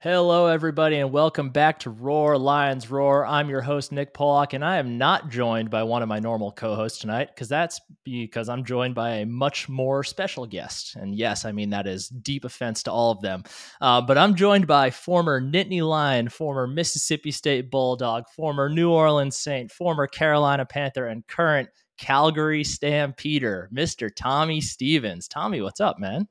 Hello, 0.00 0.46
everybody, 0.46 0.98
and 0.98 1.10
welcome 1.10 1.50
back 1.50 1.80
to 1.80 1.90
Roar 1.90 2.38
Lions 2.38 2.88
Roar. 2.88 3.26
I'm 3.26 3.50
your 3.50 3.62
host, 3.62 3.90
Nick 3.90 4.14
Pollock, 4.14 4.52
and 4.52 4.64
I 4.64 4.76
am 4.76 4.96
not 4.96 5.28
joined 5.28 5.70
by 5.70 5.82
one 5.82 6.02
of 6.02 6.08
my 6.08 6.20
normal 6.20 6.52
co 6.52 6.76
hosts 6.76 7.00
tonight 7.00 7.30
because 7.34 7.48
that's 7.48 7.80
because 8.04 8.48
I'm 8.48 8.64
joined 8.64 8.94
by 8.94 9.16
a 9.16 9.26
much 9.26 9.68
more 9.68 10.04
special 10.04 10.46
guest. 10.46 10.94
And 10.94 11.16
yes, 11.16 11.44
I 11.44 11.50
mean 11.50 11.70
that 11.70 11.88
is 11.88 12.08
deep 12.08 12.44
offense 12.44 12.84
to 12.84 12.92
all 12.92 13.10
of 13.10 13.22
them. 13.22 13.42
Uh, 13.80 14.00
but 14.00 14.16
I'm 14.16 14.36
joined 14.36 14.68
by 14.68 14.90
former 14.90 15.40
Nittany 15.40 15.82
Lion, 15.82 16.28
former 16.28 16.68
Mississippi 16.68 17.32
State 17.32 17.68
Bulldog, 17.68 18.28
former 18.28 18.68
New 18.68 18.92
Orleans 18.92 19.36
Saint, 19.36 19.72
former 19.72 20.06
Carolina 20.06 20.64
Panther, 20.64 21.08
and 21.08 21.26
current 21.26 21.70
Calgary 21.98 22.62
Stampeder, 22.62 23.68
Mr. 23.74 24.10
Tommy 24.14 24.60
Stevens. 24.60 25.26
Tommy, 25.26 25.60
what's 25.60 25.80
up, 25.80 25.98
man? 25.98 26.28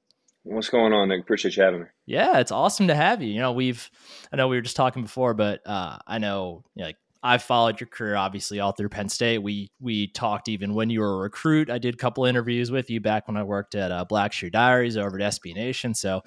What's 0.49 0.69
going 0.69 0.93
on, 0.93 1.09
Nick? 1.09 1.21
Appreciate 1.21 1.57
you 1.57 1.63
having 1.63 1.81
me. 1.81 1.85
Yeah, 2.05 2.39
it's 2.39 2.51
awesome 2.51 2.87
to 2.87 2.95
have 2.95 3.21
you. 3.21 3.29
You 3.29 3.39
know, 3.39 3.51
we've 3.51 3.89
I 4.31 4.37
know 4.37 4.47
we 4.47 4.55
were 4.55 4.61
just 4.61 4.75
talking 4.75 5.03
before, 5.03 5.33
but 5.33 5.61
uh, 5.65 5.97
I 6.07 6.19
know 6.19 6.63
you 6.75 6.81
know, 6.81 6.87
like 6.87 6.97
I've 7.21 7.43
followed 7.43 7.79
your 7.79 7.87
career 7.87 8.15
obviously 8.15 8.59
all 8.59 8.71
through 8.71 8.89
Penn 8.89 9.09
State. 9.09 9.39
We 9.39 9.71
we 9.81 10.07
talked 10.07 10.47
even 10.47 10.73
when 10.73 10.89
you 10.89 11.01
were 11.01 11.15
a 11.15 11.17
recruit. 11.17 11.69
I 11.69 11.77
did 11.77 11.95
a 11.95 11.97
couple 11.97 12.25
interviews 12.25 12.71
with 12.71 12.89
you 12.89 13.01
back 13.01 13.27
when 13.27 13.37
I 13.37 13.43
worked 13.43 13.75
at 13.75 13.91
uh, 13.91 14.05
Black 14.05 14.31
Shoe 14.31 14.49
Diaries 14.49 14.95
over 14.97 15.19
at 15.19 15.33
SB 15.33 15.53
Nation. 15.55 15.93
So, 15.93 16.21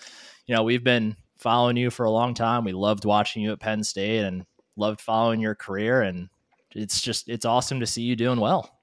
you 0.47 0.55
know, 0.55 0.63
we've 0.63 0.85
been 0.85 1.17
following 1.39 1.77
you 1.77 1.91
for 1.91 2.05
a 2.05 2.11
long 2.11 2.35
time. 2.35 2.65
We 2.65 2.73
loved 2.73 3.05
watching 3.05 3.43
you 3.43 3.53
at 3.53 3.61
Penn 3.61 3.83
State 3.83 4.25
and 4.25 4.45
loved 4.77 5.01
following 5.01 5.41
your 5.41 5.55
career 5.55 6.03
and 6.03 6.29
it's 6.75 7.01
just 7.01 7.29
it's 7.29 7.45
awesome 7.45 7.81
to 7.81 7.87
see 7.87 8.03
you 8.03 8.17
doing 8.17 8.41
well. 8.41 8.80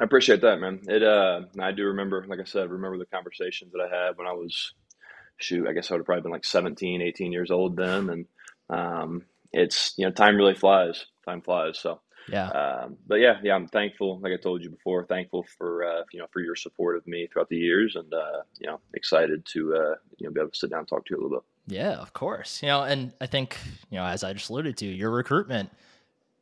I 0.00 0.04
appreciate 0.04 0.42
that, 0.42 0.60
man. 0.60 0.80
It 0.86 1.02
uh, 1.02 1.42
I 1.60 1.72
do 1.72 1.86
remember, 1.86 2.24
like 2.26 2.40
I 2.40 2.44
said, 2.44 2.70
remember 2.70 2.98
the 2.98 3.06
conversations 3.06 3.72
that 3.72 3.80
I 3.80 3.94
had 3.94 4.16
when 4.16 4.26
I 4.26 4.32
was, 4.32 4.72
shoot, 5.38 5.66
I 5.68 5.72
guess 5.72 5.90
I 5.90 5.94
would 5.94 6.00
have 6.00 6.06
probably 6.06 6.22
been 6.22 6.32
like 6.32 6.44
17, 6.44 7.02
18 7.02 7.32
years 7.32 7.50
old 7.50 7.76
then, 7.76 8.10
and 8.10 8.26
um, 8.70 9.24
it's 9.52 9.94
you 9.96 10.04
know, 10.04 10.12
time 10.12 10.36
really 10.36 10.54
flies. 10.54 11.06
Time 11.24 11.42
flies. 11.42 11.78
So 11.78 12.00
yeah. 12.28 12.48
Um, 12.48 12.96
but 13.06 13.16
yeah, 13.16 13.38
yeah, 13.42 13.54
I'm 13.54 13.68
thankful. 13.68 14.18
Like 14.20 14.32
I 14.32 14.36
told 14.36 14.62
you 14.62 14.70
before, 14.70 15.04
thankful 15.04 15.46
for 15.58 15.84
uh, 15.84 16.02
you 16.12 16.18
know 16.18 16.26
for 16.32 16.40
your 16.40 16.56
support 16.56 16.96
of 16.96 17.06
me 17.06 17.26
throughout 17.26 17.48
the 17.48 17.56
years, 17.56 17.96
and 17.96 18.12
uh, 18.12 18.42
you 18.58 18.66
know 18.66 18.80
excited 18.94 19.44
to 19.52 19.74
uh, 19.74 19.94
you 20.18 20.26
know 20.26 20.32
be 20.32 20.40
able 20.40 20.50
to 20.50 20.58
sit 20.58 20.70
down 20.70 20.80
and 20.80 20.88
talk 20.88 21.06
to 21.06 21.14
you 21.14 21.20
a 21.20 21.22
little 21.22 21.38
bit. 21.38 21.76
Yeah, 21.76 21.94
of 21.94 22.12
course. 22.12 22.62
You 22.62 22.68
know, 22.68 22.82
and 22.82 23.12
I 23.20 23.26
think 23.26 23.56
you 23.90 23.98
know 23.98 24.04
as 24.04 24.24
I 24.24 24.32
just 24.32 24.50
alluded 24.50 24.76
to, 24.78 24.86
your 24.86 25.10
recruitment 25.10 25.70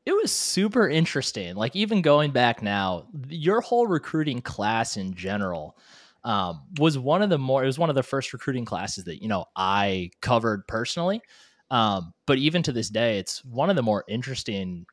it 0.06 0.12
was 0.12 0.32
super 0.32 0.88
interesting. 0.88 1.54
Like 1.54 1.74
even 1.74 2.02
going 2.02 2.30
back 2.30 2.62
now, 2.62 3.06
your 3.28 3.60
whole 3.60 3.86
recruiting 3.86 4.40
class 4.42 4.96
in 4.96 5.14
general 5.14 5.76
um, 6.24 6.62
was 6.78 6.98
one 6.98 7.22
of 7.22 7.30
the 7.30 7.38
more. 7.38 7.62
It 7.62 7.66
was 7.66 7.78
one 7.78 7.90
of 7.90 7.96
the 7.96 8.02
first 8.02 8.32
recruiting 8.32 8.64
classes 8.64 9.04
that 9.04 9.22
you 9.22 9.28
know 9.28 9.46
I 9.56 10.10
covered 10.20 10.66
personally. 10.66 11.22
Um, 11.70 12.12
but 12.26 12.38
even 12.38 12.62
to 12.64 12.72
this 12.72 12.90
day, 12.90 13.18
it's 13.18 13.44
one 13.44 13.70
of 13.70 13.76
the 13.76 13.82
more 13.82 14.04
interesting, 14.06 14.86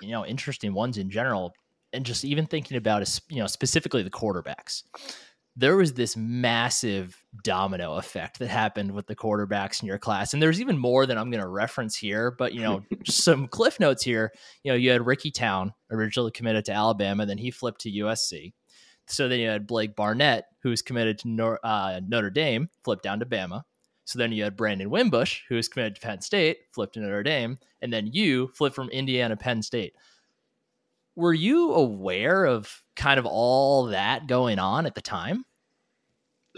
you 0.00 0.10
know, 0.10 0.24
interesting 0.24 0.74
ones 0.74 0.98
in 0.98 1.10
general. 1.10 1.52
And 1.94 2.04
just 2.04 2.22
even 2.22 2.44
thinking 2.44 2.76
about, 2.76 3.20
you 3.30 3.38
know, 3.38 3.46
specifically 3.46 4.02
the 4.02 4.10
quarterbacks 4.10 4.82
there 5.58 5.76
was 5.76 5.94
this 5.94 6.16
massive 6.16 7.20
domino 7.42 7.94
effect 7.94 8.38
that 8.38 8.48
happened 8.48 8.92
with 8.92 9.06
the 9.06 9.16
quarterbacks 9.16 9.82
in 9.82 9.86
your 9.86 9.98
class. 9.98 10.32
And 10.32 10.42
there's 10.42 10.60
even 10.60 10.78
more 10.78 11.06
than 11.06 11.18
I'm 11.18 11.30
going 11.30 11.42
to 11.42 11.48
reference 11.48 11.96
here, 11.96 12.30
but 12.30 12.54
you 12.54 12.62
know, 12.62 12.82
some 13.06 13.48
cliff 13.48 13.78
notes 13.78 14.02
here. 14.02 14.32
You 14.64 14.72
know, 14.72 14.76
you 14.76 14.90
had 14.90 15.06
Ricky 15.06 15.30
Town 15.30 15.74
originally 15.90 16.30
committed 16.30 16.64
to 16.66 16.72
Alabama, 16.72 17.26
then 17.26 17.38
he 17.38 17.50
flipped 17.50 17.82
to 17.82 17.90
USC. 17.90 18.52
So 19.06 19.28
then 19.28 19.40
you 19.40 19.48
had 19.48 19.66
Blake 19.66 19.96
Barnett, 19.96 20.46
who 20.62 20.70
was 20.70 20.82
committed 20.82 21.18
to 21.20 21.28
Nor- 21.28 21.60
uh, 21.62 22.00
Notre 22.06 22.30
Dame, 22.30 22.68
flipped 22.84 23.02
down 23.02 23.20
to 23.20 23.26
Bama. 23.26 23.62
So 24.04 24.18
then 24.18 24.32
you 24.32 24.44
had 24.44 24.56
Brandon 24.56 24.88
Wimbush, 24.88 25.42
who 25.48 25.56
was 25.56 25.68
committed 25.68 25.96
to 25.96 26.00
Penn 26.00 26.20
State, 26.20 26.58
flipped 26.72 26.94
to 26.94 27.00
Notre 27.00 27.22
Dame, 27.22 27.58
and 27.82 27.92
then 27.92 28.06
you 28.06 28.48
flipped 28.48 28.74
from 28.74 28.88
Indiana 28.90 29.36
Penn 29.36 29.62
State. 29.62 29.94
Were 31.14 31.34
you 31.34 31.74
aware 31.74 32.44
of 32.44 32.82
kind 32.96 33.18
of 33.18 33.26
all 33.26 33.86
that 33.86 34.26
going 34.26 34.58
on 34.58 34.86
at 34.86 34.94
the 34.94 35.02
time? 35.02 35.44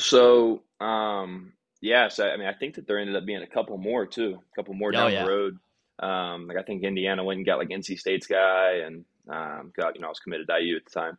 So, 0.00 0.62
um, 0.80 1.52
yes, 1.80 2.18
I, 2.18 2.30
I, 2.30 2.36
mean, 2.36 2.46
I 2.46 2.54
think 2.54 2.74
that 2.76 2.86
there 2.86 2.98
ended 2.98 3.16
up 3.16 3.26
being 3.26 3.42
a 3.42 3.46
couple 3.46 3.76
more 3.78 4.06
too, 4.06 4.38
a 4.52 4.56
couple 4.56 4.74
more 4.74 4.88
oh, 4.88 4.92
down 4.92 5.06
oh, 5.06 5.08
yeah. 5.08 5.24
the 5.24 5.30
road. 5.30 5.58
Um, 5.98 6.46
like 6.46 6.56
I 6.56 6.62
think 6.62 6.82
Indiana 6.82 7.22
went 7.22 7.38
and 7.38 7.46
got 7.46 7.58
like 7.58 7.68
NC 7.68 7.98
State's 7.98 8.26
guy, 8.26 8.80
and 8.86 9.04
um, 9.28 9.72
got 9.76 9.94
you 9.94 10.00
know 10.00 10.06
I 10.06 10.10
was 10.10 10.18
committed 10.18 10.48
to 10.48 10.58
IU 10.58 10.76
at 10.76 10.84
the 10.86 10.90
time, 10.90 11.18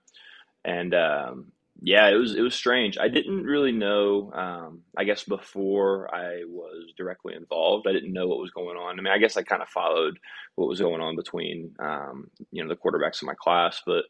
and 0.66 0.94
um, 0.96 1.52
yeah, 1.84 2.08
it 2.10 2.16
was 2.16 2.36
it 2.36 2.42
was 2.42 2.56
strange. 2.56 2.98
I 2.98 3.08
didn't 3.08 3.44
really 3.44 3.72
know. 3.72 4.32
Um, 4.34 4.82
I 4.98 5.04
guess 5.04 5.24
before 5.24 6.14
I 6.14 6.44
was 6.48 6.94
directly 6.98 7.36
involved, 7.36 7.88
I 7.88 7.92
didn't 7.92 8.14
know 8.14 8.28
what 8.28 8.40
was 8.40 8.52
going 8.52 8.78
on. 8.78 8.98
I 8.98 9.02
mean, 9.02 9.14
I 9.14 9.20
guess 9.20 9.38
I 9.38 9.44
kind 9.44 9.62
of 9.62 9.70
followed 9.70 10.20
what 10.56 10.68
was 10.68 10.80
going 10.80 11.02
on 11.02 11.16
between 11.16 11.76
um, 11.80 12.30
you 12.52 12.64
know 12.64 12.70
the 12.70 12.76
quarterbacks 12.76 13.22
in 13.22 13.28
my 13.28 13.36
class, 13.36 13.82
but 13.86 14.06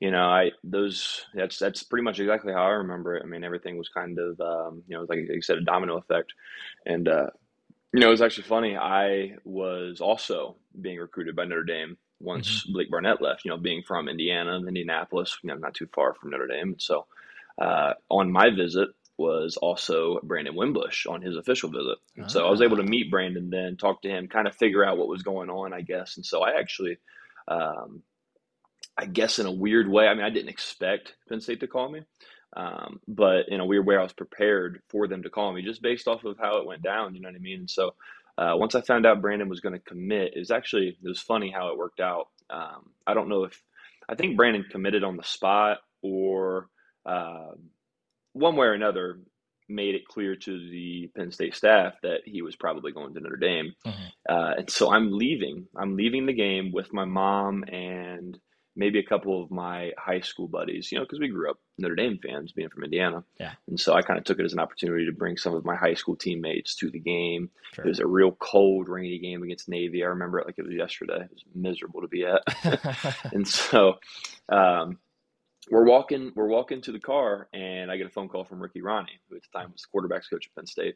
you 0.00 0.10
know, 0.10 0.24
I 0.24 0.52
those 0.62 1.24
that's 1.34 1.58
that's 1.58 1.82
pretty 1.82 2.04
much 2.04 2.20
exactly 2.20 2.52
how 2.52 2.64
I 2.64 2.70
remember 2.70 3.16
it. 3.16 3.22
I 3.24 3.26
mean, 3.26 3.44
everything 3.44 3.78
was 3.78 3.88
kind 3.88 4.18
of 4.18 4.40
um, 4.40 4.82
you 4.86 4.96
know, 4.96 5.06
like 5.08 5.18
you 5.28 5.42
said, 5.42 5.58
a 5.58 5.64
domino 5.64 5.96
effect, 5.96 6.32
and 6.86 7.08
uh, 7.08 7.30
you 7.92 8.00
know, 8.00 8.08
it 8.08 8.12
was 8.12 8.22
actually 8.22 8.44
funny. 8.44 8.76
I 8.76 9.36
was 9.44 10.00
also 10.00 10.56
being 10.80 10.98
recruited 10.98 11.34
by 11.34 11.44
Notre 11.44 11.64
Dame 11.64 11.96
once 12.20 12.62
mm-hmm. 12.62 12.72
Blake 12.74 12.90
Barnett 12.90 13.20
left. 13.20 13.44
You 13.44 13.50
know, 13.50 13.56
being 13.56 13.82
from 13.82 14.08
Indiana, 14.08 14.56
Indianapolis, 14.58 15.36
you 15.42 15.48
know, 15.48 15.56
not 15.56 15.74
too 15.74 15.88
far 15.92 16.14
from 16.14 16.30
Notre 16.30 16.46
Dame. 16.46 16.76
So, 16.78 17.06
uh, 17.60 17.94
on 18.08 18.30
my 18.30 18.50
visit 18.50 18.90
was 19.16 19.56
also 19.56 20.20
Brandon 20.22 20.54
Wimbush 20.54 21.06
on 21.06 21.22
his 21.22 21.36
official 21.36 21.70
visit. 21.70 21.98
And 22.16 22.30
so 22.30 22.46
I 22.46 22.50
was 22.50 22.62
able 22.62 22.76
to 22.76 22.84
ah. 22.84 22.86
meet 22.86 23.10
Brandon 23.10 23.50
then, 23.50 23.76
talk 23.76 24.00
to 24.02 24.08
him, 24.08 24.28
kind 24.28 24.46
of 24.46 24.54
figure 24.54 24.84
out 24.84 24.96
what 24.96 25.08
was 25.08 25.24
going 25.24 25.50
on, 25.50 25.72
I 25.72 25.80
guess. 25.80 26.16
And 26.16 26.24
so 26.24 26.42
I 26.42 26.60
actually 26.60 26.98
um, 27.48 28.04
I 28.98 29.06
guess 29.06 29.38
in 29.38 29.46
a 29.46 29.52
weird 29.52 29.88
way. 29.88 30.08
I 30.08 30.14
mean, 30.14 30.24
I 30.24 30.30
didn't 30.30 30.48
expect 30.48 31.14
Penn 31.28 31.40
State 31.40 31.60
to 31.60 31.68
call 31.68 31.88
me, 31.88 32.00
um, 32.56 33.00
but 33.06 33.48
in 33.48 33.60
a 33.60 33.66
weird 33.66 33.86
way, 33.86 33.96
I 33.96 34.02
was 34.02 34.12
prepared 34.12 34.82
for 34.88 35.06
them 35.06 35.22
to 35.22 35.30
call 35.30 35.52
me 35.52 35.62
just 35.62 35.82
based 35.82 36.08
off 36.08 36.24
of 36.24 36.36
how 36.38 36.58
it 36.58 36.66
went 36.66 36.82
down. 36.82 37.14
You 37.14 37.20
know 37.20 37.28
what 37.28 37.36
I 37.36 37.40
mean? 37.40 37.60
And 37.60 37.70
so 37.70 37.94
uh, 38.36 38.54
once 38.54 38.74
I 38.74 38.80
found 38.80 39.06
out 39.06 39.20
Brandon 39.20 39.48
was 39.48 39.60
going 39.60 39.74
to 39.74 39.78
commit, 39.78 40.32
it 40.34 40.40
was 40.40 40.50
actually 40.50 40.98
it 41.02 41.08
was 41.08 41.20
funny 41.20 41.50
how 41.50 41.68
it 41.68 41.78
worked 41.78 42.00
out. 42.00 42.28
Um, 42.50 42.90
I 43.06 43.14
don't 43.14 43.28
know 43.28 43.44
if 43.44 43.62
I 44.08 44.16
think 44.16 44.36
Brandon 44.36 44.64
committed 44.68 45.04
on 45.04 45.16
the 45.16 45.22
spot 45.22 45.78
or 46.02 46.68
uh, 47.06 47.52
one 48.32 48.56
way 48.56 48.66
or 48.66 48.72
another 48.72 49.20
made 49.68 49.94
it 49.94 50.06
clear 50.08 50.34
to 50.34 50.70
the 50.70 51.10
Penn 51.14 51.30
State 51.30 51.54
staff 51.54 51.94
that 52.02 52.20
he 52.24 52.40
was 52.42 52.56
probably 52.56 52.90
going 52.90 53.14
to 53.14 53.20
Notre 53.20 53.36
Dame. 53.36 53.74
Mm-hmm. 53.86 54.34
Uh, 54.34 54.54
and 54.58 54.70
so 54.70 54.90
I'm 54.90 55.12
leaving. 55.12 55.66
I'm 55.76 55.94
leaving 55.94 56.26
the 56.26 56.32
game 56.32 56.72
with 56.72 56.92
my 56.92 57.04
mom 57.04 57.64
and 57.64 58.38
maybe 58.78 59.00
a 59.00 59.02
couple 59.02 59.42
of 59.42 59.50
my 59.50 59.90
high 59.98 60.20
school 60.20 60.46
buddies, 60.46 60.90
you 60.92 60.98
know, 60.98 61.04
because 61.04 61.18
we 61.18 61.28
grew 61.28 61.50
up 61.50 61.58
Notre 61.78 61.96
Dame 61.96 62.18
fans 62.22 62.52
being 62.52 62.68
from 62.68 62.84
Indiana. 62.84 63.24
Yeah. 63.40 63.52
And 63.66 63.78
so 63.78 63.92
I 63.92 64.02
kind 64.02 64.18
of 64.18 64.24
took 64.24 64.38
it 64.38 64.44
as 64.44 64.52
an 64.52 64.60
opportunity 64.60 65.04
to 65.06 65.12
bring 65.12 65.36
some 65.36 65.52
of 65.52 65.64
my 65.64 65.74
high 65.74 65.94
school 65.94 66.14
teammates 66.14 66.76
to 66.76 66.88
the 66.88 67.00
game. 67.00 67.50
Sure. 67.74 67.84
It 67.84 67.88
was 67.88 67.98
a 67.98 68.06
real 68.06 68.30
cold, 68.30 68.88
rainy 68.88 69.18
game 69.18 69.42
against 69.42 69.68
Navy. 69.68 70.04
I 70.04 70.06
remember 70.06 70.38
it 70.38 70.46
like 70.46 70.58
it 70.58 70.64
was 70.64 70.74
yesterday. 70.74 71.24
It 71.24 71.30
was 71.32 71.44
miserable 71.54 72.02
to 72.02 72.08
be 72.08 72.24
at. 72.24 73.24
and 73.32 73.46
so 73.46 73.94
um, 74.48 74.98
we're 75.68 75.84
walking 75.84 76.30
we're 76.36 76.46
walking 76.46 76.80
to 76.82 76.92
the 76.92 77.00
car 77.00 77.48
and 77.52 77.90
I 77.90 77.96
get 77.96 78.06
a 78.06 78.10
phone 78.10 78.28
call 78.28 78.44
from 78.44 78.62
Ricky 78.62 78.80
Rahne, 78.80 79.08
who 79.28 79.36
at 79.36 79.42
the 79.42 79.58
time 79.58 79.72
was 79.72 79.82
the 79.82 79.88
quarterbacks 79.98 80.30
coach 80.30 80.46
at 80.46 80.54
Penn 80.54 80.66
State. 80.66 80.94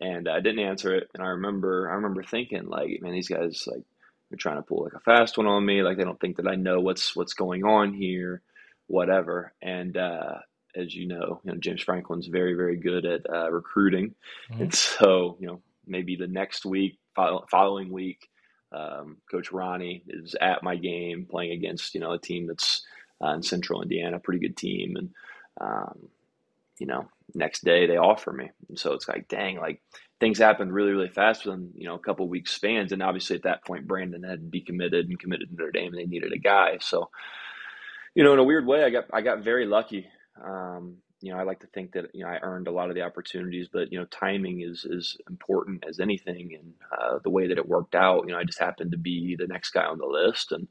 And 0.00 0.28
I 0.28 0.40
didn't 0.40 0.64
answer 0.64 0.94
it. 0.94 1.08
And 1.12 1.24
I 1.24 1.30
remember 1.30 1.90
I 1.90 1.94
remember 1.96 2.22
thinking 2.22 2.68
like, 2.68 3.02
man, 3.02 3.12
these 3.12 3.28
guys 3.28 3.64
like 3.66 3.82
they're 4.30 4.36
trying 4.38 4.56
to 4.56 4.62
pull 4.62 4.84
like 4.84 4.94
a 4.94 5.00
fast 5.00 5.38
one 5.38 5.46
on 5.46 5.64
me. 5.64 5.82
Like 5.82 5.96
they 5.96 6.04
don't 6.04 6.20
think 6.20 6.36
that 6.36 6.48
I 6.48 6.56
know 6.56 6.80
what's 6.80 7.14
what's 7.14 7.34
going 7.34 7.64
on 7.64 7.94
here, 7.94 8.42
whatever. 8.86 9.52
And 9.62 9.96
uh, 9.96 10.38
as 10.74 10.94
you 10.94 11.06
know, 11.06 11.40
you 11.44 11.52
know 11.52 11.58
James 11.58 11.82
Franklin's 11.82 12.26
very 12.26 12.54
very 12.54 12.76
good 12.76 13.06
at 13.06 13.22
uh, 13.28 13.50
recruiting, 13.50 14.14
mm-hmm. 14.50 14.62
and 14.62 14.74
so 14.74 15.36
you 15.40 15.46
know 15.46 15.62
maybe 15.86 16.16
the 16.16 16.26
next 16.26 16.66
week, 16.66 16.98
following 17.50 17.92
week, 17.92 18.28
um, 18.72 19.18
Coach 19.30 19.50
Rahne 19.50 20.02
is 20.08 20.34
at 20.40 20.62
my 20.62 20.76
game 20.76 21.26
playing 21.28 21.52
against 21.52 21.94
you 21.94 22.00
know 22.00 22.12
a 22.12 22.18
team 22.18 22.46
that's 22.46 22.84
uh, 23.24 23.32
in 23.34 23.42
Central 23.42 23.82
Indiana, 23.82 24.18
pretty 24.18 24.40
good 24.40 24.56
team, 24.56 24.96
and 24.96 25.10
um, 25.60 26.08
you 26.78 26.86
know 26.86 27.08
next 27.34 27.64
day 27.64 27.86
they 27.86 27.96
offer 27.96 28.32
me, 28.32 28.50
and 28.68 28.78
so 28.78 28.92
it's 28.92 29.08
like 29.08 29.28
dang, 29.28 29.58
like 29.58 29.82
things 30.20 30.38
happened 30.38 30.72
really, 30.72 30.92
really 30.92 31.08
fast 31.08 31.44
within 31.44 31.70
you 31.74 31.86
know 31.86 31.94
a 31.94 32.00
couple 32.00 32.28
weeks 32.28 32.52
spans. 32.52 32.92
And 32.92 33.02
obviously 33.02 33.36
at 33.36 33.42
that 33.42 33.64
point, 33.64 33.86
Brandon 33.86 34.22
had 34.22 34.50
decommitted 34.50 35.04
and 35.04 35.18
committed 35.18 35.50
to 35.50 35.56
Notre 35.56 35.72
Dame, 35.72 35.92
and 35.92 35.98
they 35.98 36.06
needed 36.06 36.32
a 36.32 36.38
guy. 36.38 36.78
So, 36.80 37.10
you 38.14 38.24
know, 38.24 38.32
in 38.32 38.38
a 38.38 38.44
weird 38.44 38.66
way, 38.66 38.84
I 38.84 38.90
got 38.90 39.04
I 39.12 39.20
got 39.20 39.44
very 39.44 39.66
lucky. 39.66 40.06
Um, 40.42 40.96
you 41.22 41.32
know, 41.32 41.38
I 41.38 41.44
like 41.44 41.60
to 41.60 41.66
think 41.68 41.92
that 41.92 42.14
you 42.14 42.24
know 42.24 42.30
I 42.30 42.38
earned 42.42 42.68
a 42.68 42.72
lot 42.72 42.88
of 42.88 42.94
the 42.94 43.02
opportunities, 43.02 43.68
but 43.72 43.92
you 43.92 43.98
know, 43.98 44.06
timing 44.06 44.60
is 44.60 44.84
is 44.84 45.16
important 45.28 45.84
as 45.88 46.00
anything, 46.00 46.54
and 46.58 46.74
uh, 46.92 47.18
the 47.22 47.30
way 47.30 47.48
that 47.48 47.58
it 47.58 47.68
worked 47.68 47.94
out, 47.94 48.24
you 48.26 48.32
know, 48.32 48.38
I 48.38 48.44
just 48.44 48.60
happened 48.60 48.92
to 48.92 48.98
be 48.98 49.36
the 49.38 49.46
next 49.46 49.70
guy 49.70 49.84
on 49.84 49.98
the 49.98 50.06
list, 50.06 50.52
and 50.52 50.68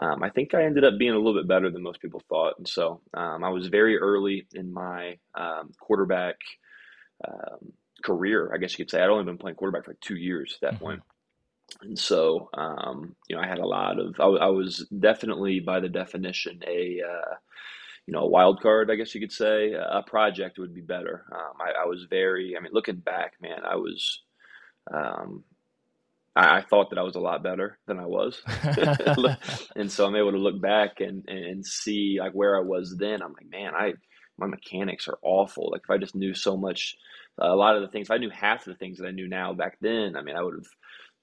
um, 0.00 0.22
I 0.22 0.30
think 0.30 0.54
I 0.54 0.64
ended 0.64 0.84
up 0.84 0.98
being 0.98 1.12
a 1.12 1.18
little 1.18 1.34
bit 1.34 1.48
better 1.48 1.70
than 1.70 1.82
most 1.82 2.00
people 2.00 2.22
thought, 2.28 2.54
and 2.58 2.68
so 2.68 3.00
um, 3.14 3.44
I 3.44 3.50
was 3.50 3.68
very 3.68 3.96
early 3.98 4.46
in 4.54 4.72
my 4.72 5.18
um, 5.34 5.72
quarterback 5.80 6.36
um, 7.26 7.72
career, 8.02 8.52
I 8.54 8.58
guess 8.58 8.72
you 8.72 8.84
could 8.84 8.90
say. 8.90 9.00
I'd 9.00 9.08
only 9.08 9.24
been 9.24 9.38
playing 9.38 9.56
quarterback 9.56 9.84
for 9.84 9.92
like 9.92 10.00
two 10.00 10.16
years 10.16 10.54
at 10.54 10.60
that 10.60 10.74
mm-hmm. 10.76 10.84
point. 10.84 11.02
And 11.82 11.98
so, 11.98 12.50
um, 12.54 13.16
you 13.28 13.36
know, 13.36 13.42
I 13.42 13.46
had 13.46 13.58
a 13.58 13.66
lot 13.66 13.98
of, 13.98 14.20
I, 14.20 14.24
I, 14.24 14.48
was 14.48 14.86
definitely 15.00 15.60
by 15.60 15.80
the 15.80 15.88
definition 15.88 16.60
a, 16.66 17.00
uh, 17.00 17.34
you 18.06 18.12
know, 18.12 18.20
a 18.20 18.28
wild 18.28 18.60
card, 18.60 18.90
I 18.90 18.96
guess 18.96 19.14
you 19.14 19.20
could 19.20 19.32
say. 19.32 19.72
A 19.72 20.02
project 20.02 20.58
would 20.58 20.74
be 20.74 20.82
better. 20.82 21.24
Um, 21.32 21.54
I, 21.60 21.82
I, 21.82 21.86
was 21.86 22.06
very, 22.10 22.54
I 22.56 22.60
mean, 22.60 22.72
looking 22.72 22.96
back, 22.96 23.34
man, 23.40 23.60
I 23.66 23.76
was, 23.76 24.22
um, 24.92 25.42
I, 26.36 26.58
I, 26.58 26.62
thought 26.62 26.90
that 26.90 26.98
I 26.98 27.02
was 27.02 27.16
a 27.16 27.20
lot 27.20 27.42
better 27.42 27.78
than 27.86 27.98
I 27.98 28.06
was. 28.06 28.42
and 29.76 29.90
so 29.90 30.06
I'm 30.06 30.16
able 30.16 30.32
to 30.32 30.38
look 30.38 30.60
back 30.60 31.00
and, 31.00 31.28
and 31.28 31.64
see 31.64 32.18
like 32.20 32.32
where 32.32 32.56
I 32.56 32.62
was 32.62 32.96
then. 32.98 33.22
I'm 33.22 33.32
like, 33.32 33.50
man, 33.50 33.74
I, 33.74 33.94
my 34.38 34.46
mechanics 34.46 35.08
are 35.08 35.18
awful. 35.22 35.70
Like 35.70 35.82
if 35.84 35.90
I 35.90 35.98
just 35.98 36.14
knew 36.14 36.34
so 36.34 36.56
much, 36.56 36.96
a 37.38 37.54
lot 37.54 37.76
of 37.76 37.82
the 37.82 37.88
things, 37.88 38.08
if 38.08 38.10
I 38.10 38.18
knew 38.18 38.30
half 38.30 38.66
of 38.66 38.72
the 38.72 38.78
things 38.78 38.98
that 38.98 39.06
I 39.06 39.12
knew 39.12 39.28
now 39.28 39.52
back 39.52 39.78
then, 39.80 40.16
I 40.16 40.22
mean, 40.22 40.36
I 40.36 40.42
would 40.42 40.54
have 40.54 40.66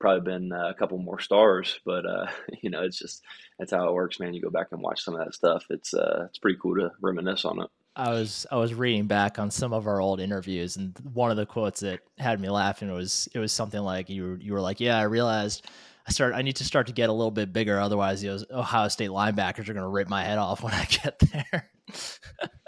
probably 0.01 0.29
been 0.29 0.51
uh, 0.51 0.69
a 0.69 0.73
couple 0.73 0.97
more 0.97 1.19
stars. 1.19 1.79
But 1.85 2.05
uh, 2.05 2.27
you 2.61 2.69
know, 2.69 2.83
it's 2.83 2.99
just 2.99 3.21
that's 3.57 3.71
how 3.71 3.87
it 3.87 3.93
works, 3.93 4.19
man. 4.19 4.33
You 4.33 4.41
go 4.41 4.49
back 4.49 4.67
and 4.71 4.81
watch 4.81 5.01
some 5.01 5.15
of 5.15 5.23
that 5.23 5.33
stuff. 5.33 5.65
It's 5.69 5.93
uh, 5.93 6.25
it's 6.29 6.39
pretty 6.39 6.59
cool 6.61 6.75
to 6.75 6.91
reminisce 6.99 7.45
on 7.45 7.61
it. 7.61 7.69
I 7.95 8.09
was 8.11 8.45
I 8.51 8.57
was 8.57 8.73
reading 8.73 9.07
back 9.07 9.39
on 9.39 9.51
some 9.51 9.73
of 9.73 9.87
our 9.87 9.99
old 9.99 10.19
interviews, 10.19 10.77
and 10.77 10.97
one 11.13 11.31
of 11.31 11.37
the 11.37 11.45
quotes 11.45 11.81
that 11.81 11.99
had 12.17 12.39
me 12.39 12.49
laughing 12.49 12.91
was 12.91 13.27
it 13.33 13.39
was 13.39 13.51
something 13.51 13.81
like 13.81 14.09
you 14.09 14.23
were, 14.23 14.37
you 14.37 14.53
were 14.53 14.61
like, 14.61 14.79
"Yeah, 14.79 14.97
I 14.97 15.03
realized 15.03 15.65
I 16.07 16.11
start 16.11 16.33
I 16.33 16.41
need 16.41 16.55
to 16.57 16.63
start 16.63 16.87
to 16.87 16.93
get 16.93 17.09
a 17.09 17.13
little 17.13 17.31
bit 17.31 17.51
bigger, 17.51 17.79
otherwise 17.79 18.21
those 18.21 18.45
Ohio 18.49 18.87
State 18.87 19.09
linebackers 19.09 19.69
are 19.69 19.73
going 19.73 19.83
to 19.83 19.87
rip 19.87 20.09
my 20.09 20.23
head 20.23 20.37
off 20.37 20.63
when 20.63 20.73
I 20.73 20.85
get 20.85 21.19
there." 21.19 21.69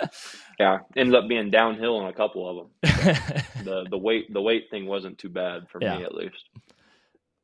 yeah, 0.60 0.80
ended 0.98 1.16
up 1.16 1.30
being 1.30 1.50
downhill 1.50 1.98
on 1.98 2.10
a 2.10 2.14
couple 2.14 2.50
of 2.50 2.68
them. 2.82 2.94
the 3.64 3.86
the 3.90 3.98
weight 3.98 4.32
the 4.34 4.42
weight 4.42 4.70
thing 4.70 4.86
wasn't 4.86 5.18
too 5.18 5.30
bad 5.30 5.70
for 5.70 5.82
yeah. 5.82 5.98
me 5.98 6.04
at 6.04 6.14
least 6.14 6.50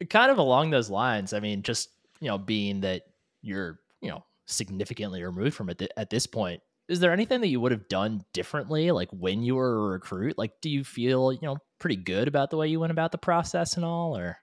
kind 0.07 0.31
of 0.31 0.37
along 0.37 0.69
those 0.69 0.89
lines, 0.89 1.33
I 1.33 1.39
mean, 1.39 1.63
just 1.63 1.89
you 2.19 2.27
know, 2.27 2.37
being 2.37 2.81
that 2.81 3.03
you're 3.41 3.79
you 4.01 4.09
know 4.09 4.23
significantly 4.45 5.23
removed 5.23 5.55
from 5.55 5.69
it 5.69 5.91
at 5.97 6.09
this 6.09 6.25
point, 6.25 6.61
is 6.89 6.99
there 6.99 7.13
anything 7.13 7.41
that 7.41 7.47
you 7.47 7.61
would 7.61 7.71
have 7.71 7.87
done 7.87 8.25
differently, 8.33 8.91
like 8.91 9.09
when 9.11 9.43
you 9.43 9.55
were 9.55 9.77
a 9.77 9.91
recruit? 9.91 10.37
Like, 10.37 10.59
do 10.59 10.69
you 10.69 10.83
feel 10.83 11.31
you 11.31 11.39
know 11.43 11.57
pretty 11.79 11.95
good 11.95 12.27
about 12.27 12.49
the 12.49 12.57
way 12.57 12.67
you 12.67 12.79
went 12.79 12.91
about 12.91 13.11
the 13.11 13.17
process 13.17 13.75
and 13.75 13.85
all, 13.85 14.17
or? 14.17 14.37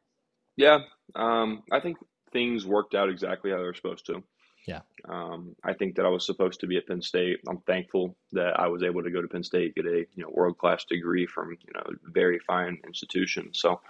Yeah, 0.57 0.79
um, 1.15 1.65
I 1.71 1.81
think 1.81 1.99
things 2.33 2.65
worked 2.65 2.95
out 2.95 3.11
exactly 3.11 3.51
how 3.51 3.59
they 3.59 3.65
were 3.65 3.75
supposed 3.75 4.07
to. 4.07 4.23
Yeah. 4.67 4.81
Um, 5.09 5.55
I 5.65 5.75
think 5.75 5.95
that 5.97 6.07
I 6.07 6.09
was 6.09 6.27
supposed 6.27 6.61
to 6.61 6.67
be 6.67 6.77
at 6.77 6.87
Penn 6.89 7.01
State. 7.01 7.39
I'm 7.49 7.61
thankful 7.67 8.17
that 8.33 8.59
I 8.59 8.67
was 8.67 8.83
able 8.83 9.03
to 9.03 9.11
go 9.11 9.23
to 9.23 9.29
Penn 9.29 9.45
State, 9.45 9.75
get 9.75 9.87
a 9.87 10.07
you 10.15 10.23
know 10.23 10.31
world 10.33 10.59
class 10.59 10.85
degree 10.85 11.27
from 11.27 11.51
you 11.51 11.73
know 11.75 11.85
very 12.13 12.39
fine 12.47 12.79
institution. 12.87 13.51
So, 13.53 13.81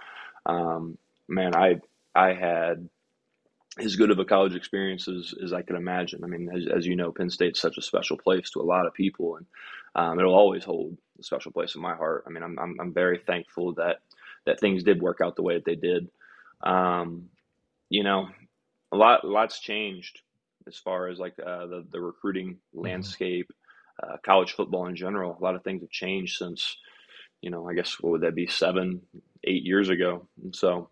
um, 0.45 0.97
man, 1.29 1.55
I 1.55 1.79
I 2.15 2.33
had 2.33 2.89
as 3.79 3.95
good 3.95 4.11
of 4.11 4.19
a 4.19 4.25
college 4.25 4.55
experience 4.55 5.07
as, 5.07 5.33
as 5.43 5.53
I 5.53 5.61
could 5.61 5.75
imagine. 5.75 6.23
I 6.23 6.27
mean, 6.27 6.49
as, 6.53 6.65
as 6.77 6.87
you 6.87 6.95
know, 6.95 7.11
Penn 7.11 7.29
State's 7.29 7.61
such 7.61 7.77
a 7.77 7.81
special 7.81 8.17
place 8.17 8.49
to 8.51 8.61
a 8.61 8.63
lot 8.63 8.85
of 8.85 8.93
people, 8.93 9.37
and 9.37 9.45
um, 9.95 10.19
it'll 10.19 10.35
always 10.35 10.63
hold 10.63 10.97
a 11.19 11.23
special 11.23 11.51
place 11.51 11.75
in 11.75 11.81
my 11.81 11.95
heart. 11.95 12.23
I 12.27 12.29
mean, 12.29 12.43
I'm, 12.43 12.57
I'm, 12.59 12.75
I'm 12.79 12.93
very 12.93 13.19
thankful 13.25 13.73
that 13.75 13.97
that 14.45 14.59
things 14.59 14.83
did 14.83 15.01
work 15.01 15.19
out 15.21 15.35
the 15.35 15.43
way 15.43 15.55
that 15.55 15.65
they 15.65 15.75
did. 15.75 16.09
Um, 16.61 17.29
you 17.89 18.03
know, 18.03 18.29
a 18.91 18.97
lot 18.97 19.25
lots 19.25 19.59
changed 19.59 20.21
as 20.67 20.77
far 20.77 21.07
as 21.07 21.19
like 21.19 21.35
uh, 21.39 21.67
the 21.67 21.85
the 21.91 22.01
recruiting 22.01 22.53
mm-hmm. 22.53 22.85
landscape, 22.85 23.51
uh, 24.01 24.17
college 24.25 24.53
football 24.53 24.87
in 24.87 24.95
general. 24.95 25.37
A 25.37 25.43
lot 25.43 25.55
of 25.55 25.63
things 25.63 25.81
have 25.81 25.91
changed 25.91 26.37
since, 26.37 26.77
you 27.41 27.49
know, 27.49 27.69
I 27.69 27.73
guess 27.73 27.97
what 27.99 28.11
would 28.11 28.21
that 28.21 28.35
be 28.35 28.47
seven, 28.47 29.01
eight 29.43 29.63
years 29.63 29.89
ago, 29.89 30.27
and 30.41 30.55
so 30.55 30.89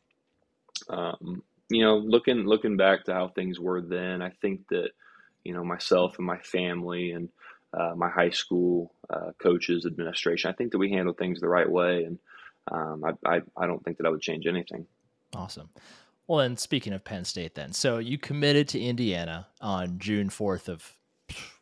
um, 0.89 1.43
you 1.69 1.83
know, 1.83 1.97
looking 1.97 2.45
looking 2.45 2.77
back 2.77 3.05
to 3.05 3.13
how 3.13 3.27
things 3.27 3.59
were 3.59 3.81
then, 3.81 4.21
I 4.21 4.29
think 4.29 4.67
that 4.69 4.89
you 5.43 5.53
know 5.53 5.63
myself 5.63 6.17
and 6.17 6.27
my 6.27 6.37
family 6.39 7.11
and 7.11 7.29
uh, 7.73 7.93
my 7.95 8.09
high 8.09 8.29
school 8.29 8.93
uh, 9.09 9.31
coaches, 9.41 9.85
administration, 9.85 10.49
I 10.49 10.53
think 10.53 10.71
that 10.71 10.77
we 10.77 10.91
handled 10.91 11.17
things 11.17 11.39
the 11.39 11.47
right 11.47 11.69
way, 11.69 12.03
and 12.03 12.19
um, 12.71 13.03
I, 13.03 13.35
I 13.35 13.41
I 13.57 13.67
don't 13.67 13.83
think 13.83 13.97
that 13.97 14.05
I 14.05 14.09
would 14.09 14.21
change 14.21 14.47
anything. 14.47 14.85
Awesome. 15.35 15.69
Well, 16.27 16.39
and 16.39 16.59
speaking 16.59 16.93
of 16.93 17.03
Penn 17.03 17.25
State, 17.25 17.53
then, 17.53 17.71
so 17.71 17.99
you 17.99 18.17
committed 18.17 18.67
to 18.69 18.79
Indiana 18.79 19.47
on 19.61 19.99
June 19.99 20.29
fourth 20.29 20.69
of 20.69 20.91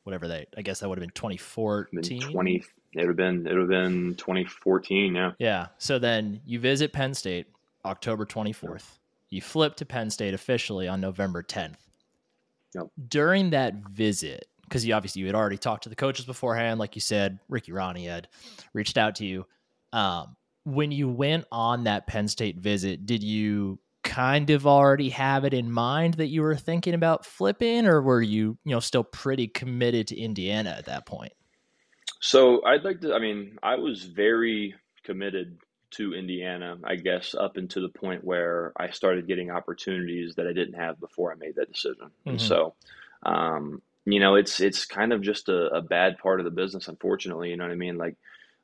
whatever 0.04 0.28
they, 0.28 0.46
I 0.56 0.62
guess 0.62 0.80
that 0.80 0.90
would 0.90 0.98
have 0.98 1.04
been 1.04 1.12
twenty 1.12 1.38
fourteen. 1.38 2.22
Twenty. 2.22 2.64
It 2.94 3.00
would 3.00 3.08
have 3.08 3.16
been. 3.18 3.48
It 3.48 3.54
would 3.54 3.62
have 3.62 3.70
been 3.70 4.16
twenty 4.16 4.46
fourteen. 4.46 5.16
Yeah. 5.16 5.32
Yeah. 5.40 5.68
So 5.80 5.98
then 5.98 6.42
you 6.46 6.60
visit 6.60 6.94
Penn 6.94 7.14
State 7.14 7.48
October 7.84 8.26
twenty 8.26 8.54
fourth. 8.54 9.00
You 9.34 9.42
flip 9.42 9.76
to 9.78 9.86
Penn 9.86 10.10
State 10.10 10.34
officially 10.34 10.88
on 10.88 11.02
November 11.02 11.42
10th. 11.42 11.76
Yep. 12.76 12.88
During 13.08 13.50
that 13.52 13.74
visit, 13.90 14.48
because 14.64 14.86
you 14.86 14.94
obviously 14.94 15.22
you 15.22 15.26
had 15.26 15.36
already 15.36 15.58
talked 15.58 15.84
to 15.84 15.90
the 15.90 15.96
coaches 15.96 16.26
beforehand, 16.26 16.80
like 16.80 16.96
you 16.96 17.02
said, 17.02 17.40
Ricky 17.50 17.72
Rahne 17.72 18.06
had 18.08 18.28
reached 18.74 18.98
out 18.98 19.16
to 19.16 19.26
you. 19.26 19.46
Um, 19.92 20.36
when 20.66 20.92
you 20.92 21.10
went 21.10 21.46
on 21.52 21.84
that 21.84 22.08
Penn 22.08 22.28
State 22.28 22.58
visit, 22.58 23.06
did 23.06 23.22
you 23.22 23.80
kind 24.04 24.50
of 24.50 24.68
already 24.68 25.10
have 25.10 25.46
it 25.46 25.54
in 25.54 25.72
mind 25.72 26.16
that 26.16 26.28
you 26.28 26.42
were 26.42 26.56
thinking 26.56 26.94
about 26.94 27.26
flipping, 27.26 27.86
or 27.86 28.02
were 28.02 28.22
you, 28.22 28.58
you 28.64 28.72
know, 28.72 28.80
still 28.80 29.04
pretty 29.04 29.48
committed 29.48 30.08
to 30.08 30.18
Indiana 30.18 30.76
at 30.78 30.86
that 30.86 31.06
point? 31.06 31.34
So 32.22 32.64
I'd 32.66 32.84
like 32.84 33.02
to. 33.02 33.14
I 33.14 33.20
mean, 33.20 33.58
I 33.64 33.76
was 33.76 34.04
very 34.04 34.76
committed 35.04 35.58
to 35.94 36.14
Indiana, 36.14 36.78
I 36.84 36.96
guess, 36.96 37.36
up 37.36 37.58
until 37.58 37.84
the 37.84 37.90
point 37.90 38.24
where 38.24 38.74
I 38.78 38.92
started 38.92 39.28
getting 39.28 39.52
opportunities 39.52 40.36
that 40.36 40.48
I 40.48 40.54
didn't 40.54 40.76
have 40.76 41.00
before 41.00 41.32
I 41.32 41.36
made 41.36 41.56
that 41.56 41.72
decision. 41.72 42.06
Mm-hmm. 42.06 42.30
And 42.30 42.42
so, 42.42 42.74
um, 43.24 43.82
you 44.06 44.20
know, 44.20 44.36
it's 44.36 44.60
it's 44.60 44.86
kind 44.86 45.14
of 45.14 45.22
just 45.22 45.50
a, 45.50 45.68
a, 45.68 45.82
bad 45.82 46.18
part 46.18 46.40
of 46.40 46.44
the 46.44 46.52
business, 46.52 46.88
unfortunately. 46.88 47.50
You 47.50 47.58
know 47.58 47.64
what 47.64 47.72
I 47.72 47.76
mean? 47.76 47.98
Like, 47.98 48.18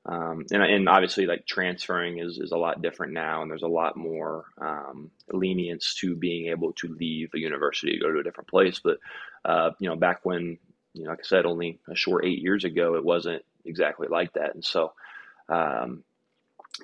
um, 0.06 0.46
and 0.52 0.62
and 0.62 0.90
obviously, 0.90 1.26
like 1.26 1.46
transferring 1.46 2.20
is 2.20 2.40
is 2.40 2.52
a 2.52 2.58
lot 2.58 2.82
different 2.82 3.14
now, 3.14 3.42
and 3.42 3.50
there's 3.50 3.64
a 3.64 3.68
lot 3.68 3.96
more 3.96 4.46
um, 4.60 5.12
lenience 5.32 5.96
to 6.02 6.16
being 6.16 6.48
able 6.48 6.74
to 6.74 6.88
leave 6.90 7.30
a 7.34 7.40
university 7.40 7.94
to 7.94 8.00
go 8.00 8.12
to 8.12 8.20
a 8.20 8.24
different 8.24 8.50
place. 8.50 8.80
But 8.84 8.98
uh, 9.46 9.72
you 9.80 9.88
know, 9.88 9.96
back 9.96 10.22
when 10.24 10.58
you 10.94 11.04
know, 11.04 11.12
like 11.12 11.20
I 11.20 11.28
said, 11.28 11.46
only 11.46 11.80
a 11.88 11.96
short 11.96 12.26
eight 12.26 12.40
years 12.40 12.66
ago, 12.66 12.96
it 12.96 13.06
wasn't 13.06 13.46
exactly 13.66 14.08
like 14.10 14.34
that, 14.34 14.56
and 14.56 14.66
so. 14.66 14.94
Um, 15.48 16.04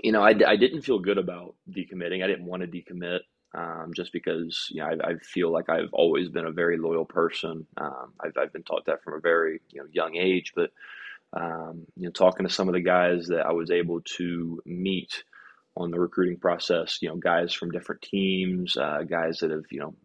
you 0.03 0.11
know, 0.11 0.21
I, 0.21 0.33
I 0.45 0.55
didn't 0.55 0.81
feel 0.81 0.99
good 0.99 1.17
about 1.17 1.55
decommitting. 1.69 2.23
I 2.23 2.27
didn't 2.27 2.45
want 2.45 2.61
to 2.63 2.67
decommit 2.67 3.19
um, 3.55 3.93
just 3.95 4.11
because, 4.11 4.67
you 4.69 4.81
know, 4.81 4.87
I, 4.87 5.11
I, 5.11 5.15
feel 5.23 5.51
like 5.51 5.69
I've 5.69 5.93
always 5.93 6.27
been 6.29 6.45
a 6.45 6.51
very 6.51 6.77
loyal 6.77 7.05
person. 7.05 7.65
Um, 7.77 8.13
I've, 8.19 8.37
I've 8.37 8.51
been 8.51 8.63
taught 8.63 8.85
that 8.85 9.01
from 9.03 9.13
a 9.13 9.21
very, 9.21 9.61
you 9.69 9.81
know, 9.81 9.87
young 9.91 10.15
age. 10.17 10.51
But, 10.55 10.71
um, 11.33 11.85
you 11.95 12.05
know, 12.05 12.11
talking 12.11 12.45
to 12.45 12.53
some 12.53 12.67
of 12.67 12.73
the 12.73 12.81
guys 12.81 13.27
that 13.27 13.45
I 13.45 13.53
was 13.53 13.71
able 13.71 14.01
to 14.17 14.61
meet 14.65 15.23
on 15.77 15.91
the 15.91 15.99
recruiting 15.99 16.37
process, 16.37 16.99
you 17.01 17.09
know, 17.09 17.15
guys 17.15 17.53
from 17.53 17.71
different 17.71 18.01
teams, 18.01 18.75
uh, 18.75 19.03
guys 19.07 19.39
that 19.39 19.51
have, 19.51 19.65
you 19.71 19.79
know, 19.79 19.95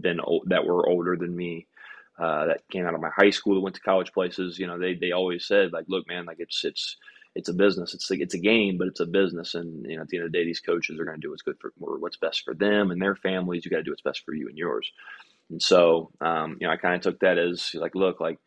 been 0.00 0.20
old, 0.20 0.48
that 0.48 0.64
were 0.64 0.88
older 0.88 1.16
than 1.16 1.34
me, 1.34 1.66
uh, 2.18 2.46
that 2.46 2.68
came 2.70 2.86
out 2.86 2.94
of 2.94 3.00
my 3.00 3.10
high 3.10 3.30
school, 3.30 3.54
that 3.54 3.60
went 3.60 3.74
to 3.74 3.80
college 3.80 4.12
places, 4.12 4.58
you 4.58 4.66
know, 4.66 4.78
they, 4.78 4.94
they 4.94 5.12
always 5.12 5.46
said 5.46 5.72
like, 5.72 5.84
look, 5.88 6.06
man, 6.06 6.26
like 6.26 6.38
it's, 6.38 6.64
it's, 6.64 6.96
it's 7.34 7.48
a 7.48 7.54
business. 7.54 7.94
It's 7.94 8.10
like 8.10 8.20
it's 8.20 8.34
a 8.34 8.38
game, 8.38 8.76
but 8.78 8.88
it's 8.88 9.00
a 9.00 9.06
business. 9.06 9.54
And 9.54 9.84
you 9.88 9.96
know, 9.96 10.02
at 10.02 10.08
the 10.08 10.18
end 10.18 10.26
of 10.26 10.32
the 10.32 10.38
day, 10.38 10.44
these 10.44 10.60
coaches 10.60 10.98
are 10.98 11.04
going 11.04 11.16
to 11.16 11.20
do 11.20 11.30
what's 11.30 11.42
good 11.42 11.56
for 11.60 11.72
what's 11.76 12.16
best 12.16 12.44
for 12.44 12.54
them 12.54 12.90
and 12.90 13.00
their 13.00 13.14
families. 13.16 13.64
You 13.64 13.70
got 13.70 13.78
to 13.78 13.82
do 13.82 13.92
what's 13.92 14.02
best 14.02 14.24
for 14.24 14.34
you 14.34 14.48
and 14.48 14.58
yours. 14.58 14.90
And 15.50 15.62
so, 15.62 16.10
um, 16.20 16.58
you 16.60 16.66
know, 16.66 16.72
I 16.72 16.76
kind 16.76 16.94
of 16.94 17.02
took 17.02 17.20
that 17.20 17.38
as 17.38 17.72
like, 17.74 17.94
look, 17.94 18.20
like 18.20 18.38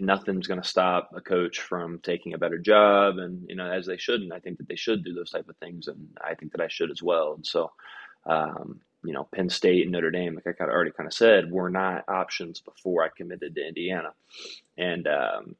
nothing's 0.00 0.46
going 0.46 0.60
to 0.60 0.68
stop 0.68 1.10
a 1.14 1.20
coach 1.20 1.60
from 1.60 1.98
taking 2.00 2.34
a 2.34 2.38
better 2.38 2.58
job, 2.58 3.18
and 3.18 3.46
you 3.48 3.56
know, 3.56 3.70
as 3.70 3.86
they 3.86 3.96
should. 3.96 4.20
And 4.20 4.32
I 4.32 4.40
think 4.40 4.58
that 4.58 4.68
they 4.68 4.76
should 4.76 5.04
do 5.04 5.14
those 5.14 5.30
type 5.30 5.48
of 5.48 5.56
things, 5.56 5.88
and 5.88 6.08
I 6.22 6.34
think 6.34 6.52
that 6.52 6.60
I 6.60 6.68
should 6.68 6.90
as 6.90 7.02
well. 7.02 7.34
And 7.34 7.46
so, 7.46 7.70
um, 8.26 8.80
you 9.02 9.12
know, 9.12 9.28
Penn 9.34 9.50
State 9.50 9.82
and 9.82 9.92
Notre 9.92 10.10
Dame, 10.10 10.34
like 10.34 10.46
I 10.46 10.52
kind 10.52 10.70
of 10.70 10.74
already 10.74 10.90
kind 10.90 11.06
of 11.06 11.14
said, 11.14 11.50
were 11.50 11.70
not 11.70 12.08
options 12.08 12.60
before 12.60 13.02
I 13.02 13.08
committed 13.16 13.54
to 13.54 13.66
Indiana, 13.66 14.12
and 14.76 15.06
um, 15.06 15.56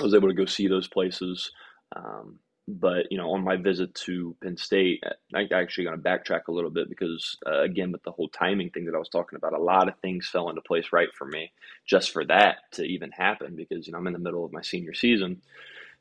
I 0.00 0.04
was 0.04 0.14
able 0.14 0.28
to 0.28 0.34
go 0.34 0.46
see 0.46 0.68
those 0.68 0.88
places. 0.88 1.50
Um, 1.94 2.38
but 2.68 3.10
you 3.10 3.18
know, 3.18 3.30
on 3.32 3.42
my 3.42 3.56
visit 3.56 3.94
to 3.94 4.36
Penn 4.42 4.56
State, 4.56 5.02
I 5.34 5.48
actually 5.52 5.84
going 5.84 6.00
to 6.00 6.02
backtrack 6.02 6.42
a 6.48 6.52
little 6.52 6.70
bit 6.70 6.88
because 6.88 7.36
uh, 7.46 7.62
again, 7.62 7.90
with 7.92 8.02
the 8.02 8.12
whole 8.12 8.28
timing 8.28 8.70
thing 8.70 8.84
that 8.86 8.94
I 8.94 8.98
was 8.98 9.08
talking 9.08 9.36
about, 9.36 9.54
a 9.54 9.62
lot 9.62 9.88
of 9.88 9.98
things 9.98 10.28
fell 10.28 10.48
into 10.48 10.60
place 10.60 10.86
right 10.92 11.08
for 11.16 11.26
me 11.26 11.52
just 11.84 12.12
for 12.12 12.24
that 12.26 12.58
to 12.72 12.84
even 12.84 13.10
happen 13.10 13.56
because 13.56 13.86
you 13.86 13.92
know 13.92 13.98
I'm 13.98 14.06
in 14.06 14.12
the 14.12 14.18
middle 14.18 14.44
of 14.44 14.52
my 14.52 14.62
senior 14.62 14.94
season, 14.94 15.42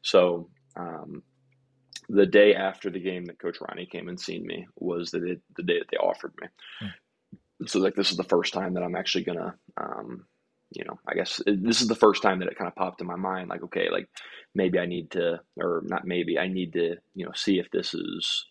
so. 0.01 0.49
Um, 0.75 1.23
the 2.11 2.25
day 2.25 2.55
after 2.55 2.89
the 2.89 2.99
game 2.99 3.25
that 3.25 3.37
Coach 3.37 3.59
Rahne 3.59 3.87
came 3.89 4.09
and 4.09 4.19
seen 4.19 4.45
me 4.45 4.67
was 4.75 5.11
the, 5.11 5.39
the 5.55 5.63
day 5.63 5.77
that 5.77 5.89
they 5.91 5.97
offered 5.97 6.33
me. 6.41 6.47
Hmm. 6.79 7.67
So 7.67 7.79
like 7.79 7.93
this 7.93 8.09
is 8.09 8.17
the 8.17 8.23
first 8.23 8.51
time 8.51 8.73
that 8.73 8.83
I'm 8.83 8.95
actually 8.95 9.25
gonna 9.25 9.55
um, 9.77 10.25
you 10.71 10.83
know, 10.85 10.99
I 11.07 11.15
guess 11.15 11.41
this 11.45 11.81
is 11.81 11.87
the 11.87 11.95
first 11.95 12.21
time 12.21 12.39
that 12.39 12.47
it 12.47 12.57
kind 12.57 12.67
of 12.67 12.75
popped 12.75 13.01
in 13.01 13.07
my 13.07 13.15
mind, 13.15 13.49
like, 13.49 13.63
okay, 13.63 13.89
like 13.89 14.07
maybe 14.53 14.79
I 14.79 14.85
need 14.85 15.11
to, 15.11 15.41
or 15.57 15.81
not 15.85 16.05
maybe, 16.05 16.37
I 16.37 16.47
need 16.47 16.73
to, 16.73 16.95
you 17.15 17.25
know, 17.25 17.31
see 17.33 17.59
if 17.59 17.71
this 17.71 17.93
is 17.93 18.45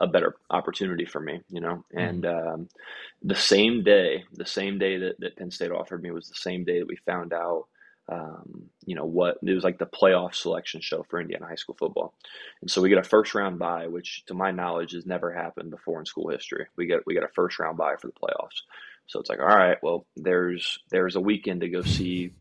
a 0.00 0.06
better 0.06 0.36
opportunity 0.50 1.04
for 1.04 1.20
me, 1.20 1.40
you 1.48 1.60
know. 1.60 1.84
Mm-hmm. 1.94 1.98
And 1.98 2.26
um, 2.26 2.68
the 3.22 3.34
same 3.34 3.84
day, 3.84 4.24
the 4.32 4.46
same 4.46 4.78
day 4.78 4.98
that, 4.98 5.20
that 5.20 5.36
Penn 5.36 5.50
State 5.50 5.70
offered 5.70 6.02
me 6.02 6.10
was 6.10 6.28
the 6.28 6.34
same 6.34 6.64
day 6.64 6.80
that 6.80 6.88
we 6.88 6.96
found 6.96 7.32
out, 7.32 7.66
um, 8.08 8.70
you 8.84 8.94
know, 8.94 9.04
what 9.04 9.38
it 9.42 9.52
was 9.52 9.64
like 9.64 9.78
the 9.78 9.86
playoff 9.86 10.34
selection 10.34 10.80
show 10.80 11.04
for 11.08 11.20
Indiana 11.20 11.46
high 11.46 11.56
school 11.56 11.76
football. 11.78 12.14
And 12.60 12.70
so 12.70 12.80
we 12.80 12.88
get 12.88 12.98
a 12.98 13.02
first 13.02 13.34
round 13.34 13.58
bye, 13.58 13.88
which 13.88 14.24
to 14.26 14.34
my 14.34 14.50
knowledge 14.50 14.92
has 14.92 15.06
never 15.06 15.32
happened 15.32 15.70
before 15.70 15.98
in 15.98 16.06
school 16.06 16.28
history. 16.28 16.66
We 16.76 16.86
get 16.86 17.00
we 17.06 17.14
get 17.14 17.24
a 17.24 17.28
first 17.28 17.58
round 17.58 17.78
bye 17.78 17.96
for 18.00 18.06
the 18.06 18.12
playoffs. 18.12 18.62
So 19.06 19.20
it's 19.20 19.30
like, 19.30 19.40
all 19.40 19.46
right, 19.46 19.78
well, 19.82 20.06
there's 20.16 20.78
there's 20.90 21.16
a 21.16 21.20
weekend 21.20 21.60
to 21.60 21.68
go 21.68 21.82
see 21.82 22.32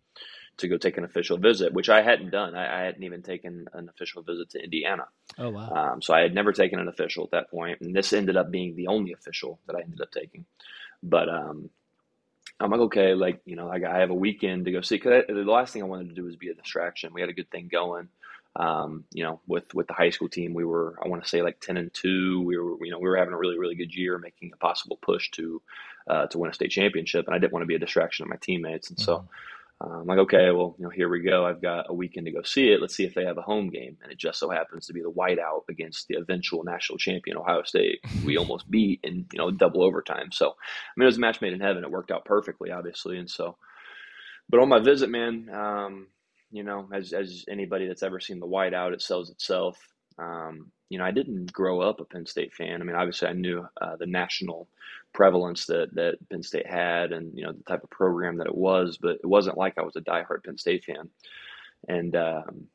to 0.58 0.68
go 0.68 0.78
take 0.78 0.98
an 0.98 1.04
official 1.04 1.38
visit, 1.38 1.74
which 1.74 1.90
I 1.90 2.02
hadn't 2.02 2.32
done. 2.32 2.56
I, 2.56 2.82
I 2.82 2.86
hadn't 2.86 3.04
even 3.04 3.22
taken 3.22 3.68
an 3.74 3.90
official 3.90 4.24
visit 4.24 4.52
to 4.52 4.64
Indiana. 4.64 5.06
Oh 5.38 5.50
wow! 5.50 5.70
Um, 5.70 6.02
so 6.02 6.14
I 6.14 6.22
had 6.22 6.34
never 6.34 6.54
taken 6.54 6.80
an 6.80 6.88
official 6.88 7.26
at 7.26 7.32
that 7.32 7.52
point, 7.52 7.82
and 7.82 7.96
this 7.96 8.14
ended 8.14 8.38
up 8.38 8.52
being 8.52 8.76
the 8.76 8.88
only 8.88 9.14
official 9.14 9.60
that 9.68 9.76
I 9.76 9.82
ended 9.82 10.02
up 10.02 10.12
taking. 10.12 10.46
But 11.04 11.30
um, 11.30 11.70
I'm 12.60 12.72
like, 12.72 12.82
okay, 12.82 13.14
like 13.14 13.42
you 13.46 13.56
know, 13.56 13.68
like 13.68 13.84
I 13.84 14.00
have 14.00 14.12
a 14.12 14.16
weekend 14.16 14.66
to 14.66 14.72
go 14.72 14.82
see. 14.82 14.98
Cause 14.98 15.24
I, 15.30 15.34
the 15.34 15.44
last 15.44 15.74
thing 15.74 15.84
I 15.84 15.88
wanted 15.88 16.10
to 16.10 16.16
do 16.16 16.24
was 16.24 16.36
be 16.36 16.50
a 16.50 16.54
distraction. 16.54 17.14
We 17.14 17.22
had 17.22 17.30
a 17.30 17.34
good 17.34 17.52
thing 17.52 17.70
going. 17.72 18.08
Um, 18.58 19.04
you 19.12 19.24
know, 19.24 19.42
with 19.48 19.74
with 19.74 19.88
the 19.88 19.94
high 19.94 20.12
school 20.12 20.30
team, 20.30 20.54
we 20.54 20.64
were 20.64 20.98
I 21.04 21.08
want 21.08 21.24
to 21.24 21.30
say 21.30 21.42
like 21.42 21.60
ten 21.60 21.78
and 21.78 21.94
two. 21.94 22.42
We 22.42 22.58
were 22.58 22.78
you 22.86 22.92
know 22.92 23.00
we 23.00 23.10
were 23.10 23.18
having 23.18 23.34
a 23.34 23.38
really 23.38 23.60
really 23.60 23.76
good 23.76 23.94
year, 23.94 24.18
making 24.18 24.52
a 24.54 24.58
possible 24.58 24.98
push 25.02 25.30
to 25.32 25.62
uh, 26.10 26.28
to 26.28 26.38
win 26.38 26.52
a 26.52 26.54
state 26.54 26.72
championship, 26.72 27.26
and 27.28 27.36
I 27.36 27.40
didn't 27.40 27.54
want 27.54 27.64
to 27.64 27.68
be 27.68 27.76
a 27.76 27.80
distraction 27.80 28.26
to 28.26 28.30
my 28.30 28.38
teammates, 28.38 28.90
and 28.90 28.98
mm-hmm. 28.98 29.06
so 29.06 29.28
uh, 29.82 30.00
I'm 30.00 30.08
like, 30.08 30.20
okay, 30.20 30.52
well, 30.52 30.76
you 30.78 30.86
know, 30.86 30.90
here 30.90 31.10
we 31.10 31.22
go. 31.22 31.46
I've 31.46 31.62
got 31.62 31.88
a 31.90 31.94
weekend 31.94 32.28
to 32.28 32.32
go 32.32 32.44
see 32.44 32.70
it. 32.70 32.80
Let's 32.80 32.96
see 32.96 33.04
if 33.04 33.14
they 33.14 33.26
have 33.26 33.38
a 33.38 33.42
home 33.42 33.70
game. 33.70 33.98
And 34.02 34.12
it 34.12 34.18
just 34.18 34.40
so 34.40 34.50
happens 34.50 34.88
to 34.88 34.94
be 34.94 35.02
the 35.02 35.12
whiteout 35.12 35.64
against 35.70 36.08
the 36.08 36.16
eventual 36.16 36.64
national 36.64 36.98
champion, 36.98 37.38
Ohio 37.38 37.64
State. 37.64 38.00
We 38.24 38.38
almost 38.38 38.72
beat 38.72 39.02
in, 39.04 39.26
you 39.34 39.38
know, 39.38 39.52
double 39.52 39.84
overtime. 39.84 40.32
So, 40.32 40.48
I 40.50 40.94
mean, 40.96 41.04
it 41.04 41.08
was 41.08 41.18
a 41.18 41.22
match 41.22 41.42
made 41.42 41.54
in 41.54 41.60
heaven. 41.60 41.84
It 41.84 41.92
worked 41.92 42.12
out 42.12 42.24
perfectly, 42.24 42.72
obviously. 42.72 43.18
And 43.18 43.30
so, 43.30 43.58
but 44.50 44.62
on 44.62 44.70
my 44.70 44.80
visit, 44.80 45.10
man, 45.10 45.50
um, 45.54 46.08
you 46.52 46.64
know, 46.64 46.88
as, 46.94 47.14
as 47.14 47.46
anybody 47.50 47.88
that's 47.88 48.04
ever 48.04 48.20
seen 48.20 48.40
the 48.40 48.48
whiteout, 48.48 48.94
it 48.94 49.02
sells 49.02 49.30
itself. 49.30 49.78
Um, 50.18 50.72
you 50.90 50.98
know, 50.98 51.06
I 51.06 51.12
didn't 51.12 51.52
grow 51.52 51.82
up 51.82 52.00
a 52.00 52.06
Penn 52.06 52.25
State 52.25 52.54
fan. 52.54 52.82
I 52.82 52.84
mean, 52.84 52.96
obviously, 52.96 53.28
I 53.28 53.34
knew 53.34 53.68
uh, 53.82 53.96
the 53.98 54.06
national 54.06 54.68
prevalence 55.14 55.66
that 55.66 55.96
that 55.96 56.18
Penn 56.30 56.44
State 56.44 56.68
had, 56.68 57.12
and 57.12 57.38
you 57.38 57.44
know 57.44 57.52
the 57.52 57.64
type 57.64 57.84
of 57.84 57.90
program 57.90 58.38
that 58.38 58.48
it 58.48 58.56
was, 58.56 58.98
but 59.02 59.16
it 59.16 59.25
wasn't 59.25 59.58
like 59.58 59.78
I 59.78 59.82
was 59.82 59.96
a 59.96 60.02
diehard 60.02 60.44
Penn 60.44 60.58
State 60.58 60.86
fan. 60.86 61.10
And 61.88 62.16
um, 62.16 62.68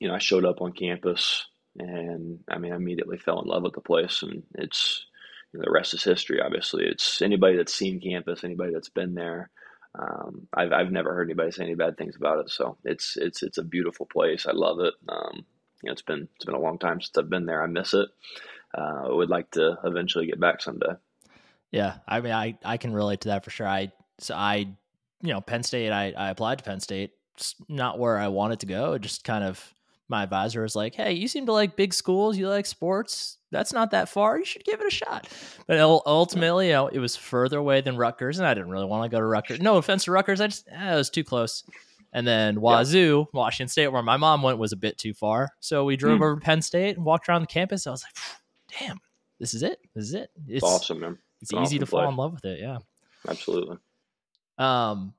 you 0.00 0.08
know, 0.08 0.14
I 0.14 0.18
showed 0.18 0.44
up 0.44 0.62
on 0.62 0.72
campus, 0.72 1.44
and 1.78 2.40
I 2.48 2.58
mean, 2.58 2.72
I 2.72 2.76
immediately 2.76 3.18
fell 3.18 3.42
in 3.42 3.48
love 3.48 3.62
with 3.64 3.74
the 3.74 3.80
place, 3.80 4.22
and 4.22 4.44
it's 4.54 5.04
you 5.52 5.58
know, 5.58 5.64
the 5.64 5.72
rest 5.72 5.94
is 5.94 6.04
history. 6.04 6.40
Obviously, 6.40 6.84
it's 6.84 7.20
anybody 7.20 7.56
that's 7.56 7.74
seen 7.74 8.00
campus, 8.00 8.44
anybody 8.44 8.72
that's 8.72 8.88
been 8.88 9.14
there. 9.14 9.50
Um, 9.96 10.48
I've 10.52 10.72
I've 10.72 10.90
never 10.90 11.14
heard 11.14 11.28
anybody 11.28 11.52
say 11.52 11.64
any 11.64 11.74
bad 11.74 11.96
things 11.96 12.16
about 12.16 12.40
it, 12.40 12.50
so 12.50 12.76
it's 12.84 13.16
it's 13.16 13.42
it's 13.42 13.58
a 13.58 13.62
beautiful 13.62 14.06
place. 14.06 14.46
I 14.46 14.52
love 14.52 14.80
it. 14.80 14.94
Um, 15.08 15.44
you 15.82 15.88
know, 15.88 15.92
it's 15.92 16.02
been 16.02 16.28
it's 16.34 16.44
been 16.44 16.54
a 16.54 16.60
long 16.60 16.78
time 16.78 17.00
since 17.00 17.16
I've 17.16 17.30
been 17.30 17.46
there. 17.46 17.62
I 17.62 17.66
miss 17.66 17.94
it. 17.94 18.08
Uh, 18.76 19.04
I 19.04 19.08
would 19.08 19.30
like 19.30 19.50
to 19.52 19.78
eventually 19.84 20.26
get 20.26 20.40
back 20.40 20.60
someday. 20.60 20.94
Yeah, 21.70 21.96
I 22.08 22.20
mean, 22.20 22.32
I 22.32 22.58
I 22.64 22.76
can 22.76 22.92
relate 22.92 23.20
to 23.22 23.28
that 23.28 23.44
for 23.44 23.50
sure. 23.50 23.68
I 23.68 23.92
so 24.18 24.34
I, 24.34 24.68
you 25.22 25.32
know, 25.32 25.40
Penn 25.40 25.62
State. 25.62 25.92
I 25.92 26.12
I 26.16 26.30
applied 26.30 26.58
to 26.58 26.64
Penn 26.64 26.80
State. 26.80 27.12
It's 27.36 27.54
not 27.68 27.98
where 27.98 28.18
I 28.18 28.28
wanted 28.28 28.60
to 28.60 28.66
go. 28.66 28.94
It 28.94 29.02
just 29.02 29.24
kind 29.24 29.44
of 29.44 29.74
my 30.08 30.22
advisor 30.22 30.62
was 30.62 30.74
like, 30.74 30.94
"Hey, 30.94 31.12
you 31.12 31.28
seem 31.28 31.46
to 31.46 31.52
like 31.52 31.76
big 31.76 31.94
schools. 31.94 32.36
You 32.36 32.48
like 32.48 32.66
sports. 32.66 33.38
That's 33.54 33.72
not 33.72 33.92
that 33.92 34.08
far. 34.08 34.38
You 34.38 34.44
should 34.44 34.64
give 34.64 34.80
it 34.80 34.86
a 34.86 34.90
shot." 34.90 35.28
But 35.66 35.80
ultimately, 35.80 36.66
you 36.66 36.72
know, 36.72 36.88
it 36.88 36.98
was 36.98 37.16
further 37.16 37.58
away 37.58 37.80
than 37.80 37.96
Rutgers, 37.96 38.38
and 38.38 38.46
I 38.46 38.52
didn't 38.54 38.70
really 38.70 38.86
want 38.86 39.04
to 39.04 39.14
go 39.14 39.20
to 39.20 39.26
Rutgers. 39.26 39.60
No 39.60 39.76
offense 39.76 40.04
to 40.04 40.12
Rutgers, 40.12 40.40
I 40.40 40.48
just 40.48 40.68
eh, 40.68 40.92
it 40.92 40.96
was 40.96 41.10
too 41.10 41.24
close. 41.24 41.64
And 42.12 42.26
then 42.26 42.60
Wazoo, 42.60 43.18
yeah. 43.18 43.38
Washington 43.38 43.68
State, 43.68 43.88
where 43.88 44.02
my 44.02 44.16
mom 44.16 44.42
went, 44.42 44.58
was 44.58 44.72
a 44.72 44.76
bit 44.76 44.98
too 44.98 45.14
far. 45.14 45.50
So 45.58 45.84
we 45.84 45.96
drove 45.96 46.20
mm. 46.20 46.22
over 46.22 46.34
to 46.36 46.40
Penn 46.40 46.62
State 46.62 46.96
and 46.96 47.04
walked 47.04 47.28
around 47.28 47.40
the 47.42 47.48
campus. 47.48 47.88
I 47.88 47.90
was 47.90 48.04
like, 48.04 48.14
damn, 48.78 49.00
this 49.40 49.52
is 49.52 49.64
it. 49.64 49.80
This 49.94 50.04
is 50.04 50.14
it. 50.14 50.30
It's, 50.46 50.62
it's 50.62 50.64
awesome, 50.64 51.00
man. 51.00 51.18
It's, 51.40 51.52
it's 51.52 51.60
easy 51.60 51.80
to 51.80 51.86
fall 51.86 52.08
in 52.08 52.16
love 52.16 52.32
with 52.32 52.44
it. 52.44 52.60
Yeah. 52.60 52.78
Absolutely. 53.28 53.78
Um, 54.58 55.14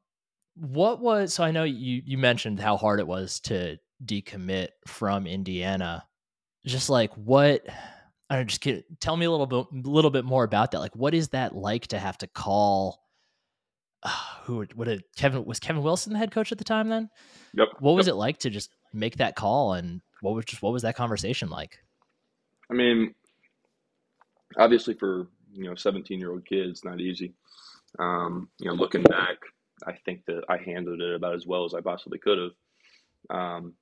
what 0.56 1.02
was 1.02 1.34
so 1.34 1.44
I 1.44 1.52
know 1.52 1.64
you 1.64 2.02
you 2.06 2.18
mentioned 2.18 2.60
how 2.60 2.78
hard 2.78 3.00
it 3.00 3.08
was 3.08 3.40
to 3.42 3.78
decommit 4.04 4.70
from 4.88 5.28
Indiana. 5.28 6.06
Just 6.66 6.90
like 6.90 7.14
what 7.16 7.66
I 8.30 8.38
don't 8.38 8.48
just 8.48 8.62
get, 8.62 9.00
tell 9.00 9.16
me 9.18 9.26
a 9.26 9.32
little 9.32 9.46
bit 9.46 9.86
a 9.86 9.90
little 9.90 10.12
bit 10.12 10.26
more 10.26 10.44
about 10.44 10.72
that. 10.72 10.80
Like 10.80 10.96
what 10.96 11.14
is 11.14 11.30
that 11.30 11.56
like 11.56 11.88
to 11.88 12.00
have 12.00 12.18
to 12.20 12.28
call 12.28 13.02
who 14.44 14.66
would 14.76 14.88
have 14.88 15.02
Kevin 15.16 15.46
was 15.46 15.60
Kevin 15.60 15.84
Wilson 15.84 16.14
the 16.14 16.20
head 16.20 16.32
coach 16.32 16.52
at 16.52 16.58
the 16.58 16.64
time 16.64 16.90
then? 16.90 17.10
Yep. 17.54 17.68
What 17.80 17.96
was 17.96 18.08
yep. 18.08 18.14
it 18.14 18.18
like 18.18 18.40
to 18.40 18.50
just 18.50 18.72
make 18.94 19.18
that 19.18 19.36
call 19.36 19.74
and 19.74 20.02
what 20.22 20.36
was 20.36 20.46
just 20.46 20.62
what 20.62 20.74
was 20.74 20.84
that 20.84 20.96
conversation 20.96 21.50
like? 21.50 21.78
I 22.70 22.74
mean, 22.74 23.14
obviously 24.58 24.94
for 24.94 25.28
you 25.54 25.66
know 25.66 25.76
17 25.76 26.20
year 26.20 26.32
old 26.32 26.46
kids, 26.46 26.84
not 26.84 27.00
easy. 27.00 27.34
Um, 28.00 28.50
you 28.60 28.68
know, 28.68 28.76
looking 28.76 29.04
back, 29.04 29.38
I 29.86 29.94
think 30.06 30.26
that 30.26 30.44
I 30.50 30.58
handled 30.58 31.02
it 31.02 31.16
about 31.16 31.36
as 31.36 31.46
well 31.46 31.66
as 31.66 31.74
I 31.74 31.82
possibly 31.82 32.20
could 32.20 32.38
have. 32.38 32.52
Um, 33.38 33.74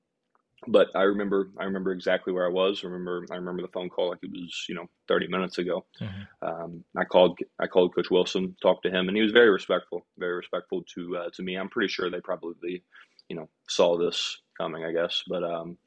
but 0.67 0.87
I 0.95 1.03
remember 1.03 1.49
I 1.57 1.65
remember 1.65 1.91
exactly 1.91 2.33
where 2.33 2.45
I 2.45 2.49
was. 2.49 2.81
I 2.83 2.87
remember 2.87 3.25
I 3.31 3.35
remember 3.35 3.61
the 3.61 3.67
phone 3.69 3.89
call 3.89 4.09
like 4.09 4.19
it 4.21 4.31
was 4.31 4.65
you 4.67 4.75
know 4.75 4.87
30 5.07 5.27
minutes 5.27 5.57
ago. 5.57 5.85
Mm-hmm. 6.01 6.47
Um, 6.47 6.83
I 6.97 7.03
called 7.03 7.39
I 7.59 7.67
called 7.67 7.95
Coach 7.95 8.11
Wilson, 8.11 8.55
talked 8.61 8.83
to 8.83 8.91
him, 8.91 9.07
and 9.07 9.17
he 9.17 9.23
was 9.23 9.31
very 9.31 9.49
respectful, 9.49 10.05
very 10.17 10.35
respectful 10.35 10.83
to 10.95 11.17
uh, 11.17 11.29
to 11.33 11.43
me. 11.43 11.55
I'm 11.55 11.69
pretty 11.69 11.89
sure 11.89 12.09
they 12.09 12.21
probably 12.21 12.83
you 13.29 13.35
know 13.35 13.49
saw 13.67 13.97
this 13.97 14.37
coming, 14.57 14.85
I 14.85 14.91
guess. 14.91 15.23
But 15.27 15.43
um, 15.43 15.77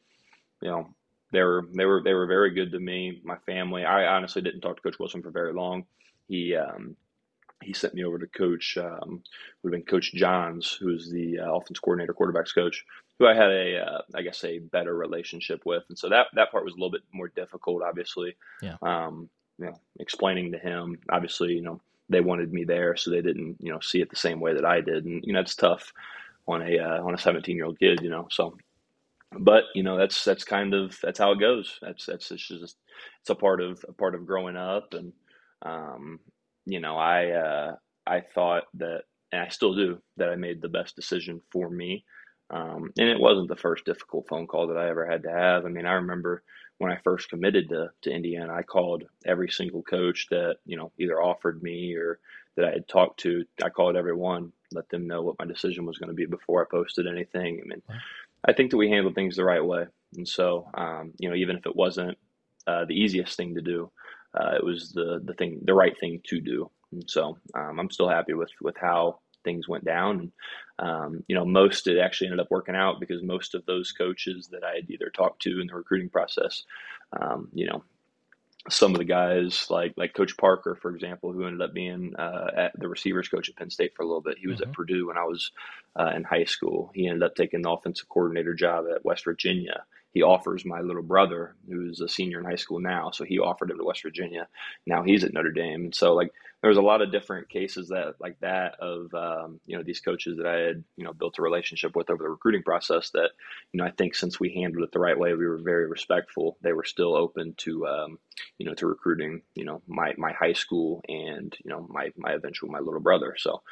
you 0.61 0.71
know 0.71 0.89
they 1.33 1.43
were 1.43 1.67
they 1.75 1.85
were 1.85 2.03
they 2.03 2.15
were 2.15 2.27
very 2.27 2.51
good 2.51 2.73
to 2.73 2.81
me, 2.81 3.21
my 3.25 3.37
family. 3.47 3.85
I 3.85 4.07
honestly 4.07 4.43
didn't 4.43 4.61
talk 4.61 4.77
to 4.77 4.83
Coach 4.83 4.99
Wilson 4.99 5.23
for 5.23 5.31
very 5.31 5.53
long. 5.53 5.85
He 6.29 6.55
um, 6.57 6.97
he 7.63 7.73
sent 7.73 7.95
me 7.95 8.05
over 8.05 8.19
to 8.19 8.27
Coach 8.27 8.77
um, 8.79 9.23
would 9.63 9.73
have 9.73 9.81
been 9.81 9.87
Coach 9.87 10.13
Johns, 10.15 10.73
who 10.73 10.95
is 10.95 11.11
the 11.11 11.39
uh, 11.41 11.55
offense 11.55 11.79
coordinator, 11.79 12.15
quarterbacks 12.15 12.55
coach, 12.55 12.85
who 13.19 13.27
I 13.27 13.35
had 13.35 13.51
a 13.51 13.79
uh, 13.79 14.03
I 14.15 14.23
guess 14.23 14.45
a 14.45 14.59
better 14.59 14.95
relationship 14.95 15.63
with, 15.65 15.85
and 15.89 15.99
so 15.99 16.09
that 16.09 16.27
that 16.35 16.51
part 16.51 16.65
was 16.65 16.75
a 16.75 16.77
little 16.77 16.91
bit 16.91 17.03
more 17.13 17.29
difficult, 17.29 17.83
obviously. 17.83 18.37
Yeah. 18.63 18.77
Um, 18.83 19.29
you 19.59 19.67
know, 19.67 19.81
explaining 20.01 20.53
to 20.53 20.59
him, 20.59 20.99
obviously, 21.11 21.55
you 21.55 21.63
know, 21.63 21.81
they 22.09 22.21
wanted 22.21 22.53
me 22.53 22.65
there, 22.65 22.95
so 22.95 23.11
they 23.11 23.23
didn't, 23.23 23.57
you 23.59 23.73
know, 23.73 23.81
see 23.81 24.01
it 24.03 24.11
the 24.11 24.17
same 24.17 24.39
way 24.39 24.55
that 24.55 24.65
I 24.65 24.81
did, 24.81 25.05
and 25.07 25.25
you 25.25 25.33
know, 25.33 25.41
it's 25.41 25.55
tough 25.55 25.93
on 26.47 26.63
a 26.63 26.79
uh, 26.79 27.03
on 27.03 27.15
a 27.15 27.19
17 27.19 27.57
year 27.57 27.65
old 27.65 27.79
kid, 27.79 28.01
you 28.03 28.11
know. 28.11 28.29
So, 28.31 28.57
but 29.39 29.65
you 29.75 29.83
know, 29.83 29.97
that's 29.97 30.25
that's 30.25 30.45
kind 30.45 30.75
of 30.75 30.99
that's 31.03 31.19
how 31.19 31.33
it 31.33 31.41
goes. 31.41 31.79
That's 31.83 32.07
that's 32.07 32.31
it's 32.31 32.47
just 32.47 32.77
it's 33.21 33.31
a 33.31 33.35
part 33.35 33.61
of 33.61 33.85
a 33.89 33.93
part 33.93 34.15
of 34.15 34.27
growing 34.27 34.57
up, 34.57 34.95
and 34.95 35.13
um, 35.63 36.21
you 36.67 36.81
know, 36.81 36.97
I 36.97 37.31
uh, 37.31 37.77
I 38.07 38.21
thought 38.21 38.65
that, 38.75 39.03
and 39.33 39.41
I 39.41 39.49
still 39.49 39.75
do, 39.75 39.99
that 40.19 40.29
I 40.29 40.37
made 40.37 40.61
the 40.61 40.69
best 40.69 40.97
decision 40.97 41.41
for 41.51 41.69
me. 41.69 42.05
Um, 42.51 42.93
and 42.99 43.09
it 43.09 43.21
wasn't 43.21 43.49
the 43.49 43.57
first 43.57 43.85
difficult 43.85 44.29
phone 44.29 44.47
call 44.47 44.69
that 44.69 44.77
I 44.77 44.89
ever 44.89 45.07
had 45.07 45.25
to 45.25 45.31
have. 45.31 45.65
I 45.65 45.69
mean, 45.69 45.87
I 45.87 45.95
remember 45.95 46.43
when 46.79 46.93
I 46.93 46.99
first 47.03 47.29
committed 47.29 47.69
to, 47.71 47.91
to 48.03 48.11
Indiana, 48.11 48.53
I 48.53 48.63
called 48.63 49.05
every 49.25 49.51
single 49.51 49.83
coach 49.83 50.29
that, 50.31 50.59
you 50.65 50.77
know, 50.77 50.93
either 50.99 51.21
offered 51.21 51.63
me 51.63 51.95
or 51.95 52.21
that 52.57 52.67
I 52.67 52.71
had 52.73 52.89
talked 52.89 53.21
to. 53.21 53.45
I 53.63 53.69
called 53.71 53.97
everyone, 53.97 54.53
let 54.73 54.89
them 54.91 55.07
know 55.07 55.23
what 55.23 55.39
my 55.39 55.45
decision 55.47 55.87
was 55.87 55.99
going 55.99 56.09
to 56.11 56.15
be 56.15 56.27
before 56.27 56.63
I 56.63 56.71
posted 56.71 57.07
anything. 57.07 57.61
I 57.63 57.67
mean, 57.67 57.83
I 58.45 58.53
think 58.53 58.71
that 58.71 58.77
we 58.77 58.91
handled 58.91 59.15
things 59.15 59.37
the 59.37 59.45
right 59.45 59.65
way. 59.65 59.87
And 60.17 60.29
so, 60.29 60.69
um, 60.75 61.13
you 61.19 61.29
know, 61.29 61.35
even 61.35 61.57
if 61.57 61.67
it 61.67 61.75
wasn't 61.75 62.17
uh, 62.67 62.85
the 62.85 62.95
easiest 62.95 63.37
thing 63.37 63.55
to 63.55 63.63
do, 63.63 63.91
uh, 64.39 64.55
it 64.57 64.65
was 64.65 64.93
the 64.93 65.21
the 65.25 65.35
thing, 65.35 65.61
the 65.65 65.75
right 65.75 65.99
thing 65.99 66.21
to 66.29 66.41
do. 66.41 66.71
And 66.93 67.09
so 67.09 67.39
um, 67.55 67.81
I'm 67.81 67.91
still 67.91 68.09
happy 68.09 68.35
with 68.35 68.51
with 68.61 68.77
how 68.77 69.21
things 69.45 69.69
went 69.69 69.85
down. 69.85 70.21
And, 70.21 70.33
um, 70.79 71.25
you 71.27 71.35
know, 71.35 71.45
most 71.45 71.87
it 71.87 71.99
actually 71.99 72.29
ended 72.29 72.41
up 72.41 72.51
working 72.51 72.77
out 72.77 73.01
because 73.01 73.23
most 73.23 73.55
of 73.55 73.65
those 73.67 73.93
coaches 73.93 74.49
that 74.49 74.65
I 74.65 74.77
had 74.77 74.91
either 74.91 75.11
talked 75.11 75.43
to 75.43 75.61
in 75.61 75.67
the 75.67 75.75
recruiting 75.75 76.11
process, 76.11 76.65
um, 77.19 77.49
you 77.53 77.67
know, 77.67 77.83
some 78.69 78.93
of 78.93 78.99
the 78.99 79.05
guys 79.05 79.67
like 79.71 79.95
like 79.97 80.15
Coach 80.15 80.37
Parker, 80.37 80.77
for 80.81 80.95
example, 80.95 81.33
who 81.33 81.47
ended 81.47 81.63
up 81.63 81.73
being 81.73 82.15
uh, 82.17 82.51
at 82.57 82.73
the 82.79 82.89
receivers 82.89 83.29
coach 83.29 83.49
at 83.49 83.57
Penn 83.57 83.71
State 83.71 83.95
for 83.95 84.03
a 84.03 84.07
little 84.07 84.21
bit. 84.21 84.39
He 84.39 84.49
was 84.49 84.61
mm-hmm. 84.61 84.71
at 84.71 84.77
Purdue 84.77 85.07
when 85.07 85.19
I 85.19 85.25
was 85.25 85.53
uh, 85.99 86.13
in 86.15 86.25
high 86.25 86.45
school. 86.45 86.91
He 86.95 87.07
ended 87.07 87.23
up 87.23 87.37
taking 87.37 87.63
the 87.63 87.71
offensive 87.71 88.09
coordinator 88.09 88.55
job 88.55 88.87
at 88.93 89.05
West 89.05 89.25
Virginia 89.25 89.85
he 90.17 90.23
offers 90.23 90.65
my 90.65 90.81
little 90.81 91.03
brother, 91.03 91.57
who's 91.69 92.01
a 92.01 92.09
senior 92.09 92.39
in 92.39 92.47
high 92.47 92.57
school 92.57 92.81
now. 92.81 93.11
So 93.11 93.23
he 93.23 93.39
offered 93.39 93.71
him 93.71 93.77
to 93.77 93.85
West 93.85 94.03
Virginia. 94.03 94.49
Now 94.87 95.03
he's 95.03 95.25
at 95.25 95.35
Notre 95.35 95.53
Dame. 95.53 95.85
And 95.85 95.95
so 95.95 96.15
like 96.15 96.33
there's 96.63 96.77
a 96.77 96.83
lot 96.83 97.03
of 97.03 97.13
different 97.13 97.49
cases 97.49 97.89
that 97.89 98.15
like 98.19 98.39
that 98.41 98.77
of 98.81 99.13
um, 99.15 99.61
you 99.67 99.77
know 99.77 99.83
these 99.83 100.01
coaches 100.01 100.39
that 100.39 100.47
I 100.47 100.59
had 100.59 100.85
you 100.97 101.05
know 101.05 101.13
built 101.13 101.39
a 101.39 101.43
relationship 101.43 101.95
with 101.95 102.11
over 102.11 102.23
the 102.23 102.29
recruiting 102.29 102.63
process 102.63 103.11
that 103.11 103.31
you 103.73 103.79
know 103.79 103.85
I 103.85 103.91
think 103.91 104.15
since 104.15 104.41
we 104.41 104.55
handled 104.55 104.85
it 104.85 104.93
the 104.93 104.99
right 104.99 105.19
way 105.19 105.35
we 105.35 105.47
were 105.47 105.59
very 105.59 105.87
respectful 105.87 106.57
they 106.63 106.73
were 106.73 106.85
still 106.85 107.15
open 107.15 107.55
to 107.59 107.87
um, 107.87 108.19
you 108.59 108.67
know 108.67 108.75
to 108.75 108.87
recruiting 108.87 109.43
you 109.55 109.65
know 109.65 109.83
my 109.87 110.15
my 110.17 110.33
high 110.33 110.55
school 110.55 111.03
and 111.09 111.55
you 111.65 111.71
know 111.71 111.87
my 111.89 112.11
my 112.17 112.33
eventual 112.33 112.71
my 112.71 112.81
little 112.81 113.01
brother 113.01 113.35
so 113.39 113.63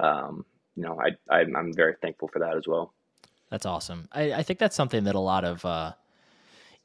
um, 0.00 0.44
you 0.76 0.82
know 0.82 1.00
I, 1.00 1.34
I 1.34 1.40
I'm 1.40 1.72
very 1.72 1.94
thankful 2.02 2.28
for 2.28 2.40
that 2.40 2.56
as 2.56 2.66
well. 2.66 2.92
That's 3.50 3.66
awesome. 3.66 4.08
I, 4.12 4.32
I 4.32 4.42
think 4.42 4.58
that's 4.58 4.74
something 4.74 5.04
that 5.04 5.14
a 5.14 5.20
lot 5.20 5.44
of 5.44 5.64
uh, 5.64 5.92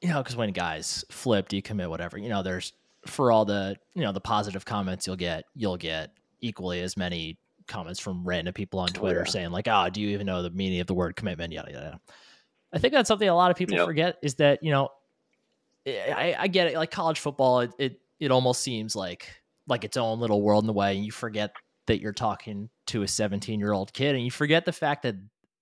you 0.01 0.09
know 0.09 0.21
because 0.21 0.35
when 0.35 0.51
guys 0.51 1.03
flip 1.09 1.49
decommit 1.49 1.89
whatever 1.89 2.17
you 2.17 2.29
know 2.29 2.43
there's 2.43 2.73
for 3.09 3.31
all 3.31 3.45
the 3.45 3.75
you 3.93 4.01
know 4.01 4.11
the 4.11 4.21
positive 4.21 4.65
comments 4.65 5.07
you'll 5.07 5.15
get, 5.15 5.45
you'll 5.55 5.77
get 5.77 6.11
equally 6.41 6.81
as 6.81 6.97
many 6.97 7.37
comments 7.67 7.99
from 7.99 8.27
random 8.27 8.53
people 8.53 8.79
on 8.79 8.87
Twitter 8.87 9.19
oh, 9.19 9.23
yeah. 9.25 9.31
saying 9.31 9.51
like, 9.51 9.67
"Oh, 9.67 9.89
do 9.89 10.01
you 10.01 10.09
even 10.09 10.25
know 10.25 10.43
the 10.43 10.49
meaning 10.49 10.79
of 10.79 10.87
the 10.87 10.93
word 10.93 11.15
commitment?" 11.15 11.53
Yada 11.53 11.71
yada. 11.71 11.99
I 12.73 12.79
think 12.79 12.93
that's 12.93 13.07
something 13.07 13.27
a 13.27 13.35
lot 13.35 13.51
of 13.51 13.57
people 13.57 13.75
yep. 13.75 13.85
forget 13.85 14.17
is 14.21 14.35
that 14.35 14.63
you 14.63 14.71
know, 14.71 14.89
I, 15.85 16.35
I 16.37 16.47
get 16.47 16.67
it. 16.67 16.75
Like 16.75 16.91
college 16.91 17.19
football, 17.19 17.61
it, 17.61 17.71
it 17.77 17.99
it 18.19 18.31
almost 18.31 18.61
seems 18.61 18.95
like 18.95 19.29
like 19.67 19.83
its 19.83 19.97
own 19.97 20.19
little 20.19 20.41
world 20.41 20.63
in 20.63 20.67
the 20.67 20.73
way, 20.73 20.95
and 20.95 21.05
you 21.05 21.11
forget 21.11 21.51
that 21.87 22.01
you're 22.01 22.13
talking 22.13 22.69
to 22.87 23.01
a 23.03 23.07
17 23.07 23.59
year 23.59 23.73
old 23.73 23.93
kid, 23.93 24.15
and 24.15 24.23
you 24.23 24.31
forget 24.31 24.65
the 24.65 24.73
fact 24.73 25.03
that 25.03 25.15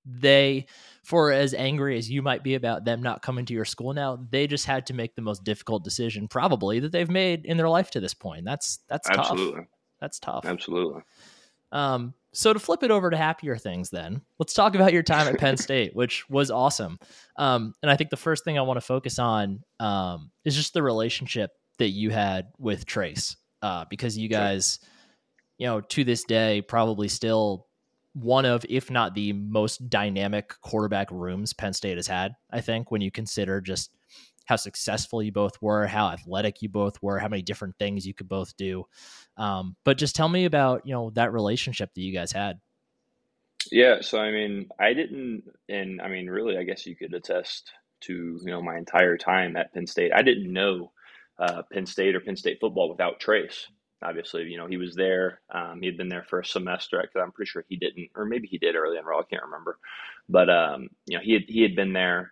they 0.06 0.66
for 1.04 1.32
as 1.32 1.54
angry 1.54 1.98
as 1.98 2.10
you 2.10 2.22
might 2.22 2.44
be 2.44 2.56
about 2.56 2.86
them 2.86 3.02
not 3.02 3.22
coming 3.22 3.46
to 3.46 3.54
your 3.54 3.66
school 3.66 3.94
now 3.94 4.20
they 4.30 4.48
just 4.48 4.66
had 4.66 4.86
to 4.86 4.94
make 4.94 5.16
the 5.16 5.22
most 5.22 5.44
difficult 5.44 5.84
decision 5.84 6.28
probably 6.28 6.80
that 6.80 6.92
they've 6.92 7.10
made 7.10 7.46
in 7.46 7.58
their 7.58 7.70
life 7.70 7.90
to 7.92 8.00
this 8.00 8.14
point. 8.14 8.46
That's 8.46 8.80
that's 8.88 9.10
absolutely. 9.10 9.62
Tough. 9.62 9.70
that's 10.00 10.20
tough. 10.20 10.46
Absolutely. 10.46 11.02
Um 11.72 12.14
so 12.34 12.52
to 12.52 12.60
flip 12.60 12.84
it 12.84 12.92
over 12.92 13.10
to 13.10 13.16
happier 13.16 13.58
things 13.58 13.90
then 13.90 14.22
let's 14.40 14.54
talk 14.54 14.76
about 14.76 14.92
your 14.92 15.04
time 15.04 15.28
at 15.28 15.40
penn 15.40 15.56
state 15.58 15.96
which 15.96 16.30
was 16.30 16.52
awesome. 16.52 17.00
Um 17.38 17.74
and 17.82 17.90
i 17.90 17.96
think 17.96 18.10
the 18.10 18.18
first 18.18 18.44
thing 18.44 18.58
i 18.58 18.62
want 18.62 18.78
to 18.78 18.86
focus 18.86 19.20
on 19.20 19.62
um 19.80 20.32
is 20.44 20.56
just 20.56 20.74
the 20.74 20.84
relationship 20.84 21.52
that 21.78 21.90
you 21.90 22.10
had 22.10 22.48
with 22.58 22.86
trace 22.86 23.36
uh 23.62 23.86
because 23.90 24.18
you 24.18 24.30
guys 24.30 24.80
you 25.58 25.66
know 25.68 25.82
to 25.82 26.04
this 26.04 26.24
day 26.24 26.62
probably 26.62 27.08
still 27.08 27.68
one 28.16 28.46
of, 28.46 28.66
if 28.70 28.90
not 28.90 29.14
the 29.14 29.34
most 29.34 29.90
dynamic 29.90 30.54
quarterback 30.62 31.12
rooms 31.12 31.52
Penn 31.52 31.74
State 31.74 31.98
has 31.98 32.08
had, 32.08 32.34
I 32.50 32.62
think, 32.62 32.90
when 32.90 33.02
you 33.02 33.12
consider 33.12 33.60
just 33.60 33.92
how 34.46 34.56
successful 34.56 35.22
you 35.22 35.34
both 35.34 35.62
were, 35.62 35.86
how 35.86 36.08
athletic 36.08 36.62
you 36.62 36.70
both 36.70 37.02
were, 37.02 37.20
how 37.20 37.28
many 37.28 37.42
different 37.42 37.76
things 37.78 38.08
you 38.08 38.14
could 38.14 38.30
both 38.30 38.56
do. 38.56 38.86
Um, 39.38 39.76
but 39.84 39.98
just 39.98 40.16
tell 40.16 40.30
me 40.30 40.46
about, 40.46 40.86
you 40.86 40.94
know, 40.94 41.10
that 41.12 41.34
relationship 41.34 41.94
that 41.94 42.02
you 42.02 42.14
guys 42.14 42.32
had. 42.32 42.60
Yeah. 43.72 43.98
So, 44.02 44.20
I 44.20 44.32
mean, 44.32 44.70
I 44.80 44.94
didn't, 44.94 45.44
and 45.68 46.00
I 46.00 46.08
mean, 46.08 46.30
really, 46.30 46.58
I 46.58 46.64
guess 46.64 46.86
you 46.86 46.96
could 46.96 47.14
attest 47.14 47.72
to, 48.02 48.40
you 48.42 48.52
know, 48.52 48.62
my 48.62 48.78
entire 48.78 49.18
time 49.18 49.58
at 49.58 49.74
Penn 49.74 49.88
State. 49.88 50.14
I 50.14 50.22
didn't 50.22 50.54
know 50.54 50.92
uh, 51.38 51.64
Penn 51.74 51.86
State 51.86 52.16
or 52.16 52.22
Penn 52.22 52.38
State 52.38 52.60
football 52.62 52.90
without 52.90 53.20
Trace 53.20 53.68
obviously, 54.02 54.44
you 54.44 54.58
know, 54.58 54.68
he 54.68 54.78
was 54.78 54.96
there. 54.96 55.42
Um, 55.50 55.80
he 55.82 55.88
had 55.88 55.98
been 55.98 56.10
there 56.10 56.26
for 56.30 56.40
a 56.40 56.46
semester. 56.46 57.00
Because 57.02 57.22
I'm 57.22 57.32
pretty 57.32 57.50
sure 57.50 57.66
he 57.68 57.76
didn't, 57.76 58.10
or 58.16 58.26
maybe 58.26 58.48
he 58.48 58.58
did 58.58 58.76
early 58.76 58.98
enroll. 58.98 59.22
I 59.22 59.24
can't 59.24 59.44
remember. 59.44 59.78
But 60.30 60.50
um, 60.50 60.90
you 61.06 61.18
know, 61.18 61.24
he 61.24 61.34
had 61.34 61.44
he 61.48 61.62
had 61.62 61.76
been 61.76 61.94
there 61.94 62.32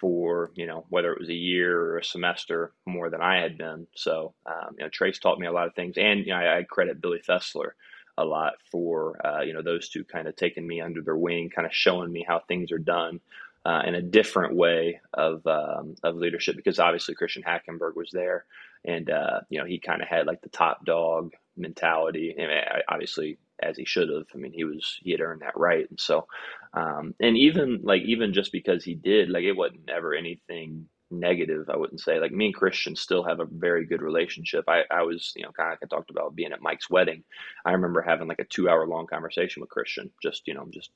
for 0.00 0.50
you 0.54 0.66
know 0.66 0.86
whether 0.88 1.12
it 1.12 1.20
was 1.20 1.28
a 1.28 1.34
year 1.34 1.78
or 1.80 1.98
a 1.98 2.04
semester 2.04 2.72
more 2.86 3.10
than 3.10 3.20
I 3.22 3.40
had 3.40 3.58
been. 3.58 3.86
So 3.94 4.34
um, 4.46 4.76
you 4.78 4.84
know, 4.84 4.90
Trace 4.90 5.18
taught 5.18 5.38
me 5.38 5.46
a 5.46 5.52
lot 5.52 5.66
of 5.66 5.74
things, 5.74 5.96
and 5.96 6.20
you 6.20 6.32
know, 6.32 6.36
I, 6.36 6.58
I 6.58 6.62
credit 6.64 7.00
Billy 7.00 7.20
Fessler 7.26 7.72
a 8.18 8.24
lot 8.24 8.54
for 8.70 9.24
uh, 9.26 9.42
you 9.42 9.52
know 9.52 9.62
those 9.62 9.88
two 9.88 10.04
kind 10.04 10.28
of 10.28 10.36
taking 10.36 10.66
me 10.66 10.80
under 10.80 11.02
their 11.02 11.16
wing, 11.16 11.50
kind 11.50 11.66
of 11.66 11.74
showing 11.74 12.12
me 12.12 12.24
how 12.26 12.40
things 12.40 12.72
are 12.72 12.78
done. 12.78 13.20
Uh, 13.64 13.80
in 13.86 13.94
a 13.94 14.02
different 14.02 14.56
way 14.56 15.00
of 15.14 15.46
um, 15.46 15.94
of 16.02 16.16
leadership, 16.16 16.56
because 16.56 16.80
obviously 16.80 17.14
Christian 17.14 17.44
Hackenberg 17.44 17.94
was 17.94 18.10
there, 18.12 18.44
and 18.84 19.10
uh, 19.10 19.40
you 19.48 19.58
know 19.58 19.64
he 19.66 19.78
kind 19.78 20.02
of 20.02 20.08
had 20.08 20.26
like 20.26 20.42
the 20.42 20.48
top 20.48 20.84
dog 20.84 21.32
mentality, 21.56 22.34
and 22.38 22.50
obviously 22.88 23.38
as 23.62 23.76
he 23.76 23.84
should 23.84 24.08
have. 24.08 24.26
I 24.34 24.38
mean, 24.38 24.52
he 24.52 24.64
was 24.64 24.98
he 25.02 25.12
had 25.12 25.20
earned 25.20 25.42
that 25.42 25.56
right, 25.56 25.88
and 25.88 26.00
so 26.00 26.26
um, 26.74 27.14
and 27.20 27.36
even 27.36 27.80
like 27.82 28.02
even 28.02 28.32
just 28.32 28.52
because 28.52 28.84
he 28.84 28.94
did, 28.94 29.30
like 29.30 29.44
it 29.44 29.56
wasn't 29.56 29.88
ever 29.88 30.14
anything 30.14 30.88
negative. 31.10 31.68
I 31.68 31.76
wouldn't 31.76 32.00
say 32.00 32.18
like 32.18 32.32
me 32.32 32.46
and 32.46 32.54
Christian 32.54 32.96
still 32.96 33.22
have 33.22 33.40
a 33.40 33.44
very 33.44 33.84
good 33.84 34.02
relationship. 34.02 34.64
I, 34.68 34.82
I 34.90 35.02
was 35.02 35.32
you 35.36 35.42
know 35.42 35.52
kind 35.52 35.68
of 35.68 35.72
like 35.72 35.90
I 35.90 35.94
talked 35.94 36.10
about 36.10 36.34
being 36.34 36.52
at 36.52 36.62
Mike's 36.62 36.90
wedding. 36.90 37.22
I 37.64 37.72
remember 37.72 38.02
having 38.02 38.28
like 38.28 38.40
a 38.40 38.44
two 38.44 38.68
hour 38.68 38.86
long 38.86 39.06
conversation 39.06 39.60
with 39.60 39.70
Christian, 39.70 40.10
just 40.22 40.46
you 40.46 40.54
know 40.54 40.66
just 40.70 40.90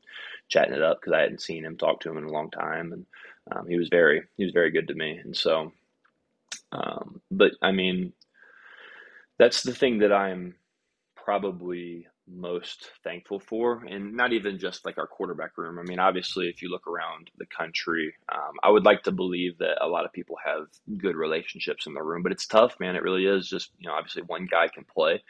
chatting 0.49 0.75
it 0.75 0.83
up 0.83 1.01
because 1.01 1.13
I 1.13 1.21
hadn't 1.21 1.43
seen 1.43 1.65
him 1.65 1.77
talk 1.77 2.01
to 2.01 2.11
him 2.11 2.19
in 2.19 2.25
a 2.25 2.33
long 2.33 2.51
time, 2.51 2.93
and 2.93 3.07
um, 3.53 3.69
he 3.69 3.77
was 3.77 3.89
very 3.89 4.23
he 4.37 4.45
was 4.45 4.53
very 4.53 4.71
good 4.71 4.89
to 4.89 4.95
me, 4.95 5.21
and 5.23 5.37
so 5.37 5.73
um, 6.77 7.21
but 7.31 7.53
I 7.63 7.73
mean, 7.73 8.13
that's 9.39 9.63
the 9.63 9.75
thing 9.75 9.99
that 9.99 10.13
I'm 10.13 10.55
probably 11.17 12.07
most 12.29 12.91
thankful 13.05 13.41
for, 13.41 13.85
and 13.89 14.15
not 14.15 14.33
even 14.33 14.59
just 14.59 14.85
like 14.85 14.99
our 14.99 15.07
quarterback 15.07 15.57
room. 15.57 15.79
I 15.79 15.83
mean, 15.83 15.99
obviously, 15.99 16.49
if 16.49 16.63
you 16.63 16.71
look 16.71 16.87
around 16.87 17.31
the 17.39 17.47
country, 17.47 18.15
um, 18.33 18.55
I 18.63 18.71
would 18.71 18.85
like 18.85 19.03
to 19.05 19.13
believe 19.13 19.59
that 19.59 19.85
a 19.85 19.89
lot 19.89 20.05
of 20.05 20.13
people 20.13 20.37
have 20.45 20.67
good 20.99 21.17
relationships 21.17 21.87
in 21.87 21.95
the 21.95 22.03
room, 22.03 22.23
but 22.23 22.33
it's 22.33 22.47
tough, 22.47 22.77
man. 22.81 22.97
It 22.97 23.03
really 23.03 23.27
is. 23.27 23.49
Just 23.49 23.71
you 23.79 23.89
know, 23.89 23.95
obviously, 23.95 24.23
one 24.23 24.49
guy 24.51 24.69
can 24.69 24.85
play, 24.85 25.23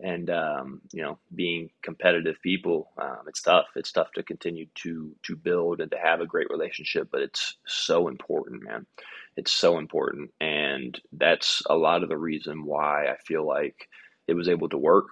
and 0.00 0.28
um, 0.30 0.80
you 0.92 1.02
know, 1.02 1.18
being 1.34 1.70
competitive 1.82 2.36
people, 2.42 2.90
um, 2.98 3.20
it's 3.28 3.42
tough. 3.42 3.66
It's 3.76 3.92
tough 3.92 4.12
to 4.12 4.22
continue 4.22 4.66
to 4.82 5.14
to 5.24 5.36
build 5.36 5.80
and 5.80 5.90
to 5.90 5.98
have 5.98 6.20
a 6.20 6.26
great 6.26 6.50
relationship, 6.50 7.08
but 7.12 7.22
it's 7.22 7.56
so 7.66 8.08
important, 8.08 8.62
man. 8.64 8.86
It's 9.36 9.52
so 9.52 9.78
important. 9.78 10.30
And 10.40 11.00
that's 11.12 11.62
a 11.68 11.76
lot 11.76 12.02
of 12.02 12.08
the 12.08 12.16
reason 12.16 12.64
why 12.64 13.06
I 13.06 13.16
feel 13.16 13.46
like 13.46 13.88
it 14.26 14.34
was 14.34 14.48
able 14.48 14.68
to 14.70 14.78
work 14.78 15.06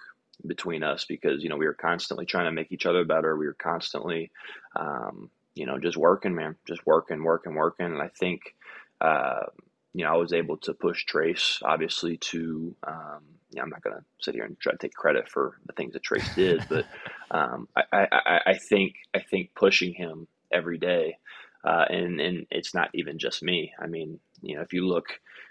between 0.47 0.83
us 0.83 1.05
because, 1.05 1.43
you 1.43 1.49
know, 1.49 1.57
we 1.57 1.67
were 1.67 1.75
constantly 1.75 2.27
trying 2.27 2.47
to 2.47 2.53
make 2.53 2.73
each 2.73 2.87
other 2.87 3.05
better. 3.05 3.37
We 3.37 3.47
were 3.47 3.55
constantly, 3.55 4.31
um, 4.77 5.31
you 5.55 5.67
know, 5.67 5.79
just 5.79 5.97
working, 5.97 6.35
man, 6.35 6.57
just 6.67 6.85
working, 6.87 7.23
working, 7.23 7.55
working. 7.55 7.87
And 7.87 8.03
I 8.03 8.09
think, 8.09 8.55
uh, 9.01 9.47
you 9.95 10.05
know, 10.05 10.13
I 10.13 10.17
was 10.17 10.33
able 10.33 10.57
to 10.59 10.75
push 10.75 11.05
Trace, 11.05 11.61
obviously, 11.63 12.17
to, 12.17 12.75
um, 12.87 13.21
I'm 13.61 13.69
not 13.69 13.83
going 13.83 13.97
to 13.97 14.05
sit 14.21 14.35
here 14.35 14.45
and 14.45 14.59
try 14.59 14.73
to 14.73 14.79
take 14.79 14.95
credit 14.95 15.29
for 15.29 15.59
the 15.67 15.73
things 15.75 15.93
that 15.93 16.03
Trace 16.03 16.35
did, 16.35 16.65
but 16.69 16.87
um, 17.31 17.69
I, 17.77 17.83
I, 17.93 18.41
I, 18.47 18.55
think 18.59 18.95
I 19.15 19.21
think 19.21 19.51
pushing 19.55 19.93
him 19.93 20.27
every 20.51 20.79
day 20.79 21.17
uh, 21.65 21.85
and 21.89 22.21
and 22.21 22.47
it's 22.51 22.75
not 22.75 22.91
even 22.95 23.19
just 23.19 23.43
me. 23.43 23.73
I 23.81 23.87
mean, 23.87 24.19
you 24.41 24.57
know, 24.57 24.63
if 24.63 24.73
you 24.73 24.87
look, 24.87 25.07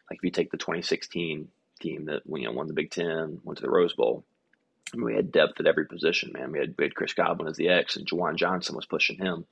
like 0.09 0.19
if 0.19 0.23
you 0.23 0.31
take 0.31 0.51
the 0.51 0.57
2016 0.57 1.47
team 1.79 2.05
that 2.05 2.23
you 2.27 2.43
know 2.43 2.51
won 2.51 2.67
the 2.67 2.73
Big 2.73 2.91
Ten, 2.91 3.39
went 3.43 3.57
to 3.57 3.63
the 3.63 3.69
Rose 3.69 3.93
Bowl, 3.93 4.25
We 4.95 5.15
had 5.15 5.31
depth 5.31 5.59
at 5.59 5.67
every 5.67 5.85
position, 5.85 6.31
man. 6.33 6.51
We 6.51 6.59
had, 6.59 6.75
we 6.77 6.85
had 6.85 6.95
Chris 6.95 7.13
Godwin 7.13 7.47
as 7.47 7.57
the 7.57 7.69
X, 7.69 7.95
and 7.95 8.07
Juwan 8.07 8.35
Johnson 8.35 8.75
was 8.75 8.85
pushing 8.85 9.17
him. 9.17 9.45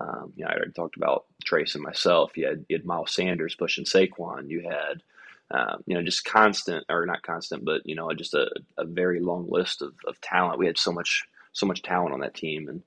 Um, 0.00 0.32
you 0.36 0.44
know, 0.44 0.50
I 0.50 0.54
already 0.54 0.72
talked 0.72 0.96
about 0.96 1.26
Trace 1.44 1.74
and 1.74 1.84
myself. 1.84 2.36
You 2.36 2.46
had, 2.46 2.64
you 2.68 2.76
had 2.76 2.84
Miles 2.84 3.14
Sanders 3.14 3.54
pushing 3.54 3.84
Saquon. 3.84 4.48
You 4.48 4.62
had, 4.68 5.02
um, 5.50 5.82
you 5.86 5.94
know, 5.94 6.02
just 6.02 6.24
constant, 6.24 6.84
or 6.88 7.06
not 7.06 7.22
constant, 7.22 7.64
but 7.64 7.82
you 7.84 7.94
know, 7.94 8.12
just 8.14 8.34
a, 8.34 8.50
a 8.78 8.84
very 8.84 9.20
long 9.20 9.46
list 9.48 9.82
of, 9.82 9.94
of 10.06 10.20
talent. 10.20 10.58
We 10.58 10.66
had 10.66 10.78
so 10.78 10.92
much, 10.92 11.24
so 11.52 11.66
much 11.66 11.82
talent 11.82 12.14
on 12.14 12.20
that 12.20 12.34
team, 12.34 12.68
and 12.68 12.82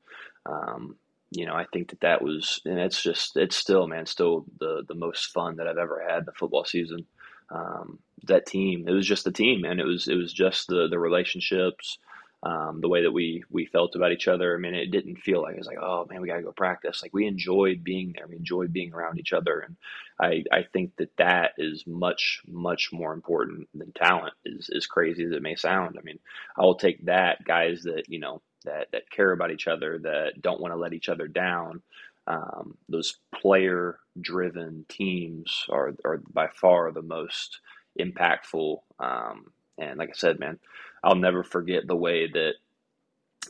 um, 0.46 0.96
you 1.32 1.46
know, 1.46 1.56
I 1.56 1.66
think 1.74 1.90
that 1.90 2.02
that 2.02 2.22
was, 2.22 2.62
and 2.66 2.80
it's 2.80 3.02
just, 3.02 3.36
it's 3.36 3.56
still, 3.56 3.88
man, 3.88 4.06
still 4.06 4.46
the 4.60 4.84
the 4.88 4.96
most 4.96 5.28
fun 5.32 5.58
that 5.58 5.68
I've 5.68 5.78
ever 5.78 6.04
had 6.08 6.26
the 6.26 6.32
football 6.32 6.66
season. 6.66 7.06
Um, 7.50 8.00
that 8.24 8.46
team, 8.46 8.88
it 8.88 8.92
was 8.94 9.08
just 9.08 9.24
the 9.26 9.32
team, 9.32 9.66
and 9.66 9.80
It 9.80 9.86
was, 9.86 10.08
it 10.08 10.16
was 10.16 10.34
just 10.34 10.68
the 10.68 10.88
the 10.90 11.00
relationships, 11.00 12.00
um, 12.44 12.80
the 12.82 12.88
way 12.90 13.04
that 13.04 13.12
we 13.12 13.44
we 13.50 13.66
felt 13.66 13.96
about 13.96 14.12
each 14.12 14.28
other. 14.28 14.56
I 14.56 14.60
mean, 14.60 14.74
it 14.76 14.92
didn't 14.92 15.18
feel 15.18 15.42
like 15.42 15.56
it 15.56 15.60
was 15.60 15.68
like, 15.68 15.80
oh 15.82 16.06
man, 16.10 16.22
we 16.22 16.28
got 16.28 16.38
to 16.38 16.44
go 16.44 16.52
practice. 16.52 17.02
Like 17.02 17.14
we 17.14 17.28
enjoyed 17.28 17.84
being 17.84 18.14
there. 18.16 18.28
We 18.28 18.36
enjoyed 18.36 18.74
being 18.74 18.94
around 18.94 19.20
each 19.20 19.34
other, 19.34 19.60
and 19.60 19.76
I 20.20 20.44
I 20.52 20.64
think 20.74 20.96
that 20.98 21.16
that 21.18 21.52
is 21.58 21.84
much 21.88 22.42
much 22.48 22.90
more 22.92 23.14
important 23.14 23.68
than 23.74 23.92
talent. 23.94 24.34
Is 24.46 24.70
as 24.76 24.88
crazy 24.88 25.24
as 25.24 25.32
it 25.32 25.42
may 25.42 25.56
sound. 25.56 25.98
I 26.00 26.02
mean, 26.04 26.20
I 26.58 26.62
will 26.64 26.76
take 26.76 27.06
that 27.06 27.44
guys 27.46 27.84
that 27.84 28.04
you 28.10 28.20
know 28.20 28.42
that 28.66 28.88
that 28.92 29.10
care 29.10 29.32
about 29.32 29.52
each 29.52 29.68
other, 29.68 30.00
that 30.00 30.42
don't 30.42 30.62
want 30.62 30.74
to 30.74 30.78
let 30.80 30.94
each 30.94 31.10
other 31.10 31.28
down. 31.28 31.82
Um, 32.28 32.78
those 32.90 33.18
player 33.34 34.00
driven 34.20 34.86
teams 34.90 35.66
are 35.70 35.94
are 36.06 36.22
by 36.32 36.48
far 36.50 36.92
the 36.92 37.02
most 37.02 37.60
impactful. 38.00 38.80
Um, 39.00 39.52
and 39.78 39.98
like 40.00 40.10
I 40.10 40.14
said, 40.16 40.40
man, 40.40 40.60
I'll 41.04 41.16
never 41.16 41.44
forget 41.44 41.88
the 41.88 41.96
way 41.96 42.28
that 42.32 42.54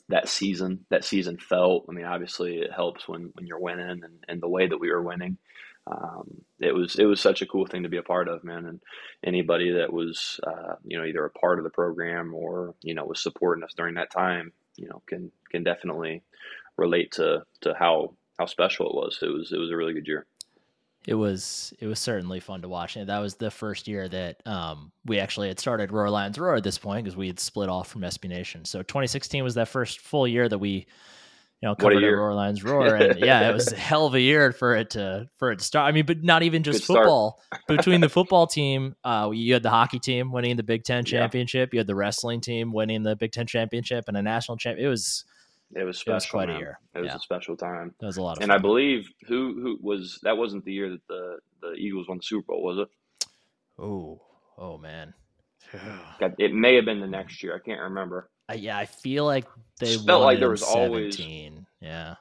that 0.09 0.27
season 0.29 0.85
that 0.89 1.05
season 1.05 1.37
felt. 1.37 1.85
I 1.89 1.93
mean, 1.93 2.05
obviously 2.05 2.57
it 2.59 2.71
helps 2.73 3.07
when 3.07 3.31
when 3.35 3.47
you're 3.47 3.59
winning, 3.59 4.03
and, 4.03 4.25
and 4.27 4.41
the 4.41 4.49
way 4.49 4.67
that 4.67 4.79
we 4.79 4.91
were 4.91 5.01
winning. 5.03 5.37
um, 5.87 6.41
it 6.59 6.73
was 6.73 6.95
it 6.97 7.05
was 7.05 7.21
such 7.21 7.41
a 7.41 7.45
cool 7.45 7.65
thing 7.65 7.83
to 7.83 7.89
be 7.89 7.97
a 7.97 8.03
part 8.03 8.27
of, 8.27 8.43
man. 8.43 8.65
And 8.65 8.81
anybody 9.23 9.71
that 9.73 9.93
was 9.93 10.39
uh, 10.45 10.75
you 10.83 10.97
know 10.97 11.05
either 11.05 11.25
a 11.25 11.29
part 11.29 11.59
of 11.59 11.63
the 11.63 11.69
program 11.69 12.33
or 12.33 12.75
you 12.81 12.93
know 12.95 13.05
was 13.05 13.21
supporting 13.21 13.63
us 13.63 13.73
during 13.75 13.95
that 13.95 14.11
time, 14.11 14.51
you 14.77 14.87
know, 14.87 15.01
can 15.07 15.31
can 15.51 15.63
definitely 15.63 16.23
relate 16.77 17.13
to 17.13 17.43
to 17.61 17.73
how 17.77 18.15
how 18.37 18.45
special 18.45 18.87
it 18.87 18.95
was. 18.95 19.19
It 19.21 19.27
was 19.27 19.51
it 19.51 19.57
was 19.57 19.71
a 19.71 19.77
really 19.77 19.93
good 19.93 20.07
year. 20.07 20.25
It 21.07 21.15
was 21.15 21.73
it 21.79 21.87
was 21.87 21.99
certainly 21.99 22.39
fun 22.39 22.61
to 22.63 22.69
watch, 22.69 22.95
and 22.95 23.09
that 23.09 23.19
was 23.19 23.35
the 23.35 23.51
first 23.51 23.87
year 23.87 24.07
that 24.09 24.45
um, 24.47 24.91
we 25.05 25.19
actually 25.19 25.49
had 25.49 25.59
started 25.59 25.91
Roar 25.91 26.09
Lions 26.09 26.39
Roar 26.39 26.55
at 26.55 26.63
this 26.63 26.79
point 26.79 27.03
because 27.03 27.15
we 27.15 27.27
had 27.27 27.39
split 27.39 27.69
off 27.69 27.87
from 27.89 28.01
SB 28.01 28.27
Nation. 28.27 28.65
So 28.65 28.79
2016 28.79 29.43
was 29.43 29.55
that 29.55 29.67
first 29.67 29.99
full 29.99 30.27
year 30.27 30.49
that 30.49 30.57
we 30.57 30.87
you 31.61 31.69
know, 31.69 31.75
covered 31.75 32.03
Roar 32.03 32.33
Lions 32.33 32.63
Roar, 32.63 32.95
and 32.95 33.19
yeah, 33.19 33.49
it 33.49 33.53
was 33.53 33.71
a 33.71 33.77
hell 33.77 34.05
of 34.05 34.13
a 34.13 34.19
year 34.19 34.51
for 34.51 34.75
it 34.75 34.91
to 34.91 35.29
for 35.37 35.51
it 35.51 35.59
to 35.59 35.65
start. 35.65 35.87
I 35.87 35.91
mean, 35.93 36.05
but 36.05 36.23
not 36.23 36.43
even 36.43 36.63
just 36.63 36.85
Good 36.85 36.95
football. 36.95 37.41
Between 37.67 38.01
the 38.01 38.09
football 38.09 38.45
team, 38.45 38.95
uh, 39.03 39.31
you 39.33 39.53
had 39.53 39.63
the 39.63 39.69
hockey 39.69 39.99
team 39.99 40.31
winning 40.31 40.57
the 40.57 40.63
Big 40.63 40.83
Ten 40.83 41.05
championship. 41.05 41.69
Yeah. 41.71 41.77
You 41.77 41.79
had 41.79 41.87
the 41.87 41.95
wrestling 41.95 42.41
team 42.41 42.73
winning 42.73 43.03
the 43.03 43.15
Big 43.15 43.31
Ten 43.31 43.47
championship 43.47 44.05
and 44.07 44.17
a 44.17 44.21
national 44.21 44.57
champ. 44.57 44.77
It 44.79 44.87
was 44.87 45.23
it 45.73 45.83
was 45.83 45.97
special. 45.97 46.11
It 46.11 46.15
was 46.15 46.25
quite 46.27 46.47
man. 46.47 46.57
a 46.57 46.59
year. 46.59 46.79
It 46.93 46.99
was 46.99 47.07
yeah. 47.07 47.15
a 47.15 47.19
special 47.19 47.57
time. 47.57 47.93
It 48.01 48.05
was 48.05 48.17
a 48.17 48.21
lot 48.21 48.37
of. 48.37 48.43
And 48.43 48.49
fun. 48.49 48.57
I 48.57 48.61
believe 48.61 49.09
who 49.27 49.59
who 49.61 49.77
was 49.81 50.19
that 50.23 50.37
wasn't 50.37 50.65
the 50.65 50.73
year 50.73 50.89
that 50.89 51.07
the 51.07 51.37
the 51.61 51.73
Eagles 51.73 52.07
won 52.07 52.17
the 52.17 52.23
Super 52.23 52.47
Bowl, 52.47 52.63
was 52.63 52.79
it? 52.79 53.29
Oh, 53.79 54.21
oh 54.57 54.77
man. 54.77 55.13
it 56.37 56.53
may 56.53 56.75
have 56.75 56.85
been 56.85 56.99
the 56.99 57.07
next 57.07 57.41
year. 57.41 57.55
I 57.55 57.59
can't 57.59 57.81
remember. 57.81 58.29
Uh, 58.49 58.53
yeah, 58.53 58.77
I 58.77 58.85
feel 58.85 59.25
like 59.25 59.45
they 59.79 59.97
felt 59.97 60.21
like 60.21 60.39
there 60.39 60.49
was 60.49 60.61
17. 60.61 60.85
always 60.85 61.19
yeah. 61.81 62.15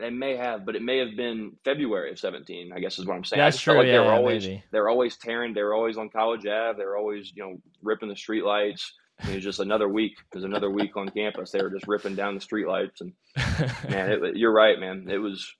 They 0.00 0.10
may 0.10 0.36
have, 0.36 0.64
but 0.64 0.74
it 0.74 0.82
may 0.82 0.98
have 0.98 1.16
been 1.16 1.52
February 1.64 2.10
of 2.10 2.18
seventeen. 2.18 2.72
I 2.72 2.80
guess 2.80 2.98
is 2.98 3.06
what 3.06 3.14
I'm 3.14 3.24
saying. 3.24 3.40
That's 3.40 3.60
true. 3.60 3.76
Like 3.76 3.86
yeah, 3.86 3.92
they 3.92 3.98
were 3.98 4.12
always 4.12 4.46
maybe. 4.46 4.64
they 4.72 4.80
were 4.80 4.88
always 4.88 5.16
tearing. 5.16 5.54
They 5.54 5.62
were 5.62 5.74
always 5.74 5.96
on 5.96 6.08
College 6.08 6.46
Ave. 6.46 6.78
They 6.78 6.84
were 6.84 6.96
always 6.96 7.32
you 7.34 7.42
know 7.42 7.56
ripping 7.82 8.08
the 8.08 8.14
streetlights. 8.14 8.82
It 9.24 9.34
was 9.34 9.44
just 9.44 9.60
another 9.60 9.88
week. 9.88 10.12
It 10.18 10.36
was 10.36 10.44
another 10.44 10.70
week 10.70 10.96
on 10.96 11.08
campus. 11.08 11.50
They 11.50 11.62
were 11.62 11.70
just 11.70 11.88
ripping 11.88 12.16
down 12.16 12.34
the 12.34 12.40
streetlights, 12.40 13.00
and 13.00 13.12
man, 13.90 14.10
it, 14.12 14.36
you're 14.36 14.52
right, 14.52 14.78
man. 14.78 15.06
It 15.10 15.18
was 15.18 15.54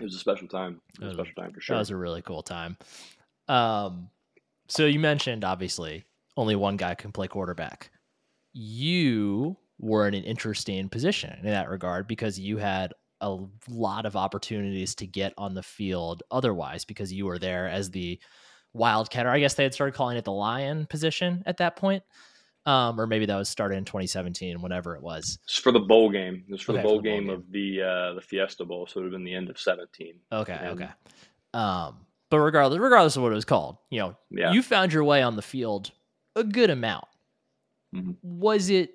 it 0.00 0.04
was 0.04 0.14
a 0.14 0.18
special 0.18 0.48
time. 0.48 0.80
It 1.00 1.04
was 1.04 1.12
a 1.12 1.14
special 1.14 1.34
time 1.34 1.52
for 1.52 1.60
sure. 1.60 1.76
That 1.76 1.80
was 1.80 1.90
a 1.90 1.96
really 1.96 2.22
cool 2.22 2.42
time. 2.42 2.76
Um, 3.48 4.08
so 4.68 4.86
you 4.86 4.98
mentioned 4.98 5.44
obviously 5.44 6.04
only 6.36 6.54
one 6.54 6.76
guy 6.76 6.94
can 6.94 7.12
play 7.12 7.28
quarterback 7.28 7.90
you 8.52 9.56
were 9.78 10.06
in 10.06 10.14
an 10.14 10.24
interesting 10.24 10.88
position 10.88 11.36
in 11.40 11.46
that 11.46 11.68
regard 11.68 12.06
because 12.06 12.38
you 12.38 12.58
had 12.58 12.92
a 13.20 13.38
lot 13.68 14.04
of 14.04 14.16
opportunities 14.16 14.94
to 14.96 15.06
get 15.06 15.32
on 15.38 15.54
the 15.54 15.62
field 15.62 16.22
otherwise 16.30 16.84
because 16.84 17.12
you 17.12 17.24
were 17.24 17.38
there 17.38 17.68
as 17.68 17.90
the 17.90 18.18
wildcat 18.74 19.26
or 19.26 19.30
i 19.30 19.38
guess 19.38 19.54
they 19.54 19.62
had 19.62 19.74
started 19.74 19.94
calling 19.94 20.16
it 20.16 20.24
the 20.24 20.32
lion 20.32 20.86
position 20.86 21.42
at 21.46 21.58
that 21.58 21.76
point 21.76 22.02
um, 22.64 23.00
or 23.00 23.06
maybe 23.06 23.26
that 23.26 23.36
was 23.36 23.48
started 23.48 23.76
in 23.76 23.84
2017 23.84 24.60
whenever 24.60 24.94
it 24.94 25.02
was 25.02 25.38
it's 25.44 25.58
for 25.58 25.72
the 25.72 25.80
bowl 25.80 26.10
game 26.10 26.44
it 26.48 26.52
was 26.52 26.60
for 26.60 26.72
okay, 26.72 26.82
the 26.82 26.82
bowl, 26.82 26.98
for 26.98 27.02
the 27.02 27.08
bowl 27.08 27.16
game, 27.18 27.26
game, 27.26 27.34
of 27.34 27.50
the 27.50 27.82
uh, 27.82 28.14
the 28.14 28.20
fiesta 28.20 28.64
bowl 28.64 28.86
so 28.86 29.00
it 29.00 29.04
would 29.04 29.12
have 29.12 29.18
been 29.18 29.24
the 29.24 29.34
end 29.34 29.50
of 29.50 29.58
17 29.58 30.14
okay 30.32 30.58
and, 30.60 30.80
okay 30.80 30.90
um, 31.54 31.96
but 32.30 32.38
regardless 32.38 32.78
regardless 32.78 33.16
of 33.16 33.22
what 33.22 33.32
it 33.32 33.34
was 33.34 33.44
called 33.44 33.76
you 33.90 34.00
know 34.00 34.16
yeah. 34.30 34.52
you 34.52 34.62
found 34.62 34.92
your 34.92 35.04
way 35.04 35.22
on 35.22 35.36
the 35.36 35.42
field 35.42 35.90
a 36.36 36.44
good 36.44 36.70
amount 36.70 37.04
Mm-hmm. 37.94 38.12
Was 38.22 38.70
it, 38.70 38.94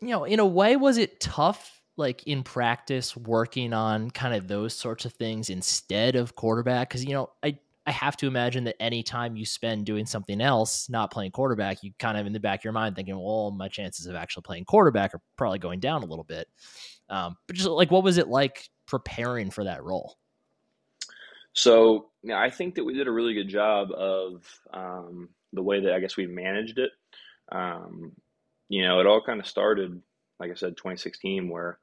you 0.00 0.08
know, 0.08 0.24
in 0.24 0.40
a 0.40 0.46
way, 0.46 0.76
was 0.76 0.98
it 0.98 1.20
tough, 1.20 1.80
like 1.96 2.26
in 2.26 2.42
practice, 2.42 3.16
working 3.16 3.72
on 3.72 4.10
kind 4.10 4.34
of 4.34 4.48
those 4.48 4.74
sorts 4.74 5.04
of 5.04 5.12
things 5.14 5.50
instead 5.50 6.16
of 6.16 6.36
quarterback? 6.36 6.88
Because, 6.88 7.04
you 7.04 7.12
know, 7.12 7.30
I, 7.42 7.58
I 7.86 7.92
have 7.92 8.16
to 8.18 8.26
imagine 8.26 8.64
that 8.64 8.80
any 8.80 9.02
time 9.02 9.36
you 9.36 9.46
spend 9.46 9.86
doing 9.86 10.06
something 10.06 10.40
else, 10.40 10.88
not 10.88 11.12
playing 11.12 11.30
quarterback, 11.30 11.82
you 11.82 11.92
kind 11.98 12.18
of 12.18 12.26
in 12.26 12.32
the 12.32 12.40
back 12.40 12.60
of 12.60 12.64
your 12.64 12.72
mind 12.72 12.96
thinking, 12.96 13.16
well, 13.16 13.52
my 13.52 13.68
chances 13.68 14.06
of 14.06 14.16
actually 14.16 14.42
playing 14.42 14.64
quarterback 14.64 15.14
are 15.14 15.22
probably 15.36 15.60
going 15.60 15.78
down 15.78 16.02
a 16.02 16.06
little 16.06 16.24
bit. 16.24 16.48
Um, 17.08 17.36
but 17.46 17.54
just 17.54 17.68
like, 17.68 17.92
what 17.92 18.02
was 18.02 18.18
it 18.18 18.26
like 18.28 18.68
preparing 18.86 19.50
for 19.50 19.64
that 19.64 19.84
role? 19.84 20.16
So, 21.52 22.10
I 22.34 22.50
think 22.50 22.74
that 22.74 22.84
we 22.84 22.92
did 22.92 23.06
a 23.06 23.12
really 23.12 23.34
good 23.34 23.48
job 23.48 23.92
of 23.92 24.44
um, 24.74 25.28
the 25.52 25.62
way 25.62 25.80
that 25.80 25.92
I 25.92 26.00
guess 26.00 26.16
we 26.16 26.26
managed 26.26 26.78
it. 26.78 26.90
Um, 27.52 28.12
you 28.68 28.82
know, 28.82 28.98
it 28.98 29.06
all 29.06 29.22
kind 29.22 29.38
of 29.38 29.46
started, 29.46 30.02
like 30.40 30.50
I 30.50 30.54
said, 30.54 30.76
2016, 30.76 31.48
where 31.48 31.78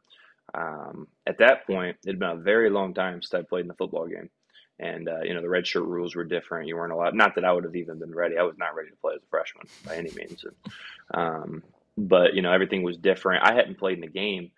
um, 0.54 1.08
at 1.26 1.38
that 1.40 1.66
point, 1.66 1.98
it 2.04 2.10
had 2.10 2.20
been 2.20 2.30
a 2.30 2.36
very 2.36 2.70
long 2.70 2.94
time 2.94 3.22
since 3.22 3.34
I 3.34 3.42
played 3.42 3.62
in 3.62 3.68
the 3.70 3.74
football 3.76 4.08
game. 4.08 4.30
And, 4.80 5.08
uh, 5.08 5.22
you 5.24 5.34
know, 5.34 5.42
the 5.42 5.50
red 5.50 5.68
shirt 5.68 5.84
rules 5.84 6.16
were 6.16 6.24
different. 6.24 6.68
You 6.68 6.76
weren't 6.76 6.94
allowed, 6.94 7.14
not 7.14 7.36
that 7.36 7.46
I 7.46 7.52
would 7.52 7.64
have 7.64 7.76
even 7.76 8.00
been 8.00 8.14
ready. 8.14 8.38
I 8.38 8.44
was 8.44 8.58
not 8.58 8.76
ready 8.76 8.90
to 8.90 8.96
play 8.98 9.14
as 9.16 9.22
a 9.22 9.30
freshman 9.30 9.68
by 9.86 9.96
any 9.96 10.12
means. 10.12 10.44
And, 10.44 10.74
um, 11.14 11.64
but, 11.98 12.34
you 12.34 12.42
know, 12.42 12.52
everything 12.52 12.82
was 12.82 12.98
different. 12.98 13.46
I 13.46 13.54
hadn't 13.54 13.78
played 13.78 14.00
in 14.00 14.02
the 14.02 14.08
game. 14.08 14.52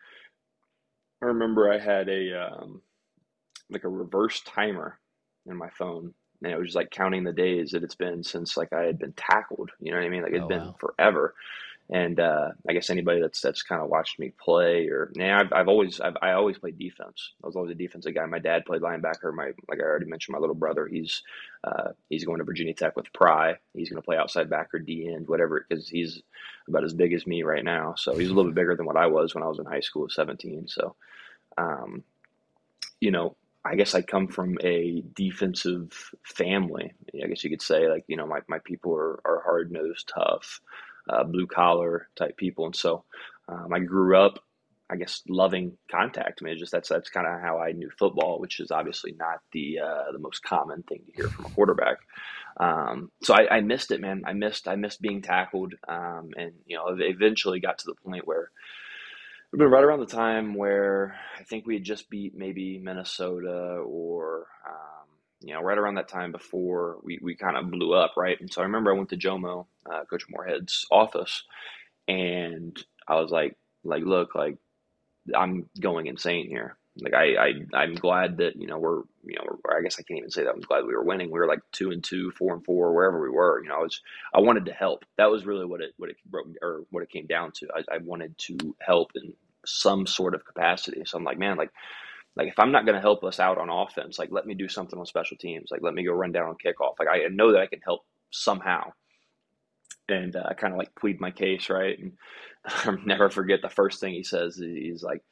I 1.21 1.27
remember 1.27 1.71
I 1.71 1.79
had 1.79 2.07
a, 2.07 2.47
um, 2.47 2.81
like 3.69 3.83
a 3.83 3.89
reverse 3.89 4.41
timer 4.41 4.99
in 5.45 5.57
my 5.57 5.69
phone 5.69 6.13
and 6.45 6.53
it 6.53 6.57
was 6.57 6.67
just 6.67 6.75
like 6.75 6.91
counting 6.91 7.23
the 7.23 7.33
days 7.33 7.71
that 7.71 7.83
it's 7.83 7.95
been 7.95 8.23
since 8.23 8.57
like 8.57 8.73
I 8.73 8.83
had 8.83 8.99
been 8.99 9.13
tackled. 9.13 9.71
You 9.79 9.91
know 9.91 9.97
what 9.97 10.05
I 10.05 10.09
mean? 10.09 10.23
Like 10.23 10.31
it'd 10.31 10.43
oh, 10.43 10.47
been 10.47 10.65
wow. 10.65 10.75
forever. 10.79 11.33
And 11.91 12.19
uh, 12.19 12.49
I 12.67 12.73
guess 12.73 12.89
anybody 12.89 13.21
that's 13.21 13.41
that's 13.41 13.61
kind 13.61 13.79
of 13.79 13.89
watched 13.89 14.17
me 14.17 14.33
play, 14.43 14.87
or 14.87 15.11
now 15.15 15.39
I've, 15.39 15.53
I've 15.53 15.67
always 15.67 16.01
I've, 16.01 16.17
I 16.19 16.31
always 16.31 16.57
played 16.57 16.79
defense. 16.79 17.33
I 17.43 17.47
was 17.47 17.55
always 17.55 17.71
a 17.71 17.75
defensive 17.75 18.15
guy. 18.15 18.25
My 18.25 18.39
dad 18.39 18.65
played 18.65 18.81
linebacker. 18.81 19.31
My 19.31 19.51
like 19.69 19.79
I 19.79 19.83
already 19.83 20.07
mentioned, 20.07 20.33
my 20.33 20.39
little 20.39 20.55
brother 20.55 20.87
he's 20.87 21.21
uh, 21.63 21.89
he's 22.09 22.25
going 22.25 22.39
to 22.39 22.43
Virginia 22.43 22.73
Tech 22.73 22.95
with 22.95 23.13
Pry. 23.13 23.57
He's 23.73 23.89
going 23.89 24.01
to 24.01 24.05
play 24.05 24.17
outside 24.17 24.49
backer, 24.49 24.79
D 24.79 25.07
end, 25.13 25.27
whatever, 25.27 25.63
because 25.67 25.87
he's 25.87 26.23
about 26.67 26.83
as 26.83 26.93
big 26.93 27.13
as 27.13 27.27
me 27.27 27.43
right 27.43 27.63
now. 27.63 27.93
So 27.95 28.17
he's 28.17 28.29
a 28.29 28.33
little 28.33 28.49
bit 28.49 28.55
bigger 28.55 28.75
than 28.75 28.87
what 28.87 28.97
I 28.97 29.05
was 29.05 29.35
when 29.35 29.43
I 29.43 29.47
was 29.47 29.59
in 29.59 29.65
high 29.65 29.81
school, 29.81 30.09
17. 30.09 30.67
So, 30.67 30.95
um, 31.57 32.03
you 32.99 33.11
know, 33.11 33.35
I 33.63 33.75
guess 33.75 33.93
I 33.93 34.01
come 34.01 34.27
from 34.27 34.57
a 34.63 35.03
defensive 35.13 36.11
family. 36.23 36.93
I 37.23 37.27
guess 37.27 37.43
you 37.43 37.51
could 37.51 37.61
say, 37.61 37.87
like, 37.87 38.05
you 38.07 38.17
know, 38.17 38.25
my, 38.25 38.39
my 38.47 38.59
people 38.59 38.95
are, 38.95 39.19
are 39.25 39.41
hard 39.43 39.71
nosed, 39.71 40.11
tough 40.13 40.61
uh, 41.09 41.23
blue 41.23 41.47
collar 41.47 42.07
type 42.15 42.37
people. 42.37 42.65
And 42.65 42.75
so 42.75 43.03
um, 43.47 43.73
I 43.73 43.79
grew 43.79 44.17
up, 44.17 44.39
I 44.89 44.95
guess, 44.95 45.21
loving 45.27 45.77
contact. 45.89 46.39
I 46.41 46.45
mean, 46.45 46.57
just 46.57 46.71
that's 46.71 46.89
that's 46.89 47.09
kind 47.09 47.27
of 47.27 47.41
how 47.41 47.59
I 47.59 47.71
knew 47.71 47.89
football, 47.97 48.39
which 48.39 48.59
is 48.59 48.71
obviously 48.71 49.13
not 49.17 49.39
the 49.51 49.79
uh, 49.79 50.11
the 50.11 50.19
most 50.19 50.43
common 50.43 50.83
thing 50.83 51.03
to 51.05 51.11
hear 51.13 51.29
from 51.29 51.45
a 51.45 51.49
quarterback. 51.49 51.97
Um, 52.57 53.11
so 53.21 53.33
I, 53.33 53.57
I, 53.57 53.61
missed 53.61 53.91
it, 53.91 53.99
man. 53.99 54.23
I 54.25 54.33
missed 54.33 54.67
I 54.67 54.75
missed 54.75 55.01
being 55.01 55.21
tackled, 55.21 55.73
um, 55.87 56.29
and 56.37 56.53
you 56.65 56.77
know, 56.77 56.95
eventually 56.99 57.59
got 57.59 57.79
to 57.79 57.85
the 57.85 57.95
point 57.95 58.27
where. 58.27 58.51
We've 59.51 59.59
been 59.59 59.69
right 59.69 59.85
around 59.85 60.01
the 60.01 60.07
time 60.07 60.53
where 60.55 61.15
I 61.39 61.43
think 61.43 61.65
we 61.65 61.75
had 61.75 61.83
just 61.85 62.09
beat 62.09 62.35
maybe 62.35 62.77
Minnesota 62.77 63.77
or 63.85 64.47
um, 64.67 65.04
you 65.41 65.53
know, 65.53 65.61
right 65.61 65.77
around 65.77 65.95
that 65.95 66.07
time 66.07 66.31
before 66.31 66.97
we, 67.03 67.19
we 67.21 67.35
kind 67.35 67.57
of 67.57 67.69
blew 67.69 67.93
up, 67.93 68.13
right? 68.17 68.39
And 68.39 68.51
so 68.51 68.61
I 68.61 68.65
remember 68.65 68.91
I 68.91 68.97
went 68.97 69.09
to 69.09 69.17
Jomo, 69.17 69.65
uh, 69.91 70.05
Coach 70.05 70.25
Moorhead's 70.29 70.85
office, 70.91 71.43
and 72.07 72.77
I 73.07 73.15
was 73.15 73.31
like, 73.31 73.57
like, 73.83 74.03
look, 74.03 74.35
like, 74.35 74.57
I'm 75.35 75.69
going 75.79 76.07
insane 76.07 76.47
here. 76.47 76.77
Like, 76.97 77.13
I, 77.13 77.35
I, 77.35 77.53
I'm 77.73 77.95
glad 77.95 78.37
that 78.37 78.55
you 78.55 78.67
know 78.67 78.77
we're, 78.77 79.01
you 79.25 79.35
know, 79.35 79.59
I 79.69 79.81
guess 79.81 79.99
I 79.99 80.03
can't 80.03 80.19
even 80.19 80.31
say 80.31 80.43
that 80.43 80.53
I'm 80.53 80.61
glad 80.61 80.85
we 80.85 80.93
were 80.95 81.03
winning. 81.03 81.29
We 81.29 81.39
were 81.39 81.47
like 81.47 81.59
two 81.73 81.91
and 81.91 82.01
two, 82.03 82.31
four 82.31 82.53
and 82.53 82.63
four, 82.63 82.93
wherever 82.93 83.21
we 83.21 83.29
were. 83.29 83.61
You 83.61 83.69
know, 83.69 83.75
I 83.75 83.81
was, 83.81 84.01
I 84.33 84.39
wanted 84.39 84.65
to 84.67 84.71
help. 84.71 85.03
That 85.17 85.29
was 85.29 85.45
really 85.45 85.65
what 85.65 85.81
it, 85.81 85.93
what 85.97 86.09
it 86.09 86.15
broke, 86.25 86.47
or 86.61 86.83
what 86.91 87.03
it 87.03 87.09
came 87.09 87.25
down 87.25 87.51
to. 87.55 87.67
I, 87.75 87.95
I 87.95 87.97
wanted 87.97 88.37
to 88.37 88.75
help 88.79 89.11
in 89.15 89.33
some 89.65 90.07
sort 90.07 90.35
of 90.35 90.45
capacity. 90.45 91.03
So 91.05 91.17
I'm 91.17 91.25
like, 91.25 91.37
man, 91.37 91.57
like 91.57 91.71
like 92.35 92.49
if 92.49 92.59
I'm 92.59 92.71
not 92.71 92.85
going 92.85 92.95
to 92.95 93.01
help 93.01 93.23
us 93.23 93.39
out 93.39 93.57
on 93.57 93.69
offense, 93.69 94.19
like 94.19 94.29
let 94.31 94.45
me 94.45 94.53
do 94.53 94.67
something 94.67 94.99
on 94.99 95.05
special 95.05 95.37
teams. 95.37 95.69
Like 95.71 95.81
let 95.81 95.93
me 95.93 96.03
go 96.03 96.11
run 96.11 96.31
down 96.31 96.49
on 96.49 96.55
kickoff. 96.55 96.99
Like 96.99 97.07
I 97.07 97.27
know 97.29 97.53
that 97.53 97.61
I 97.61 97.67
can 97.67 97.81
help 97.81 98.01
somehow. 98.31 98.91
And 100.07 100.35
uh, 100.35 100.43
I 100.47 100.53
kind 100.53 100.73
of 100.73 100.77
like 100.77 100.93
plead 100.95 101.19
my 101.19 101.31
case, 101.31 101.69
right? 101.69 101.97
And 101.97 102.13
I'll 102.65 102.97
never 103.05 103.29
forget 103.29 103.61
the 103.61 103.69
first 103.69 103.99
thing 103.99 104.13
he 104.13 104.23
says. 104.23 104.57
He's 104.57 105.01
like, 105.01 105.23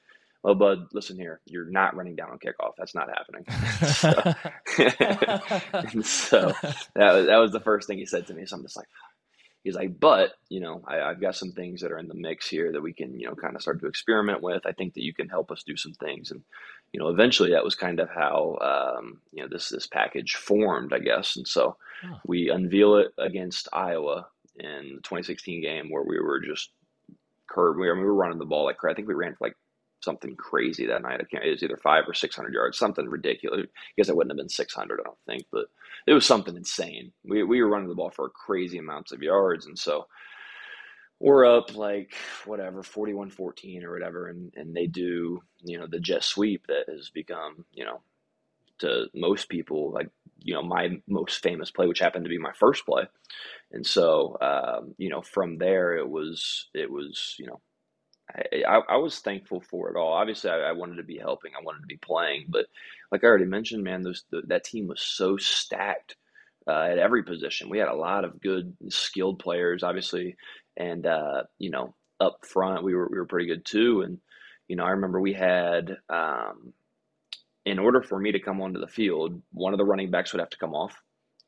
"Well, 0.44 0.56
bud, 0.56 0.88
listen 0.94 1.18
here. 1.18 1.42
You're 1.46 1.70
not 1.70 1.96
running 1.96 2.16
down 2.16 2.32
on 2.32 2.40
kickoff. 2.40 2.74
That's 2.78 2.96
not 2.96 3.10
happening." 3.10 3.46
so, 6.02 6.02
so 6.02 6.54
that 6.96 7.14
was, 7.14 7.26
that 7.28 7.38
was 7.38 7.52
the 7.52 7.60
first 7.60 7.88
thing 7.88 8.00
he 8.00 8.06
said 8.06 8.28
to 8.28 8.34
me. 8.34 8.46
So 8.46 8.56
I'm 8.56 8.64
just 8.64 8.78
like, 8.78 8.88
he's 9.64 9.76
like, 9.76 10.00
but 10.00 10.34
you 10.50 10.60
know, 10.60 10.84
I, 10.88 11.10
have 11.10 11.22
got 11.22 11.36
some 11.36 11.52
things 11.52 11.82
that 11.82 11.92
are 11.92 12.00
in 12.00 12.08
the 12.08 12.16
mix 12.16 12.48
here 12.48 12.72
that 12.72 12.82
we 12.82 12.94
can, 12.94 13.20
you 13.20 13.28
know, 13.28 13.36
kind 13.36 13.56
of 13.56 13.62
start 13.62 13.80
to 13.82 13.88
experiment 13.88 14.42
with. 14.42 14.66
I 14.66 14.72
think 14.72 14.96
that 14.96 15.04
you 15.04 15.14
can 15.14 15.30
help 15.30 15.52
us 15.52 15.64
do 15.64 15.78
some 15.78 15.94
things, 15.94 16.32
and 16.32 16.42
you 16.94 17.00
know, 17.00 17.10
eventually 17.10 17.52
that 17.52 17.64
was 17.64 17.76
kind 17.76 18.00
of 18.00 18.10
how 18.10 18.58
um, 18.62 19.20
you 19.32 19.42
know 19.42 19.50
this 19.50 19.70
this 19.70 19.88
package 19.88 20.36
formed, 20.36 20.94
I 20.94 21.00
guess. 21.00 21.36
And 21.36 21.48
so 21.48 21.76
oh. 22.06 22.20
we 22.26 22.50
unveil 22.50 22.98
it 22.98 23.14
against 23.18 23.68
Iowa 23.74 24.28
in 24.56 24.96
the 24.96 25.02
2016 25.02 25.62
game 25.62 25.90
where 25.90 26.04
we 26.04 26.20
were 26.20 26.40
just 26.40 26.70
curb. 27.50 27.78
We, 27.78 27.90
I 27.90 27.94
mean, 27.94 28.02
we 28.02 28.08
were 28.08 28.14
running 28.14 28.38
the 28.38 28.46
ball 28.46 28.66
like 28.66 28.78
I 28.88 28.94
think 28.94 29.08
we 29.08 29.16
ran 29.16 29.34
for 29.34 29.48
like 29.48 29.58
something 30.02 30.36
crazy 30.36 30.86
that 30.86 31.02
night. 31.02 31.20
I 31.20 31.24
can't. 31.24 31.44
It 31.44 31.52
was 31.52 31.64
either 31.64 31.78
five 31.78 32.04
or 32.08 32.14
six 32.14 32.36
hundred 32.36 32.54
yards, 32.54 32.78
something 32.78 33.10
ridiculous. 33.10 33.62
I 33.66 33.94
guess 33.98 34.10
it 34.10 34.16
wouldn't 34.16 34.32
have 34.32 34.38
been 34.38 34.50
six 34.50 34.76
hundred, 34.76 35.00
I 35.00 35.04
don't 35.04 35.18
think, 35.26 35.46
but 35.52 35.66
it 36.06 36.14
was 36.14 36.28
something 36.28 36.56
insane. 36.56 37.12
We 37.26 37.44
we 37.44 37.62
were 37.62 37.70
running 37.70 37.90
the 37.90 37.96
ball 37.96 38.12
for 38.12 38.30
crazy 38.30 38.78
amounts 38.78 39.12
of 39.12 39.24
yards, 39.24 39.66
and 39.66 39.80
so 39.80 40.06
we're 41.24 41.46
up 41.46 41.74
like 41.74 42.14
whatever 42.46 42.84
41-14 42.84 43.84
or 43.84 43.94
whatever, 43.94 44.28
and 44.28 44.54
and 44.58 44.76
they 44.76 44.88
do 44.88 45.42
you 45.64 45.80
know 45.80 45.88
the 45.88 46.00
jet 46.00 46.22
sweep 46.24 46.68
that 46.68 46.90
has 46.90 47.10
become 47.10 47.64
you 47.72 47.86
know 47.86 48.02
to 48.80 49.06
most 49.16 49.48
people 49.48 49.92
like 49.92 50.10
you 50.40 50.54
know 50.54 50.62
my 50.62 51.00
most 51.08 51.42
famous 51.42 51.72
play, 51.72 51.88
which 51.88 52.00
happened 52.00 52.26
to 52.26 52.30
be 52.30 52.38
my 52.38 52.52
first 52.52 52.86
play, 52.86 53.04
and 53.72 53.88
so 53.88 54.38
um, 54.42 54.96
you 54.98 55.10
know 55.10 55.22
from 55.22 55.58
there 55.58 55.96
it 55.96 56.10
was 56.10 56.68
it 56.74 56.92
was 56.92 57.36
you 57.40 57.48
know 57.48 57.62
I, 58.36 58.82
I, 58.90 58.98
was 58.98 59.20
thankful 59.20 59.62
for 59.62 59.90
it 59.90 59.98
all. 59.98 60.14
Obviously, 60.14 60.50
I, 60.50 60.60
I, 60.60 60.72
wanted 60.72 60.96
to 60.96 61.04
be 61.04 61.18
helping. 61.18 61.52
I 61.58 61.64
wanted 61.64 61.82
to 61.82 61.88
be 61.88 61.98
playing, 61.98 62.46
but 62.48 62.66
like 63.12 63.24
I 63.24 63.28
already 63.28 63.46
mentioned, 63.46 63.84
man, 63.84 64.02
those 64.02 64.24
the, 64.32 64.42
that 64.48 64.64
team 64.64 64.88
was 64.88 65.02
so 65.02 65.36
stacked 65.38 66.16
uh, 66.68 66.88
at 66.92 66.98
every 66.98 67.24
position. 67.24 67.70
We 67.70 67.80
had 67.80 67.90
a 67.90 67.96
lot 67.96 68.24
of 68.24 68.42
good, 68.42 68.76
skilled 68.90 69.40
players, 69.40 69.84
obviously, 69.84 70.36
and 70.78 71.06
uh, 71.06 71.44
you 71.60 71.70
know, 71.70 71.94
up 72.20 72.46
front 72.46 72.84
we 72.84 72.96
were 72.96 73.08
we 73.10 73.18
were 73.18 73.26
pretty 73.26 73.48
good 73.48 73.66
too. 73.66 74.02
And 74.02 74.20
you 74.68 74.76
know, 74.76 74.86
I 74.86 74.92
remember 74.92 75.20
we 75.20 75.34
had, 75.34 75.98
um, 76.10 76.74
in 77.66 77.80
order 77.80 78.02
for 78.02 78.20
me 78.20 78.32
to 78.32 78.40
come 78.40 78.62
onto 78.62 78.80
the 78.80 78.88
field, 78.88 79.42
one 79.52 79.74
of 79.74 79.78
the 79.78 79.86
running 79.86 80.10
backs 80.12 80.34
would 80.34 80.40
have 80.40 80.50
to 80.52 80.58
come 80.58 80.74
off 80.74 80.96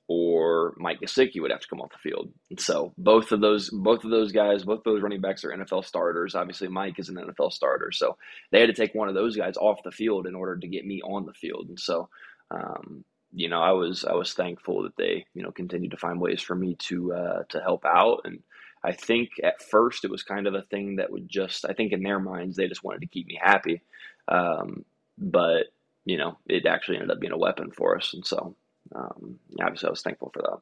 or 0.08 0.76
Mike 0.78 1.00
Gesicki 1.02 1.42
would 1.42 1.52
have 1.52 1.62
to 1.62 1.68
come 1.68 1.82
off 1.82 1.92
the 1.92 2.10
field. 2.10 2.32
And 2.50 2.60
so 2.60 2.94
both 2.98 3.32
of 3.32 3.42
those 3.42 3.70
both 3.72 4.04
of 4.04 4.12
those 4.12 4.32
guys, 4.32 4.64
both 4.64 4.84
those 4.84 5.02
running 5.02 5.22
backs 5.22 5.44
are 5.44 5.50
NFL 5.50 5.86
starters. 5.86 6.36
Obviously, 6.36 6.68
Mike 6.68 7.00
is 7.00 7.10
an 7.10 7.16
NFL 7.16 7.52
starter, 7.52 7.92
so 7.92 8.18
they 8.52 8.60
had 8.60 8.68
to 8.68 8.74
take 8.74 8.94
one 8.94 9.10
of 9.10 9.16
those 9.16 9.36
guys 9.36 9.58
off 9.58 9.84
the 9.84 9.92
field 9.92 10.28
in 10.28 10.36
order 10.36 10.58
to 10.58 10.68
get 10.68 10.86
me 10.86 11.02
on 11.02 11.26
the 11.26 11.34
field. 11.34 11.70
And 11.70 11.80
so, 11.80 12.10
um, 12.52 13.04
you 13.34 13.50
know, 13.50 13.62
I 13.62 13.72
was 13.72 14.06
I 14.06 14.14
was 14.14 14.34
thankful 14.34 14.84
that 14.84 14.96
they 14.96 15.26
you 15.34 15.42
know 15.42 15.52
continued 15.52 15.92
to 15.92 15.98
find 15.98 16.22
ways 16.22 16.42
for 16.42 16.56
me 16.56 16.76
to 16.88 17.14
uh, 17.14 17.44
to 17.50 17.62
help 17.62 17.84
out. 17.86 18.22
And 18.26 18.44
I 18.86 18.92
think 18.92 19.32
at 19.44 19.62
first 19.62 20.06
it 20.06 20.12
was 20.12 20.24
kind 20.24 20.48
of 20.48 20.54
a 20.54 20.62
thing 20.62 20.98
that 20.98 21.12
would 21.12 21.28
just 21.28 21.66
I 21.68 21.74
think 21.74 21.92
in 21.92 22.04
their 22.04 22.20
minds 22.20 22.56
they 22.56 22.68
just 22.68 22.84
wanted 22.84 23.02
to 23.02 23.08
keep 23.08 23.28
me 23.28 23.40
happy, 23.42 23.82
um, 24.28 24.86
but 25.18 25.68
you 26.06 26.18
know 26.18 26.38
it 26.46 26.66
actually 26.66 26.98
ended 26.98 27.12
up 27.12 27.20
being 27.20 27.34
a 27.34 27.38
weapon 27.38 27.72
for 27.72 27.98
us. 27.98 28.14
And 28.14 28.26
so 28.26 28.56
um, 28.94 29.40
obviously 29.62 29.88
I 29.88 29.92
was 29.92 30.02
thankful 30.02 30.32
for 30.34 30.42
that. 30.44 30.60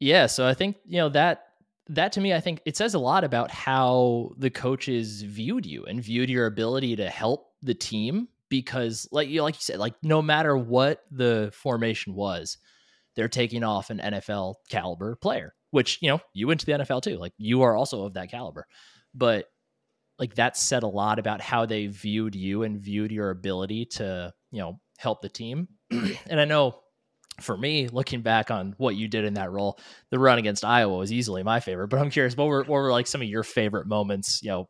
Yeah, 0.00 0.26
so 0.26 0.46
I 0.46 0.54
think 0.54 0.76
you 0.86 0.98
know 0.98 1.08
that 1.10 1.44
that 1.88 2.12
to 2.12 2.20
me, 2.20 2.32
I 2.32 2.40
think 2.40 2.60
it 2.64 2.76
says 2.76 2.94
a 2.94 2.98
lot 2.98 3.24
about 3.24 3.50
how 3.50 4.32
the 4.38 4.50
coaches 4.50 5.22
viewed 5.22 5.66
you 5.66 5.84
and 5.84 6.02
viewed 6.02 6.30
your 6.30 6.46
ability 6.46 6.96
to 6.96 7.10
help 7.10 7.52
the 7.62 7.74
team 7.74 8.28
because, 8.48 9.08
like 9.12 9.28
you 9.28 9.42
like 9.42 9.54
you 9.54 9.60
said, 9.60 9.78
like 9.78 9.94
no 10.02 10.22
matter 10.22 10.56
what 10.56 11.04
the 11.10 11.50
formation 11.52 12.14
was, 12.14 12.58
they're 13.14 13.28
taking 13.28 13.64
off 13.64 13.90
an 13.90 13.98
NFL 13.98 14.54
caliber 14.70 15.16
player. 15.16 15.54
Which 15.74 15.98
you 16.00 16.08
know 16.08 16.20
you 16.32 16.46
went 16.46 16.60
to 16.60 16.66
the 16.66 16.72
NFL 16.72 17.02
too. 17.02 17.16
Like 17.16 17.32
you 17.36 17.62
are 17.62 17.74
also 17.74 18.04
of 18.04 18.14
that 18.14 18.30
caliber, 18.30 18.64
but 19.12 19.46
like 20.20 20.36
that 20.36 20.56
said 20.56 20.84
a 20.84 20.88
lot 20.88 21.18
about 21.18 21.40
how 21.40 21.66
they 21.66 21.88
viewed 21.88 22.36
you 22.36 22.62
and 22.62 22.80
viewed 22.80 23.10
your 23.10 23.30
ability 23.30 23.86
to 23.86 24.32
you 24.52 24.60
know 24.60 24.78
help 24.98 25.20
the 25.20 25.28
team. 25.28 25.66
and 25.90 26.40
I 26.40 26.44
know 26.44 26.78
for 27.40 27.56
me, 27.56 27.88
looking 27.88 28.22
back 28.22 28.52
on 28.52 28.76
what 28.78 28.94
you 28.94 29.08
did 29.08 29.24
in 29.24 29.34
that 29.34 29.50
role, 29.50 29.80
the 30.10 30.18
run 30.20 30.38
against 30.38 30.64
Iowa 30.64 30.96
was 30.96 31.12
easily 31.12 31.42
my 31.42 31.58
favorite. 31.58 31.88
But 31.88 31.98
I'm 31.98 32.10
curious, 32.10 32.36
what 32.36 32.46
were 32.46 32.62
what 32.62 32.70
were 32.70 32.92
like 32.92 33.08
some 33.08 33.20
of 33.20 33.28
your 33.28 33.42
favorite 33.42 33.88
moments? 33.88 34.44
You 34.44 34.50
know, 34.50 34.68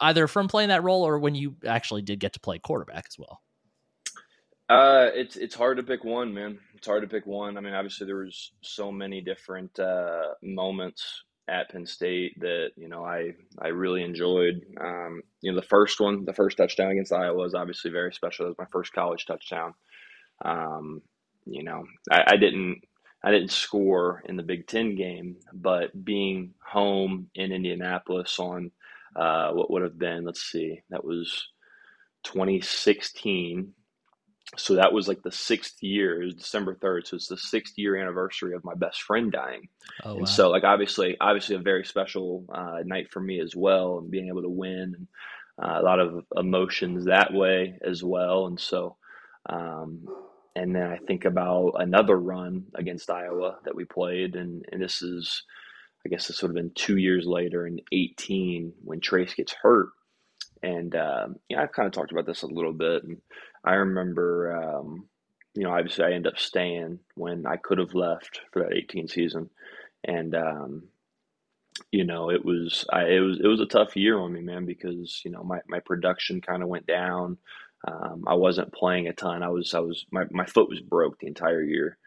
either 0.00 0.28
from 0.28 0.46
playing 0.46 0.68
that 0.68 0.84
role 0.84 1.02
or 1.02 1.18
when 1.18 1.34
you 1.34 1.56
actually 1.66 2.02
did 2.02 2.20
get 2.20 2.34
to 2.34 2.40
play 2.40 2.60
quarterback 2.60 3.06
as 3.08 3.18
well. 3.18 3.40
Uh, 4.68 5.10
it's 5.12 5.34
it's 5.34 5.56
hard 5.56 5.78
to 5.78 5.82
pick 5.82 6.04
one, 6.04 6.32
man. 6.32 6.60
It's 6.86 6.90
hard 6.92 7.02
to 7.02 7.08
pick 7.08 7.26
one. 7.26 7.58
I 7.58 7.60
mean, 7.60 7.74
obviously 7.74 8.06
there 8.06 8.18
was 8.18 8.52
so 8.60 8.92
many 8.92 9.20
different 9.20 9.76
uh, 9.76 10.34
moments 10.40 11.24
at 11.48 11.68
Penn 11.68 11.84
State 11.84 12.38
that 12.38 12.68
you 12.76 12.88
know 12.88 13.04
I 13.04 13.32
I 13.60 13.70
really 13.70 14.04
enjoyed. 14.04 14.60
Um, 14.80 15.20
you 15.40 15.50
know, 15.50 15.60
the 15.60 15.66
first 15.66 15.98
one, 15.98 16.24
the 16.24 16.32
first 16.32 16.56
touchdown 16.56 16.92
against 16.92 17.12
Iowa 17.12 17.34
was 17.36 17.56
obviously 17.56 17.90
very 17.90 18.12
special. 18.12 18.46
It 18.46 18.50
was 18.50 18.58
my 18.60 18.70
first 18.70 18.92
college 18.92 19.26
touchdown. 19.26 19.74
Um, 20.44 21.02
you 21.44 21.64
know, 21.64 21.86
I, 22.08 22.22
I 22.28 22.36
didn't 22.36 22.82
I 23.24 23.32
didn't 23.32 23.50
score 23.50 24.22
in 24.26 24.36
the 24.36 24.44
Big 24.44 24.68
Ten 24.68 24.94
game, 24.94 25.38
but 25.52 26.04
being 26.04 26.54
home 26.64 27.30
in 27.34 27.50
Indianapolis 27.50 28.38
on 28.38 28.70
uh, 29.16 29.50
what 29.50 29.72
would 29.72 29.82
have 29.82 29.98
been, 29.98 30.24
let's 30.24 30.52
see, 30.52 30.82
that 30.90 31.04
was 31.04 31.48
2016. 32.22 33.72
So 34.56 34.76
that 34.76 34.92
was 34.92 35.08
like 35.08 35.22
the 35.22 35.32
sixth 35.32 35.82
year. 35.82 36.22
It 36.22 36.26
was 36.26 36.34
December 36.34 36.76
3rd. 36.76 37.06
So 37.06 37.16
it's 37.16 37.28
the 37.28 37.36
sixth 37.36 37.74
year 37.76 37.96
anniversary 37.96 38.54
of 38.54 38.64
my 38.64 38.74
best 38.74 39.02
friend 39.02 39.32
dying. 39.32 39.68
Oh, 40.04 40.12
wow. 40.12 40.18
And 40.18 40.28
so, 40.28 40.50
like, 40.50 40.64
obviously, 40.64 41.16
obviously, 41.20 41.56
a 41.56 41.60
very 41.60 41.84
special 41.84 42.44
uh, 42.52 42.78
night 42.84 43.10
for 43.10 43.20
me 43.20 43.40
as 43.40 43.56
well, 43.56 43.98
and 43.98 44.10
being 44.10 44.28
able 44.28 44.42
to 44.42 44.48
win, 44.48 44.94
and 44.96 45.08
uh, 45.60 45.80
a 45.80 45.82
lot 45.82 46.00
of 46.00 46.24
emotions 46.36 47.06
that 47.06 47.32
way 47.32 47.78
as 47.84 48.04
well. 48.04 48.46
And 48.46 48.60
so, 48.60 48.96
um, 49.48 50.06
and 50.54 50.74
then 50.74 50.90
I 50.90 50.98
think 50.98 51.24
about 51.24 51.74
another 51.76 52.16
run 52.16 52.66
against 52.74 53.10
Iowa 53.10 53.58
that 53.64 53.74
we 53.74 53.84
played, 53.84 54.36
and, 54.36 54.64
and 54.70 54.80
this 54.80 55.02
is, 55.02 55.42
I 56.04 56.08
guess, 56.08 56.28
this 56.28 56.40
would 56.42 56.48
have 56.48 56.54
been 56.54 56.72
two 56.74 56.96
years 56.96 57.26
later 57.26 57.66
in 57.66 57.80
18 57.92 58.72
when 58.82 59.00
Trace 59.00 59.34
gets 59.34 59.52
hurt. 59.52 59.88
And, 60.62 60.94
um, 60.96 61.36
yeah, 61.48 61.62
I've 61.62 61.72
kind 61.72 61.86
of 61.86 61.92
talked 61.92 62.12
about 62.12 62.26
this 62.26 62.42
a 62.42 62.46
little 62.46 62.72
bit. 62.72 63.04
And 63.04 63.18
I 63.66 63.74
remember, 63.74 64.56
um, 64.56 65.08
you 65.54 65.64
know, 65.64 65.70
obviously 65.72 66.04
I 66.04 66.12
ended 66.12 66.32
up 66.32 66.38
staying 66.38 67.00
when 67.14 67.46
I 67.46 67.56
could 67.56 67.78
have 67.78 67.94
left 67.94 68.40
for 68.52 68.62
that 68.62 68.74
18 68.76 69.08
season. 69.08 69.50
And, 70.04 70.34
um, 70.34 70.84
you 71.92 72.04
know, 72.04 72.30
it 72.30 72.44
was, 72.44 72.84
I, 72.92 73.04
it 73.04 73.20
was, 73.20 73.40
it 73.40 73.46
was 73.46 73.60
a 73.60 73.66
tough 73.66 73.96
year 73.96 74.18
on 74.18 74.32
me, 74.32 74.40
man, 74.40 74.66
because, 74.66 75.20
you 75.24 75.30
know, 75.30 75.42
my, 75.42 75.58
my 75.68 75.80
production 75.80 76.40
kind 76.40 76.62
of 76.62 76.68
went 76.68 76.86
down. 76.86 77.38
Um, 77.86 78.24
I 78.26 78.34
wasn't 78.34 78.72
playing 78.74 79.08
a 79.08 79.12
ton. 79.12 79.42
I 79.42 79.48
was 79.50 79.74
I 79.74 79.80
was 79.80 80.06
my, 80.10 80.24
my 80.30 80.46
foot 80.46 80.68
was 80.68 80.80
broke 80.80 81.20
the 81.20 81.28
entire 81.28 81.62
year, 81.62 81.98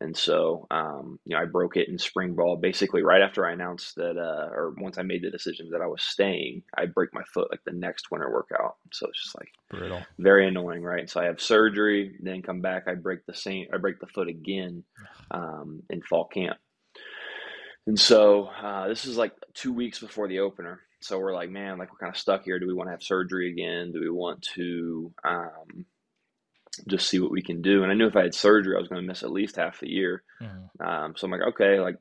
and 0.00 0.16
so 0.16 0.66
um, 0.70 1.18
you 1.24 1.34
know 1.34 1.42
I 1.42 1.46
broke 1.46 1.76
it 1.76 1.88
in 1.88 1.98
spring 1.98 2.34
ball 2.34 2.56
basically 2.56 3.02
right 3.02 3.22
after 3.22 3.46
I 3.46 3.52
announced 3.52 3.96
that 3.96 4.16
uh, 4.16 4.48
or 4.52 4.74
once 4.78 4.98
I 4.98 5.02
made 5.02 5.22
the 5.22 5.30
decision 5.30 5.70
that 5.70 5.80
I 5.80 5.86
was 5.86 6.02
staying. 6.02 6.62
I 6.76 6.86
break 6.86 7.12
my 7.12 7.22
foot 7.32 7.48
like 7.50 7.64
the 7.64 7.72
next 7.72 8.10
winter 8.10 8.30
workout, 8.30 8.76
so 8.92 9.06
it's 9.08 9.22
just 9.22 9.36
like 9.36 9.50
brutal, 9.70 10.02
very 10.18 10.46
annoying, 10.46 10.82
right? 10.82 11.08
So 11.08 11.20
I 11.20 11.24
have 11.24 11.40
surgery, 11.40 12.16
then 12.20 12.42
come 12.42 12.60
back, 12.60 12.84
I 12.86 12.94
break 12.94 13.26
the 13.26 13.34
same, 13.34 13.66
I 13.72 13.78
break 13.78 14.00
the 14.00 14.06
foot 14.06 14.28
again 14.28 14.84
um, 15.30 15.82
in 15.90 16.02
fall 16.02 16.26
camp. 16.26 16.58
And 17.86 17.98
so 17.98 18.44
uh, 18.62 18.86
this 18.88 19.06
is 19.06 19.16
like 19.16 19.32
two 19.54 19.72
weeks 19.72 19.98
before 19.98 20.28
the 20.28 20.40
opener. 20.40 20.80
So 21.00 21.18
we're 21.18 21.32
like, 21.32 21.48
man, 21.48 21.78
like 21.78 21.90
we're 21.90 21.98
kind 21.98 22.12
of 22.12 22.20
stuck 22.20 22.44
here. 22.44 22.58
Do 22.58 22.66
we 22.66 22.74
want 22.74 22.88
to 22.88 22.90
have 22.90 23.02
surgery 23.02 23.50
again? 23.50 23.92
Do 23.92 24.00
we 24.00 24.10
want 24.10 24.42
to 24.56 25.12
um, 25.24 25.86
just 26.86 27.08
see 27.08 27.20
what 27.20 27.30
we 27.30 27.42
can 27.42 27.62
do? 27.62 27.82
And 27.82 27.90
I 27.90 27.94
knew 27.94 28.06
if 28.06 28.16
I 28.16 28.22
had 28.22 28.34
surgery, 28.34 28.76
I 28.76 28.80
was 28.80 28.88
going 28.88 29.00
to 29.00 29.06
miss 29.06 29.22
at 29.22 29.32
least 29.32 29.56
half 29.56 29.80
the 29.80 29.88
year. 29.88 30.22
Mm-hmm. 30.42 30.86
Um, 30.86 31.14
so 31.16 31.26
I'm 31.26 31.30
like, 31.30 31.48
okay, 31.48 31.80
like 31.80 31.96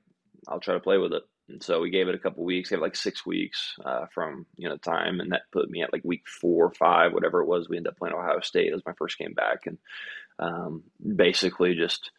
I'll 0.48 0.60
try 0.60 0.74
to 0.74 0.80
play 0.80 0.98
with 0.98 1.14
it. 1.14 1.24
And 1.50 1.64
so 1.64 1.80
we 1.80 1.90
gave 1.90 2.10
it 2.10 2.16
a 2.16 2.20
couple 2.20 2.44
weeks, 2.44 2.70
gave 2.70 2.80
it 2.80 2.82
like 2.82 2.96
six 2.96 3.26
weeks 3.26 3.76
uh, 3.86 4.08
from 4.14 4.46
you 4.58 4.68
know 4.68 4.76
time, 4.78 5.22
and 5.22 5.32
that 5.32 5.44
put 5.54 5.70
me 5.70 5.82
at 5.82 5.94
like 5.94 6.04
week 6.04 6.24
four 6.42 6.66
or 6.66 6.74
five, 6.74 7.14
whatever 7.14 7.42
it 7.42 7.48
was. 7.48 7.70
We 7.70 7.78
ended 7.78 7.92
up 7.92 7.98
playing 7.98 8.16
Ohio 8.16 8.42
State. 8.42 8.68
It 8.68 8.74
was 8.74 8.86
my 8.86 8.94
first 8.98 9.18
game 9.18 9.34
back, 9.34 9.66
and 9.66 9.78
um, 10.40 10.84
basically 11.16 11.76
just 11.76 12.12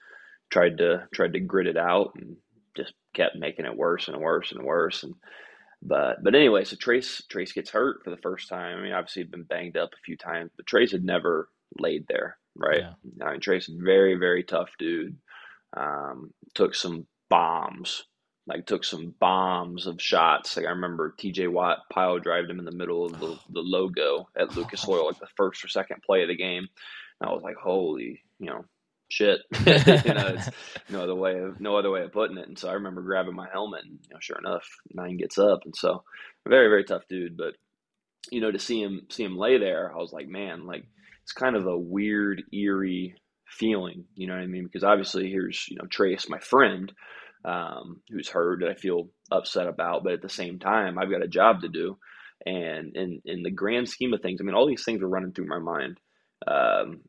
tried 0.50 0.78
to 0.78 1.06
tried 1.12 1.34
to 1.34 1.40
grit 1.40 1.66
it 1.66 1.76
out 1.76 2.12
and 2.16 2.36
just 2.74 2.94
kept 3.12 3.36
making 3.36 3.66
it 3.66 3.76
worse 3.76 4.08
and 4.08 4.16
worse 4.18 4.52
and 4.52 4.64
worse. 4.64 5.02
And 5.02 5.14
but 5.82 6.22
but 6.22 6.34
anyway, 6.34 6.64
so 6.64 6.76
Trace 6.76 7.22
Trace 7.28 7.52
gets 7.52 7.70
hurt 7.70 8.02
for 8.04 8.10
the 8.10 8.16
first 8.16 8.48
time. 8.48 8.78
I 8.78 8.82
mean, 8.82 8.92
obviously 8.92 9.22
he'd 9.22 9.30
been 9.30 9.42
banged 9.42 9.76
up 9.76 9.90
a 9.92 10.04
few 10.04 10.16
times, 10.16 10.52
but 10.56 10.66
Trace 10.66 10.92
had 10.92 11.04
never 11.04 11.50
laid 11.78 12.06
there, 12.08 12.36
right? 12.56 12.80
Yeah. 12.80 13.26
I 13.26 13.32
mean, 13.32 13.82
very 13.82 14.14
very 14.14 14.42
tough 14.42 14.70
dude. 14.78 15.16
Um, 15.76 16.32
took 16.54 16.74
some 16.74 17.06
bombs, 17.28 18.04
like 18.46 18.66
took 18.66 18.84
some 18.84 19.14
bombs 19.20 19.86
of 19.86 20.00
shots. 20.00 20.56
Like 20.56 20.66
I 20.66 20.70
remember 20.70 21.14
T.J. 21.18 21.48
Watt 21.48 21.80
pile 21.92 22.18
drived 22.18 22.50
him 22.50 22.58
in 22.58 22.64
the 22.64 22.72
middle 22.72 23.04
of 23.04 23.20
the, 23.20 23.38
the 23.50 23.60
logo 23.60 24.28
at 24.36 24.56
Lucas 24.56 24.86
Oil, 24.88 25.06
like 25.06 25.18
the 25.18 25.26
first 25.36 25.64
or 25.64 25.68
second 25.68 26.02
play 26.02 26.22
of 26.22 26.28
the 26.28 26.36
game. 26.36 26.66
And 27.20 27.30
I 27.30 27.32
was 27.32 27.42
like, 27.42 27.56
holy, 27.56 28.22
you 28.38 28.46
know, 28.46 28.64
shit. 29.10 29.40
you 29.66 30.14
know, 30.14 30.36
it's 30.36 30.50
no 30.90 31.02
other 31.02 31.14
way 31.14 31.38
of 31.38 31.60
no 31.60 31.76
other 31.76 31.90
way 31.90 32.02
of 32.02 32.12
putting 32.12 32.38
it. 32.38 32.48
And 32.48 32.58
so 32.58 32.68
I 32.68 32.74
remember 32.74 33.02
grabbing 33.02 33.34
my 33.34 33.48
helmet, 33.52 33.84
and 33.84 33.98
you 34.02 34.14
know, 34.14 34.20
sure 34.20 34.38
enough, 34.38 34.66
nine 34.92 35.16
gets 35.16 35.38
up, 35.38 35.60
and 35.64 35.74
so 35.76 36.04
very 36.46 36.68
very 36.68 36.84
tough 36.84 37.02
dude. 37.08 37.36
But 37.36 37.54
you 38.30 38.40
know, 38.40 38.50
to 38.50 38.58
see 38.58 38.82
him 38.82 39.06
see 39.10 39.24
him 39.24 39.36
lay 39.36 39.58
there, 39.58 39.92
I 39.92 39.98
was 39.98 40.12
like, 40.12 40.28
man, 40.28 40.66
like 40.66 40.84
it's 41.28 41.34
kind 41.34 41.56
of 41.56 41.66
a 41.66 41.76
weird, 41.76 42.42
eerie 42.54 43.14
feeling. 43.46 44.06
You 44.14 44.28
know 44.28 44.32
what 44.32 44.42
I 44.42 44.46
mean? 44.46 44.64
Because 44.64 44.82
obviously 44.82 45.28
here's 45.28 45.66
you 45.68 45.76
know 45.76 45.84
Trace, 45.84 46.26
my 46.26 46.38
friend, 46.38 46.90
um, 47.44 48.00
who's 48.08 48.30
hurt 48.30 48.60
that 48.60 48.70
I 48.70 48.74
feel 48.74 49.10
upset 49.30 49.66
about, 49.66 50.04
but 50.04 50.14
at 50.14 50.22
the 50.22 50.30
same 50.30 50.58
time, 50.58 50.98
I've 50.98 51.10
got 51.10 51.22
a 51.22 51.28
job 51.28 51.60
to 51.60 51.68
do. 51.68 51.98
And 52.46 52.96
in 52.96 53.20
in 53.26 53.42
the 53.42 53.50
grand 53.50 53.90
scheme 53.90 54.14
of 54.14 54.22
things, 54.22 54.40
I 54.40 54.44
mean, 54.44 54.54
all 54.54 54.66
these 54.66 54.84
things 54.84 55.02
were 55.02 55.08
running 55.08 55.32
through 55.32 55.48
my 55.48 55.58
mind. 55.58 56.00
Um, 56.46 57.00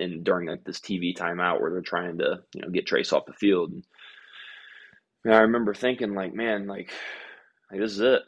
and 0.00 0.24
during 0.24 0.48
like 0.48 0.64
this 0.64 0.80
TV 0.80 1.16
timeout 1.16 1.60
where 1.60 1.70
they're 1.70 1.80
trying 1.80 2.18
to 2.18 2.40
you 2.52 2.62
know 2.62 2.70
get 2.70 2.88
Trace 2.88 3.12
off 3.12 3.26
the 3.26 3.34
field, 3.34 3.72
and 3.72 5.32
I 5.32 5.42
remember 5.42 5.74
thinking 5.74 6.14
like, 6.14 6.34
man, 6.34 6.66
like, 6.66 6.90
like 7.70 7.80
this 7.80 7.92
is 7.92 8.00
it. 8.00 8.22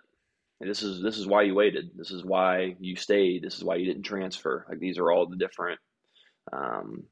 Like, 0.62 0.70
this 0.70 0.84
is 0.84 1.02
this 1.02 1.18
is 1.18 1.26
why 1.26 1.42
you 1.42 1.56
waited. 1.56 1.90
This 1.96 2.12
is 2.12 2.24
why 2.24 2.76
you 2.78 2.94
stayed. 2.94 3.42
This 3.42 3.56
is 3.56 3.64
why 3.64 3.74
you 3.74 3.84
didn't 3.84 4.04
transfer. 4.04 4.64
Like 4.68 4.78
these 4.78 4.96
are 4.96 5.10
all 5.10 5.26
the 5.26 5.34
different 5.34 5.80
um, 6.52 7.02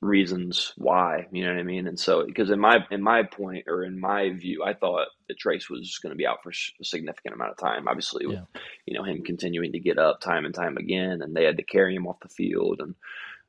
reasons 0.00 0.72
why. 0.76 1.26
You 1.32 1.44
know 1.44 1.52
what 1.52 1.58
I 1.58 1.64
mean? 1.64 1.88
And 1.88 1.98
so 1.98 2.24
because 2.24 2.50
in 2.50 2.60
my 2.60 2.86
in 2.92 3.02
my 3.02 3.24
point 3.24 3.64
or 3.66 3.82
in 3.82 3.98
my 3.98 4.30
view, 4.30 4.62
I 4.64 4.74
thought 4.74 5.08
that 5.26 5.38
Trace 5.38 5.68
was 5.68 5.98
going 6.00 6.12
to 6.12 6.16
be 6.16 6.26
out 6.26 6.38
for 6.44 6.50
a 6.50 6.84
significant 6.84 7.34
amount 7.34 7.50
of 7.50 7.56
time. 7.58 7.88
Obviously, 7.88 8.28
with 8.28 8.36
yeah. 8.36 8.60
you 8.86 8.96
know 8.96 9.02
him 9.02 9.24
continuing 9.24 9.72
to 9.72 9.80
get 9.80 9.98
up 9.98 10.20
time 10.20 10.44
and 10.44 10.54
time 10.54 10.76
again, 10.76 11.20
and 11.20 11.34
they 11.34 11.42
had 11.42 11.56
to 11.56 11.64
carry 11.64 11.96
him 11.96 12.06
off 12.06 12.20
the 12.22 12.28
field 12.28 12.80
and 12.80 12.94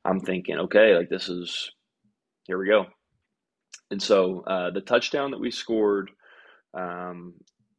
I'm 0.04 0.20
thinking, 0.20 0.58
okay, 0.58 0.96
like 0.96 1.08
this 1.08 1.28
is 1.28 1.70
here 2.46 2.58
we 2.58 2.66
go. 2.66 2.86
And 3.90 4.02
so 4.02 4.40
uh, 4.40 4.70
the 4.70 4.80
touchdown 4.80 5.30
that 5.30 5.40
we 5.40 5.50
scored, 5.50 6.10
um, 6.74 7.34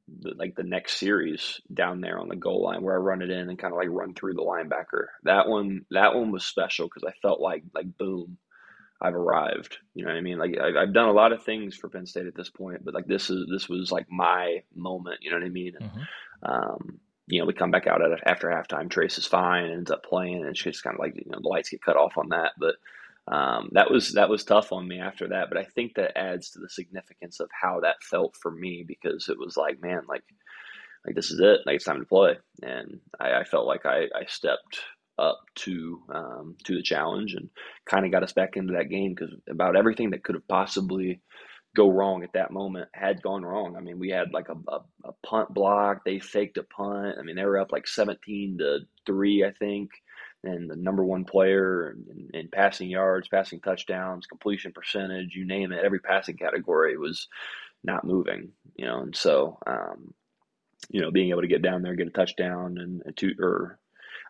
the, 0.08 0.34
like 0.38 0.56
the 0.56 0.63
next 0.63 0.98
series 0.98 1.62
down 1.74 2.02
there 2.02 2.20
on 2.20 2.28
the 2.28 2.36
goal 2.36 2.63
line 2.63 2.82
where 2.82 2.96
I 2.96 2.98
run 2.98 3.22
it 3.22 3.30
in 3.30 3.50
and 3.50 3.60
kind 3.60 3.74
of 3.74 3.78
like 3.78 3.89
run 3.89 4.13
through 4.13 4.34
the 4.34 4.42
linebacker. 4.42 5.08
That 5.24 5.48
one, 5.48 5.86
that 5.92 6.16
one 6.16 6.32
was 6.32 6.46
special 6.46 6.88
because 6.88 7.04
I 7.04 7.13
felt 7.22 7.39
like 7.39 7.63
like 7.74 7.98
boom, 7.98 8.38
I've 9.02 9.16
arrived. 9.16 9.78
You 9.94 10.06
know 10.06 10.12
what 10.12 10.18
I 10.18 10.22
mean? 10.22 10.38
Like 10.38 10.56
I, 10.58 10.82
have 10.82 10.94
done 10.94 11.10
a 11.10 11.13
lot 11.13 11.34
of 11.34 11.44
things 11.44 11.76
for 11.76 11.89
Penn 11.89 12.06
State 12.06 12.28
at 12.28 12.36
this 12.36 12.50
point, 12.50 12.86
but 12.86 12.94
like 12.94 13.08
this 13.08 13.30
is 13.30 13.48
this 13.52 13.68
was 13.68 13.92
like 13.92 14.08
my 14.10 14.63
moment. 14.76 15.20
You 15.22 15.32
know 15.32 15.38
what 15.38 15.46
I 15.46 15.50
mean? 15.50 15.74
And, 15.80 15.89
mm-hmm. 15.89 16.52
um, 16.52 17.00
you 17.28 17.39
know, 17.39 17.46
we 17.46 17.54
come 17.54 17.72
back 17.72 17.88
out 17.88 18.02
at 18.02 18.28
after 18.28 18.48
halftime. 18.48 18.89
Trace 18.89 19.18
is 19.18 19.26
fine 19.26 19.66
and 19.66 19.74
ends 19.74 19.92
up 19.92 20.04
playing, 20.04 20.38
and 20.38 20.48
it's 20.48 20.62
just 20.62 20.84
kind 20.84 20.96
of 20.96 21.00
like 21.00 21.16
you 21.16 21.30
know 21.32 21.39
the 21.42 21.48
lights 21.48 21.70
get 21.70 21.82
cut 21.82 21.98
off 21.98 22.18
on 22.18 22.30
that. 22.30 22.52
But 22.58 22.76
um, 23.28 23.70
that 23.72 23.90
was 23.90 24.14
that 24.14 24.30
was 24.30 24.44
tough 24.44 24.72
on 24.72 24.88
me 24.88 25.00
after 25.00 25.30
that. 25.30 25.50
But 25.50 25.58
I 25.58 25.64
think 25.64 25.96
that 25.96 26.18
adds 26.18 26.52
to 26.52 26.60
the 26.60 26.70
significance 26.70 27.40
of 27.40 27.50
how 27.52 27.80
that 27.82 28.04
felt 28.04 28.36
for 28.36 28.52
me 28.52 28.84
because 28.88 29.30
it 29.30 29.40
was 29.40 29.56
like, 29.56 29.82
man, 29.82 30.02
like 30.08 30.24
like 31.06 31.16
this 31.16 31.32
is 31.32 31.40
it, 31.40 31.62
like 31.66 31.76
it's 31.76 31.86
time 31.86 32.00
to 32.00 32.06
play, 32.06 32.38
and 32.62 33.00
I, 33.20 33.34
I 33.40 33.44
felt 33.44 33.68
like 33.68 33.86
I, 33.86 34.06
I 34.16 34.26
stepped 34.28 34.80
up 35.18 35.42
to 35.56 36.02
um, 36.14 36.56
to 36.66 36.76
the 36.76 36.84
challenge 36.84 37.34
and 37.34 37.50
kind 37.86 38.06
of 38.06 38.12
got 38.12 38.24
us 38.24 38.34
back 38.34 38.58
into 38.58 38.74
that 38.74 38.90
game 38.90 39.14
because 39.14 39.34
about 39.50 39.76
everything 39.76 40.12
that 40.12 40.24
could 40.24 40.36
have 40.36 40.48
possibly 40.48 41.22
go 41.76 41.90
wrong 41.90 42.24
at 42.24 42.34
that 42.34 42.52
moment 42.52 42.88
had 42.94 43.22
gone 43.22 43.44
wrong. 43.44 43.76
I 43.76 43.80
mean, 43.80 43.98
we 43.98 44.10
had 44.10 44.32
like 44.32 44.50
a, 44.50 44.56
a, 44.72 44.82
a, 45.06 45.14
punt 45.26 45.54
block. 45.54 46.06
They 46.06 46.20
faked 46.20 46.58
a 46.58 46.64
punt. 46.64 47.16
I 47.20 47.24
mean, 47.24 47.36
they 47.36 47.46
were 47.46 47.58
up 47.58 47.72
like 47.72 47.88
17 47.88 48.60
to 48.60 48.80
3, 49.08 49.44
I 49.44 49.52
think. 49.52 49.90
And 50.43 50.69
the 50.69 50.75
number 50.75 51.03
one 51.06 51.23
player 51.23 51.91
in, 51.91 52.29
in 52.34 52.49
passing 52.49 52.89
yards, 52.89 53.29
passing 53.29 53.62
touchdowns, 53.62 54.25
completion 54.25 54.73
percentage, 54.73 55.36
you 55.36 55.45
name 55.45 55.71
it, 55.71 55.84
every 55.84 55.99
passing 55.99 56.36
category 56.38 56.97
was 56.97 57.27
not 57.84 58.03
moving, 58.06 58.49
you 58.75 58.86
know. 58.86 58.99
And 59.01 59.15
so, 59.15 59.58
um, 59.65 60.13
you 60.89 61.01
know, 61.01 61.12
being 61.12 61.29
able 61.29 61.41
to 61.41 61.47
get 61.47 61.62
down 61.62 61.82
there, 61.82 61.95
get 61.95 62.08
a 62.08 62.12
touchdown 62.12 62.77
and 62.77 63.03
two, 63.17 63.36
or 63.39 63.79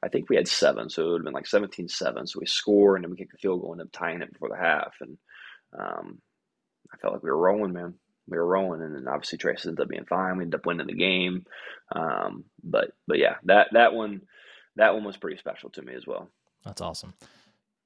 I 0.03 0.09
think 0.09 0.29
we 0.29 0.35
had 0.35 0.47
seven. 0.47 0.89
So 0.89 1.03
it 1.03 1.11
would 1.11 1.19
have 1.21 1.25
been 1.25 1.33
like 1.33 1.47
17 1.47 1.87
7. 1.87 2.27
So 2.27 2.39
we 2.39 2.45
score 2.45 2.95
and 2.95 3.03
then 3.03 3.11
we 3.11 3.17
kick 3.17 3.31
the 3.31 3.37
field 3.37 3.61
goal 3.61 3.73
and 3.73 3.81
end 3.81 3.87
up 3.89 3.93
tying 3.93 4.21
it 4.21 4.31
before 4.33 4.49
the 4.49 4.57
half. 4.57 4.93
And, 5.01 5.17
um, 5.77 6.19
I 6.93 6.97
felt 6.97 7.13
like 7.13 7.23
we 7.23 7.31
were 7.31 7.37
rolling, 7.37 7.73
man. 7.73 7.95
We 8.27 8.37
were 8.37 8.45
rolling, 8.45 8.81
and 8.81 8.95
then 8.95 9.07
obviously 9.07 9.37
Trace 9.37 9.65
ended 9.65 9.81
up 9.81 9.89
being 9.89 10.05
fine. 10.05 10.37
We 10.37 10.43
ended 10.43 10.59
up 10.59 10.65
winning 10.65 10.87
the 10.87 10.93
game. 10.93 11.45
Um, 11.93 12.45
but 12.63 12.91
but 13.07 13.19
yeah, 13.19 13.35
that 13.45 13.67
that 13.73 13.93
one 13.93 14.21
that 14.75 14.93
one 14.93 15.03
was 15.03 15.17
pretty 15.17 15.37
special 15.37 15.69
to 15.71 15.81
me 15.81 15.93
as 15.93 16.07
well. 16.07 16.29
That's 16.65 16.81
awesome. 16.81 17.13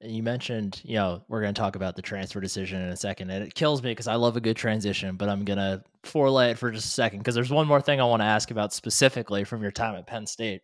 And 0.00 0.12
you 0.12 0.22
mentioned, 0.22 0.80
you 0.84 0.94
know, 0.94 1.22
we're 1.28 1.40
going 1.40 1.54
to 1.54 1.60
talk 1.60 1.74
about 1.74 1.96
the 1.96 2.02
transfer 2.02 2.40
decision 2.40 2.80
in 2.80 2.88
a 2.88 2.96
second, 2.96 3.30
and 3.30 3.44
it 3.44 3.54
kills 3.54 3.82
me 3.82 3.90
because 3.90 4.06
I 4.06 4.14
love 4.14 4.36
a 4.36 4.40
good 4.40 4.56
transition, 4.56 5.16
but 5.16 5.28
I'm 5.28 5.44
going 5.44 5.58
to 5.58 5.82
forelay 6.04 6.52
it 6.52 6.58
for 6.58 6.70
just 6.70 6.86
a 6.86 6.90
second 6.90 7.18
because 7.18 7.34
there's 7.34 7.50
one 7.50 7.66
more 7.66 7.80
thing 7.80 8.00
I 8.00 8.04
want 8.04 8.22
to 8.22 8.26
ask 8.26 8.52
about 8.52 8.72
specifically 8.72 9.42
from 9.42 9.60
your 9.60 9.72
time 9.72 9.96
at 9.96 10.06
Penn 10.06 10.26
State. 10.26 10.62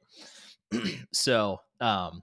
so, 1.13 1.59
um, 1.81 2.23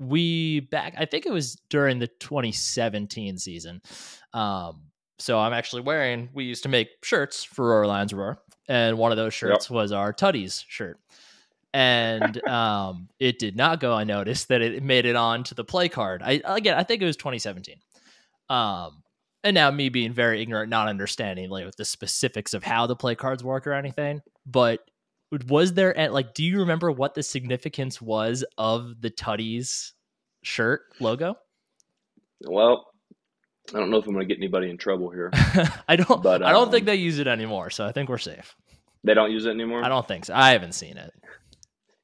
we 0.00 0.60
back, 0.60 0.94
I 0.96 1.04
think 1.04 1.26
it 1.26 1.32
was 1.32 1.56
during 1.68 1.98
the 1.98 2.06
2017 2.06 3.36
season. 3.36 3.82
Um, 4.32 4.82
so 5.18 5.38
I'm 5.38 5.52
actually 5.52 5.82
wearing. 5.82 6.28
We 6.32 6.44
used 6.44 6.62
to 6.62 6.68
make 6.68 6.88
shirts 7.02 7.44
for 7.44 7.68
Roar 7.68 7.86
Lions 7.86 8.14
Roar, 8.14 8.38
and 8.68 8.96
one 8.96 9.10
of 9.10 9.18
those 9.18 9.34
shirts 9.34 9.66
yep. 9.66 9.74
was 9.74 9.92
our 9.92 10.12
Tutties 10.12 10.64
shirt. 10.68 10.98
And 11.72 12.46
um, 12.48 13.08
it 13.18 13.38
did 13.38 13.56
not 13.56 13.80
go 13.80 13.96
unnoticed 13.96 14.48
that 14.48 14.62
it 14.62 14.82
made 14.82 15.06
it 15.06 15.16
on 15.16 15.44
to 15.44 15.54
the 15.54 15.64
play 15.64 15.88
card. 15.88 16.22
I 16.22 16.40
again, 16.44 16.76
I 16.76 16.82
think 16.82 17.02
it 17.02 17.06
was 17.06 17.16
2017. 17.16 17.76
Um, 18.50 19.02
and 19.44 19.54
now 19.54 19.70
me 19.70 19.88
being 19.88 20.12
very 20.12 20.42
ignorant, 20.42 20.70
not 20.70 20.88
understanding 20.88 21.48
like 21.50 21.74
the 21.76 21.84
specifics 21.84 22.54
of 22.54 22.64
how 22.64 22.86
the 22.86 22.96
play 22.96 23.14
cards 23.14 23.44
work 23.44 23.66
or 23.66 23.72
anything. 23.72 24.20
But 24.46 24.80
was 25.46 25.74
there 25.74 25.96
at 25.96 26.12
like, 26.12 26.34
do 26.34 26.42
you 26.42 26.60
remember 26.60 26.90
what 26.90 27.14
the 27.14 27.22
significance 27.22 28.00
was 28.00 28.44
of 28.56 29.00
the 29.00 29.10
Tutties 29.10 29.92
shirt 30.42 30.82
logo? 31.00 31.36
Well, 32.46 32.86
I 33.74 33.78
don't 33.78 33.90
know 33.90 33.98
if 33.98 34.06
I'm 34.06 34.14
going 34.14 34.26
to 34.26 34.34
get 34.34 34.40
anybody 34.40 34.70
in 34.70 34.78
trouble 34.78 35.10
here. 35.10 35.30
I 35.88 35.96
don't. 35.96 36.22
But 36.22 36.42
I 36.42 36.52
don't 36.52 36.66
um, 36.66 36.70
think 36.70 36.86
they 36.86 36.96
use 36.96 37.18
it 37.18 37.26
anymore, 37.26 37.70
so 37.70 37.86
I 37.86 37.92
think 37.92 38.08
we're 38.08 38.18
safe. 38.18 38.56
They 39.04 39.14
don't 39.14 39.30
use 39.30 39.46
it 39.46 39.50
anymore. 39.50 39.84
I 39.84 39.88
don't 39.88 40.06
think 40.06 40.24
so. 40.24 40.34
I 40.34 40.50
haven't 40.50 40.72
seen 40.72 40.96
it. 40.96 41.12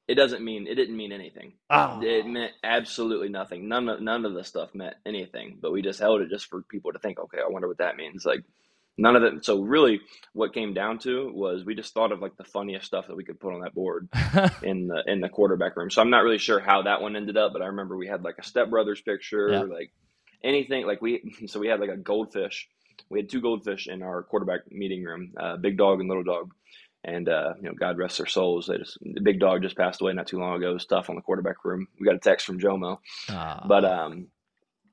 It 0.07 0.17
doesn't 0.17 0.45
mean 0.45 0.67
it 0.67 0.75
didn't 0.75 0.97
mean 0.97 1.13
anything. 1.13 1.55
Oh. 1.71 2.01
It 2.03 2.27
meant 2.27 2.53
absolutely 2.63 3.31
nothing. 3.31 3.69
None 3.69 3.89
of 3.89 4.01
none 4.01 4.27
of 4.27 4.35
the 4.35 4.45
stuff 4.45 4.75
meant 4.75 4.97
anything. 5.07 5.59
But 5.61 5.73
we 5.73 5.81
just 5.81 6.01
held 6.01 6.21
it 6.21 6.29
just 6.29 6.47
for 6.47 6.63
people 6.63 6.93
to 6.93 6.99
think. 6.99 7.19
Okay, 7.19 7.39
I 7.39 7.49
wonder 7.49 7.69
what 7.69 7.79
that 7.79 7.97
means. 7.97 8.27
Like 8.27 8.45
none 8.97 9.17
of 9.17 9.23
it. 9.23 9.45
So 9.45 9.63
really, 9.63 10.01
what 10.33 10.55
came 10.55 10.75
down 10.75 10.99
to 11.01 11.31
was 11.33 11.65
we 11.65 11.75
just 11.75 11.95
thought 11.95 12.13
of 12.13 12.21
like 12.21 12.37
the 12.37 12.45
funniest 12.45 12.87
stuff 12.87 13.07
that 13.09 13.17
we 13.17 13.25
could 13.25 13.41
put 13.41 13.55
on 13.55 13.63
that 13.63 13.75
board 13.75 14.09
in 14.63 14.89
the 14.89 15.03
in 15.07 15.21
the 15.21 15.29
quarterback 15.29 15.77
room. 15.77 15.91
So 15.91 16.03
I'm 16.03 16.11
not 16.11 16.23
really 16.23 16.39
sure 16.39 16.61
how 16.61 16.83
that 16.83 17.01
one 17.01 17.17
ended 17.17 17.37
up, 17.37 17.53
but 17.53 17.63
I 17.63 17.67
remember 17.67 17.97
we 17.97 18.09
had 18.09 18.23
like 18.23 18.37
a 18.39 18.43
stepbrothers 18.43 19.05
picture, 19.05 19.49
yeah. 19.51 19.63
like 19.63 19.91
anything 20.43 20.87
like 20.87 21.01
we 21.03 21.35
so 21.47 21.61
we 21.61 21.69
had 21.69 21.81
like 21.81 21.91
a 21.91 21.97
goldfish. 21.97 22.69
We 23.11 23.19
had 23.19 23.29
two 23.29 23.41
goldfish 23.41 23.89
in 23.89 24.03
our 24.03 24.23
quarterback 24.23 24.71
meeting 24.71 25.03
room, 25.03 25.33
uh, 25.39 25.57
big 25.57 25.77
dog 25.77 26.01
and 26.01 26.09
little 26.09 26.23
dog. 26.23 26.53
And 27.05 27.29
uh, 27.29 27.55
you 27.61 27.69
know, 27.69 27.75
God 27.79 27.99
rest 27.99 28.17
their 28.19 28.27
souls. 28.27 28.67
They 28.67 28.79
just 28.79 28.99
the 29.03 29.21
big 29.21 29.39
dog 29.39 29.63
just 29.63 29.77
passed 29.77 30.01
away 30.01 30.15
not 30.15 30.27
too 30.27 30.39
long 30.39 30.57
ago. 30.57 30.71
It 30.71 30.75
was 30.75 30.87
tough 30.87 31.11
on 31.11 31.17
the 31.17 31.23
quarterback 31.23 31.65
room. 31.65 31.87
We 32.01 32.07
got 32.07 32.15
a 32.15 32.19
text 32.19 32.47
from 32.47 32.59
Jomo, 32.59 32.99
uh, 33.29 33.61
but 33.67 33.85
um, 33.85 34.29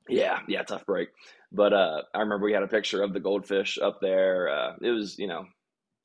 yeah, 0.10 0.40
yeah, 0.48 0.64
tough 0.64 0.86
break. 0.86 1.10
But 1.54 1.74
uh, 1.74 2.02
I 2.14 2.20
remember 2.20 2.46
we 2.46 2.54
had 2.54 2.64
a 2.64 2.68
picture 2.68 3.02
of 3.02 3.14
the 3.14 3.20
goldfish 3.22 3.78
up 3.82 4.00
there. 4.02 4.50
Uh, 4.50 4.74
it 4.82 4.90
was 4.90 5.18
you 5.18 5.28
know, 5.28 5.46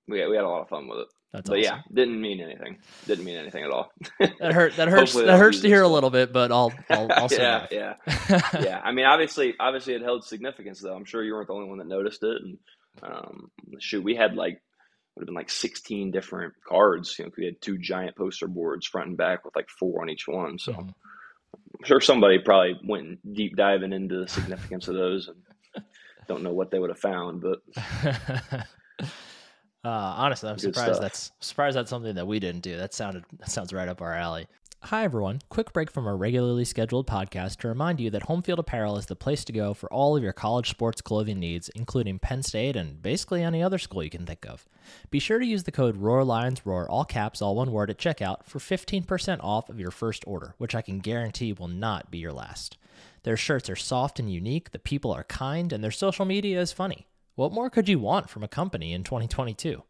we 0.07 0.25
we 0.27 0.37
had 0.37 0.45
a 0.45 0.49
lot 0.49 0.63
of 0.63 0.69
fun 0.69 0.87
with 0.89 1.01
it. 1.01 1.09
That's 1.33 1.51
but 1.51 1.59
awesome. 1.59 1.77
yeah, 1.77 1.83
didn't 1.93 2.21
mean 2.21 2.41
anything. 2.41 2.79
Didn't 3.07 3.25
mean 3.25 3.37
anything 3.37 3.65
at 3.65 3.71
all. 3.71 3.93
that 4.21 4.53
hurt. 4.53 4.77
That 4.77 4.89
hurts. 4.89 5.13
that 5.13 5.39
hurts 5.39 5.61
to 5.61 5.69
hear 5.69 5.83
a 5.83 5.89
little 5.89 6.11
bit, 6.11 6.33
but 6.33 6.53
I'll. 6.53 6.73
I'll, 6.89 7.13
I'll 7.13 7.29
yeah, 7.33 7.67
yeah, 7.71 7.95
yeah. 8.31 8.81
I 8.83 8.93
mean, 8.93 9.05
obviously, 9.07 9.55
obviously, 9.59 9.95
it 9.95 10.03
held 10.03 10.25
significance, 10.25 10.81
though. 10.81 10.95
I'm 10.95 11.05
sure 11.05 11.23
you 11.23 11.35
weren't 11.35 11.49
the 11.49 11.55
only 11.55 11.69
one 11.69 11.79
that 11.79 11.89
noticed 11.89 12.23
it. 12.23 12.41
And 12.43 12.59
um, 13.03 13.51
shoot, 13.81 14.03
we 14.03 14.15
had 14.15 14.35
like 14.35 14.63
would 15.17 15.23
have 15.23 15.27
been 15.27 15.35
like 15.35 15.51
16 15.51 16.11
different 16.11 16.55
cards. 16.67 17.19
You 17.19 17.25
know, 17.25 17.31
we 17.37 17.47
had 17.47 17.61
two 17.61 17.79
giant 17.79 18.17
poster 18.17 18.47
boards, 18.47 18.87
front 18.87 19.09
and 19.09 19.17
back, 19.17 19.45
with 19.45 19.57
like 19.57 19.69
four 19.69 20.03
on 20.03 20.11
each 20.11 20.29
one. 20.29 20.59
So 20.59 20.73
mm-hmm. 20.73 20.89
I'm 20.89 21.85
sure 21.85 22.01
somebody 22.01 22.39
probably 22.39 22.79
went 22.85 23.35
deep 23.35 23.57
diving 23.57 23.93
into 23.93 24.21
the 24.21 24.29
significance 24.29 24.89
of 24.89 24.95
those 24.95 25.29
and 25.29 25.85
don't 26.27 26.43
know 26.43 26.53
what 26.53 26.71
they 26.71 26.79
would 26.79 26.91
have 26.91 26.99
found, 26.99 27.43
but. 27.43 28.67
Uh, 29.85 30.15
honestly, 30.17 30.51
I'm 30.51 30.59
surprised 30.59 30.95
stuff. 30.95 31.01
that's 31.01 31.31
surprised 31.39 31.77
that's 31.77 31.91
something 31.91 32.17
that 32.17 32.27
we 32.27 32.41
didn't 32.41 32.63
do. 32.63 32.77
That 32.77 32.93
sounded 32.93 33.25
that 33.39 33.49
sounds 33.49 33.73
right 33.73 33.89
up 33.89 34.03
our 34.03 34.13
alley. 34.13 34.49
Hi 34.83 35.03
everyone. 35.03 35.41
Quick 35.49 35.73
break 35.73 35.91
from 35.91 36.07
our 36.07 36.17
regularly 36.17 36.65
scheduled 36.65 37.09
podcast 37.09 37.57
to 37.57 37.69
remind 37.69 37.99
you 37.99 38.09
that 38.11 38.25
Home 38.25 38.41
Field 38.43 38.61
Apparel 38.61 38.97
is 38.97 39.07
the 39.07 39.17
place 39.17 39.45
to 39.47 39.53
go 39.53 39.75
for 39.75 39.93
all 39.93 40.17
of 40.17 40.23
your 40.23 40.33
college 40.33 40.71
sports 40.71 41.01
clothing 41.01 41.41
needs, 41.41 41.69
including 41.71 42.21
Penn 42.21 42.45
State 42.45 42.77
and 42.77 43.03
basically 43.03 43.43
any 43.43 43.65
other 43.65 43.79
school 43.79 44.05
you 44.05 44.11
can 44.11 44.25
think 44.27 44.47
of. 44.47 44.69
Be 45.11 45.19
sure 45.19 45.41
to 45.41 45.47
use 45.47 45.65
the 45.65 45.73
code 45.73 45.97
Roar 45.97 46.23
Lions 46.23 46.65
Roar, 46.65 46.89
all 46.89 47.05
caps, 47.05 47.43
all 47.43 47.57
one 47.57 47.73
word 47.73 47.91
at 47.91 47.99
checkout 47.99 48.45
for 48.45 48.61
15% 48.61 49.41
off 49.43 49.69
of 49.69 49.81
your 49.81 49.91
first 49.91 50.23
order, 50.25 50.55
which 50.59 50.75
I 50.77 50.83
can 50.83 51.01
guarantee 51.01 51.53
will 51.53 51.67
not 51.67 52.13
be 52.13 52.19
your 52.19 52.33
last. 52.33 52.77
Their 53.25 53.37
shirts 53.37 53.69
are 53.69 53.77
soft 53.77 54.21
and 54.21 54.33
unique, 54.33 54.71
the 54.71 54.79
people 54.79 55.11
are 55.11 55.25
kind, 55.25 55.73
and 55.73 55.83
their 55.83 55.91
social 55.91 56.25
media 56.27 56.61
is 56.61 56.71
funny. 56.73 57.09
What 57.35 57.53
more 57.53 57.71
could 57.71 57.89
you 57.89 57.99
want 57.99 58.31
from 58.31 58.45
a 58.45 58.49
company 58.49 58.93
in 58.93 59.03
2022? 59.03 59.83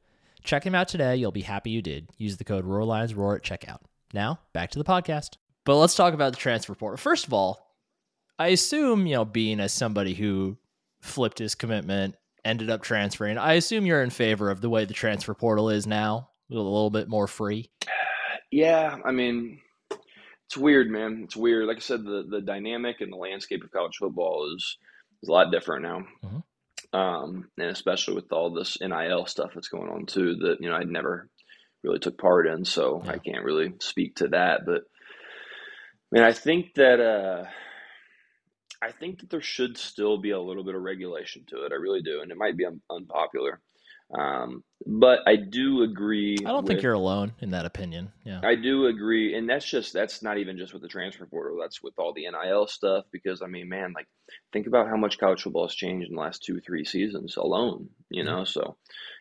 Check 0.43 0.65
them 0.65 0.75
out 0.75 0.89
today. 0.89 1.17
You'll 1.17 1.33
be 1.33 1.43
happy 1.43 1.71
you 1.71 1.83
did. 1.83 2.09
Use 2.17 2.39
the 2.39 2.45
code 2.45 2.65
Roar 2.65 2.85
Lions 2.85 3.15
Roar 3.15 3.37
at 3.37 3.43
checkout. 3.43 3.81
Now, 4.17 4.41
back 4.55 4.71
to 4.71 4.79
the 4.79 4.85
podcast. 4.85 5.37
But 5.67 5.77
let's 5.77 5.95
talk 5.95 6.15
about 6.15 6.33
the 6.33 6.39
transfer 6.39 6.75
portal. 6.75 6.97
First 6.97 7.27
of 7.27 7.35
all, 7.35 7.77
I 8.39 8.49
assume, 8.49 9.07
you 9.07 9.15
know, 9.15 9.27
being 9.27 9.61
as 9.61 9.75
somebody 9.75 10.15
who 10.15 10.57
flipped 11.03 11.39
his 11.39 11.55
commitment, 11.55 12.17
ended 12.43 12.71
up 12.71 12.81
transferring, 12.81 13.37
I 13.37 13.55
assume 13.55 13.85
you're 13.85 14.03
in 14.03 14.09
favor 14.09 14.51
of 14.51 14.63
the 14.63 14.71
way 14.71 14.87
the 14.87 14.95
transfer 14.95 15.35
portal 15.35 15.69
is 15.69 15.87
now, 15.87 16.31
a 16.51 16.55
little 16.55 16.89
bit 16.89 17.11
more 17.11 17.27
free. 17.27 17.71
Yeah, 18.51 18.97
I 19.05 19.13
mean, 19.13 19.61
it's 20.47 20.57
weird, 20.57 20.89
man. 20.89 21.21
It's 21.25 21.37
weird. 21.37 21.67
Like 21.67 21.77
I 21.77 21.81
said, 21.81 22.03
the 22.03 22.27
the 22.27 22.41
dynamic 22.41 23.03
and 23.03 23.13
the 23.13 23.19
landscape 23.19 23.65
of 23.65 23.71
college 23.71 23.99
football 23.99 24.51
is 24.57 24.79
is 25.23 25.29
a 25.29 25.33
lot 25.33 25.53
different 25.53 25.83
now. 25.83 26.07
Mm-hmm. 26.25 26.99
Um, 26.99 27.51
and 27.59 27.69
especially 27.69 28.15
with 28.15 28.33
all 28.33 28.51
this 28.51 28.79
NIL 28.81 29.27
stuff 29.27 29.51
that's 29.55 29.69
going 29.69 29.91
on 29.91 30.07
too, 30.07 30.37
that 30.37 30.57
you 30.61 30.71
know 30.71 30.77
I'd 30.77 30.89
never 30.89 31.29
really 31.87 31.99
took 31.99 32.19
part 32.19 32.47
in, 32.47 32.65
so 32.65 33.03
yeah. 33.05 33.13
I 33.13 33.19
can't 33.19 33.45
really 33.45 33.75
speak 33.81 34.17
to 34.17 34.29
that. 34.29 34.61
But 34.67 34.83
I 34.83 36.11
mean, 36.13 36.23
I 36.25 36.33
think 36.33 36.75
that 36.75 37.01
uh, 37.01 37.45
I 38.83 38.93
think 38.93 39.21
that 39.21 39.31
there 39.31 39.43
should 39.43 39.79
still 39.79 40.19
be 40.19 40.31
a 40.31 40.41
little 40.41 40.65
bit 40.65 40.75
of 40.75 40.83
regulation 40.83 41.45
to 41.49 41.65
it. 41.65 41.73
I 41.73 41.77
really 41.77 42.03
do, 42.03 42.21
and 42.23 42.31
it 42.31 42.37
might 42.37 42.57
be 42.57 42.67
un- 42.67 42.83
unpopular. 42.91 43.61
Um, 44.17 44.63
but 44.87 45.21
I 45.27 45.35
do 45.35 45.83
agree. 45.83 46.37
I 46.39 46.51
don't 46.51 46.63
with, 46.63 46.69
think 46.69 46.83
you're 46.83 46.93
alone 46.93 47.33
in 47.41 47.51
that 47.51 47.67
opinion. 47.67 48.13
Yeah, 48.25 48.41
I 48.45 48.55
do 48.55 48.87
agree, 48.87 49.37
and 49.37 49.49
that's 49.49 49.69
just 49.69 49.93
that's 49.93 50.23
not 50.23 50.39
even 50.39 50.59
just 50.59 50.73
with 50.73 50.83
the 50.83 50.89
transfer 50.89 51.27
portal. 51.27 51.59
That's 51.61 51.83
with 51.83 51.95
all 51.99 52.13
the 52.13 52.27
NIL 52.31 52.69
stuff. 52.69 53.05
Because 53.11 53.43
I 53.43 53.47
mean, 53.47 53.69
man, 53.69 53.93
like 53.95 54.07
think 54.53 54.69
about 54.69 54.89
how 54.89 54.97
much 54.97 55.19
college 55.19 55.43
football 55.43 55.67
has 55.67 55.75
changed 55.75 56.09
in 56.09 56.15
the 56.15 56.21
last 56.21 56.45
two, 56.45 56.61
three 56.61 56.85
seasons 56.85 57.37
alone. 57.37 57.89
You 58.11 58.23
know, 58.23 58.43
mm-hmm. 58.43 58.61
so 58.61 58.77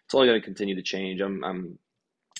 it's 0.05 0.13
only 0.13 0.27
going 0.27 0.39
to 0.39 0.45
continue 0.45 0.75
to 0.75 0.83
change. 0.83 1.19
I'm, 1.19 1.43
I'm, 1.43 1.79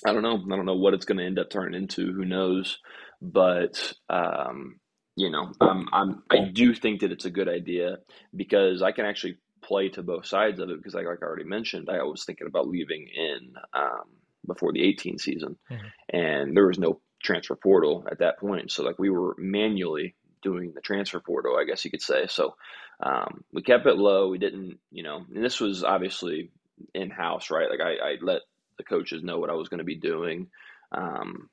I 0.04 0.12
don't 0.12 0.22
know. 0.22 0.42
I 0.52 0.56
don't 0.56 0.66
know 0.66 0.76
what 0.76 0.94
it's 0.94 1.06
going 1.06 1.18
to 1.18 1.24
end 1.24 1.38
up 1.38 1.50
turning 1.50 1.80
into. 1.80 2.12
Who 2.12 2.24
knows? 2.24 2.78
But 3.22 3.94
um, 4.10 4.78
you 5.16 5.30
know, 5.30 5.52
um, 5.60 5.88
I'm 5.92 6.22
I 6.30 6.48
do 6.52 6.74
think 6.74 7.00
that 7.00 7.12
it's 7.12 7.24
a 7.24 7.30
good 7.30 7.48
idea 7.48 7.98
because 8.34 8.82
I 8.82 8.92
can 8.92 9.06
actually 9.06 9.38
play 9.62 9.88
to 9.90 10.02
both 10.02 10.26
sides 10.26 10.60
of 10.60 10.70
it 10.70 10.76
because, 10.76 10.94
like, 10.94 11.06
like 11.06 11.18
I 11.22 11.26
already 11.26 11.44
mentioned, 11.44 11.88
I 11.90 12.02
was 12.02 12.24
thinking 12.24 12.46
about 12.46 12.68
leaving 12.68 13.08
in 13.08 13.54
um, 13.74 14.04
before 14.46 14.72
the 14.72 14.82
18 14.82 15.18
season, 15.18 15.56
mm-hmm. 15.70 15.86
and 16.16 16.56
there 16.56 16.66
was 16.66 16.78
no 16.78 17.00
transfer 17.22 17.56
portal 17.56 18.06
at 18.10 18.18
that 18.18 18.38
point. 18.38 18.70
So, 18.70 18.84
like, 18.84 18.98
we 18.98 19.10
were 19.10 19.34
manually 19.38 20.14
doing 20.42 20.72
the 20.74 20.80
transfer 20.80 21.20
portal, 21.20 21.56
I 21.58 21.64
guess 21.64 21.84
you 21.84 21.90
could 21.90 22.02
say. 22.02 22.26
So, 22.28 22.54
um, 23.00 23.44
we 23.52 23.62
kept 23.62 23.86
it 23.86 23.96
low. 23.96 24.28
We 24.28 24.38
didn't, 24.38 24.78
you 24.90 25.02
know, 25.02 25.24
and 25.34 25.44
this 25.44 25.60
was 25.60 25.82
obviously 25.82 26.50
in 26.94 27.10
house, 27.10 27.50
right? 27.50 27.68
Like, 27.70 27.80
I, 27.80 28.10
I, 28.10 28.16
let 28.20 28.42
the 28.78 28.84
coaches 28.84 29.22
know 29.22 29.38
what 29.38 29.50
I 29.50 29.54
was 29.54 29.68
going 29.68 29.78
to 29.78 29.84
be 29.84 29.96
doing. 29.96 30.48
Um, 30.92 31.48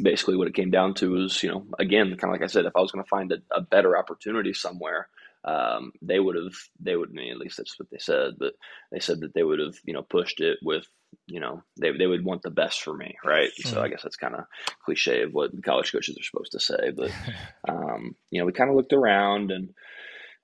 basically, 0.00 0.36
what 0.36 0.48
it 0.48 0.54
came 0.54 0.70
down 0.70 0.94
to 0.94 1.12
was, 1.12 1.42
you 1.42 1.50
know, 1.50 1.66
again, 1.78 2.08
kind 2.16 2.24
of 2.24 2.30
like 2.30 2.42
I 2.42 2.52
said, 2.52 2.66
if 2.66 2.76
I 2.76 2.80
was 2.80 2.92
going 2.92 3.04
to 3.04 3.08
find 3.08 3.32
a, 3.32 3.38
a 3.50 3.60
better 3.60 3.96
opportunity 3.96 4.52
somewhere, 4.52 5.08
um, 5.46 5.92
they 6.02 6.18
would 6.18 6.34
have 6.34 6.54
they 6.80 6.96
would 6.96 7.10
I 7.10 7.12
mean, 7.12 7.32
at 7.32 7.38
least 7.38 7.56
that's 7.56 7.78
what 7.78 7.88
they 7.90 7.98
said 7.98 8.34
but 8.38 8.54
they 8.90 8.98
said 8.98 9.20
that 9.20 9.32
they 9.32 9.44
would 9.44 9.60
have 9.60 9.76
you 9.84 9.94
know 9.94 10.02
pushed 10.02 10.40
it 10.40 10.58
with 10.62 10.86
you 11.28 11.38
know 11.38 11.62
they, 11.80 11.96
they 11.96 12.06
would 12.06 12.24
want 12.24 12.42
the 12.42 12.50
best 12.50 12.82
for 12.82 12.92
me 12.92 13.16
right 13.24 13.50
mm-hmm. 13.50 13.68
so 13.68 13.80
i 13.80 13.88
guess 13.88 14.02
that's 14.02 14.16
kind 14.16 14.34
of 14.34 14.44
cliche 14.84 15.22
of 15.22 15.32
what 15.32 15.50
college 15.62 15.92
coaches 15.92 16.18
are 16.18 16.24
supposed 16.24 16.52
to 16.52 16.60
say 16.60 16.90
but 16.90 17.12
um, 17.68 18.16
you 18.30 18.40
know 18.40 18.46
we 18.46 18.52
kind 18.52 18.70
of 18.70 18.76
looked 18.76 18.92
around 18.92 19.52
and 19.52 19.72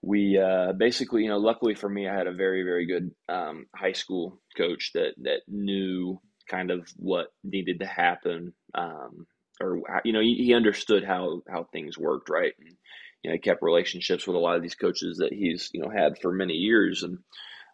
we 0.02 0.38
uh, 0.38 0.72
basically 0.72 1.22
you 1.22 1.28
know 1.28 1.38
luckily 1.38 1.74
for 1.74 1.88
me 1.88 2.08
i 2.08 2.14
had 2.14 2.26
a 2.26 2.32
very 2.32 2.62
very 2.62 2.86
good 2.86 3.10
um, 3.28 3.66
high 3.74 3.92
school 3.92 4.40
coach 4.56 4.90
that 4.94 5.14
that 5.22 5.40
knew 5.48 6.20
kind 6.48 6.70
of 6.70 6.88
what 6.96 7.28
needed 7.44 7.80
to 7.80 7.86
happen 7.86 8.52
um, 8.74 9.26
or 9.60 9.80
you 10.04 10.12
know 10.12 10.20
he, 10.20 10.34
he 10.34 10.54
understood 10.54 11.04
how 11.04 11.42
how 11.50 11.64
things 11.72 11.96
worked 11.96 12.28
right 12.28 12.52
and 12.58 12.76
you 13.22 13.30
know, 13.30 13.34
he 13.34 13.40
kept 13.40 13.62
relationships 13.62 14.26
with 14.26 14.36
a 14.36 14.40
lot 14.40 14.56
of 14.56 14.62
these 14.62 14.74
coaches 14.74 15.18
that 15.18 15.32
he's, 15.32 15.70
you 15.72 15.80
know, 15.80 15.90
had 15.90 16.18
for 16.18 16.32
many 16.32 16.54
years. 16.54 17.02
And 17.02 17.18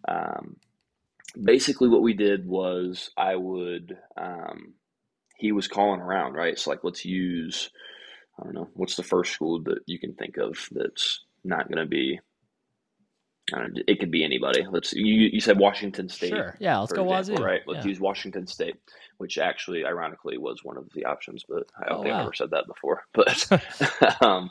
um, 0.06 0.56
basically 1.42 1.88
what 1.88 2.02
we 2.02 2.12
did 2.12 2.46
was 2.46 3.10
I 3.16 3.34
would, 3.34 3.96
um, 4.16 4.74
he 5.36 5.52
was 5.52 5.68
calling 5.68 6.00
around, 6.00 6.34
right? 6.34 6.58
So 6.58 6.70
like, 6.70 6.80
let's 6.82 7.04
use, 7.04 7.70
I 8.38 8.44
don't 8.44 8.54
know, 8.54 8.68
what's 8.74 8.96
the 8.96 9.02
first 9.02 9.32
school 9.32 9.62
that 9.64 9.80
you 9.86 9.98
can 9.98 10.14
think 10.14 10.36
of 10.36 10.68
that's 10.70 11.24
not 11.48 11.68
going 11.68 11.78
to 11.78 11.86
be, 11.86 12.20
it 13.86 13.98
could 13.98 14.10
be 14.10 14.24
anybody. 14.24 14.64
Let's 14.70 14.92
you, 14.92 15.30
you 15.32 15.40
said 15.40 15.58
Washington 15.58 16.08
State. 16.08 16.30
Sure. 16.30 16.54
Yeah, 16.60 16.78
let's 16.78 16.92
go 16.92 17.02
example, 17.02 17.36
Wazoo. 17.36 17.44
Right. 17.44 17.62
Let's 17.66 17.84
yeah. 17.84 17.90
use 17.90 18.00
Washington 18.00 18.46
State, 18.46 18.76
which 19.16 19.38
actually, 19.38 19.84
ironically, 19.84 20.36
was 20.38 20.62
one 20.62 20.76
of 20.76 20.88
the 20.94 21.06
options, 21.06 21.44
but 21.48 21.64
I 21.78 21.88
don't 21.88 21.98
oh, 21.98 22.02
think 22.02 22.12
wow. 22.12 22.20
I've 22.20 22.26
ever 22.26 22.34
said 22.34 22.50
that 22.50 22.66
before. 22.66 23.02
But 23.12 24.22
um, 24.22 24.50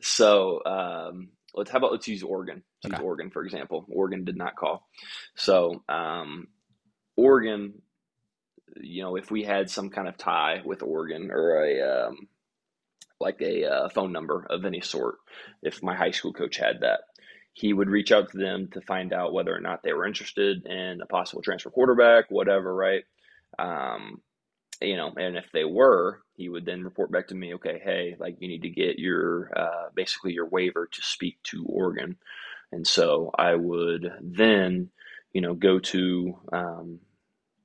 so 0.00 0.62
um, 0.64 1.28
let's 1.54 1.70
how 1.70 1.78
about 1.78 1.92
let's 1.92 2.08
use 2.08 2.22
Oregon. 2.22 2.62
Let's 2.84 2.94
okay. 2.94 3.02
use 3.02 3.06
Oregon 3.06 3.30
for 3.30 3.44
example. 3.44 3.84
Oregon 3.88 4.24
did 4.24 4.36
not 4.36 4.56
call. 4.56 4.86
So 5.34 5.82
um, 5.88 6.46
Oregon, 7.16 7.82
you 8.80 9.02
know, 9.02 9.16
if 9.16 9.30
we 9.30 9.42
had 9.42 9.70
some 9.70 9.90
kind 9.90 10.06
of 10.06 10.16
tie 10.16 10.62
with 10.64 10.82
Oregon 10.82 11.30
or 11.32 11.64
a 11.64 12.06
um, 12.06 12.28
like 13.20 13.40
a 13.40 13.64
uh, 13.64 13.88
phone 13.88 14.12
number 14.12 14.46
of 14.50 14.64
any 14.64 14.80
sort, 14.80 15.16
if 15.62 15.82
my 15.82 15.94
high 15.94 16.10
school 16.10 16.32
coach 16.32 16.56
had 16.56 16.80
that, 16.80 17.00
he 17.52 17.72
would 17.72 17.88
reach 17.88 18.12
out 18.12 18.30
to 18.30 18.38
them 18.38 18.68
to 18.72 18.80
find 18.82 19.12
out 19.12 19.32
whether 19.32 19.54
or 19.54 19.60
not 19.60 19.82
they 19.82 19.92
were 19.92 20.06
interested 20.06 20.66
in 20.66 21.00
a 21.00 21.06
possible 21.06 21.42
transfer 21.42 21.70
quarterback, 21.70 22.26
whatever, 22.30 22.74
right? 22.74 23.04
Um, 23.58 24.20
you 24.82 24.96
know, 24.96 25.12
and 25.16 25.36
if 25.36 25.46
they 25.52 25.64
were, 25.64 26.20
he 26.34 26.48
would 26.50 26.66
then 26.66 26.84
report 26.84 27.10
back 27.10 27.28
to 27.28 27.34
me, 27.34 27.54
okay, 27.54 27.80
hey, 27.82 28.16
like 28.18 28.36
you 28.40 28.48
need 28.48 28.62
to 28.62 28.68
get 28.68 28.98
your 28.98 29.50
uh, 29.56 29.88
basically 29.94 30.32
your 30.32 30.48
waiver 30.48 30.86
to 30.92 31.02
speak 31.02 31.42
to 31.44 31.64
Oregon, 31.66 32.16
and 32.72 32.86
so 32.86 33.30
I 33.38 33.54
would 33.54 34.12
then, 34.20 34.90
you 35.32 35.40
know, 35.40 35.54
go 35.54 35.78
to 35.78 36.38
um, 36.52 36.98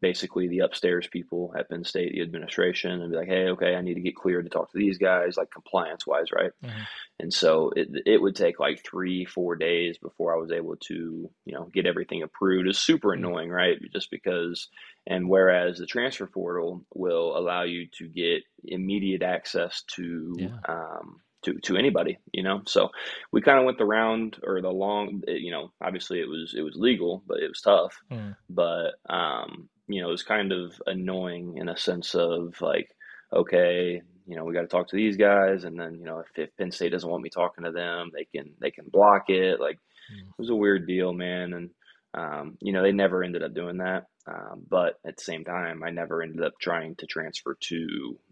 basically 0.02 0.48
the 0.48 0.60
upstairs 0.60 1.08
people 1.08 1.54
at 1.58 1.70
Penn 1.70 1.84
State, 1.84 2.14
the 2.14 2.22
administration, 2.22 3.02
and 3.02 3.12
be 3.12 3.18
like, 3.18 3.28
hey, 3.28 3.50
okay, 3.50 3.76
I 3.76 3.82
need 3.82 3.94
to 3.94 4.02
get 4.02 4.16
cleared 4.16 4.46
to 4.46 4.50
talk 4.50 4.72
to 4.72 4.78
these 4.78 4.98
guys, 4.98 5.38
like 5.38 5.52
compliance 5.52 6.06
wise, 6.08 6.32
right? 6.36 6.52
Mm-hmm. 6.64 6.82
And 7.20 7.34
so 7.34 7.72
it, 7.76 7.90
it 8.06 8.22
would 8.22 8.36
take 8.36 8.60
like 8.60 8.84
three, 8.84 9.26
four 9.26 9.56
days 9.56 9.98
before 10.00 10.34
I 10.34 10.40
was 10.40 10.52
able 10.52 10.76
to, 10.88 11.30
you 11.46 11.54
know, 11.54 11.70
get 11.72 11.86
everything 11.86 12.24
approved. 12.24 12.68
It's 12.68 12.80
super 12.80 13.10
mm-hmm. 13.10 13.26
annoying, 13.26 13.50
right? 13.50 13.78
Just 13.94 14.10
because, 14.10 14.68
and 15.06 15.30
whereas 15.30 15.78
the 15.78 15.86
transfer 15.86 16.26
portal 16.26 16.84
will 16.94 17.38
allow 17.38 17.64
you 17.64 17.88
to 18.00 18.08
get 18.08 18.44
immediate 18.64 19.22
access 19.22 19.84
to, 19.96 20.36
yeah. 20.38 20.58
um, 20.68 21.22
to, 21.44 21.60
to 21.60 21.78
anybody, 21.78 22.20
you 22.32 22.44
know. 22.44 22.62
So 22.66 22.90
we 23.32 23.42
kind 23.42 23.60
of 23.60 23.66
went 23.66 23.78
the 23.78 23.86
round 23.86 24.38
or 24.44 24.62
the 24.62 24.70
long, 24.70 25.24
you 25.28 25.52
know. 25.52 25.72
Obviously, 25.82 26.20
it 26.20 26.28
was 26.28 26.54
it 26.56 26.62
was 26.62 26.76
legal, 26.76 27.24
but 27.26 27.40
it 27.40 27.48
was 27.48 27.62
tough. 27.62 28.00
Mm. 28.12 28.36
But 28.50 28.92
um, 29.10 29.70
you 29.92 30.02
know, 30.02 30.10
it 30.10 30.12
was 30.12 30.24
kind 30.24 30.52
of 30.52 30.82
annoying 30.86 31.58
in 31.58 31.70
a 31.70 31.78
sense 31.78 32.16
of 32.16 32.60
like, 32.62 32.90
okay, 33.34 34.02
you 34.28 34.36
know, 34.36 34.44
we 34.44 34.54
got 34.54 34.62
to 34.62 34.68
talk 34.68 34.88
to 34.90 34.96
these 34.96 35.18
guys, 35.18 35.64
and 35.64 35.80
then 35.80 35.98
you 36.00 36.06
know, 36.06 36.20
if, 36.20 36.28
if 36.36 36.56
Penn 36.58 36.72
State 36.72 36.92
doesn't 36.92 37.10
want 37.10 37.24
me 37.24 37.30
talking 37.30 37.64
to 37.64 37.72
them, 37.72 38.12
they 38.14 38.26
can 38.26 38.54
they 38.60 38.72
can 38.72 38.86
block 38.92 39.30
it. 39.30 39.60
Like, 39.60 39.78
mm. 40.14 40.22
it 40.22 40.40
was 40.40 40.50
a 40.50 40.56
weird 40.56 40.88
deal, 40.88 41.14
man, 41.14 41.54
and 41.54 41.70
um, 42.14 42.58
you 42.62 42.74
know, 42.74 42.84
they 42.84 42.92
never 42.92 43.24
ended 43.24 43.44
up 43.44 43.54
doing 43.54 43.78
that. 43.78 44.06
Um, 44.28 44.66
but 44.70 45.00
at 45.06 45.18
the 45.18 45.24
same 45.24 45.44
time, 45.44 45.84
I 45.84 45.90
never 45.90 46.22
ended 46.22 46.44
up 46.44 46.54
trying 46.62 46.96
to 46.98 47.06
transfer 47.08 47.58
to 47.60 47.76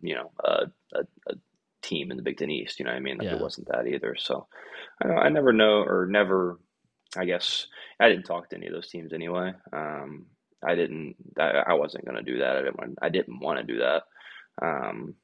you 0.01 0.16
know 0.16 0.32
a, 0.43 0.66
a, 0.93 1.01
a 1.28 1.34
team 1.82 2.12
in 2.12 2.18
the 2.18 2.24
Big 2.24 2.38
Ten 2.38 2.51
East. 2.51 2.80
You 2.80 2.86
know 2.86 2.91
what 2.91 2.97
I 2.97 3.01
mean? 3.01 3.18
Yeah. 3.22 3.36
it 3.36 3.41
wasn't 3.41 3.68
that 3.70 3.88
either. 3.88 4.16
So 4.18 4.47
I, 5.03 5.07
I 5.07 5.30
never 5.30 5.53
know 5.53 5.84
or 5.84 6.07
never. 6.10 6.60
I 7.18 7.26
guess 7.26 7.66
I 7.99 8.07
didn't 8.07 8.26
talk 8.26 8.49
to 8.49 8.55
any 8.55 8.68
of 8.68 8.74
those 8.74 8.89
teams 8.89 9.14
anyway. 9.14 9.53
Um, 9.74 10.28
I 10.66 10.76
didn't. 10.76 11.16
I, 11.38 11.64
I 11.68 11.74
wasn't 11.74 12.05
going 12.05 12.18
to 12.18 12.32
do 12.32 12.39
that. 12.39 12.57
I 12.57 12.62
didn't. 12.62 12.78
Want, 12.78 12.99
I 13.01 13.10
didn't 13.10 13.39
want 13.39 13.60
to 13.60 13.74
do 13.74 13.80
that. 13.80 14.03
Um, 14.62 15.16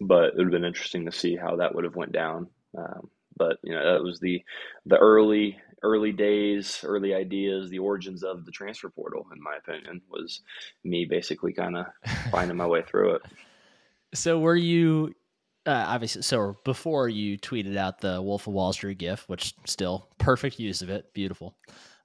but 0.00 0.24
it 0.24 0.36
would 0.36 0.46
have 0.46 0.52
been 0.52 0.64
interesting 0.64 1.06
to 1.06 1.12
see 1.12 1.36
how 1.36 1.56
that 1.56 1.74
would 1.74 1.84
have 1.84 1.96
went 1.96 2.12
down. 2.12 2.48
Um, 2.76 3.10
but 3.36 3.58
you 3.62 3.74
know, 3.74 3.94
that 3.94 4.02
was 4.02 4.20
the 4.20 4.42
the 4.86 4.96
early 4.96 5.58
early 5.82 6.12
days, 6.12 6.80
early 6.82 7.14
ideas, 7.14 7.68
the 7.68 7.78
origins 7.78 8.22
of 8.22 8.44
the 8.44 8.50
transfer 8.50 8.88
portal. 8.88 9.26
In 9.32 9.42
my 9.42 9.56
opinion, 9.56 10.00
was 10.08 10.40
me 10.82 11.04
basically 11.04 11.52
kind 11.52 11.76
of 11.76 11.86
finding 12.30 12.56
my 12.56 12.66
way 12.66 12.82
through 12.82 13.16
it. 13.16 13.22
So, 14.14 14.38
were 14.38 14.56
you 14.56 15.14
uh, 15.66 15.84
obviously? 15.88 16.22
So, 16.22 16.56
before 16.64 17.08
you 17.08 17.38
tweeted 17.38 17.76
out 17.76 18.00
the 18.00 18.20
Wolf 18.22 18.46
of 18.46 18.54
Wall 18.54 18.72
Street 18.72 18.98
gif, 18.98 19.28
which 19.28 19.54
still 19.66 20.08
perfect 20.18 20.58
use 20.58 20.82
of 20.82 20.90
it, 20.90 21.12
beautiful. 21.12 21.56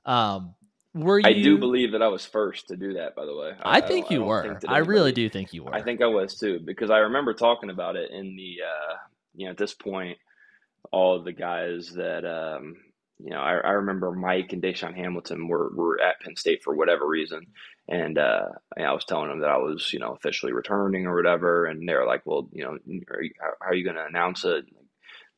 Um, 0.06 0.56
were 0.94 1.20
you? 1.20 1.28
I 1.28 1.34
do 1.34 1.58
believe 1.58 1.92
that 1.92 2.02
I 2.02 2.08
was 2.08 2.26
first 2.26 2.70
to 2.70 2.76
do 2.76 2.94
that. 2.94 3.16
By 3.16 3.26
the 3.26 3.36
way, 3.36 3.52
I, 3.62 3.78
I 3.78 3.82
think 3.82 4.08
I 4.10 4.16
you 4.16 4.24
were. 4.24 4.44
Think 4.60 4.72
I 4.72 4.80
really 4.80 5.12
do 5.12 5.30
think 5.30 5.54
you 5.54 5.64
were. 5.64 5.74
I 5.74 5.82
think 5.82 6.02
I 6.02 6.08
was 6.08 6.38
too 6.38 6.60
because 6.64 6.90
I 6.90 7.00
remember 7.00 7.34
talking 7.34 7.70
about 7.70 7.96
it 7.96 8.12
in 8.12 8.36
the 8.36 8.58
uh, 8.66 8.96
you 9.36 9.46
know 9.46 9.52
at 9.52 9.58
this 9.58 9.74
point, 9.74 10.18
all 10.92 11.16
of 11.16 11.26
the 11.26 11.32
guys 11.32 11.92
that 11.96 12.26
um, 12.26 12.78
you 13.20 13.30
know 13.30 13.40
I, 13.40 13.58
I 13.58 13.72
remember 13.72 14.12
Mike 14.12 14.52
and 14.54 14.64
DaeSean 14.64 14.96
Hamilton 14.96 15.48
were 15.48 15.72
were 15.76 16.02
at 16.02 16.20
Penn 16.22 16.36
State 16.36 16.64
for 16.64 16.76
whatever 16.76 17.08
reason, 17.08 17.46
and 17.88 18.18
uh, 18.18 18.46
I 18.76 18.92
was 18.92 19.06
telling 19.06 19.30
them 19.30 19.42
that 19.42 19.50
I 19.50 19.58
was 19.58 19.94
you 19.94 20.00
know 20.00 20.14
officially 20.14 20.54
returning 20.54 21.06
or 21.06 21.16
whatever, 21.16 21.66
and 21.66 21.88
they 21.88 21.94
were 21.94 22.08
like, 22.08 22.26
well, 22.26 22.50
you 22.52 22.64
know, 22.64 22.78
are 23.12 23.22
you, 23.22 23.32
how 23.40 23.68
are 23.68 23.76
you 23.76 23.84
going 23.84 23.96
to 23.96 24.06
announce 24.06 24.44
it? 24.44 24.66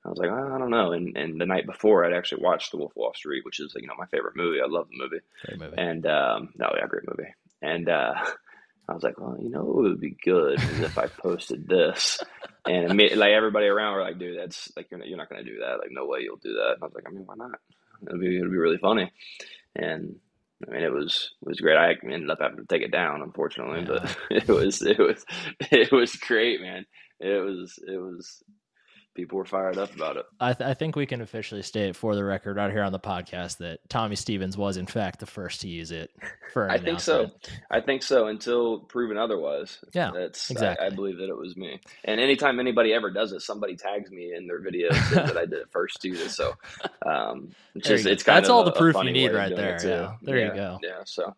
I 0.04 0.10
was 0.10 0.18
like, 0.18 0.32
I 0.32 0.58
don't 0.58 0.72
know. 0.72 0.94
And 0.94 1.16
and 1.16 1.40
the 1.40 1.46
night 1.46 1.66
before, 1.66 2.04
I'd 2.04 2.14
actually 2.14 2.44
watched 2.44 2.72
The 2.72 2.78
Wolf 2.78 2.92
of 2.92 2.98
Wall 2.98 3.14
Street, 3.14 3.46
which 3.46 3.60
is 3.60 3.74
you 3.76 3.88
know 3.88 3.94
my 3.98 4.08
favorite 4.08 4.36
movie. 4.36 4.60
I 4.62 4.68
love 4.68 4.88
the 4.90 4.98
movie. 4.98 5.24
Great 5.46 5.60
movie. 5.60 5.76
And 5.78 6.06
um, 6.06 6.50
no, 6.58 6.74
yeah, 6.76 6.88
great 6.88 7.08
movie. 7.08 7.30
And 7.62 7.88
uh, 7.88 8.14
I 8.90 8.94
was 8.94 9.04
like, 9.04 9.20
well, 9.20 9.38
you 9.40 9.50
know, 9.50 9.62
it 9.62 9.76
would 9.76 10.00
be 10.02 10.18
good 10.24 10.60
if 10.60 10.98
I 10.98 11.08
posted 11.08 11.68
this. 11.68 12.20
And 12.66 12.96
made, 12.96 13.16
like 13.16 13.32
everybody 13.32 13.68
around 13.68 13.94
were 13.94 14.02
like, 14.02 14.20
dude, 14.20 14.38
that's 14.38 14.72
like, 14.76 14.88
you're 14.92 15.00
not, 15.00 15.08
you're 15.08 15.18
not 15.18 15.30
going 15.30 15.44
to 15.44 15.50
do 15.50 15.60
that. 15.60 15.80
Like, 15.80 15.92
no 15.92 16.06
way 16.06 16.20
you'll 16.22 16.38
do 16.38 16.54
that. 16.54 16.74
And 16.74 16.84
I 16.84 16.86
was 16.86 16.94
like, 16.94 17.06
I 17.08 17.12
mean, 17.12 17.26
why 17.26 17.36
not? 17.36 17.60
It'll 18.06 18.20
be, 18.20 18.38
it'll 18.38 18.52
be 18.52 18.58
really 18.58 18.78
funny. 18.78 19.12
And 19.76 20.18
I 20.68 20.72
mean, 20.72 20.84
it 20.84 20.92
was, 20.92 21.32
it 21.42 21.48
was 21.48 21.60
great. 21.60 21.78
I 21.78 21.96
ended 22.04 22.30
up 22.30 22.40
having 22.42 22.58
to 22.58 22.66
take 22.66 22.82
it 22.82 22.92
down, 22.92 23.22
unfortunately, 23.22 23.82
yeah. 23.82 23.86
but 23.88 24.18
it 24.30 24.48
was, 24.48 24.82
it 24.82 25.00
was, 25.00 25.26
it 25.72 25.92
was 25.92 26.16
great, 26.16 26.62
man. 26.62 26.86
It 27.20 27.44
was, 27.44 27.80
it 27.88 27.98
was, 27.98 28.44
people 29.14 29.38
were 29.38 29.46
fired 29.46 29.78
up 29.78 29.94
about 29.94 30.18
it. 30.18 30.26
I, 30.40 30.54
th- 30.54 30.70
I, 30.70 30.74
think 30.74 30.96
we 30.96 31.06
can 31.06 31.22
officially 31.22 31.62
state 31.62 31.96
for 31.96 32.16
the 32.16 32.24
record 32.24 32.56
right 32.56 32.72
here 32.72 32.84
on 32.84 32.92
the 32.92 33.00
podcast 33.00 33.58
that 33.58 33.80
Tommy 33.90 34.16
Stevens 34.16 34.58
was 34.58 34.78
in 34.78 34.86
fact 34.86 35.20
the 35.20 35.26
first 35.26 35.62
to 35.62 35.68
use 35.68 35.92
it. 35.92 36.12
For 36.54 36.70
I 36.70 36.78
think 36.78 37.00
so. 37.00 37.32
I 37.70 37.82
think 37.82 38.04
so 38.04 38.28
until 38.28 38.80
proven 38.80 39.18
otherwise. 39.18 39.80
Yeah, 39.94 40.12
that's 40.14 40.50
exactly. 40.50 40.86
I, 40.86 40.88
I, 40.88 40.90
believe 40.92 41.18
that 41.18 41.30
it 41.30 41.38
was 41.38 41.58
me. 41.58 41.80
And 42.06 42.20
anytime 42.20 42.60
anybody 42.60 42.94
ever 42.94 43.12
does 43.12 43.32
it, 43.34 43.42
somebody 43.42 43.76
tags 43.76 44.12
me 44.12 44.34
in 44.36 44.48
their 44.48 44.62
video 44.62 44.92
that 45.14 45.38
I 45.38 45.46
did 45.46 45.54
it 45.60 45.72
first 45.72 46.02
too. 46.02 46.16
So 46.16 46.54
um, 47.06 47.52
it's 47.76 47.88
just 47.88 48.06
it's 48.06 48.24
kind 48.24 48.38
that's 48.38 48.50
of 48.50 48.56
all 48.56 48.64
the 48.64 48.72
proof 48.72 48.96
you 49.04 49.12
need 49.12 49.34
right 49.34 49.56
there. 49.56 49.78
Yeah, 49.84 50.16
there 50.22 50.38
yeah, 50.38 50.46
you 50.48 50.54
go. 50.54 50.80
Yeah. 50.84 51.02
So. 51.06 51.36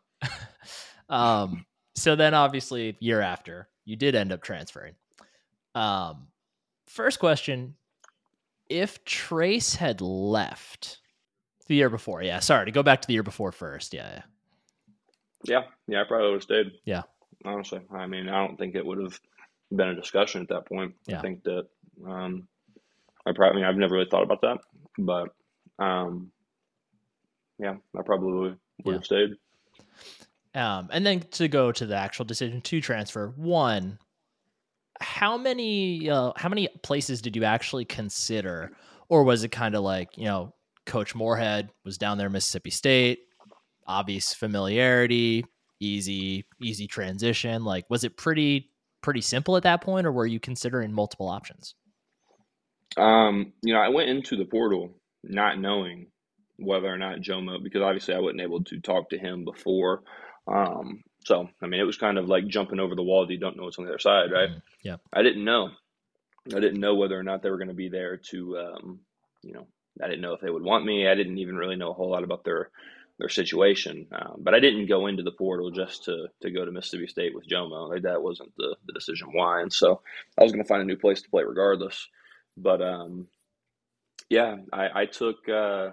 um. 1.09 1.65
So 1.95 2.15
then, 2.15 2.33
obviously, 2.33 2.97
year 2.99 3.21
after, 3.21 3.67
you 3.85 3.95
did 3.95 4.15
end 4.15 4.31
up 4.31 4.41
transferring. 4.41 4.95
Um 5.75 6.27
First 6.93 7.17
question 7.17 7.73
If 8.69 9.03
Trace 9.03 9.73
had 9.73 9.99
left 9.99 10.99
the 11.65 11.73
year 11.73 11.89
before, 11.89 12.21
yeah, 12.21 12.39
sorry, 12.39 12.67
to 12.67 12.71
go 12.71 12.83
back 12.83 13.01
to 13.01 13.07
the 13.07 13.15
year 13.15 13.23
before 13.23 13.51
first, 13.51 13.95
yeah. 13.95 14.21
Yeah, 15.43 15.61
yeah, 15.61 15.61
yeah, 15.87 16.01
I 16.01 16.03
probably 16.07 16.27
would 16.27 16.35
have 16.35 16.43
stayed. 16.43 16.71
Yeah. 16.85 17.01
Honestly. 17.43 17.81
I 17.91 18.05
mean, 18.05 18.29
I 18.29 18.45
don't 18.45 18.57
think 18.57 18.75
it 18.75 18.85
would 18.85 18.99
have 18.99 19.19
been 19.71 19.89
a 19.89 19.95
discussion 19.95 20.43
at 20.43 20.49
that 20.49 20.67
point. 20.67 20.93
Yeah. 21.07 21.17
I 21.17 21.21
think 21.21 21.43
that 21.45 21.63
um 22.07 22.47
I 23.25 23.31
probably 23.31 23.53
I 23.53 23.55
mean 23.55 23.65
I've 23.65 23.75
never 23.75 23.95
really 23.95 24.09
thought 24.11 24.21
about 24.21 24.41
that. 24.41 24.59
But 24.99 25.29
um 25.83 26.31
yeah, 27.57 27.77
I 27.97 28.01
probably 28.05 28.49
would 28.49 28.59
yeah. 28.85 28.93
have 28.93 29.05
stayed. 29.05 29.31
Um, 30.53 30.89
and 30.91 31.03
then 31.03 31.21
to 31.31 31.47
go 31.47 31.71
to 31.71 31.87
the 31.87 31.95
actual 31.95 32.25
decision 32.25 32.61
to 32.61 32.81
transfer, 32.81 33.33
one, 33.35 33.97
how 35.03 35.37
many 35.37 36.09
uh, 36.09 36.31
how 36.35 36.49
many 36.49 36.67
places 36.81 37.21
did 37.21 37.35
you 37.35 37.43
actually 37.43 37.85
consider, 37.85 38.71
or 39.09 39.23
was 39.23 39.43
it 39.43 39.49
kind 39.49 39.75
of 39.75 39.83
like 39.83 40.17
you 40.17 40.25
know 40.25 40.53
Coach 40.85 41.13
Moorhead 41.13 41.69
was 41.85 41.97
down 41.97 42.17
there, 42.17 42.29
Mississippi 42.29 42.71
State, 42.71 43.19
obvious 43.85 44.33
familiarity, 44.33 45.45
easy 45.79 46.45
easy 46.61 46.87
transition. 46.87 47.63
Like, 47.63 47.89
was 47.89 48.03
it 48.03 48.17
pretty 48.17 48.69
pretty 49.01 49.21
simple 49.21 49.57
at 49.57 49.63
that 49.63 49.81
point, 49.81 50.07
or 50.07 50.11
were 50.11 50.25
you 50.25 50.39
considering 50.39 50.91
multiple 50.91 51.27
options? 51.27 51.75
Um, 52.97 53.53
you 53.61 53.73
know, 53.73 53.79
I 53.79 53.89
went 53.89 54.09
into 54.09 54.37
the 54.37 54.45
portal 54.45 54.91
not 55.23 55.59
knowing 55.59 56.07
whether 56.57 56.87
or 56.87 56.97
not 56.97 57.19
Jomo, 57.19 57.61
because 57.63 57.81
obviously 57.81 58.13
I 58.13 58.19
wasn't 58.19 58.41
able 58.41 58.63
to 58.65 58.79
talk 58.79 59.09
to 59.09 59.17
him 59.17 59.43
before. 59.43 60.03
Um, 60.47 61.01
so, 61.25 61.49
I 61.61 61.67
mean, 61.67 61.79
it 61.79 61.85
was 61.85 61.97
kind 61.97 62.17
of 62.17 62.27
like 62.27 62.47
jumping 62.47 62.79
over 62.79 62.95
the 62.95 63.03
wall 63.03 63.25
that 63.25 63.33
you 63.33 63.39
don't 63.39 63.57
know 63.57 63.63
what's 63.63 63.77
on 63.77 63.85
the 63.85 63.91
other 63.91 63.99
side, 63.99 64.31
right? 64.31 64.49
Mm, 64.49 64.61
yeah. 64.83 64.97
I 65.11 65.21
didn't 65.21 65.43
know. 65.43 65.71
I 66.53 66.59
didn't 66.59 66.81
know 66.81 66.95
whether 66.95 67.17
or 67.17 67.23
not 67.23 67.41
they 67.41 67.49
were 67.49 67.57
going 67.57 67.69
to 67.69 67.73
be 67.73 67.89
there 67.89 68.17
to, 68.31 68.57
um, 68.57 68.99
you 69.41 69.53
know, 69.53 69.67
I 70.01 70.07
didn't 70.07 70.21
know 70.21 70.33
if 70.33 70.41
they 70.41 70.49
would 70.49 70.63
want 70.63 70.85
me. 70.85 71.07
I 71.07 71.15
didn't 71.15 71.37
even 71.37 71.55
really 71.55 71.75
know 71.75 71.91
a 71.91 71.93
whole 71.93 72.09
lot 72.11 72.23
about 72.23 72.43
their 72.43 72.69
their 73.19 73.29
situation. 73.29 74.07
Um, 74.11 74.37
but 74.39 74.55
I 74.55 74.59
didn't 74.59 74.87
go 74.87 75.05
into 75.05 75.21
the 75.21 75.31
portal 75.31 75.69
just 75.69 76.05
to 76.05 76.27
to 76.41 76.51
go 76.51 76.65
to 76.65 76.71
Mississippi 76.71 77.07
State 77.07 77.35
with 77.35 77.47
Jomo. 77.47 77.89
Like 77.89 78.01
that 78.01 78.21
wasn't 78.21 78.51
the, 78.57 78.75
the 78.85 78.93
decision 78.93 79.29
why. 79.31 79.61
And 79.61 79.71
so 79.71 80.01
I 80.37 80.43
was 80.43 80.51
going 80.51 80.63
to 80.63 80.67
find 80.67 80.81
a 80.81 80.85
new 80.85 80.97
place 80.97 81.21
to 81.21 81.29
play 81.29 81.43
regardless. 81.43 82.07
But 82.57 82.81
um, 82.81 83.27
yeah, 84.29 84.57
I, 84.73 85.01
I 85.01 85.05
took. 85.05 85.47
Uh, 85.47 85.91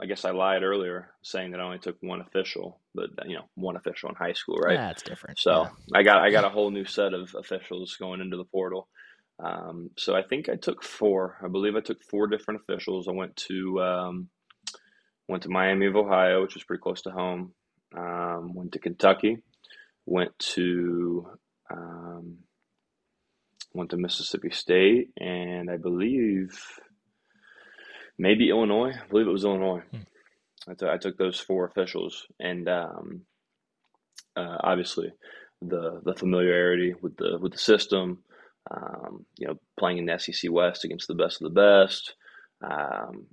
I 0.00 0.06
guess 0.06 0.24
I 0.24 0.30
lied 0.30 0.62
earlier 0.62 1.10
saying 1.22 1.52
that 1.52 1.60
I 1.60 1.64
only 1.64 1.78
took 1.78 1.96
one 2.00 2.20
official, 2.20 2.80
but 2.94 3.10
you 3.26 3.36
know, 3.36 3.44
one 3.54 3.76
official 3.76 4.08
in 4.08 4.16
high 4.16 4.32
school, 4.32 4.56
right? 4.56 4.76
That's 4.76 5.02
different. 5.02 5.38
So 5.38 5.62
yeah. 5.62 5.68
I 5.94 6.02
got 6.02 6.18
I 6.18 6.30
got 6.30 6.44
a 6.44 6.48
whole 6.48 6.70
new 6.70 6.84
set 6.84 7.14
of 7.14 7.34
officials 7.38 7.96
going 7.98 8.20
into 8.20 8.36
the 8.36 8.44
portal. 8.44 8.88
Um, 9.42 9.90
so 9.96 10.14
I 10.14 10.22
think 10.22 10.48
I 10.48 10.56
took 10.56 10.82
four. 10.82 11.38
I 11.44 11.48
believe 11.48 11.76
I 11.76 11.80
took 11.80 12.02
four 12.02 12.26
different 12.26 12.60
officials. 12.62 13.08
I 13.08 13.12
went 13.12 13.36
to 13.48 13.82
um, 13.82 14.28
went 15.28 15.44
to 15.44 15.48
Miami 15.48 15.86
of 15.86 15.96
Ohio, 15.96 16.42
which 16.42 16.54
was 16.54 16.64
pretty 16.64 16.82
close 16.82 17.02
to 17.02 17.10
home. 17.10 17.52
Um, 17.96 18.52
went 18.54 18.72
to 18.72 18.78
Kentucky. 18.80 19.38
Went 20.06 20.36
to 20.40 21.28
um, 21.70 22.38
went 23.72 23.90
to 23.90 23.96
Mississippi 23.96 24.50
State, 24.50 25.10
and 25.18 25.70
I 25.70 25.76
believe 25.76 26.60
maybe 28.18 28.50
Illinois. 28.50 28.92
I 28.92 29.08
believe 29.08 29.26
it 29.26 29.32
was 29.32 29.44
Illinois. 29.44 29.82
Hmm. 29.90 30.70
I, 30.70 30.74
t- 30.74 30.86
I 30.86 30.96
took 30.96 31.18
those 31.18 31.38
four 31.38 31.66
officials, 31.66 32.26
and 32.40 32.68
um, 32.68 33.22
uh, 34.36 34.56
obviously 34.60 35.12
the 35.60 36.00
the 36.04 36.14
familiarity 36.14 36.94
with 37.00 37.16
the 37.16 37.38
with 37.38 37.52
the 37.52 37.58
system. 37.58 38.18
Um, 38.70 39.26
you 39.36 39.46
know, 39.46 39.58
playing 39.78 39.98
in 39.98 40.06
the 40.06 40.18
SEC 40.18 40.50
West 40.50 40.84
against 40.84 41.06
the 41.06 41.14
best 41.14 41.42
of 41.42 41.52
the 41.52 41.60
best. 41.60 42.14
Um, 42.62 43.26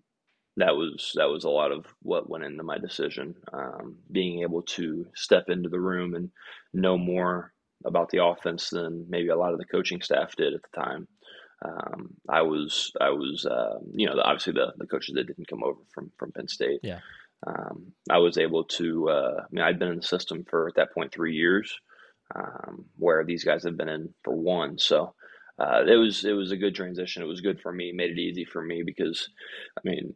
that 0.57 0.75
was 0.75 1.13
that 1.15 1.29
was 1.29 1.45
a 1.45 1.49
lot 1.49 1.71
of 1.71 1.85
what 2.01 2.29
went 2.29 2.43
into 2.43 2.63
my 2.63 2.77
decision. 2.77 3.35
Um, 3.53 3.95
being 4.11 4.41
able 4.41 4.63
to 4.63 5.05
step 5.15 5.45
into 5.47 5.69
the 5.69 5.79
room 5.79 6.15
and 6.15 6.29
know 6.73 6.97
more 6.97 7.53
about 7.85 8.09
the 8.09 8.23
offense 8.23 8.69
than 8.69 9.05
maybe 9.09 9.29
a 9.29 9.37
lot 9.37 9.53
of 9.53 9.59
the 9.59 9.65
coaching 9.65 10.01
staff 10.01 10.35
did 10.35 10.53
at 10.53 10.61
the 10.61 10.81
time 10.81 11.07
um, 11.63 12.09
I 12.27 12.41
was 12.41 12.91
I 12.99 13.09
was 13.09 13.45
uh, 13.45 13.79
you 13.93 14.07
know 14.07 14.15
obviously 14.23 14.53
the 14.53 14.73
the 14.77 14.87
coaches 14.87 15.15
that 15.15 15.27
didn't 15.27 15.47
come 15.47 15.63
over 15.63 15.79
from 15.93 16.11
from 16.17 16.31
Penn 16.31 16.47
State. 16.47 16.79
Yeah. 16.83 16.99
Um, 17.45 17.93
I 18.09 18.19
was 18.19 18.37
able 18.37 18.65
to. 18.65 19.09
Uh, 19.09 19.35
I 19.39 19.47
mean, 19.51 19.63
I'd 19.63 19.79
been 19.79 19.89
in 19.89 19.97
the 19.97 20.03
system 20.03 20.45
for 20.49 20.67
at 20.67 20.75
that 20.75 20.93
point 20.93 21.11
three 21.11 21.35
years, 21.35 21.73
um, 22.35 22.85
where 22.97 23.23
these 23.23 23.43
guys 23.43 23.63
have 23.63 23.77
been 23.77 23.89
in 23.89 24.13
for 24.23 24.35
one. 24.35 24.77
So 24.77 25.13
uh, 25.59 25.83
it 25.87 25.95
was 25.95 26.25
it 26.25 26.33
was 26.33 26.51
a 26.51 26.57
good 26.57 26.75
transition. 26.75 27.23
It 27.23 27.27
was 27.27 27.41
good 27.41 27.61
for 27.61 27.71
me. 27.71 27.91
Made 27.91 28.11
it 28.11 28.19
easy 28.19 28.45
for 28.45 28.61
me 28.61 28.83
because, 28.83 29.27
I 29.77 29.81
mean, 29.83 30.15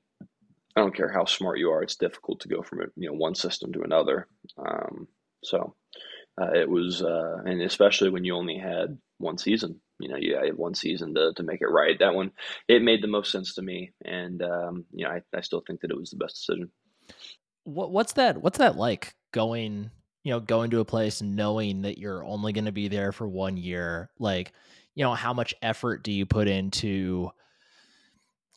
I 0.75 0.81
don't 0.81 0.95
care 0.95 1.11
how 1.11 1.25
smart 1.25 1.59
you 1.59 1.71
are. 1.71 1.83
It's 1.83 1.95
difficult 1.95 2.41
to 2.41 2.47
go 2.47 2.61
from 2.61 2.79
you 2.95 3.09
know 3.09 3.15
one 3.15 3.35
system 3.35 3.71
to 3.73 3.81
another. 3.81 4.27
Um, 4.57 5.07
so 5.43 5.75
uh, 6.41 6.51
it 6.53 6.69
was, 6.69 7.01
uh, 7.03 7.37
and 7.45 7.61
especially 7.61 8.09
when 8.09 8.23
you 8.23 8.35
only 8.35 8.57
had 8.57 8.97
one 9.19 9.37
season 9.37 9.79
you 10.05 10.11
know, 10.11 10.17
you 10.17 10.35
have 10.35 10.55
one 10.55 10.75
season 10.75 11.15
to, 11.15 11.33
to 11.35 11.43
make 11.43 11.61
it 11.61 11.67
right. 11.67 11.97
That 11.97 12.13
one, 12.13 12.31
it 12.67 12.83
made 12.83 13.01
the 13.01 13.07
most 13.07 13.31
sense 13.31 13.55
to 13.55 13.63
me, 13.63 13.91
and 14.03 14.41
um, 14.43 14.85
you 14.91 15.03
know, 15.03 15.11
I, 15.11 15.21
I 15.35 15.41
still 15.41 15.63
think 15.65 15.81
that 15.81 15.89
it 15.89 15.97
was 15.97 16.11
the 16.11 16.17
best 16.17 16.35
decision. 16.35 16.69
What 17.63 17.91
what's 17.91 18.13
that? 18.13 18.39
What's 18.39 18.59
that 18.59 18.77
like 18.77 19.15
going? 19.31 19.89
You 20.23 20.31
know, 20.31 20.39
going 20.39 20.71
to 20.71 20.79
a 20.79 20.85
place 20.85 21.21
knowing 21.21 21.83
that 21.83 21.97
you're 21.97 22.23
only 22.23 22.53
going 22.53 22.65
to 22.65 22.71
be 22.71 22.87
there 22.87 23.11
for 23.11 23.27
one 23.27 23.57
year. 23.57 24.09
Like, 24.19 24.53
you 24.93 25.03
know, 25.03 25.13
how 25.13 25.33
much 25.33 25.55
effort 25.61 26.03
do 26.03 26.11
you 26.11 26.27
put 26.27 26.47
into? 26.47 27.31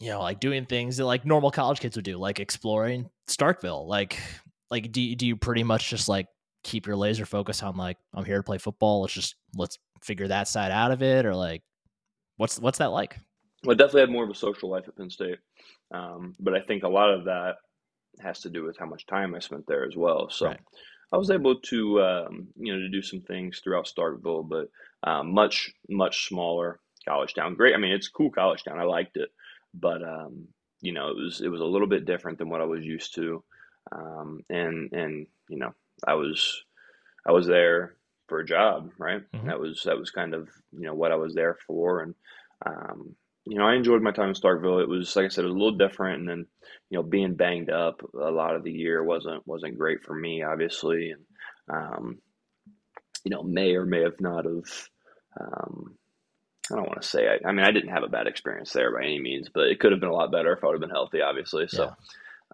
You 0.01 0.11
know, 0.11 0.21
like 0.21 0.39
doing 0.39 0.67
things 0.67 0.99
that 0.99 1.07
like 1.07 1.25
normal 1.25 1.51
college 1.51 1.81
kids 1.81 1.97
would 1.97 2.05
do, 2.05 2.19
like 2.19 2.41
exploring 2.41 3.09
Starkville. 3.27 3.87
Like, 3.87 4.19
like 4.71 4.93
do 4.93 5.15
do 5.15 5.27
you 5.27 5.37
pretty 5.37 5.65
much 5.65 5.89
just 5.89 6.11
like 6.11 6.27
keep 6.63 6.87
your 6.87 6.97
laser 6.97 7.25
focus 7.25 7.63
on 7.63 7.77
like 7.77 7.97
I'm 8.13 8.27
here 8.27 8.37
to 8.37 8.43
play 8.43 8.59
football. 8.59 9.01
Let's 9.01 9.15
just 9.15 9.35
let's 9.55 9.79
figure 10.03 10.29
that 10.29 10.49
side 10.49 10.73
out 10.73 10.91
of 10.91 11.03
it, 11.03 11.27
or 11.27 11.35
like 11.35 11.63
what's 12.37 12.59
what's 12.59 12.79
that 12.79 12.93
like? 12.93 13.19
Well, 13.65 13.75
I 13.75 13.77
definitely 13.77 14.03
had 14.03 14.11
more 14.11 14.25
of 14.25 14.31
a 14.31 14.35
social 14.35 14.71
life 14.71 14.85
at 14.87 14.97
Penn 14.97 15.11
State, 15.11 15.39
um, 15.93 16.35
but 16.39 16.55
I 16.55 16.61
think 16.61 16.85
a 16.85 16.89
lot 16.89 17.11
of 17.11 17.25
that 17.25 17.57
has 18.21 18.41
to 18.41 18.51
do 18.51 18.65
with 18.65 18.77
how 18.79 18.87
much 18.87 19.07
time 19.07 19.35
I 19.35 19.39
spent 19.41 19.67
there 19.67 19.85
as 19.85 19.97
well. 19.97 20.29
So 20.31 20.47
right. 20.47 20.61
I 21.13 21.17
was 21.17 21.31
able 21.31 21.57
to 21.57 22.03
um, 22.03 22.49
you 22.57 22.73
know 22.73 22.81
to 22.81 22.89
do 22.89 23.03
some 23.03 23.21
things 23.21 23.61
throughout 23.61 23.87
Starkville, 23.87 24.49
but 24.49 24.69
um, 25.09 25.33
much 25.33 25.71
much 25.89 26.29
smaller 26.29 26.81
college 27.07 27.35
town. 27.35 27.55
Great, 27.55 27.75
I 27.75 27.79
mean 27.79 27.93
it's 27.93 28.09
cool 28.09 28.31
college 28.31 28.65
town. 28.65 28.79
I 28.79 28.85
liked 28.85 29.17
it, 29.17 29.31
but 29.75 30.03
um, 30.03 30.47
you 30.81 30.93
know 30.93 31.09
it 31.09 31.17
was 31.17 31.41
it 31.41 31.49
was 31.49 31.61
a 31.61 31.65
little 31.65 31.89
bit 31.89 32.07
different 32.07 32.39
than 32.39 32.49
what 32.49 32.61
I 32.61 32.67
was 32.67 32.85
used 32.85 33.15
to, 33.17 33.43
um, 33.93 34.41
and 34.51 34.93
and 34.93 35.27
you 35.49 35.59
know 35.59 35.75
I 36.07 36.15
was 36.15 36.65
I 37.27 37.33
was 37.33 37.47
there 37.47 37.98
for 38.29 38.41
a 38.41 38.47
job, 38.47 38.91
right? 38.99 39.23
Mm-hmm. 39.35 39.49
That 39.49 39.59
was 39.59 39.83
that 39.85 39.99
was 39.99 40.11
kind 40.11 40.35
of 40.35 40.49
you 40.73 40.87
know 40.87 40.95
what 40.95 41.13
I 41.13 41.17
was 41.17 41.35
there 41.35 41.57
for, 41.67 42.03
and 42.03 42.15
um, 42.65 43.17
you 43.47 43.59
know 43.59 43.67
I 43.67 43.75
enjoyed 43.75 44.03
my 44.03 44.13
time 44.13 44.29
in 44.29 44.35
Starkville. 44.35 44.83
It 44.83 44.89
was 44.89 45.15
like 45.17 45.25
I 45.25 45.29
said, 45.29 45.45
it 45.45 45.49
was 45.49 45.57
a 45.57 45.59
little 45.59 45.79
different, 45.79 46.21
and 46.21 46.29
then 46.29 46.47
you 46.91 46.99
know 46.99 47.03
being 47.03 47.35
banged 47.35 47.71
up 47.71 48.03
a 48.15 48.31
lot 48.31 48.55
of 48.55 48.65
the 48.65 48.73
year 48.73 49.03
wasn't 49.03 49.47
wasn't 49.47 49.79
great 49.79 50.05
for 50.05 50.15
me, 50.15 50.43
obviously, 50.43 51.13
and 51.13 51.23
um, 51.71 52.19
you 53.25 53.31
know 53.31 53.43
may 53.43 53.75
or 53.75 53.85
may 53.85 54.03
have 54.03 54.21
not 54.21 54.45
have. 54.45 54.89
Um, 55.41 55.95
I 56.71 56.77
don't 56.77 56.89
want 56.89 57.01
to 57.01 57.09
say 57.09 57.27
I, 57.27 57.49
I 57.49 57.53
mean 57.53 57.65
I 57.65 57.71
didn't 57.71 57.95
have 57.95 58.03
a 58.03 58.09
bad 58.09 58.27
experience 58.27 58.73
there 58.73 58.93
by 58.93 59.05
any 59.05 59.21
means, 59.21 59.49
but 59.53 59.69
it 59.69 59.81
could 59.81 59.93
have 59.93 60.01
been 60.01 60.11
a 60.11 60.15
lot 60.15 60.31
better 60.31 60.53
if 60.53 60.63
I 60.63 60.67
would 60.67 60.75
have 60.75 60.81
been 60.81 60.91
healthy, 60.91 61.23
obviously. 61.23 61.67
So, 61.69 61.95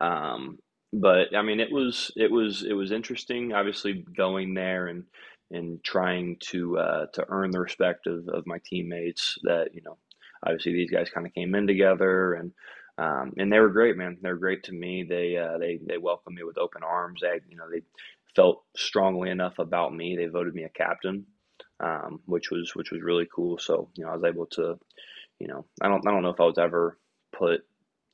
yeah. 0.00 0.32
um, 0.32 0.58
but 0.92 1.34
I 1.36 1.42
mean, 1.42 1.58
it 1.58 1.72
was 1.72 2.12
it 2.16 2.30
was 2.30 2.62
it 2.62 2.74
was 2.74 2.92
interesting. 2.92 3.52
Obviously, 3.52 4.04
going 4.16 4.54
there 4.54 4.86
and 4.86 5.04
in 5.51 5.80
trying 5.82 6.36
to 6.51 6.78
uh, 6.78 7.07
to 7.14 7.24
earn 7.28 7.51
the 7.51 7.61
respect 7.61 8.07
of, 8.07 8.28
of 8.28 8.47
my 8.47 8.59
teammates. 8.64 9.38
That 9.42 9.74
you 9.74 9.82
know, 9.82 9.99
obviously 10.45 10.72
these 10.72 10.90
guys 10.90 11.11
kind 11.11 11.26
of 11.26 11.34
came 11.34 11.55
in 11.55 11.66
together 11.66 12.34
and. 12.34 12.53
Um, 12.97 13.32
and 13.38 13.53
they 13.53 13.59
were 13.59 13.70
great, 13.70 13.97
man. 13.97 14.18
They 14.22 14.28
were 14.28 14.38
great 14.38 14.62
to 14.64 14.72
me. 14.72 15.03
They 15.03 15.36
uh, 15.36 15.59
they 15.59 15.80
they 15.84 15.99
welcomed 15.99 16.36
me 16.36 16.45
with 16.45 16.59
open 16.59 16.84
arms. 16.84 17.22
They 17.22 17.40
you 17.49 17.57
know 17.57 17.64
they 17.68 17.82
felt 18.36 18.62
strongly 18.76 19.30
enough 19.30 19.59
about 19.59 19.95
me. 19.95 20.16
They 20.16 20.26
voted 20.26 20.55
me 20.55 20.62
a 20.62 20.68
captain, 20.68 21.26
um, 21.80 22.20
which 22.26 22.51
was 22.53 22.72
which 22.74 22.92
was 22.92 23.03
really 23.03 23.26
cool. 23.34 23.59
So 23.59 23.88
you 23.97 24.05
know 24.05 24.12
I 24.12 24.16
was 24.16 24.24
able 24.24 24.47
to, 24.47 24.78
you 25.40 25.49
know 25.49 25.64
I 25.80 25.88
don't 25.88 26.07
I 26.07 26.11
don't 26.12 26.22
know 26.22 26.30
if 26.30 26.40
I 26.40 26.45
was 26.45 26.59
ever 26.59 26.99
put 27.36 27.62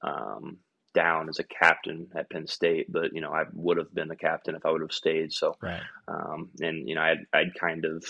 um, 0.02 0.58
down 0.94 1.28
as 1.28 1.38
a 1.38 1.44
captain 1.44 2.08
at 2.14 2.30
Penn 2.30 2.46
State, 2.46 2.90
but 2.90 3.12
you 3.14 3.20
know 3.20 3.32
I 3.32 3.44
would 3.52 3.76
have 3.76 3.94
been 3.94 4.08
the 4.08 4.16
captain 4.16 4.54
if 4.54 4.64
I 4.66 4.70
would 4.70 4.80
have 4.80 4.92
stayed. 4.92 5.32
So, 5.32 5.56
right. 5.60 5.82
um, 6.08 6.50
and 6.60 6.88
you 6.88 6.94
know 6.94 7.02
I'd, 7.02 7.26
I'd 7.32 7.54
kind 7.54 7.84
of 7.84 8.04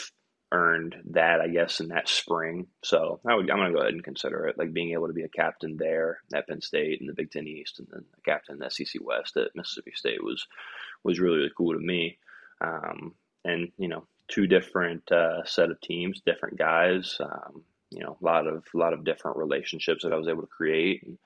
earned 0.53 0.97
that 1.11 1.41
I 1.41 1.49
guess 1.49 1.81
in 1.81 1.89
that 1.89 2.09
spring. 2.09 2.67
So 2.83 3.21
I 3.25 3.35
would, 3.35 3.49
I'm 3.51 3.59
going 3.59 3.71
to 3.71 3.75
go 3.75 3.83
ahead 3.83 3.95
and 3.95 4.03
consider 4.03 4.47
it 4.47 4.59
like 4.59 4.73
being 4.73 4.93
able 4.93 5.07
to 5.07 5.13
be 5.13 5.23
a 5.23 5.29
captain 5.29 5.77
there 5.77 6.19
at 6.35 6.49
Penn 6.49 6.61
State 6.61 7.01
in 7.01 7.07
the 7.07 7.13
Big 7.13 7.31
Ten 7.31 7.47
East, 7.47 7.79
and 7.79 7.89
then 7.91 8.05
a 8.19 8.21
captain 8.23 8.55
in 8.55 8.59
the 8.61 8.71
SEC 8.71 9.01
West 9.03 9.37
at 9.37 9.55
Mississippi 9.55 9.93
State 9.95 10.23
was 10.23 10.47
was 11.05 11.21
really 11.21 11.39
really 11.39 11.53
cool 11.57 11.75
to 11.75 11.81
me. 11.81 12.19
Um, 12.61 13.15
and 13.45 13.73
you 13.79 13.89
know 13.89 14.07
two 14.29 14.47
different 14.47 15.11
uh, 15.11 15.45
set 15.45 15.71
of 15.71 15.81
teams, 15.81 16.21
different 16.25 16.57
guys. 16.57 17.17
Um, 17.21 17.65
you 17.91 18.01
know, 18.05 18.17
a 18.21 18.25
lot 18.25 18.47
of 18.47 18.65
a 18.75 18.79
lot 18.79 18.93
of 18.93 19.05
different 19.05 19.37
relationships 19.37 20.05
that 20.05 20.13
I 20.13 20.17
was 20.17 20.29
able 20.29 20.43
to 20.43 20.49
create. 20.49 21.03
And, 21.03 21.19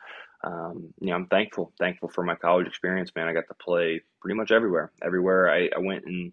um, 0.44 0.92
you 1.00 1.08
know, 1.08 1.14
I'm 1.14 1.26
thankful, 1.26 1.72
thankful 1.78 2.08
for 2.08 2.22
my 2.22 2.34
college 2.34 2.66
experience, 2.66 3.10
man. 3.14 3.28
I 3.28 3.32
got 3.32 3.48
to 3.48 3.54
play 3.54 4.02
pretty 4.20 4.36
much 4.36 4.50
everywhere. 4.50 4.92
Everywhere 5.02 5.50
I, 5.50 5.70
I 5.74 5.80
went 5.80 6.04
and 6.04 6.32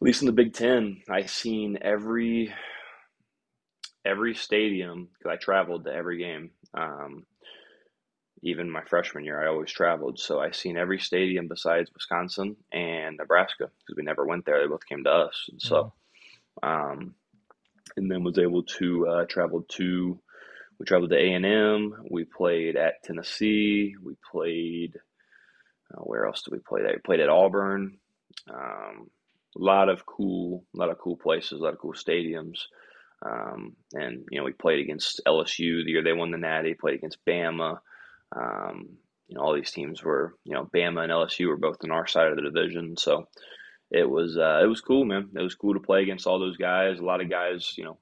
at 0.00 0.06
least 0.06 0.22
in 0.22 0.26
the 0.26 0.32
Big 0.32 0.54
Ten, 0.54 1.02
I 1.10 1.26
seen 1.26 1.78
every 1.82 2.52
every 4.04 4.34
stadium 4.34 5.08
because 5.12 5.30
I 5.30 5.36
traveled 5.36 5.84
to 5.84 5.92
every 5.92 6.18
game. 6.18 6.50
Um, 6.72 7.26
even 8.42 8.70
my 8.70 8.82
freshman 8.84 9.24
year, 9.24 9.44
I 9.44 9.48
always 9.48 9.70
traveled, 9.70 10.18
so 10.18 10.40
I 10.40 10.52
seen 10.52 10.78
every 10.78 10.98
stadium 10.98 11.48
besides 11.48 11.90
Wisconsin 11.92 12.56
and 12.72 13.18
Nebraska 13.18 13.68
because 13.80 13.96
we 13.96 14.02
never 14.02 14.24
went 14.24 14.46
there. 14.46 14.62
They 14.62 14.66
both 14.66 14.86
came 14.86 15.04
to 15.04 15.10
us, 15.10 15.48
and 15.50 15.60
so, 15.60 15.92
um, 16.62 17.14
and 17.98 18.10
then 18.10 18.24
was 18.24 18.38
able 18.38 18.62
to 18.62 19.06
uh, 19.06 19.24
travel 19.26 19.66
to 19.72 20.18
we 20.80 20.86
traveled 20.86 21.10
to 21.10 21.16
A 21.16 21.32
and 21.34 21.44
M. 21.44 21.94
We 22.10 22.24
played 22.24 22.76
at 22.76 23.04
Tennessee. 23.04 23.94
We 24.02 24.14
played 24.32 24.94
uh, 25.92 26.00
where 26.00 26.26
else 26.26 26.42
did 26.42 26.52
we 26.52 26.58
play? 26.58 26.82
That 26.82 26.94
we 26.94 27.00
played 27.04 27.20
at 27.20 27.28
Auburn. 27.28 27.98
Um, 28.48 29.10
a 29.56 29.62
lot 29.62 29.90
of 29.90 30.06
cool, 30.06 30.64
a 30.74 30.78
lot 30.78 30.88
of 30.88 30.98
cool 30.98 31.16
places, 31.16 31.60
a 31.60 31.62
lot 31.62 31.74
of 31.74 31.78
cool 31.78 31.92
stadiums. 31.92 32.60
Um, 33.24 33.76
and 33.92 34.24
you 34.30 34.38
know, 34.38 34.44
we 34.44 34.52
played 34.52 34.80
against 34.80 35.20
LSU 35.28 35.84
the 35.84 35.90
year 35.90 36.02
they 36.02 36.14
won 36.14 36.30
the 36.30 36.38
Natty. 36.38 36.72
Played 36.72 36.94
against 36.94 37.24
Bama. 37.28 37.78
Um, 38.34 38.96
you 39.28 39.36
know, 39.36 39.42
all 39.42 39.54
these 39.54 39.70
teams 39.70 40.02
were, 40.02 40.34
you 40.44 40.54
know, 40.54 40.64
Bama 40.74 41.02
and 41.02 41.12
LSU 41.12 41.48
were 41.48 41.58
both 41.58 41.76
on 41.84 41.90
our 41.90 42.06
side 42.06 42.28
of 42.28 42.36
the 42.36 42.42
division. 42.42 42.96
So 42.96 43.28
it 43.90 44.08
was, 44.08 44.38
uh, 44.38 44.60
it 44.62 44.66
was 44.66 44.80
cool, 44.80 45.04
man. 45.04 45.28
It 45.36 45.42
was 45.42 45.54
cool 45.54 45.74
to 45.74 45.80
play 45.80 46.02
against 46.02 46.26
all 46.26 46.38
those 46.38 46.56
guys. 46.56 46.98
A 46.98 47.04
lot 47.04 47.20
of 47.20 47.28
guys, 47.28 47.74
you 47.76 47.84
know, 47.84 47.98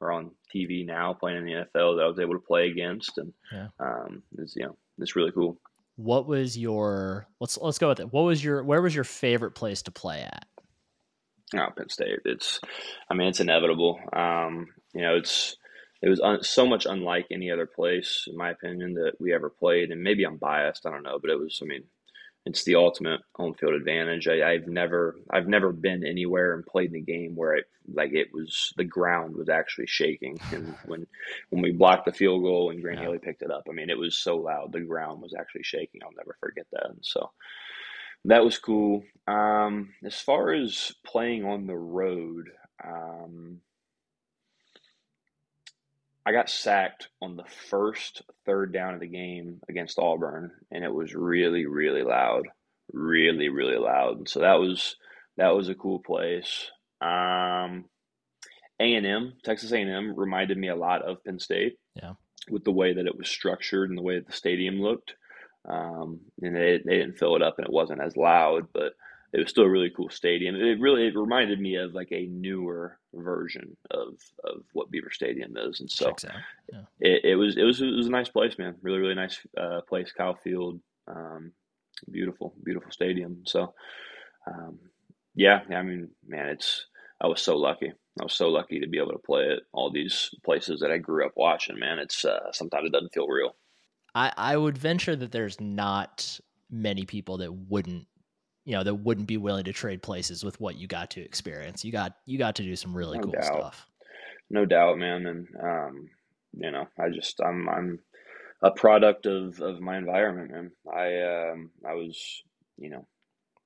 are 0.00 0.12
on 0.12 0.32
TV 0.54 0.86
now 0.86 1.14
playing 1.14 1.38
in 1.38 1.44
the 1.44 1.52
NFL 1.52 1.96
that 1.96 2.04
I 2.04 2.08
was 2.08 2.18
able 2.18 2.34
to 2.34 2.46
play 2.46 2.68
against, 2.68 3.18
and 3.18 3.32
yeah. 3.52 3.68
um, 3.80 4.22
it's 4.38 4.56
you 4.56 4.64
know 4.64 4.76
it's 4.98 5.16
really 5.16 5.32
cool. 5.32 5.58
What 5.96 6.26
was 6.26 6.58
your 6.58 7.26
let's 7.40 7.56
let's 7.58 7.78
go 7.78 7.88
with 7.88 8.00
it. 8.00 8.12
What 8.12 8.22
was 8.22 8.42
your 8.42 8.62
where 8.62 8.82
was 8.82 8.94
your 8.94 9.04
favorite 9.04 9.52
place 9.52 9.82
to 9.82 9.90
play 9.90 10.22
at? 10.22 10.46
Oh, 11.54 11.68
Penn 11.76 11.88
State. 11.88 12.20
It's, 12.24 12.60
I 13.08 13.14
mean, 13.14 13.28
it's 13.28 13.40
inevitable. 13.40 14.00
Um, 14.12 14.66
you 14.92 15.02
know, 15.02 15.16
it's 15.16 15.56
it 16.02 16.08
was 16.08 16.20
un, 16.20 16.42
so 16.42 16.66
much 16.66 16.86
unlike 16.86 17.26
any 17.30 17.50
other 17.50 17.66
place, 17.66 18.24
in 18.26 18.36
my 18.36 18.50
opinion, 18.50 18.94
that 18.94 19.12
we 19.20 19.32
ever 19.32 19.48
played. 19.48 19.90
And 19.90 20.02
maybe 20.02 20.24
I'm 20.24 20.36
biased, 20.38 20.86
I 20.86 20.90
don't 20.90 21.04
know, 21.04 21.18
but 21.20 21.30
it 21.30 21.38
was. 21.38 21.60
I 21.62 21.66
mean, 21.66 21.84
it's 22.46 22.62
the 22.62 22.76
ultimate 22.76 23.20
home 23.34 23.54
field 23.54 23.74
advantage. 23.74 24.28
I, 24.28 24.52
have 24.52 24.68
never 24.68 25.16
I've 25.30 25.48
never 25.48 25.72
been 25.72 26.06
anywhere 26.06 26.54
and 26.54 26.64
played 26.64 26.90
in 26.90 26.96
a 26.96 27.04
game 27.04 27.34
where 27.34 27.54
it 27.56 27.66
like 27.92 28.12
it 28.12 28.28
was 28.32 28.72
the 28.76 28.84
ground 28.84 29.34
was 29.34 29.48
actually 29.48 29.88
shaking. 29.88 30.38
And 30.52 30.74
when 30.86 31.06
when 31.50 31.60
we 31.60 31.72
blocked 31.72 32.06
the 32.06 32.12
field 32.12 32.42
goal 32.42 32.70
and 32.70 32.80
Grant 32.80 33.00
yeah. 33.00 33.06
Haley 33.06 33.18
picked 33.18 33.42
it 33.42 33.50
up, 33.50 33.64
I 33.68 33.72
mean 33.72 33.90
it 33.90 33.98
was 33.98 34.16
so 34.16 34.36
loud 34.36 34.72
the 34.72 34.80
ground 34.80 35.20
was 35.20 35.34
actually 35.38 35.64
shaking. 35.64 36.00
I'll 36.04 36.12
never 36.16 36.36
forget 36.40 36.66
that. 36.72 36.86
And 36.90 37.00
so 37.02 37.32
that 38.24 38.44
was 38.44 38.58
cool. 38.58 39.02
Um, 39.26 39.92
as 40.04 40.20
far 40.20 40.52
as 40.52 40.92
playing 41.04 41.44
on 41.44 41.66
the 41.66 41.76
road, 41.76 42.48
um, 42.84 43.60
I 46.26 46.32
got 46.32 46.50
sacked 46.50 47.08
on 47.22 47.36
the 47.36 47.44
first 47.70 48.22
third 48.46 48.72
down 48.72 48.94
of 48.94 49.00
the 49.00 49.06
game 49.06 49.60
against 49.68 50.00
Auburn, 50.00 50.50
and 50.72 50.84
it 50.84 50.92
was 50.92 51.14
really, 51.14 51.66
really 51.66 52.02
loud, 52.02 52.48
really, 52.92 53.48
really 53.48 53.78
loud. 53.78 54.28
So 54.28 54.40
that 54.40 54.54
was 54.54 54.96
that 55.36 55.54
was 55.54 55.68
a 55.68 55.74
cool 55.76 56.00
place. 56.00 56.68
Um, 57.00 57.84
a 58.80 58.94
and 58.94 59.06
M, 59.06 59.34
Texas 59.44 59.70
A 59.70 59.76
and 59.76 59.90
M, 59.90 60.14
reminded 60.16 60.58
me 60.58 60.68
a 60.68 60.76
lot 60.76 61.02
of 61.02 61.22
Penn 61.22 61.38
State. 61.38 61.78
Yeah, 61.94 62.14
with 62.50 62.64
the 62.64 62.72
way 62.72 62.92
that 62.94 63.06
it 63.06 63.16
was 63.16 63.28
structured 63.28 63.88
and 63.88 63.96
the 63.96 64.02
way 64.02 64.16
that 64.16 64.26
the 64.26 64.32
stadium 64.32 64.80
looked. 64.80 65.14
Um, 65.68 66.20
and 66.42 66.56
they 66.56 66.80
they 66.84 66.96
didn't 66.96 67.18
fill 67.18 67.36
it 67.36 67.42
up, 67.42 67.58
and 67.58 67.68
it 67.68 67.72
wasn't 67.72 68.02
as 68.02 68.16
loud, 68.16 68.66
but 68.74 68.94
it 69.36 69.40
was 69.40 69.50
still 69.50 69.64
a 69.64 69.68
really 69.70 69.90
cool 69.94 70.08
stadium. 70.08 70.56
It 70.56 70.80
really 70.80 71.06
it 71.06 71.14
reminded 71.14 71.60
me 71.60 71.76
of 71.76 71.92
like 71.92 72.08
a 72.10 72.26
newer 72.26 72.98
version 73.12 73.76
of 73.90 74.14
of 74.42 74.62
what 74.72 74.90
Beaver 74.90 75.10
Stadium 75.10 75.54
is, 75.58 75.80
and 75.80 75.90
so 75.90 76.14
yeah. 76.72 76.80
it, 77.00 77.24
it, 77.24 77.36
was 77.36 77.58
it 77.58 77.64
was 77.64 77.82
it 77.82 77.94
was 77.94 78.06
a 78.06 78.10
nice 78.10 78.30
place, 78.30 78.58
man. 78.58 78.76
Really 78.80 78.98
really 78.98 79.14
nice 79.14 79.38
uh, 79.54 79.82
place, 79.86 80.10
Kyle 80.10 80.38
Field, 80.42 80.80
um, 81.06 81.52
beautiful 82.10 82.54
beautiful 82.64 82.90
stadium. 82.90 83.42
So 83.44 83.74
um, 84.46 84.78
yeah, 85.34 85.60
I 85.68 85.82
mean, 85.82 86.08
man, 86.26 86.48
it's 86.48 86.86
I 87.20 87.26
was 87.26 87.42
so 87.42 87.58
lucky. 87.58 87.92
I 88.18 88.24
was 88.24 88.32
so 88.32 88.48
lucky 88.48 88.80
to 88.80 88.88
be 88.88 88.96
able 88.96 89.12
to 89.12 89.18
play 89.18 89.50
at 89.50 89.64
all 89.70 89.90
these 89.90 90.30
places 90.46 90.80
that 90.80 90.90
I 90.90 90.96
grew 90.96 91.26
up 91.26 91.32
watching. 91.36 91.78
Man, 91.78 91.98
it's 91.98 92.24
uh, 92.24 92.52
sometimes 92.52 92.86
it 92.86 92.92
doesn't 92.92 93.12
feel 93.12 93.28
real. 93.28 93.54
I 94.14 94.32
I 94.34 94.56
would 94.56 94.78
venture 94.78 95.14
that 95.14 95.32
there's 95.32 95.60
not 95.60 96.40
many 96.70 97.04
people 97.04 97.36
that 97.38 97.52
wouldn't 97.52 98.06
you 98.66 98.72
know 98.72 98.82
that 98.82 98.96
wouldn't 98.96 99.28
be 99.28 99.36
willing 99.36 99.64
to 99.64 99.72
trade 99.72 100.02
places 100.02 100.44
with 100.44 100.60
what 100.60 100.76
you 100.76 100.88
got 100.88 101.12
to 101.12 101.22
experience. 101.22 101.84
You 101.84 101.92
got 101.92 102.16
you 102.26 102.36
got 102.36 102.56
to 102.56 102.64
do 102.64 102.74
some 102.74 102.94
really 102.94 103.16
no 103.16 103.24
cool 103.24 103.32
doubt. 103.32 103.44
stuff. 103.44 103.86
No 104.50 104.66
doubt, 104.66 104.98
man. 104.98 105.24
And 105.24 105.46
um, 105.62 106.08
you 106.52 106.70
know, 106.72 106.86
I 106.98 107.08
just 107.10 107.40
I'm 107.40 107.68
I'm 107.68 108.00
a 108.62 108.72
product 108.72 109.26
of 109.26 109.60
of 109.60 109.80
my 109.80 109.96
environment, 109.96 110.50
man. 110.50 110.72
I 110.92 111.50
um 111.52 111.70
I 111.88 111.94
was 111.94 112.42
you 112.76 112.90
know 112.90 113.06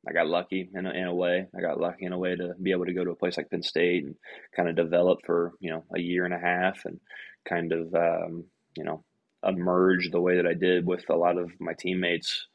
I 0.06 0.12
got 0.12 0.26
lucky 0.26 0.68
in 0.74 0.84
a, 0.84 0.90
in 0.90 1.06
a 1.06 1.14
way. 1.14 1.46
I 1.56 1.60
got 1.62 1.80
lucky 1.80 2.04
in 2.04 2.12
a 2.12 2.18
way 2.18 2.36
to 2.36 2.52
be 2.62 2.72
able 2.72 2.84
to 2.84 2.92
go 2.92 3.02
to 3.02 3.12
a 3.12 3.16
place 3.16 3.38
like 3.38 3.50
Penn 3.50 3.62
State 3.62 4.04
and 4.04 4.14
kind 4.54 4.68
of 4.68 4.76
develop 4.76 5.20
for 5.24 5.52
you 5.60 5.70
know 5.70 5.84
a 5.96 5.98
year 5.98 6.26
and 6.26 6.34
a 6.34 6.38
half 6.38 6.84
and 6.84 7.00
kind 7.48 7.72
of 7.72 7.94
um, 7.94 8.44
you 8.76 8.84
know 8.84 9.02
emerge 9.42 10.10
the 10.10 10.20
way 10.20 10.36
that 10.36 10.46
I 10.46 10.52
did 10.52 10.84
with 10.84 11.08
a 11.08 11.16
lot 11.16 11.38
of 11.38 11.50
my 11.58 11.72
teammates 11.72 12.46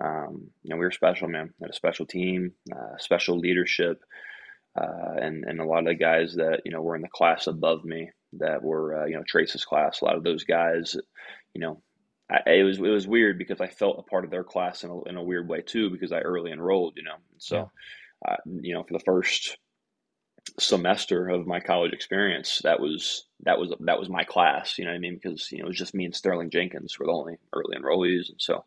um, 0.00 0.50
you 0.62 0.70
know, 0.70 0.76
we 0.76 0.84
were 0.84 0.90
special, 0.90 1.28
man. 1.28 1.52
We 1.58 1.64
had 1.64 1.70
a 1.70 1.76
special 1.76 2.06
team, 2.06 2.52
uh, 2.74 2.96
special 2.98 3.38
leadership, 3.38 4.02
uh, 4.80 5.14
and 5.20 5.44
and 5.44 5.60
a 5.60 5.64
lot 5.64 5.80
of 5.80 5.86
the 5.86 5.94
guys 5.94 6.34
that 6.36 6.62
you 6.64 6.72
know 6.72 6.80
were 6.80 6.96
in 6.96 7.02
the 7.02 7.08
class 7.08 7.46
above 7.46 7.84
me 7.84 8.10
that 8.34 8.62
were 8.62 9.02
uh, 9.02 9.06
you 9.06 9.16
know 9.16 9.22
Trace's 9.26 9.64
class. 9.64 10.00
A 10.00 10.04
lot 10.04 10.16
of 10.16 10.24
those 10.24 10.44
guys, 10.44 10.96
you 11.54 11.60
know, 11.60 11.82
I, 12.30 12.50
it 12.50 12.62
was 12.62 12.78
it 12.78 12.82
was 12.82 13.06
weird 13.06 13.38
because 13.38 13.60
I 13.60 13.68
felt 13.68 13.98
a 13.98 14.10
part 14.10 14.24
of 14.24 14.30
their 14.30 14.44
class 14.44 14.82
in 14.82 14.90
a, 14.90 15.02
in 15.04 15.16
a 15.16 15.22
weird 15.22 15.48
way 15.48 15.60
too 15.60 15.90
because 15.90 16.12
I 16.12 16.20
early 16.20 16.52
enrolled, 16.52 16.94
you 16.96 17.02
know. 17.02 17.16
So, 17.38 17.56
yeah. 17.56 17.64
Uh, 18.26 18.36
you 18.46 18.72
know, 18.72 18.84
for 18.84 18.92
the 18.92 19.04
first 19.04 19.58
semester 20.58 21.28
of 21.28 21.46
my 21.46 21.60
college 21.60 21.92
experience, 21.92 22.60
that 22.62 22.80
was 22.80 23.26
that 23.40 23.58
was 23.58 23.74
that 23.80 23.98
was 23.98 24.08
my 24.08 24.24
class. 24.24 24.78
You 24.78 24.84
know 24.84 24.92
what 24.92 24.96
I 24.96 25.00
mean? 25.00 25.18
Because 25.20 25.50
you 25.52 25.58
know 25.58 25.64
it 25.64 25.68
was 25.68 25.78
just 25.78 25.94
me 25.94 26.04
and 26.04 26.14
Sterling 26.14 26.50
Jenkins 26.50 26.98
were 26.98 27.06
the 27.06 27.12
only 27.12 27.36
early 27.52 27.76
enrollees, 27.76 28.30
and 28.30 28.40
so 28.40 28.64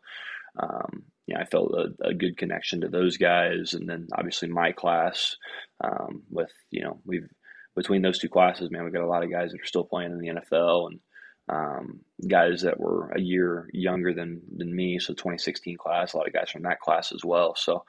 um, 0.58 1.04
you 1.26 1.34
know, 1.34 1.40
I 1.40 1.44
felt 1.44 1.72
a, 1.72 2.08
a, 2.08 2.14
good 2.14 2.36
connection 2.36 2.80
to 2.80 2.88
those 2.88 3.16
guys, 3.16 3.74
and 3.74 3.88
then 3.88 4.08
obviously 4.16 4.48
my 4.48 4.72
class 4.72 5.36
um, 5.82 6.22
with 6.30 6.52
you 6.70 6.84
know 6.84 7.00
we've 7.04 7.28
between 7.74 8.02
those 8.02 8.18
two 8.18 8.28
classes, 8.28 8.70
man, 8.70 8.84
we've 8.84 8.92
got 8.92 9.04
a 9.04 9.08
lot 9.08 9.22
of 9.22 9.30
guys 9.30 9.52
that 9.52 9.60
are 9.60 9.66
still 9.66 9.84
playing 9.84 10.12
in 10.12 10.18
the 10.18 10.40
NFL 10.40 10.88
and 10.90 11.00
um, 11.48 12.00
guys 12.26 12.62
that 12.62 12.80
were 12.80 13.10
a 13.10 13.20
year 13.20 13.68
younger 13.72 14.14
than 14.14 14.40
than 14.56 14.74
me, 14.74 14.98
so 14.98 15.12
2016 15.12 15.76
class, 15.76 16.12
a 16.12 16.16
lot 16.16 16.26
of 16.26 16.32
guys 16.32 16.50
from 16.50 16.62
that 16.62 16.80
class 16.80 17.12
as 17.12 17.24
well. 17.24 17.54
So 17.54 17.84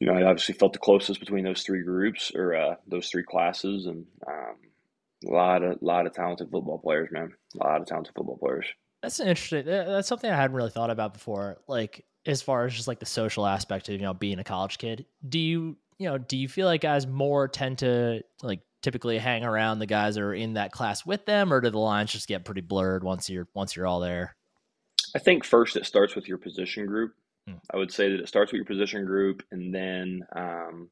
you 0.00 0.06
know, 0.06 0.14
I 0.14 0.22
obviously 0.22 0.54
felt 0.54 0.72
the 0.72 0.78
closest 0.78 1.20
between 1.20 1.44
those 1.44 1.62
three 1.62 1.82
groups 1.82 2.30
or 2.34 2.54
uh, 2.54 2.74
those 2.86 3.08
three 3.08 3.24
classes, 3.24 3.86
and 3.86 4.06
um, 4.26 4.56
a 5.26 5.30
lot 5.32 5.62
of 5.62 5.78
lot 5.82 6.06
of 6.06 6.14
talented 6.14 6.50
football 6.50 6.78
players, 6.78 7.10
man, 7.10 7.32
a 7.60 7.66
lot 7.66 7.80
of 7.80 7.86
talented 7.86 8.14
football 8.14 8.38
players. 8.38 8.66
That's 9.02 9.20
interesting. 9.20 9.64
That's 9.66 10.08
something 10.08 10.30
I 10.30 10.36
hadn't 10.36 10.56
really 10.56 10.70
thought 10.70 10.90
about 10.90 11.14
before. 11.14 11.58
Like 11.68 12.04
as 12.26 12.42
far 12.42 12.66
as 12.66 12.74
just 12.74 12.88
like 12.88 12.98
the 12.98 13.06
social 13.06 13.46
aspect 13.46 13.88
of 13.88 13.94
you 13.94 14.02
know 14.02 14.14
being 14.14 14.38
a 14.38 14.44
college 14.44 14.78
kid, 14.78 15.06
do 15.28 15.38
you 15.38 15.76
you 15.98 16.08
know, 16.08 16.18
do 16.18 16.36
you 16.36 16.48
feel 16.48 16.66
like 16.66 16.80
guys 16.80 17.06
more 17.06 17.48
tend 17.48 17.78
to 17.78 18.22
like 18.42 18.60
typically 18.82 19.18
hang 19.18 19.44
around 19.44 19.80
the 19.80 19.86
guys 19.86 20.14
that 20.14 20.22
are 20.22 20.34
in 20.34 20.54
that 20.54 20.72
class 20.72 21.04
with 21.04 21.26
them, 21.26 21.52
or 21.52 21.60
do 21.60 21.70
the 21.70 21.78
lines 21.78 22.12
just 22.12 22.28
get 22.28 22.44
pretty 22.44 22.60
blurred 22.60 23.02
once 23.02 23.28
you're 23.28 23.48
once 23.54 23.74
you're 23.74 23.86
all 23.86 24.00
there? 24.00 24.36
I 25.14 25.18
think 25.18 25.44
first 25.44 25.76
it 25.76 25.86
starts 25.86 26.14
with 26.14 26.28
your 26.28 26.38
position 26.38 26.86
group. 26.86 27.14
Hmm. 27.48 27.56
I 27.72 27.76
would 27.76 27.92
say 27.92 28.10
that 28.10 28.20
it 28.20 28.28
starts 28.28 28.52
with 28.52 28.58
your 28.58 28.66
position 28.66 29.04
group, 29.04 29.42
and 29.50 29.74
then 29.74 30.22
um, 30.34 30.90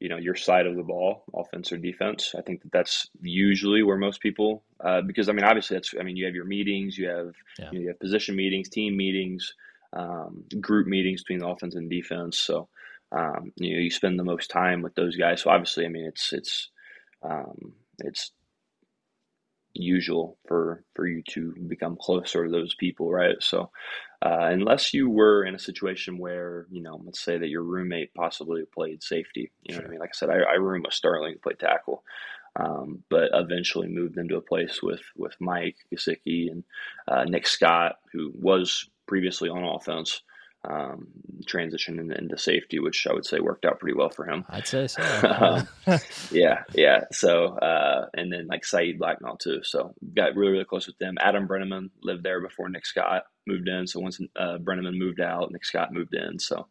you 0.00 0.08
know 0.08 0.16
your 0.16 0.34
side 0.34 0.66
of 0.66 0.76
the 0.76 0.82
ball, 0.82 1.24
offense 1.34 1.70
or 1.70 1.76
defense. 1.76 2.34
I 2.36 2.40
think 2.40 2.62
that 2.62 2.72
that's 2.72 3.08
usually 3.20 3.82
where 3.82 3.98
most 3.98 4.20
people, 4.20 4.64
uh, 4.82 5.02
because 5.02 5.28
I 5.28 5.32
mean, 5.32 5.44
obviously 5.44 5.76
that's. 5.76 5.94
I 5.98 6.02
mean, 6.02 6.16
you 6.16 6.24
have 6.24 6.34
your 6.34 6.46
meetings, 6.46 6.96
you 6.96 7.08
have 7.08 7.34
yeah. 7.58 7.68
you, 7.70 7.78
know, 7.78 7.82
you, 7.82 7.88
have 7.88 8.00
position 8.00 8.34
meetings, 8.34 8.70
team 8.70 8.96
meetings, 8.96 9.54
um, 9.92 10.44
group 10.60 10.86
meetings 10.86 11.22
between 11.22 11.40
the 11.40 11.48
offense 11.48 11.74
and 11.74 11.90
defense. 11.90 12.38
So 12.38 12.68
um, 13.12 13.52
you 13.56 13.74
know 13.74 13.80
you 13.80 13.90
spend 13.90 14.18
the 14.18 14.24
most 14.24 14.50
time 14.50 14.82
with 14.82 14.94
those 14.94 15.16
guys. 15.16 15.42
So 15.42 15.50
obviously, 15.50 15.84
I 15.84 15.88
mean, 15.88 16.06
it's 16.06 16.32
it's 16.32 16.70
um, 17.22 17.74
it's 17.98 18.32
usual 19.74 20.38
for 20.48 20.82
for 20.94 21.06
you 21.06 21.22
to 21.30 21.54
become 21.68 21.96
closer 22.00 22.44
to 22.44 22.50
those 22.50 22.74
people, 22.74 23.10
right? 23.10 23.36
So 23.40 23.70
uh, 24.22 24.48
unless 24.50 24.92
you 24.92 25.08
were 25.08 25.44
in 25.44 25.54
a 25.54 25.58
situation 25.58 26.18
where 26.18 26.66
you 26.70 26.82
know, 26.82 27.00
let's 27.04 27.20
say 27.20 27.38
that 27.38 27.48
your 27.48 27.62
roommate 27.62 28.14
possibly 28.14 28.64
played 28.72 29.02
safety, 29.02 29.50
you 29.62 29.74
know 29.74 29.80
sure. 29.80 29.82
what 29.82 29.88
I 29.88 29.90
mean? 29.90 30.00
Like 30.00 30.10
I 30.10 30.16
said, 30.16 30.30
I, 30.30 30.52
I 30.52 30.54
room 30.54 30.82
with 30.84 30.94
Sterling 30.94 31.36
played 31.42 31.58
tackle. 31.58 32.04
Um, 32.56 33.04
but 33.08 33.30
eventually 33.32 33.86
moved 33.86 34.18
into 34.18 34.36
a 34.36 34.40
place 34.40 34.82
with 34.82 35.02
with 35.16 35.34
Mike 35.38 35.76
Gesicki 35.94 36.50
and 36.50 36.64
uh, 37.06 37.24
Nick 37.24 37.46
Scott, 37.46 37.98
who 38.12 38.32
was 38.34 38.88
previously 39.06 39.48
on 39.48 39.62
offense 39.62 40.22
um, 40.68 41.08
transition 41.46 42.12
into 42.12 42.38
safety, 42.38 42.78
which 42.78 43.06
I 43.08 43.14
would 43.14 43.24
say 43.24 43.40
worked 43.40 43.64
out 43.64 43.80
pretty 43.80 43.96
well 43.96 44.10
for 44.10 44.28
him. 44.28 44.44
I'd 44.48 44.66
say 44.66 44.86
so. 44.88 45.02
yeah, 46.30 46.64
yeah. 46.74 47.04
So, 47.12 47.46
uh, 47.58 48.08
and 48.14 48.32
then 48.32 48.46
like 48.46 48.64
Saeed 48.64 48.98
Blacknall 48.98 49.38
too. 49.38 49.62
So 49.62 49.94
got 50.14 50.36
really, 50.36 50.52
really 50.52 50.64
close 50.64 50.86
with 50.86 50.98
them. 50.98 51.16
Adam 51.20 51.48
Brenneman 51.48 51.90
lived 52.02 52.22
there 52.22 52.40
before 52.40 52.68
Nick 52.68 52.84
Scott 52.84 53.24
moved 53.46 53.68
in. 53.68 53.86
So 53.86 54.00
once 54.00 54.20
uh, 54.36 54.58
Brenneman 54.58 54.98
moved 54.98 55.20
out, 55.20 55.50
Nick 55.50 55.64
Scott 55.64 55.92
moved 55.92 56.14
in. 56.14 56.38
So 56.38 56.66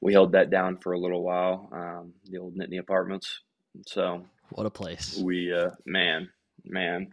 we 0.00 0.12
held 0.12 0.32
that 0.32 0.50
down 0.50 0.78
for 0.78 0.92
a 0.92 0.98
little 0.98 1.22
while. 1.22 1.68
Um, 1.72 2.14
the 2.28 2.38
old 2.38 2.56
Nittany 2.56 2.80
Apartments. 2.80 3.40
So 3.86 4.24
what 4.50 4.66
a 4.66 4.70
place. 4.70 5.16
We, 5.16 5.52
uh, 5.52 5.70
man, 5.86 6.30
man, 6.64 7.12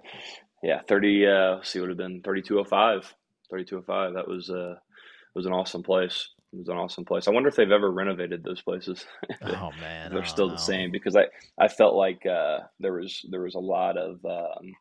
yeah, 0.64 0.82
thirty. 0.88 1.28
Uh, 1.28 1.62
see, 1.62 1.80
would 1.80 1.90
have 1.90 1.98
been 1.98 2.22
thirty 2.22 2.42
two 2.42 2.60
oh 2.60 2.64
five. 2.64 3.14
Thirty 3.52 3.66
two 3.66 3.78
oh 3.78 3.84
five. 3.84 4.16
That 4.16 4.28
was 4.28 4.50
uh 4.50 4.76
was 5.38 5.46
an 5.46 5.54
awesome 5.54 5.84
place. 5.84 6.30
It 6.52 6.60
was 6.60 6.68
an 6.70 6.78
awesome 6.78 7.06
place. 7.06 7.28
I 7.28 7.32
wonder 7.32 7.50
if 7.50 7.56
they've 7.56 7.72
ever 7.72 7.92
renovated 7.92 8.44
those 8.44 8.62
places. 8.62 9.06
oh 9.44 9.70
man, 9.80 10.12
they're 10.14 10.26
still 10.26 10.48
know. 10.48 10.56
the 10.56 10.60
same 10.60 10.92
because 10.92 11.16
I 11.16 11.26
I 11.58 11.68
felt 11.68 11.96
like 11.96 12.26
uh, 12.26 12.60
there 12.80 12.94
was 12.94 13.26
there 13.30 13.42
was 13.42 13.56
a 13.56 13.60
lot 13.60 13.98
of 13.98 14.26
um, 14.26 14.74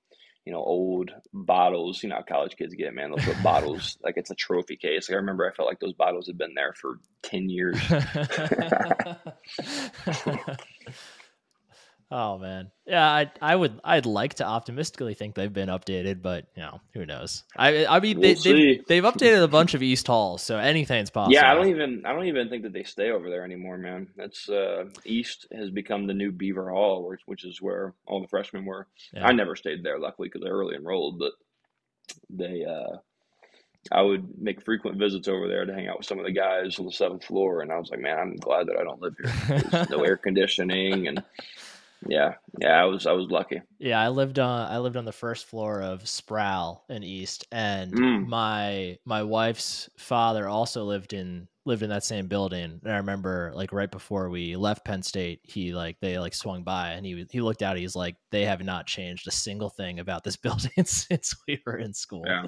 you 0.44 0.52
know 0.52 0.60
old 0.60 1.10
bottles. 1.32 2.02
You 2.02 2.08
know 2.08 2.16
how 2.16 2.22
college 2.22 2.56
kids 2.56 2.74
get 2.74 2.94
man 2.94 3.10
those 3.10 3.26
bottles 3.42 3.98
like 4.04 4.16
it's 4.16 4.30
a 4.30 4.34
trophy 4.34 4.76
case. 4.76 5.08
Like, 5.08 5.16
I 5.16 5.18
remember 5.18 5.46
I 5.46 5.54
felt 5.54 5.68
like 5.68 5.80
those 5.80 5.92
bottles 5.92 6.26
had 6.26 6.38
been 6.38 6.54
there 6.54 6.72
for 6.80 6.98
ten 7.22 7.50
years. 7.50 7.78
Oh 12.08 12.38
man, 12.38 12.70
yeah, 12.86 13.04
I 13.04 13.32
I 13.42 13.56
would 13.56 13.80
I'd 13.82 14.06
like 14.06 14.34
to 14.34 14.44
optimistically 14.44 15.14
think 15.14 15.34
they've 15.34 15.52
been 15.52 15.68
updated, 15.68 16.22
but 16.22 16.46
you 16.54 16.62
know 16.62 16.80
who 16.94 17.04
knows. 17.04 17.42
I 17.56 17.84
I 17.84 17.98
mean 17.98 18.20
we'll 18.20 18.36
they, 18.36 18.74
have 18.76 18.86
they've 18.86 19.02
updated 19.02 19.42
a 19.42 19.48
bunch 19.48 19.74
of 19.74 19.82
East 19.82 20.06
halls, 20.06 20.40
so 20.40 20.56
anything's 20.56 21.10
possible. 21.10 21.34
Yeah, 21.34 21.50
I 21.50 21.54
don't 21.54 21.68
even 21.68 22.06
I 22.06 22.12
don't 22.12 22.26
even 22.26 22.48
think 22.48 22.62
that 22.62 22.72
they 22.72 22.84
stay 22.84 23.10
over 23.10 23.28
there 23.28 23.44
anymore, 23.44 23.76
man. 23.76 24.06
That's 24.16 24.48
uh, 24.48 24.84
East 25.04 25.48
has 25.52 25.70
become 25.70 26.06
the 26.06 26.14
new 26.14 26.30
Beaver 26.30 26.70
Hall, 26.70 27.08
which, 27.08 27.22
which 27.26 27.44
is 27.44 27.60
where 27.60 27.94
all 28.06 28.20
the 28.20 28.28
freshmen 28.28 28.64
were. 28.64 28.86
Yeah. 29.12 29.26
I 29.26 29.32
never 29.32 29.56
stayed 29.56 29.82
there, 29.82 29.98
luckily, 29.98 30.28
because 30.28 30.46
I 30.46 30.50
early 30.50 30.76
enrolled, 30.76 31.18
but 31.18 31.32
they. 32.30 32.64
uh 32.64 32.98
I 33.92 34.02
would 34.02 34.40
make 34.40 34.64
frequent 34.64 34.98
visits 34.98 35.28
over 35.28 35.46
there 35.48 35.64
to 35.64 35.72
hang 35.72 35.86
out 35.86 35.98
with 35.98 36.06
some 36.06 36.18
of 36.18 36.24
the 36.24 36.32
guys 36.32 36.78
on 36.78 36.86
the 36.86 36.92
seventh 36.92 37.24
floor, 37.24 37.60
and 37.60 37.70
I 37.70 37.78
was 37.78 37.90
like, 37.90 38.00
man, 38.00 38.18
I'm 38.18 38.36
glad 38.36 38.66
that 38.66 38.76
I 38.76 38.82
don't 38.82 39.00
live 39.00 39.14
here. 39.16 39.62
There's 39.70 39.90
no 39.90 40.02
air 40.04 40.16
conditioning, 40.16 41.06
and 41.06 41.22
yeah, 42.08 42.34
yeah, 42.60 42.82
I 42.82 42.84
was 42.84 43.06
I 43.06 43.12
was 43.12 43.30
lucky. 43.30 43.60
Yeah, 43.78 44.00
I 44.00 44.08
lived 44.08 44.38
on 44.38 44.70
I 44.70 44.78
lived 44.78 44.96
on 44.96 45.04
the 45.04 45.12
first 45.12 45.46
floor 45.46 45.82
of 45.82 46.06
Sproul 46.08 46.84
in 46.88 47.02
East, 47.02 47.46
and 47.50 47.92
mm. 47.92 48.26
my 48.26 48.98
my 49.04 49.22
wife's 49.22 49.88
father 49.96 50.48
also 50.48 50.84
lived 50.84 51.12
in 51.12 51.48
lived 51.64 51.82
in 51.82 51.90
that 51.90 52.04
same 52.04 52.28
building. 52.28 52.80
And 52.82 52.92
I 52.92 52.98
remember 52.98 53.52
like 53.54 53.72
right 53.72 53.90
before 53.90 54.30
we 54.30 54.56
left 54.56 54.84
Penn 54.84 55.02
State, 55.02 55.40
he 55.42 55.74
like 55.74 55.98
they 56.00 56.18
like 56.18 56.34
swung 56.34 56.62
by 56.62 56.90
and 56.90 57.04
he 57.04 57.26
he 57.30 57.40
looked 57.40 57.62
out. 57.62 57.76
He's 57.76 57.96
like, 57.96 58.16
they 58.30 58.44
have 58.44 58.62
not 58.62 58.86
changed 58.86 59.26
a 59.26 59.32
single 59.32 59.70
thing 59.70 59.98
about 59.98 60.24
this 60.24 60.36
building 60.36 60.84
since 60.84 61.34
we 61.46 61.60
were 61.66 61.76
in 61.76 61.92
school. 61.92 62.24
Yeah. 62.26 62.46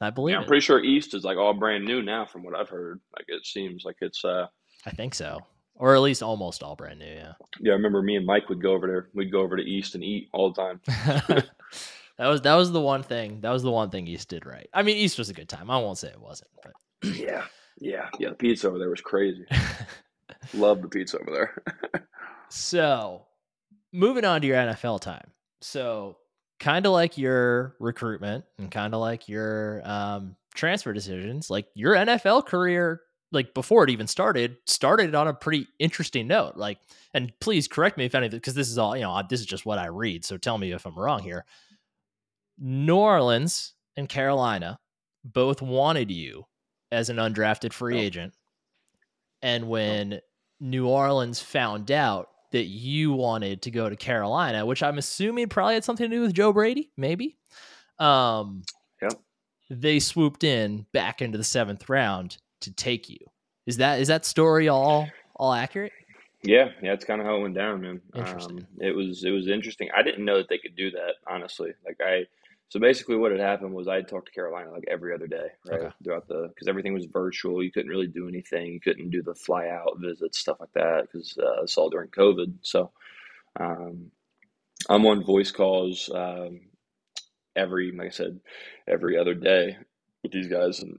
I 0.00 0.10
believe. 0.10 0.34
Yeah, 0.34 0.40
I'm 0.40 0.46
pretty 0.46 0.60
sure 0.60 0.82
East 0.82 1.14
is 1.14 1.24
like 1.24 1.38
all 1.38 1.54
brand 1.54 1.84
new 1.84 2.02
now, 2.02 2.26
from 2.26 2.42
what 2.42 2.54
I've 2.54 2.68
heard. 2.68 3.00
Like 3.16 3.26
it 3.28 3.46
seems 3.46 3.84
like 3.84 3.96
it's. 4.00 4.24
uh 4.24 4.46
I 4.86 4.90
think 4.90 5.14
so 5.14 5.40
or 5.76 5.94
at 5.94 6.00
least 6.00 6.22
almost 6.22 6.62
all 6.62 6.76
brand 6.76 6.98
new. 6.98 7.06
Yeah. 7.06 7.32
Yeah, 7.60 7.72
I 7.72 7.76
remember 7.76 8.02
me 8.02 8.16
and 8.16 8.26
Mike 8.26 8.48
would 8.48 8.62
go 8.62 8.72
over 8.72 8.86
there. 8.86 9.08
We'd 9.14 9.32
go 9.32 9.40
over 9.40 9.56
to 9.56 9.62
East 9.62 9.94
and 9.94 10.04
eat 10.04 10.28
all 10.32 10.52
the 10.52 10.62
time. 10.62 10.80
that 12.18 12.26
was 12.26 12.42
that 12.42 12.54
was 12.54 12.72
the 12.72 12.80
one 12.80 13.02
thing. 13.02 13.40
That 13.40 13.50
was 13.50 13.62
the 13.62 13.70
one 13.70 13.90
thing 13.90 14.06
East 14.06 14.28
did 14.28 14.46
right. 14.46 14.68
I 14.72 14.82
mean, 14.82 14.96
East 14.96 15.18
was 15.18 15.30
a 15.30 15.34
good 15.34 15.48
time. 15.48 15.70
I 15.70 15.78
won't 15.78 15.98
say 15.98 16.08
it 16.08 16.20
wasn't, 16.20 16.50
but 16.62 16.72
yeah, 17.16 17.44
yeah, 17.78 18.08
yeah. 18.18 18.30
The 18.30 18.34
pizza 18.34 18.68
over 18.68 18.78
there 18.78 18.90
was 18.90 19.00
crazy. 19.00 19.44
Love 20.54 20.82
the 20.82 20.88
pizza 20.88 21.18
over 21.18 21.30
there. 21.30 22.06
so, 22.48 23.22
moving 23.92 24.24
on 24.24 24.40
to 24.40 24.46
your 24.46 24.56
NFL 24.56 25.00
time. 25.00 25.30
So, 25.60 26.18
kind 26.60 26.86
of 26.86 26.92
like 26.92 27.18
your 27.18 27.76
recruitment 27.80 28.44
and 28.58 28.70
kind 28.70 28.94
of 28.94 29.00
like 29.00 29.28
your 29.28 29.82
um, 29.84 30.36
transfer 30.54 30.92
decisions, 30.92 31.50
like 31.50 31.66
your 31.74 31.94
NFL 31.94 32.46
career 32.46 33.00
like 33.34 33.52
before 33.52 33.84
it 33.84 33.90
even 33.90 34.06
started, 34.06 34.56
started 34.66 35.14
on 35.14 35.28
a 35.28 35.34
pretty 35.34 35.66
interesting 35.78 36.26
note. 36.26 36.56
Like, 36.56 36.78
and 37.12 37.32
please 37.40 37.68
correct 37.68 37.98
me 37.98 38.06
if 38.06 38.14
anything, 38.14 38.38
because 38.38 38.54
this 38.54 38.70
is 38.70 38.78
all 38.78 38.96
you 38.96 39.02
know. 39.02 39.20
This 39.28 39.40
is 39.40 39.46
just 39.46 39.66
what 39.66 39.78
I 39.78 39.86
read. 39.86 40.24
So 40.24 40.38
tell 40.38 40.56
me 40.56 40.72
if 40.72 40.86
I'm 40.86 40.98
wrong 40.98 41.22
here. 41.22 41.44
New 42.58 42.96
Orleans 42.96 43.74
and 43.96 44.08
Carolina 44.08 44.78
both 45.24 45.60
wanted 45.60 46.10
you 46.10 46.46
as 46.92 47.10
an 47.10 47.16
undrafted 47.16 47.72
free 47.72 47.98
oh. 47.98 48.02
agent, 48.02 48.34
and 49.42 49.68
when 49.68 50.14
oh. 50.14 50.18
New 50.60 50.86
Orleans 50.86 51.40
found 51.40 51.90
out 51.90 52.28
that 52.52 52.66
you 52.66 53.12
wanted 53.12 53.62
to 53.62 53.70
go 53.72 53.88
to 53.88 53.96
Carolina, 53.96 54.64
which 54.64 54.82
I'm 54.82 54.96
assuming 54.96 55.48
probably 55.48 55.74
had 55.74 55.84
something 55.84 56.08
to 56.08 56.16
do 56.16 56.22
with 56.22 56.34
Joe 56.34 56.52
Brady, 56.52 56.92
maybe. 56.96 57.36
Um, 57.98 58.62
yep. 59.02 59.14
They 59.70 59.98
swooped 59.98 60.44
in 60.44 60.86
back 60.92 61.20
into 61.20 61.36
the 61.36 61.42
seventh 61.42 61.88
round 61.88 62.38
to 62.64 62.72
take 62.72 63.08
you. 63.08 63.18
Is 63.66 63.78
that 63.78 64.00
is 64.00 64.08
that 64.08 64.24
story 64.24 64.68
all 64.68 65.08
all 65.36 65.52
accurate? 65.52 65.92
Yeah, 66.42 66.68
yeah, 66.82 66.92
it's 66.92 67.06
kind 67.06 67.20
of 67.20 67.26
how 67.26 67.36
it 67.36 67.40
went 67.40 67.54
down, 67.54 67.80
man. 67.80 68.02
Interesting. 68.14 68.58
Um, 68.58 68.66
it 68.78 68.94
was 68.94 69.24
it 69.24 69.30
was 69.30 69.48
interesting. 69.48 69.88
I 69.96 70.02
didn't 70.02 70.24
know 70.24 70.36
that 70.36 70.48
they 70.48 70.58
could 70.58 70.76
do 70.76 70.90
that, 70.90 71.14
honestly. 71.26 71.72
Like 71.86 71.98
I, 72.00 72.26
so 72.68 72.78
basically, 72.78 73.16
what 73.16 73.30
had 73.30 73.40
happened 73.40 73.72
was 73.72 73.88
I 73.88 74.02
talked 74.02 74.26
to 74.26 74.32
Carolina 74.32 74.70
like 74.70 74.84
every 74.86 75.14
other 75.14 75.26
day, 75.26 75.48
right? 75.66 75.80
Okay. 75.80 75.94
Throughout 76.02 76.28
the 76.28 76.48
because 76.48 76.68
everything 76.68 76.92
was 76.92 77.06
virtual. 77.06 77.62
You 77.62 77.72
couldn't 77.72 77.90
really 77.90 78.08
do 78.08 78.28
anything. 78.28 78.72
You 78.72 78.80
couldn't 78.80 79.10
do 79.10 79.22
the 79.22 79.34
fly 79.34 79.68
out 79.68 79.98
visits, 79.98 80.38
stuff 80.38 80.58
like 80.60 80.72
that, 80.74 81.08
because 81.10 81.38
uh, 81.38 81.62
it's 81.62 81.78
all 81.78 81.88
during 81.88 82.10
COVID. 82.10 82.56
So, 82.60 82.90
um, 83.58 84.10
I'm 84.88 85.06
on 85.06 85.24
voice 85.24 85.50
calls 85.50 86.10
um, 86.14 86.60
every, 87.56 87.92
like 87.92 88.08
I 88.08 88.10
said, 88.10 88.40
every 88.86 89.16
other 89.16 89.34
day 89.34 89.78
with 90.22 90.32
these 90.32 90.48
guys, 90.48 90.80
and 90.80 90.98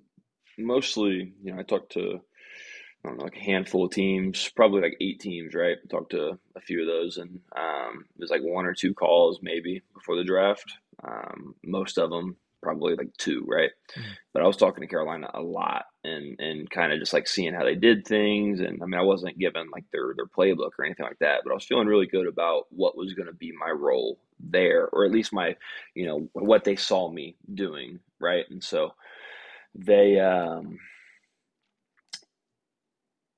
mostly, 0.57 1.33
you 1.43 1.53
know, 1.53 1.59
I 1.59 1.63
talked 1.63 1.93
to 1.93 2.21
I 3.05 3.09
don't 3.09 3.17
know, 3.17 3.23
like 3.25 3.37
a 3.37 3.43
handful 3.43 3.85
of 3.85 3.91
teams, 3.91 4.49
probably 4.55 4.81
like 4.81 4.97
eight 4.99 5.19
teams, 5.19 5.53
right? 5.53 5.77
I 5.83 5.87
talked 5.87 6.11
to 6.11 6.39
a 6.55 6.61
few 6.61 6.81
of 6.81 6.87
those, 6.87 7.17
and 7.17 7.39
um, 7.55 8.05
there's 8.17 8.31
like 8.31 8.41
one 8.41 8.65
or 8.65 8.73
two 8.73 8.93
calls 8.93 9.39
maybe 9.43 9.83
before 9.93 10.15
the 10.15 10.23
draft. 10.23 10.73
Um, 11.03 11.53
most 11.63 11.99
of 11.99 12.09
them 12.09 12.37
probably 12.63 12.95
like 12.95 13.15
two, 13.17 13.45
right? 13.47 13.69
Mm-hmm. 13.95 14.11
But 14.33 14.41
I 14.41 14.47
was 14.47 14.57
talking 14.57 14.81
to 14.81 14.87
Carolina 14.87 15.29
a 15.33 15.41
lot, 15.41 15.85
and 16.03 16.39
and 16.39 16.69
kind 16.69 16.91
of 16.91 16.99
just 16.99 17.13
like 17.13 17.27
seeing 17.27 17.53
how 17.53 17.63
they 17.63 17.75
did 17.75 18.07
things. 18.07 18.59
And 18.59 18.81
I 18.81 18.85
mean, 18.85 18.99
I 18.99 19.03
wasn't 19.03 19.37
given 19.37 19.69
like 19.71 19.85
their 19.91 20.13
their 20.15 20.25
playbook 20.25 20.71
or 20.79 20.85
anything 20.85 21.05
like 21.05 21.19
that, 21.19 21.41
but 21.43 21.51
I 21.51 21.53
was 21.53 21.65
feeling 21.65 21.87
really 21.87 22.07
good 22.07 22.27
about 22.27 22.63
what 22.71 22.97
was 22.97 23.13
going 23.13 23.27
to 23.27 23.33
be 23.33 23.51
my 23.51 23.69
role 23.69 24.17
there, 24.39 24.87
or 24.91 25.05
at 25.05 25.11
least 25.11 25.31
my, 25.31 25.55
you 25.93 26.07
know, 26.07 26.27
what 26.33 26.63
they 26.63 26.75
saw 26.75 27.09
me 27.09 27.35
doing, 27.53 27.99
right? 28.19 28.45
And 28.49 28.63
so 28.63 28.95
they 29.75 30.19
um, 30.19 30.77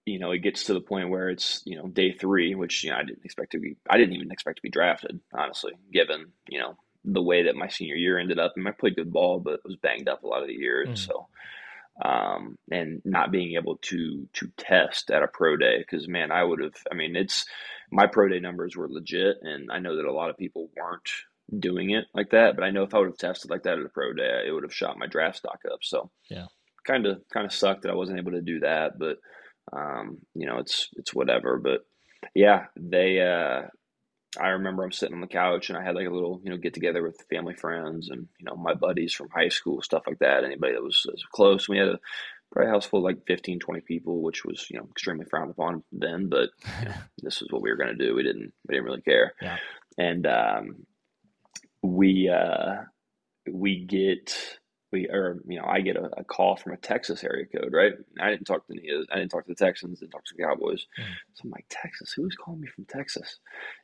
you 0.05 0.19
know 0.19 0.31
it 0.31 0.39
gets 0.39 0.65
to 0.65 0.73
the 0.73 0.81
point 0.81 1.09
where 1.09 1.29
it's 1.29 1.61
you 1.65 1.77
know 1.77 1.87
day 1.87 2.11
three 2.11 2.55
which 2.55 2.83
you 2.83 2.91
know 2.91 2.97
i 2.97 3.03
didn't 3.03 3.25
expect 3.25 3.51
to 3.51 3.59
be 3.59 3.75
i 3.89 3.97
didn't 3.97 4.15
even 4.15 4.31
expect 4.31 4.57
to 4.57 4.61
be 4.61 4.69
drafted 4.69 5.19
honestly 5.33 5.73
given 5.91 6.27
you 6.47 6.59
know 6.59 6.77
the 7.03 7.21
way 7.21 7.43
that 7.43 7.55
my 7.55 7.67
senior 7.67 7.95
year 7.95 8.17
ended 8.17 8.39
up 8.39 8.53
and 8.55 8.67
i 8.67 8.71
played 8.71 8.95
good 8.95 9.11
ball 9.11 9.39
but 9.39 9.55
it 9.55 9.61
was 9.65 9.75
banged 9.77 10.07
up 10.07 10.23
a 10.23 10.27
lot 10.27 10.41
of 10.41 10.47
the 10.47 10.53
year 10.53 10.85
mm. 10.87 10.97
so 10.97 11.27
um, 12.03 12.57
and 12.69 13.01
not 13.05 13.31
being 13.31 13.55
able 13.55 13.77
to 13.77 14.27
to 14.33 14.51
test 14.57 15.09
at 15.09 15.23
a 15.23 15.27
pro 15.27 15.57
day 15.57 15.79
because 15.79 16.07
man, 16.07 16.31
I 16.31 16.43
would 16.43 16.61
have. 16.61 16.75
I 16.91 16.95
mean, 16.95 17.15
it's 17.15 17.45
my 17.91 18.07
pro 18.07 18.27
day 18.27 18.39
numbers 18.39 18.75
were 18.75 18.89
legit, 18.89 19.37
and 19.41 19.71
I 19.71 19.79
know 19.79 19.95
that 19.95 20.05
a 20.05 20.13
lot 20.13 20.29
of 20.29 20.37
people 20.37 20.69
weren't 20.77 21.09
doing 21.57 21.91
it 21.91 22.05
like 22.13 22.31
that. 22.31 22.55
But 22.55 22.63
I 22.63 22.71
know 22.71 22.83
if 22.83 22.93
I 22.93 22.99
would 22.99 23.09
have 23.09 23.17
tested 23.17 23.51
like 23.51 23.63
that 23.63 23.77
at 23.77 23.85
a 23.85 23.89
pro 23.89 24.13
day, 24.13 24.43
it 24.47 24.51
would 24.51 24.63
have 24.63 24.73
shot 24.73 24.97
my 24.97 25.07
draft 25.07 25.37
stock 25.37 25.59
up. 25.71 25.79
So 25.81 26.11
yeah, 26.29 26.47
kind 26.85 27.05
of 27.05 27.21
kind 27.31 27.45
of 27.45 27.53
sucked 27.53 27.83
that 27.83 27.91
I 27.91 27.95
wasn't 27.95 28.19
able 28.19 28.31
to 28.31 28.41
do 28.41 28.59
that, 28.61 28.97
but 28.97 29.17
um, 29.73 30.19
you 30.33 30.47
know, 30.47 30.57
it's 30.57 30.89
it's 30.93 31.13
whatever. 31.13 31.57
But 31.57 31.81
yeah, 32.33 32.65
they. 32.75 33.21
Uh, 33.21 33.67
I 34.39 34.49
remember 34.49 34.83
I'm 34.83 34.91
sitting 34.91 35.15
on 35.15 35.21
the 35.21 35.27
couch 35.27 35.69
and 35.69 35.77
I 35.77 35.83
had 35.83 35.95
like 35.95 36.05
a 36.05 36.13
little, 36.13 36.41
you 36.43 36.51
know, 36.51 36.57
get 36.57 36.73
together 36.73 37.01
with 37.01 37.25
family 37.29 37.55
friends 37.55 38.09
and 38.09 38.27
you 38.39 38.45
know 38.45 38.55
my 38.55 38.73
buddies 38.73 39.13
from 39.13 39.29
high 39.29 39.49
school, 39.49 39.81
stuff 39.81 40.03
like 40.05 40.19
that. 40.19 40.43
Anybody 40.43 40.73
that 40.73 40.83
was, 40.83 41.05
was 41.07 41.23
close. 41.31 41.67
We 41.67 41.77
had 41.77 41.87
a 41.87 41.99
probably 42.51 42.69
a 42.69 42.73
house 42.73 42.85
full 42.85 42.99
of 42.99 43.05
like 43.05 43.25
15, 43.25 43.59
20 43.59 43.81
people, 43.81 44.21
which 44.21 44.45
was 44.45 44.67
you 44.69 44.77
know 44.77 44.87
extremely 44.91 45.25
frowned 45.25 45.51
upon 45.51 45.83
then. 45.91 46.29
But 46.29 46.49
you 46.81 46.89
know, 46.89 46.95
this 47.23 47.41
is 47.41 47.47
what 47.51 47.61
we 47.61 47.69
were 47.69 47.77
going 47.77 47.97
to 47.97 48.05
do. 48.05 48.15
We 48.15 48.23
didn't 48.23 48.53
we 48.67 48.75
didn't 48.75 48.85
really 48.85 49.01
care. 49.01 49.33
Yeah. 49.41 49.57
And 49.97 50.27
um, 50.27 50.85
we 51.87 52.29
uh, 52.29 52.75
we 53.51 53.85
get 53.85 54.33
we 54.91 55.07
or 55.09 55.41
you 55.47 55.59
know 55.59 55.65
I 55.65 55.81
get 55.81 55.95
a, 55.95 56.09
a, 56.17 56.23
call 56.23 56.55
from 56.55 56.73
a 56.73 56.77
Texas 56.77 57.23
area 57.23 57.45
code, 57.45 57.73
right? 57.73 57.93
I 58.19 58.29
didn't 58.29 58.45
talk 58.45 58.65
to 58.67 58.73
any 58.73 58.89
of, 58.89 59.05
I 59.11 59.17
didn't 59.17 59.31
talk 59.31 59.45
to 59.45 59.53
the 59.53 59.65
Texans, 59.65 59.99
didn't 59.99 60.11
talk 60.11 60.25
to 60.25 60.33
the 60.37 60.43
Cowboys. 60.43 60.85
Mm. 60.99 61.05
So 61.33 61.41
I'm 61.45 61.51
like 61.51 61.65
Texas, 61.69 62.13
who's 62.15 62.35
calling 62.35 62.61
me 62.61 62.67
from 62.67 62.85
Texas? 62.85 63.39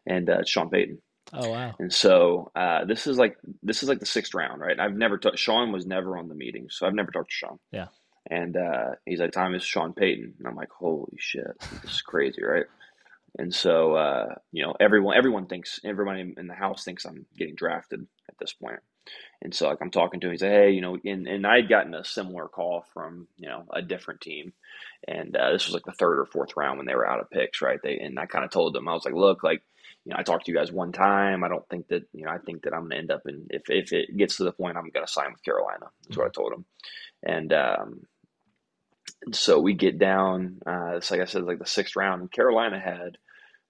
And 0.06 0.30
uh, 0.30 0.44
Sean 0.46 0.70
Payton. 0.70 1.00
Oh 1.32 1.50
wow! 1.50 1.74
And 1.80 1.92
so 1.92 2.52
uh, 2.56 2.86
this 2.86 3.08
is 3.08 3.18
like 3.18 3.38
this 3.62 3.82
is 3.82 3.90
like 3.90 4.00
the 4.00 4.06
sixth 4.06 4.34
round, 4.34 4.62
right? 4.62 4.80
I've 4.80 4.96
never 4.96 5.18
talked. 5.18 5.40
Sean 5.40 5.72
was 5.72 5.86
never 5.86 6.18
on 6.18 6.28
the 6.28 6.36
meeting, 6.36 6.68
so 6.70 6.86
I've 6.86 6.94
never 6.94 7.12
talked 7.12 7.30
to 7.30 7.36
Sean. 7.36 7.60
Yeah. 7.72 7.88
And 8.30 8.56
uh, 8.56 8.92
he's 9.06 9.20
like, 9.20 9.32
"Time 9.32 9.56
is 9.56 9.64
Sean 9.64 9.94
Payton," 9.94 10.36
and 10.40 10.48
I'm 10.48 10.56
like, 10.56 10.72
"Holy 10.78 11.18
shit, 11.18 11.60
this 11.82 11.94
is 11.94 12.02
crazy, 12.02 12.44
right?" 12.44 12.66
And 13.38 13.54
so 13.54 13.96
uh, 13.96 14.36
you 14.52 14.64
know, 14.64 14.76
everyone 14.80 15.18
everyone 15.18 15.48
thinks 15.48 15.80
everybody 15.84 16.34
in 16.38 16.48
the 16.48 16.54
house 16.54 16.84
thinks 16.84 17.06
I'm 17.06 17.26
getting 17.38 17.56
drafted 17.56 18.06
at 18.30 18.38
this 18.40 18.54
point. 18.54 18.80
And 19.42 19.54
so 19.54 19.68
like 19.68 19.80
I'm 19.82 19.92
talking 19.92 20.20
to 20.22 20.28
him, 20.28 20.32
he's 20.32 20.42
like, 20.42 20.52
hey, 20.52 20.72
you 20.72 20.82
know, 20.82 20.98
and, 21.04 21.28
and 21.28 21.46
I'd 21.46 21.68
gotten 21.68 21.94
a 21.94 22.06
similar 22.06 22.48
call 22.48 22.86
from, 22.94 23.28
you 23.38 23.50
know, 23.50 23.66
a 23.74 23.82
different 23.82 24.22
team. 24.22 24.54
And 25.06 25.36
uh, 25.36 25.52
this 25.52 25.66
was 25.66 25.74
like 25.74 25.84
the 25.86 25.92
third 25.92 26.20
or 26.20 26.26
fourth 26.26 26.56
round 26.56 26.78
when 26.78 26.88
they 26.88 26.96
were 26.96 27.08
out 27.08 27.20
of 27.20 27.30
picks, 27.30 27.62
right? 27.62 27.80
They 27.84 28.00
and 28.00 28.18
I 28.18 28.26
kind 28.26 28.46
of 28.46 28.52
told 28.52 28.74
them, 28.74 28.88
I 28.88 28.94
was 28.94 29.04
like, 29.04 29.14
look, 29.14 29.44
like, 29.44 29.62
you 30.06 30.12
know, 30.12 30.16
I 30.18 30.24
talked 30.24 30.46
to 30.46 30.52
you 30.52 30.58
guys 30.58 30.72
one 30.72 30.94
time. 30.94 31.44
I 31.44 31.50
don't 31.50 31.68
think 31.68 31.90
that, 31.90 32.04
you 32.14 32.26
know, 32.26 32.32
I 32.32 32.38
think 32.38 32.64
that 32.64 32.74
I'm 32.74 32.84
gonna 32.84 32.96
end 32.96 33.12
up 33.12 33.24
in 33.28 33.48
if 33.50 33.64
if 33.70 33.92
it 33.92 34.16
gets 34.16 34.38
to 34.38 34.44
the 34.46 34.54
point 34.54 34.78
I'm 34.78 34.90
gonna 34.90 35.08
sign 35.08 35.32
with 35.32 35.44
Carolina. 35.44 35.88
That's 36.04 36.18
what 36.18 36.28
I 36.28 36.30
told 36.30 36.54
him. 36.54 36.66
And 37.24 37.52
um 37.52 38.02
and 39.26 39.36
so 39.36 39.60
we 39.60 39.74
get 39.74 40.00
down, 40.00 40.60
uh, 40.66 40.98
it's 40.98 41.12
like 41.12 41.22
I 41.22 41.26
said, 41.26 41.44
like 41.44 41.60
the 41.60 41.66
sixth 41.66 41.96
round, 41.96 42.22
and 42.22 42.32
Carolina 42.32 42.80
had 42.80 43.18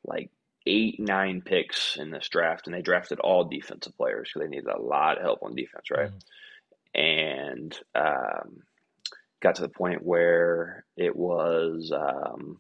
like 0.04 0.30
eight, 0.66 1.00
nine 1.00 1.42
picks 1.42 1.98
in 1.98 2.12
this 2.12 2.30
draft, 2.30 2.68
and 2.68 2.76
they 2.76 2.82
drafted 2.82 3.20
all 3.20 3.44
defensive 3.44 3.96
players 3.98 4.30
because 4.30 4.48
they 4.48 4.56
needed 4.56 4.70
a 4.70 4.82
lot 4.82 5.18
of 5.18 5.24
help 5.24 5.40
on 5.44 5.56
defense, 5.56 5.92
right? 5.92 6.10
Mm-hmm. 6.10 7.00
And 7.00 7.80
um, 7.96 8.62
got 9.42 9.56
to 9.56 9.62
the 9.62 9.70
point 9.70 10.04
where 10.04 10.86
it 10.96 11.16
was, 11.16 11.92
um, 11.92 12.60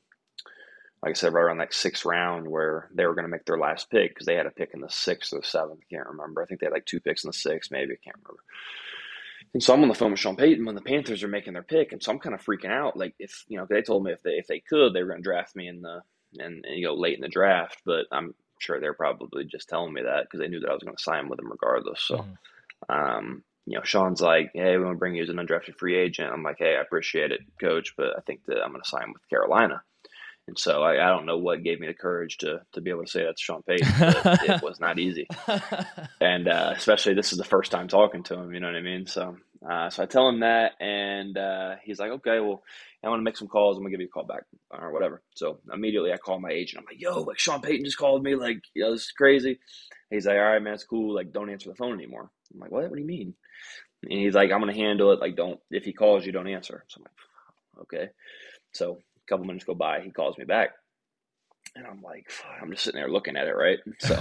like 1.02 1.12
I 1.12 1.14
said, 1.14 1.34
right 1.34 1.44
around 1.44 1.60
that 1.60 1.74
sixth 1.74 2.06
round 2.06 2.48
where 2.48 2.90
they 2.94 3.06
were 3.06 3.16
going 3.16 3.26
to 3.26 3.32
make 3.32 3.46
their 3.46 3.58
last 3.58 3.90
pick 3.90 4.12
because 4.12 4.26
they 4.26 4.36
had 4.36 4.46
a 4.46 4.52
pick 4.52 4.72
in 4.74 4.82
the 4.82 4.90
sixth 4.90 5.34
or 5.34 5.44
seventh. 5.44 5.80
I 5.82 5.96
can't 5.96 6.10
remember. 6.10 6.42
I 6.42 6.46
think 6.46 6.60
they 6.60 6.66
had 6.66 6.74
like 6.74 6.86
two 6.86 7.00
picks 7.00 7.24
in 7.24 7.30
the 7.30 7.34
sixth, 7.34 7.72
maybe. 7.72 7.94
I 7.94 8.04
can't 8.04 8.18
remember. 8.24 8.44
And 9.54 9.62
so 9.62 9.74
I'm 9.74 9.84
on 9.84 9.88
the 9.88 9.94
phone 9.94 10.12
with 10.12 10.20
Sean 10.20 10.36
Payton 10.36 10.66
when 10.66 10.76
the 10.76 10.82
Panthers 10.82 11.24
are 11.24 11.28
making 11.28 11.54
their 11.54 11.64
pick, 11.64 11.92
and 11.92 12.02
so 12.02 12.12
I'm 12.12 12.20
kind 12.20 12.34
of 12.34 12.44
freaking 12.44 12.72
out. 12.72 12.98
Like 12.98 13.14
if 13.20 13.46
you 13.48 13.58
know, 13.58 13.68
they 13.70 13.82
told 13.82 14.04
me 14.04 14.12
if 14.12 14.24
they 14.24 14.32
if 14.32 14.48
they 14.48 14.60
could, 14.68 14.94
they 14.94 15.02
were 15.04 15.10
going 15.10 15.22
to 15.22 15.24
draft 15.24 15.56
me 15.56 15.68
in 15.68 15.82
the 15.82 16.02
and, 16.40 16.66
and 16.66 16.78
you 16.78 16.88
know 16.88 16.96
late 16.96 17.16
in 17.16 17.22
the 17.22 17.28
draft, 17.28 17.82
but 17.86 18.06
I'm 18.12 18.34
sure 18.60 18.80
they're 18.80 18.94
probably 18.94 19.46
just 19.46 19.70
telling 19.70 19.94
me 19.94 20.02
that 20.04 20.24
because 20.24 20.40
they 20.40 20.48
knew 20.48 20.60
that 20.62 20.70
I 20.70 20.74
was 20.74 20.84
going 20.84 20.96
to 20.96 21.04
sign 21.04 21.30
with 21.30 21.38
them 21.38 21.52
regardless. 21.52 22.04
So, 22.04 22.18
mm-hmm. 22.18 22.96
um, 22.96 23.44
you 23.66 23.78
know, 23.78 23.84
Sean's 23.84 24.22
like, 24.22 24.52
"Hey, 24.54 24.78
we 24.78 24.84
want 24.84 24.96
to 24.96 25.00
bring 25.00 25.16
you 25.16 25.24
as 25.24 25.30
an 25.30 25.38
undrafted 25.38 25.78
free 25.78 25.98
agent." 25.98 26.32
I'm 26.32 26.44
like, 26.44 26.58
"Hey, 26.58 26.76
I 26.76 26.82
appreciate 26.82 27.32
it, 27.32 27.42
coach, 27.60 27.94
but 27.96 28.18
I 28.18 28.22
think 28.22 28.46
that 28.48 28.64
I'm 28.64 28.72
going 28.72 28.82
to 28.82 28.90
sign 28.90 29.14
with 29.14 29.30
Carolina." 29.30 29.84
And 30.48 30.60
so 30.60 30.84
I, 30.84 31.06
I, 31.06 31.10
don't 31.10 31.26
know 31.26 31.38
what 31.38 31.64
gave 31.64 31.80
me 31.80 31.88
the 31.88 31.94
courage 31.94 32.38
to 32.40 32.62
to 32.74 32.82
be 32.82 32.90
able 32.90 33.06
to 33.06 33.10
say 33.10 33.24
that's 33.24 33.42
Sean 33.42 33.64
Payton. 33.64 33.88
it 33.98 34.62
was 34.62 34.78
not 34.78 35.00
easy, 35.00 35.26
and 36.22 36.50
uh, 36.50 36.74
especially 36.76 37.14
this 37.14 37.32
is 37.32 37.38
the 37.38 37.46
first 37.46 37.72
time 37.72 37.88
talking 37.88 38.24
to 38.24 38.36
him. 38.36 38.54
You 38.54 38.60
know 38.60 38.68
what 38.68 38.76
I 38.76 38.82
mean? 38.82 39.08
So, 39.08 39.38
uh, 39.68 39.90
so 39.90 40.04
I 40.04 40.06
tell 40.06 40.28
him 40.28 40.42
that, 40.42 40.74
and 40.82 41.38
uh, 41.38 41.76
he's 41.82 41.98
like, 41.98 42.12
"Okay, 42.12 42.42
well, 42.42 42.62
I 43.02 43.08
want 43.08 43.22
to 43.22 43.24
make 43.24 43.38
some 43.38 43.48
calls. 43.48 43.78
I'm 43.78 43.84
gonna 43.84 43.92
give 43.92 44.02
you 44.02 44.08
a 44.08 44.10
call 44.10 44.26
back 44.26 44.44
or 44.70 44.92
whatever." 44.92 45.22
So 45.34 45.60
immediately 45.74 46.12
I 46.12 46.18
call 46.18 46.42
my 46.42 46.52
agent. 46.52 46.80
I'm 46.80 46.94
like, 46.94 47.02
"Yo, 47.02 47.22
like 47.22 47.40
Sean 47.40 47.62
Payton 47.62 47.86
just 47.86 47.98
called 47.98 48.22
me. 48.22 48.36
Like, 48.36 48.60
you 48.74 48.84
know, 48.84 48.92
this 48.92 49.04
is 49.04 49.12
crazy." 49.12 49.60
He's 50.10 50.26
like, 50.26 50.36
"All 50.36 50.44
right, 50.44 50.62
man, 50.62 50.74
it's 50.74 50.84
cool. 50.84 51.16
Like, 51.16 51.32
don't 51.32 51.52
answer 51.52 51.70
the 51.70 51.76
phone 51.76 51.94
anymore." 51.94 52.30
I'm 52.54 52.60
like, 52.60 52.72
"What? 52.72 52.84
What 52.90 52.96
do 52.96 53.02
you 53.02 53.08
mean?" 53.08 53.34
And 54.04 54.20
he's 54.20 54.36
like, 54.36 54.52
"I'm 54.52 54.60
gonna 54.60 54.74
handle 54.74 55.14
it. 55.14 55.22
Like, 55.22 55.38
don't 55.38 55.62
if 55.72 55.86
he 55.86 55.94
calls 55.94 56.26
you, 56.26 56.34
don't 56.34 56.50
answer." 56.50 56.84
So 56.90 57.00
I'm 57.00 57.04
like, 57.04 57.84
"Okay." 57.84 58.12
So 58.74 59.00
a 59.26 59.30
couple 59.30 59.46
minutes 59.46 59.66
go 59.66 59.74
by, 59.74 60.02
he 60.02 60.12
calls 60.12 60.38
me 60.38 60.46
back. 60.46 60.72
And 61.76 61.88
I'm 61.88 62.02
like, 62.02 62.30
I'm 62.62 62.70
just 62.72 62.84
sitting 62.84 63.00
there 63.00 63.10
looking 63.10 63.36
at 63.36 63.48
it, 63.48 63.56
right? 63.56 63.80
So, 64.00 64.16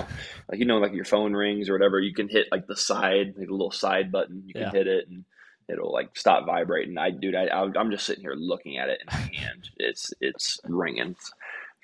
like 0.48 0.58
you 0.58 0.64
know, 0.64 0.78
like 0.78 0.92
your 0.92 1.04
phone 1.04 1.34
rings 1.34 1.68
or 1.68 1.74
whatever, 1.74 2.00
you 2.00 2.14
can 2.14 2.28
hit 2.28 2.46
like 2.50 2.66
the 2.66 2.76
side, 2.76 3.34
like 3.36 3.48
a 3.48 3.52
little 3.52 3.72
side 3.72 4.12
button. 4.12 4.44
You 4.46 4.54
can 4.54 4.62
yeah. 4.62 4.70
hit 4.70 4.86
it, 4.86 5.08
and 5.08 5.24
it'll 5.68 5.92
like 5.92 6.16
stop 6.16 6.46
vibrating. 6.46 6.96
I, 6.98 7.10
dude, 7.10 7.34
I, 7.34 7.48
I'm 7.48 7.90
just 7.90 8.06
sitting 8.06 8.22
here 8.22 8.34
looking 8.34 8.78
at 8.78 8.88
it 8.88 9.00
in 9.00 9.06
my 9.06 9.36
hand. 9.36 9.68
It's 9.76 10.12
it's 10.20 10.60
ringing. 10.64 11.16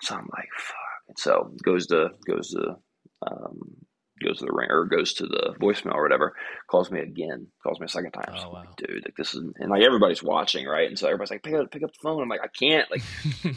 So 0.03 0.15
I'm 0.15 0.29
like, 0.33 0.49
fuck. 0.57 0.77
And 1.09 1.19
so 1.19 1.53
goes 1.63 1.87
to 1.89 2.11
goes 2.27 2.51
to 2.51 2.77
um, 3.27 3.77
goes 4.25 4.39
to 4.39 4.47
the 4.47 4.53
ring 4.53 4.69
or 4.71 4.85
goes 4.85 5.15
to 5.15 5.27
the 5.27 5.55
voicemail 5.61 5.95
or 5.95 6.03
whatever, 6.03 6.35
calls 6.69 6.91
me 6.91 7.01
again, 7.01 7.47
calls 7.63 7.81
me 7.81 7.87
a 7.87 7.89
second 7.89 8.13
time. 8.13 8.35
Oh, 8.35 8.41
so 8.41 8.49
wow. 8.49 8.55
like, 8.61 8.77
dude, 8.77 9.05
like 9.05 9.17
this 9.17 9.35
is 9.35 9.43
and 9.57 9.71
like 9.71 9.83
everybody's 9.83 10.23
watching, 10.23 10.67
right? 10.67 10.89
And 10.89 10.99
so 10.99 11.07
everybody's 11.07 11.31
like, 11.31 11.43
pick 11.43 11.55
up 11.55 11.71
pick 11.71 11.83
up 11.83 11.93
the 11.93 11.99
phone. 12.03 12.23
I'm 12.23 12.29
like, 12.29 12.43
I 12.43 12.49
can't. 12.49 12.89
Like 12.91 13.03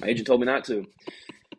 my 0.02 0.08
agent 0.08 0.28
told 0.28 0.40
me 0.40 0.46
not 0.46 0.66
to. 0.66 0.86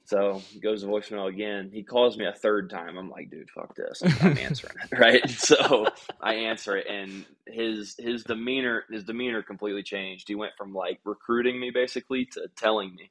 So 0.05 0.43
he 0.51 0.61
goes 0.61 0.83
to 0.83 0.89
voicemail 0.89 1.29
again. 1.29 1.71
He 1.73 1.85
calls 1.85 2.19
me 2.19 2.27
a 2.27 2.33
third 2.33 2.69
time. 2.69 2.99
I'm 2.99 3.09
like, 3.09 3.31
dude, 3.31 3.49
fuck 3.51 3.75
this. 3.75 4.03
I'm 4.21 4.37
answering 4.39 4.75
it, 4.85 4.99
right? 4.99 5.23
So 5.31 5.87
I 6.21 6.35
answer 6.35 6.77
it, 6.77 6.87
and 6.89 7.25
his 7.47 7.97
his 7.99 8.25
demeanor 8.25 8.85
his 8.91 9.05
demeanor 9.05 9.43
completely 9.43 9.83
changed. 9.83 10.29
He 10.29 10.35
went 10.35 10.53
from 10.57 10.75
like 10.75 11.01
recruiting 11.05 11.59
me 11.59 11.71
basically 11.71 12.27
to 12.33 12.49
telling 12.57 12.95
me, 12.95 13.11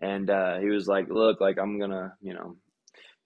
and 0.00 0.30
uh, 0.30 0.58
he 0.58 0.68
was 0.68 0.86
like, 0.86 1.08
look, 1.08 1.40
like 1.40 1.58
I'm 1.58 1.78
gonna, 1.78 2.14
you 2.20 2.34
know, 2.34 2.56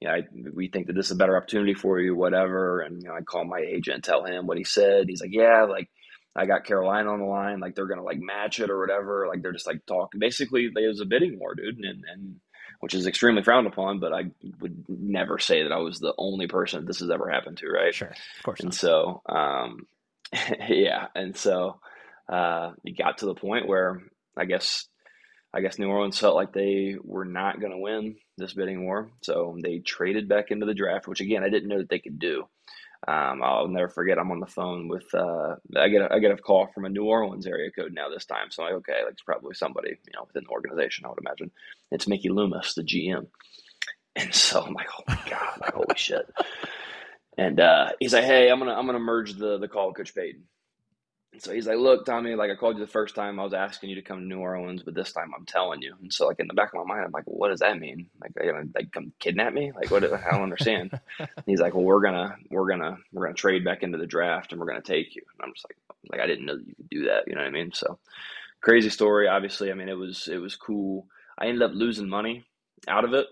yeah, 0.03 0.15
I, 0.15 0.23
we 0.53 0.69
think 0.69 0.89
that 0.89 0.95
this 0.95 1.07
is 1.07 1.13
a 1.13 1.17
better 1.17 1.37
opportunity 1.37 1.75
for 1.75 2.01
you, 2.01 2.17
whatever. 2.17 2.81
And 2.81 3.03
you 3.03 3.09
know, 3.09 3.15
I 3.15 3.21
call 3.21 3.45
my 3.45 3.61
agent 3.61 3.97
and 3.97 4.05
tell 4.05 4.25
him 4.25 4.47
what 4.47 4.59
he 4.59 4.65
said. 4.65 5.09
He's 5.09 5.21
like, 5.21 5.33
yeah, 5.33 5.65
like 5.65 5.89
I 6.35 6.47
got 6.47 6.65
Carolina 6.65 7.13
on 7.13 7.21
the 7.21 7.27
line, 7.27 7.61
like 7.61 7.75
they're 7.75 7.87
gonna 7.87 8.03
like 8.03 8.19
match 8.19 8.59
it 8.59 8.71
or 8.71 8.81
whatever. 8.81 9.27
Like 9.29 9.43
they're 9.43 9.53
just 9.53 9.67
like 9.67 9.87
talking. 9.87 10.19
Basically, 10.19 10.65
it 10.65 10.89
was 10.89 11.01
a 11.01 11.07
bidding 11.07 11.39
war, 11.39 11.55
dude, 11.55 11.79
and 11.79 12.05
and 12.13 12.37
which 12.81 12.95
is 12.95 13.07
extremely 13.07 13.45
frowned 13.45 13.69
upon. 13.69 14.01
But 14.01 14.13
I 14.13 14.25
would 14.61 14.85
never 14.89 15.39
say 15.39 15.63
that 15.63 15.73
I 15.73 15.79
was 15.79 16.01
the 16.01 16.15
only 16.19 16.49
person 16.49 16.85
this 16.85 17.01
has 17.01 17.11
ever 17.11 17.31
happened 17.31 17.59
to, 17.59 17.69
right? 17.69 17.95
Sure, 17.95 18.09
of 18.09 18.43
course. 18.45 18.61
And 18.61 18.69
not. 18.69 18.75
so, 18.75 19.23
um, 19.29 19.87
yeah, 20.69 21.07
and 21.15 21.37
so 21.37 21.79
uh, 22.29 22.73
it 22.85 22.99
got 22.99 23.19
to 23.19 23.27
the 23.27 23.35
point 23.35 23.69
where 23.69 24.03
I 24.37 24.47
guess 24.47 24.89
I 25.55 25.61
guess 25.61 25.79
New 25.79 25.89
Orleans 25.89 26.19
felt 26.19 26.35
like 26.35 26.53
they 26.53 26.97
were 27.03 27.25
not 27.25 27.61
going 27.61 27.73
to 27.73 27.79
win 27.79 28.17
this 28.39 28.55
bidding 28.55 28.85
war, 28.85 29.11
so 29.23 29.57
they 29.63 29.79
traded 29.79 30.29
back 30.29 30.51
into 30.51 30.67
the 30.67 30.75
draft, 30.75 31.07
which 31.07 31.21
again 31.21 31.45
I 31.45 31.51
didn't 31.51 31.69
know 31.69 31.79
that 31.79 31.89
they 31.89 31.99
could 31.99 32.19
do. 32.19 32.45
Um, 33.07 33.43
I'll 33.43 33.69
never 33.69 33.89
forget. 33.89 34.19
I'm 34.19 34.31
on 34.31 34.41
the 34.41 34.47
phone 34.47 34.89
with 34.89 35.13
uh, 35.13 35.57
I 35.77 35.89
get 35.89 36.03
a, 36.03 36.13
I 36.13 36.21
get 36.21 36.31
a 36.31 36.37
call 36.37 36.69
from 36.73 36.85
a 36.85 36.89
New 36.89 37.05
Orleans 37.05 37.47
area 37.47 37.71
code 37.71 37.93
now 37.93 38.09
this 38.09 38.25
time. 38.25 38.51
So 38.51 38.63
I'm 38.63 38.69
like, 38.69 38.79
okay, 38.79 39.03
like 39.05 39.13
it's 39.13 39.23
probably 39.23 39.55
somebody 39.55 39.91
you 39.91 40.13
know 40.15 40.25
within 40.27 40.45
the 40.45 40.51
organization. 40.51 41.05
I 41.05 41.09
would 41.09 41.19
imagine 41.19 41.51
it's 41.91 42.07
Mickey 42.09 42.29
Loomis, 42.29 42.75
the 42.75 42.83
GM. 42.83 43.27
And 44.15 44.35
so 44.35 44.61
I'm 44.61 44.75
like, 44.75 44.89
oh 44.99 45.05
my 45.09 45.19
god, 45.29 45.59
like 45.61 45.73
holy 45.73 45.97
shit. 45.97 46.27
And 47.39 47.59
uh, 47.59 47.93
he's 47.99 48.13
like, 48.13 48.25
hey, 48.25 48.51
I'm 48.51 48.59
gonna 48.59 48.75
I'm 48.75 48.87
gonna 48.87 48.99
merge 48.99 49.35
the 49.35 49.59
the 49.59 49.69
call 49.69 49.89
with 49.89 49.97
Coach 49.97 50.15
Payton 50.15 50.43
so 51.39 51.53
he's 51.53 51.67
like, 51.67 51.79
"Look, 51.79 52.05
Tommy, 52.05 52.35
like 52.35 52.51
I 52.51 52.57
called 52.57 52.77
you 52.77 52.85
the 52.85 52.91
first 52.91 53.15
time. 53.15 53.41
I 53.41 53.45
was 53.45 53.55
asking 53.55 53.91
you 53.91 53.97
to 53.97 54.03
come 54.03 54.19
to 54.19 54.25
New 54.25 54.39
Orleans, 54.39 54.83
but 54.83 54.95
this 54.95 55.13
time 55.13 55.33
I'm 55.37 55.47
telling 55.47 55.81
you." 55.83 55.95
And 56.01 56.13
so, 56.13 56.27
like 56.27 56.41
in 56.41 56.47
the 56.47 56.55
back 56.55 56.75
of 56.75 56.87
my 56.87 56.95
mind, 56.95 57.07
I'm 57.07 57.13
like, 57.13 57.25
well, 57.27 57.39
"What 57.39 57.49
does 57.49 57.61
that 57.61 57.79
mean? 57.79 58.09
Like, 58.21 58.33
are 58.37 58.45
you 58.45 58.53
gonna 58.53 58.69
like 58.75 58.93
come 58.93 59.13
kidnap 59.19 59.53
me? 59.53 59.73
Like, 59.75 59.91
what? 59.91 60.05
I 60.05 60.31
don't 60.31 60.43
understand." 60.43 60.99
he's 61.47 61.61
like, 61.61 61.75
"Well, 61.75 61.85
we're 61.85 62.03
gonna 62.03 62.37
we're 62.51 62.69
gonna 62.69 62.99
we're 63.13 63.25
gonna 63.25 63.35
trade 63.35 63.65
back 63.65 63.83
into 63.83 63.99
the 63.99 64.07
draft, 64.07 64.53
and 64.53 64.61
we're 64.61 64.67
gonna 64.67 64.83
take 64.83 65.15
you." 65.17 65.23
And 65.39 65.47
I'm 65.47 65.55
just 65.55 65.67
like, 65.69 65.77
"Like 66.11 66.21
I 66.21 66.27
didn't 66.27 66.47
know 66.47 66.57
that 66.57 66.67
you 66.67 66.75
could 66.75 66.91
do 66.91 67.05
that." 67.07 67.25
You 67.27 67.35
know 67.35 67.41
what 67.41 67.49
I 67.49 67.53
mean? 67.53 67.73
So 67.73 67.99
crazy 68.61 68.91
story. 68.91 69.29
Obviously, 69.29 69.71
I 69.71 69.75
mean 69.75 69.89
it 69.89 69.99
was 69.99 70.29
it 70.29 70.39
was 70.39 70.57
cool. 70.57 71.07
I 71.39 71.47
ended 71.47 71.63
up 71.63 71.73
losing 71.75 72.09
money 72.09 72.45
out 72.89 73.05
of 73.05 73.15
it, 73.15 73.27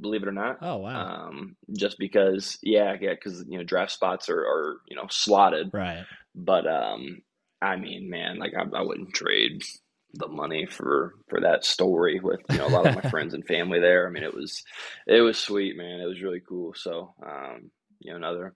believe 0.00 0.22
it 0.22 0.28
or 0.28 0.32
not. 0.32 0.58
Oh 0.60 0.78
wow! 0.78 1.28
Um, 1.28 1.56
just 1.76 1.98
because, 1.98 2.58
yeah, 2.62 2.96
yeah, 3.00 3.14
because 3.14 3.44
you 3.48 3.58
know 3.58 3.64
draft 3.64 3.92
spots 3.92 4.28
are, 4.28 4.40
are 4.40 4.76
you 4.88 4.96
know 4.96 5.06
slotted, 5.08 5.70
right? 5.72 6.04
But 6.34 6.66
um, 6.66 7.22
I 7.60 7.76
mean, 7.76 8.08
man, 8.08 8.38
like 8.38 8.52
I, 8.56 8.64
I 8.76 8.82
wouldn't 8.82 9.14
trade 9.14 9.62
the 10.14 10.28
money 10.28 10.66
for 10.66 11.14
for 11.28 11.40
that 11.40 11.64
story 11.64 12.20
with 12.20 12.40
you 12.50 12.58
know 12.58 12.68
a 12.68 12.70
lot 12.70 12.86
of 12.86 12.94
my 12.94 13.00
friends 13.10 13.34
and 13.34 13.46
family 13.46 13.80
there. 13.80 14.06
I 14.06 14.10
mean, 14.10 14.22
it 14.22 14.34
was 14.34 14.62
it 15.06 15.20
was 15.20 15.38
sweet, 15.38 15.76
man. 15.76 16.00
It 16.00 16.06
was 16.06 16.22
really 16.22 16.42
cool. 16.46 16.72
So, 16.74 17.14
um, 17.24 17.70
you 18.00 18.10
know, 18.10 18.16
another 18.16 18.54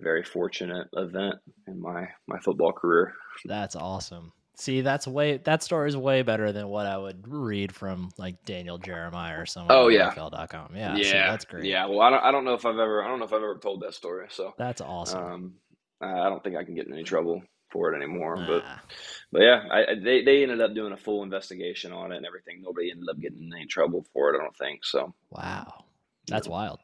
very 0.00 0.22
fortunate 0.22 0.88
event 0.94 1.36
in 1.66 1.80
my 1.80 2.08
my 2.26 2.38
football 2.40 2.72
career. 2.72 3.14
That's 3.44 3.76
awesome. 3.76 4.32
See, 4.54 4.82
that's 4.82 5.06
way 5.06 5.38
that 5.38 5.62
story 5.62 5.88
is 5.88 5.96
way 5.96 6.22
better 6.22 6.52
than 6.52 6.68
what 6.68 6.86
I 6.86 6.98
would 6.98 7.26
read 7.26 7.74
from 7.74 8.10
like 8.18 8.44
Daniel 8.44 8.78
Jeremiah 8.78 9.40
or 9.40 9.46
someone. 9.46 9.74
Oh 9.74 9.88
yeah, 9.88 10.12
NFL.com. 10.12 10.76
Yeah, 10.76 10.94
yeah, 10.94 11.04
see, 11.04 11.12
that's 11.12 11.44
great. 11.46 11.64
Yeah, 11.64 11.86
well, 11.86 12.00
I 12.00 12.10
don't, 12.10 12.22
I 12.22 12.30
don't 12.30 12.44
know 12.44 12.54
if 12.54 12.66
I've 12.66 12.78
ever, 12.78 13.02
I 13.02 13.08
don't 13.08 13.18
know 13.18 13.24
if 13.24 13.32
I've 13.32 13.42
ever 13.42 13.58
told 13.58 13.80
that 13.82 13.94
story. 13.94 14.26
So 14.30 14.52
that's 14.58 14.82
awesome. 14.82 15.24
Um, 15.24 15.54
I 16.02 16.28
don't 16.28 16.44
think 16.44 16.56
I 16.56 16.64
can 16.64 16.74
get 16.74 16.86
in 16.86 16.92
any 16.92 17.02
trouble 17.02 17.42
for 17.72 17.92
it 17.92 17.96
anymore. 17.96 18.36
Nah. 18.36 18.46
But, 18.46 18.64
but 19.32 19.42
yeah, 19.42 19.64
I, 19.70 19.94
they 19.94 20.22
they 20.22 20.42
ended 20.42 20.60
up 20.60 20.74
doing 20.74 20.92
a 20.92 20.96
full 20.96 21.22
investigation 21.22 21.92
on 21.92 22.12
it 22.12 22.16
and 22.16 22.26
everything. 22.26 22.62
Nobody 22.62 22.90
ended 22.90 23.08
up 23.08 23.20
getting 23.20 23.42
in 23.42 23.52
any 23.54 23.66
trouble 23.66 24.06
for 24.12 24.30
it. 24.32 24.38
I 24.38 24.42
don't 24.42 24.56
think 24.56 24.84
so. 24.84 25.14
Wow, 25.30 25.84
that's 26.28 26.46
yeah. 26.46 26.52
wild. 26.52 26.80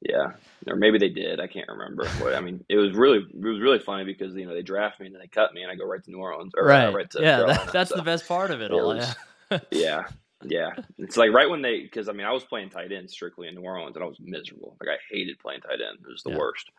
Yeah, 0.00 0.32
or 0.66 0.76
maybe 0.76 0.98
they 0.98 1.10
did. 1.10 1.40
I 1.40 1.46
can't 1.46 1.68
remember. 1.68 2.08
But 2.18 2.34
I 2.34 2.40
mean, 2.40 2.64
it 2.70 2.76
was 2.76 2.94
really 2.94 3.18
it 3.18 3.46
was 3.46 3.60
really 3.60 3.80
funny 3.80 4.04
because 4.04 4.34
you 4.34 4.46
know 4.46 4.54
they 4.54 4.62
draft 4.62 4.98
me 4.98 5.06
and 5.06 5.14
then 5.14 5.20
they 5.20 5.28
cut 5.28 5.52
me 5.52 5.62
and 5.62 5.70
I 5.70 5.74
go 5.74 5.84
right 5.84 6.02
to 6.02 6.10
New 6.10 6.18
Orleans. 6.18 6.52
Or, 6.56 6.64
right. 6.64 6.86
Uh, 6.86 6.92
right 6.92 7.10
to 7.10 7.20
yeah, 7.20 7.42
that, 7.42 7.72
that's 7.72 7.90
so 7.90 7.96
the 7.96 8.02
best 8.02 8.26
part 8.26 8.50
of 8.50 8.62
it, 8.62 8.70
all. 8.70 8.94
Was, 8.94 9.14
yeah. 9.50 9.58
yeah. 9.70 10.02
Yeah. 10.42 10.70
It's 10.98 11.16
like 11.16 11.32
right 11.32 11.50
when 11.50 11.62
they 11.62 11.82
because 11.82 12.08
I 12.08 12.12
mean 12.12 12.26
I 12.26 12.32
was 12.32 12.44
playing 12.44 12.70
tight 12.70 12.92
end 12.92 13.10
strictly 13.10 13.48
in 13.48 13.54
New 13.54 13.62
Orleans 13.62 13.94
and 13.94 14.02
I 14.02 14.08
was 14.08 14.18
miserable. 14.20 14.76
Like 14.80 14.88
I 14.88 15.14
hated 15.14 15.38
playing 15.38 15.60
tight 15.60 15.80
end. 15.86 15.98
It 16.02 16.10
was 16.10 16.22
the 16.22 16.30
yeah. 16.30 16.38
worst. 16.38 16.70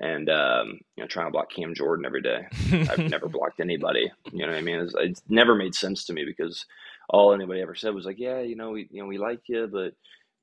And 0.00 0.30
um, 0.30 0.78
you 0.96 1.02
know, 1.02 1.08
trying 1.08 1.26
to 1.26 1.32
block 1.32 1.50
Cam 1.50 1.74
Jordan 1.74 2.06
every 2.06 2.22
day. 2.22 2.46
I've 2.72 2.98
never 3.10 3.28
blocked 3.28 3.60
anybody. 3.60 4.10
You 4.32 4.46
know 4.46 4.52
what 4.52 4.58
I 4.58 4.62
mean? 4.62 4.80
It's, 4.80 4.94
it's 4.96 5.22
never 5.28 5.56
made 5.56 5.74
sense 5.74 6.04
to 6.04 6.12
me 6.12 6.24
because 6.24 6.64
all 7.08 7.32
anybody 7.32 7.60
ever 7.60 7.74
said 7.74 7.94
was 7.94 8.06
like, 8.06 8.18
"Yeah, 8.18 8.40
you 8.40 8.54
know, 8.54 8.70
we 8.70 8.88
you 8.92 9.02
know 9.02 9.08
we 9.08 9.18
like 9.18 9.40
you, 9.48 9.68
but 9.70 9.94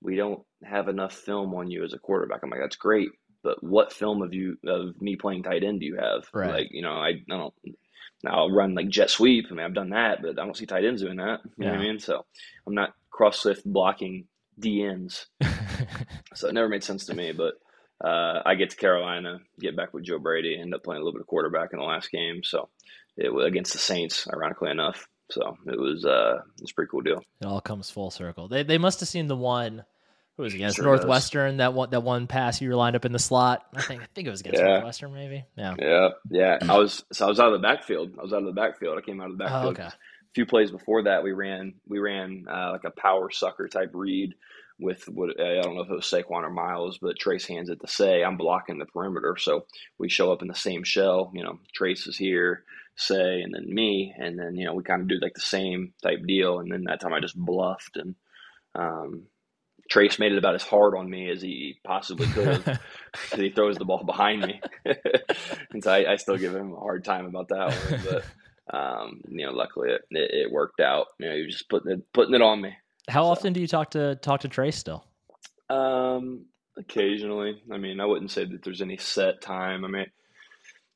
we 0.02 0.16
don't 0.16 0.42
have 0.64 0.90
enough 0.90 1.14
film 1.14 1.54
on 1.56 1.72
you 1.72 1.84
as 1.84 1.94
a 1.94 2.00
quarterback. 2.00 2.42
I'm 2.44 2.50
like, 2.50 2.60
that's 2.60 2.76
great, 2.76 3.10
but 3.44 3.64
what 3.64 3.94
film 3.94 4.22
of 4.22 4.34
you 4.34 4.58
of 4.66 5.00
me 5.02 5.16
playing 5.16 5.44
tight 5.44 5.64
end 5.64 5.80
do 5.80 5.86
you 5.86 5.98
have? 5.98 6.26
Right. 6.34 6.50
Like, 6.50 6.68
you 6.72 6.82
know, 6.82 6.94
I, 6.94 7.10
I 7.10 7.38
don't. 7.38 7.54
Now 8.24 8.40
I'll 8.40 8.52
run 8.52 8.74
like 8.74 8.90
jet 8.90 9.10
sweep. 9.10 9.46
I 9.50 9.54
mean, 9.54 9.66
I've 9.66 9.76
done 9.76 9.92
that, 9.92 10.22
but 10.22 10.40
I 10.40 10.46
don't 10.46 10.58
see 10.58 10.66
tight 10.66 10.84
ends 10.84 11.02
doing 11.02 11.18
that. 11.18 11.42
You 11.44 11.52
yeah. 11.60 11.66
know 11.68 11.72
what 11.74 11.82
I 11.82 11.84
mean? 11.84 12.00
So 12.00 12.26
I'm 12.66 12.74
not 12.74 12.94
cross 13.12 13.40
swift 13.40 13.64
blocking 13.64 14.26
DNs. 14.60 15.26
so 16.34 16.48
it 16.48 16.54
never 16.54 16.70
made 16.70 16.84
sense 16.84 17.06
to 17.06 17.14
me. 17.14 17.34
But 17.34 17.54
uh, 18.04 18.42
I 18.46 18.56
get 18.56 18.72
to 18.72 18.76
Carolina, 18.76 19.40
get 19.60 19.76
back 19.76 19.94
with 19.94 20.04
Joe 20.04 20.20
Brady, 20.20 20.58
end 20.60 20.74
up 20.74 20.84
playing 20.84 21.02
a 21.02 21.04
little 21.04 21.18
bit 21.18 21.22
of 21.22 21.28
quarterback 21.28 21.70
in 21.74 21.80
the 21.80 21.86
last 21.86 22.12
game. 22.12 22.42
So 22.44 22.70
it 23.18 23.34
was 23.34 23.46
against 23.46 23.74
the 23.74 23.80
Saints, 23.80 24.28
ironically 24.32 24.72
enough. 24.72 25.08
So 25.32 25.58
it 25.66 25.80
was 25.80 26.06
uh, 26.06 26.40
it 26.58 26.62
was 26.62 26.72
a 26.72 26.74
pretty 26.74 26.90
cool 26.90 27.02
deal. 27.02 27.22
It 27.42 27.46
all 27.46 27.62
comes 27.62 27.90
full 27.90 28.12
circle. 28.12 28.48
They 28.48 28.64
they 28.64 28.78
must 28.78 29.00
have 29.00 29.10
seen 29.10 29.28
the 29.28 29.36
one 29.36 29.84
who 30.38 30.44
was 30.44 30.54
against 30.54 30.76
sure 30.76 30.86
Northwestern 30.86 31.54
does. 31.54 31.58
that 31.60 31.74
one 31.74 31.90
that 31.92 32.04
one 32.04 32.28
pass 32.28 32.62
you 32.62 32.70
were 32.70 32.76
lined 32.76 32.96
up 32.96 33.06
in 33.06 33.12
the 33.12 33.20
slot. 33.20 33.66
I 33.76 33.82
think 33.82 34.02
I 34.02 34.08
think 34.14 34.28
it 34.28 34.32
was 34.32 34.42
against 34.42 34.60
yeah. 34.60 34.68
Northwestern 34.68 35.14
maybe. 35.14 35.46
Yeah. 35.58 35.76
Yeah. 35.80 36.10
Yeah. 36.30 36.58
I 36.62 36.78
was 36.78 37.04
so 37.12 37.26
I 37.26 37.30
was 37.30 37.40
out 37.40 37.48
of 37.48 37.54
the 37.54 37.68
backfield. 37.68 38.16
I 38.20 38.22
was 38.22 38.34
out 38.34 38.40
of 38.40 38.46
the 38.46 38.52
backfield. 38.52 38.98
I 38.98 39.02
came 39.02 39.22
out 39.22 39.32
of 39.32 39.38
the 39.38 39.46
oh, 39.46 39.48
backfield. 39.48 39.66
Oh, 39.66 39.84
okay. 39.84 39.88
A 39.88 40.34
few 40.36 40.46
plays 40.46 40.70
before 40.70 41.04
that 41.04 41.24
we 41.24 41.32
ran 41.32 41.76
we 41.88 42.00
ran 42.00 42.46
uh, 42.52 42.72
like 42.72 42.84
a 42.84 42.92
power 42.92 43.32
sucker 43.32 43.68
type 43.68 43.92
read 43.94 44.36
with 44.80 45.04
what 45.08 45.40
I 45.40 45.62
don't 45.62 45.76
know 45.76 45.84
if 45.84 45.90
it 45.90 45.96
was 45.96 46.06
Saquon 46.06 46.44
or 46.44 46.50
Miles, 46.50 46.98
but 47.02 47.18
Trace 47.18 47.46
hands 47.46 47.70
it 47.70 47.80
to 47.82 47.88
Say. 47.88 48.24
I'm 48.24 48.38
blocking 48.38 48.78
the 48.78 48.86
perimeter, 48.86 49.38
so 49.38 49.66
we 49.98 50.10
show 50.10 50.32
up 50.32 50.42
in 50.42 50.48
the 50.48 50.56
same 50.56 50.84
shell. 50.84 51.32
You 51.34 51.44
know, 51.44 51.60
Trace 51.74 52.08
is 52.08 52.18
here, 52.18 52.64
Say, 52.96 53.42
and 53.42 53.54
then 53.54 53.74
me, 53.74 54.14
and 54.18 54.38
then 54.38 54.56
you 54.56 54.66
know 54.66 54.74
we 54.74 54.84
kind 54.84 55.02
of 55.02 55.08
do 55.08 55.20
like 55.22 55.34
the 55.34 55.42
same 55.42 55.94
type 56.04 56.20
deal. 56.28 56.60
And 56.60 56.72
then 56.72 56.84
that 56.86 57.00
time 57.00 57.14
I 57.14 57.20
just 57.20 57.38
bluffed, 57.38 57.98
and 57.98 58.16
um, 58.76 59.28
Trace 59.90 60.18
made 60.18 60.32
it 60.32 60.38
about 60.38 60.56
as 60.56 60.64
hard 60.64 60.96
on 60.96 61.10
me 61.10 61.30
as 61.30 61.42
he 61.42 61.80
possibly 61.84 62.28
could 62.28 62.64
because 62.64 62.80
he 63.40 63.52
throws 63.52 63.78
the 63.78 63.86
ball 63.86 64.04
behind 64.04 64.42
me. 64.42 64.60
and 65.72 65.84
so 65.84 65.92
I, 65.92 66.14
I, 66.14 66.16
still 66.16 66.38
give 66.38 66.56
him 66.56 66.74
a 66.74 66.80
hard 66.80 67.06
time 67.06 67.26
about 67.26 67.50
that 67.50 67.68
one. 67.68 68.02
But, 68.10 68.76
um, 68.76 69.22
you 69.30 69.46
know, 69.46 69.52
luckily 69.52 69.92
it, 69.92 70.02
it, 70.10 70.32
it, 70.34 70.52
worked 70.52 70.80
out. 70.80 71.08
You 71.20 71.30
know, 71.30 71.36
he 71.36 71.44
was 71.44 71.54
just 71.54 71.70
putting 71.70 71.92
it, 71.92 72.14
putting 72.14 72.34
it 72.34 72.42
on 72.42 72.62
me. 72.62 72.76
How 73.08 73.24
so. 73.24 73.28
often 73.28 73.54
do 73.54 73.62
you 73.62 73.68
talk 73.68 73.92
to 73.92 74.16
talk 74.16 74.42
to 74.42 74.48
Trace 74.48 74.78
still? 74.78 75.06
Um, 75.70 76.46
occasionally. 76.78 77.62
I 77.72 77.78
mean, 77.78 78.00
I 78.00 78.06
wouldn't 78.06 78.32
say 78.32 78.46
that 78.46 78.64
there's 78.64 78.82
any 78.82 78.98
set 78.98 79.42
time. 79.42 79.86
I 79.86 79.88
mean, 79.88 80.06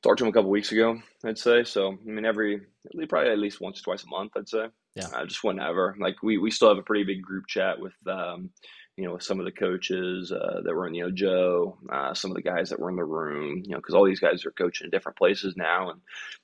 talked 0.03 0.19
to 0.19 0.25
him 0.25 0.29
a 0.29 0.33
couple 0.33 0.49
weeks 0.49 0.71
ago, 0.71 1.01
I'd 1.25 1.37
say. 1.37 1.63
So, 1.63 1.91
I 1.91 2.09
mean, 2.09 2.25
every, 2.25 2.61
probably 3.07 3.31
at 3.31 3.39
least 3.39 3.61
once 3.61 3.79
or 3.79 3.83
twice 3.83 4.03
a 4.03 4.07
month, 4.07 4.33
I'd 4.35 4.49
say. 4.49 4.65
Yeah. 4.95 5.07
Uh, 5.13 5.25
just 5.25 5.43
whenever. 5.43 5.95
Like, 5.99 6.21
we, 6.23 6.37
we 6.37 6.51
still 6.51 6.69
have 6.69 6.77
a 6.77 6.83
pretty 6.83 7.03
big 7.03 7.21
group 7.21 7.47
chat 7.47 7.79
with, 7.79 7.93
um, 8.07 8.49
you 8.97 9.05
know, 9.05 9.13
with 9.13 9.23
some 9.23 9.39
of 9.39 9.45
the 9.45 9.51
coaches 9.51 10.31
uh, 10.31 10.61
that 10.63 10.73
were 10.73 10.87
in, 10.87 10.93
you 10.93 11.03
know, 11.03 11.11
Joe, 11.11 11.77
uh, 11.91 12.13
some 12.13 12.31
of 12.31 12.35
the 12.35 12.43
guys 12.43 12.69
that 12.69 12.79
were 12.79 12.89
in 12.89 12.97
the 12.97 13.05
room, 13.05 13.63
you 13.65 13.71
know, 13.71 13.77
because 13.77 13.95
all 13.95 14.05
these 14.05 14.19
guys 14.19 14.45
are 14.45 14.51
coaching 14.51 14.85
in 14.85 14.91
different 14.91 15.17
places 15.17 15.55
now, 15.55 15.91
and 15.91 16.01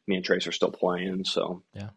me 0.07 0.16
and 0.16 0.24
Trace 0.24 0.47
are 0.47 0.53
still 0.53 0.72
playing. 0.72 1.26
So, 1.26 1.63
yeah, 1.74 1.89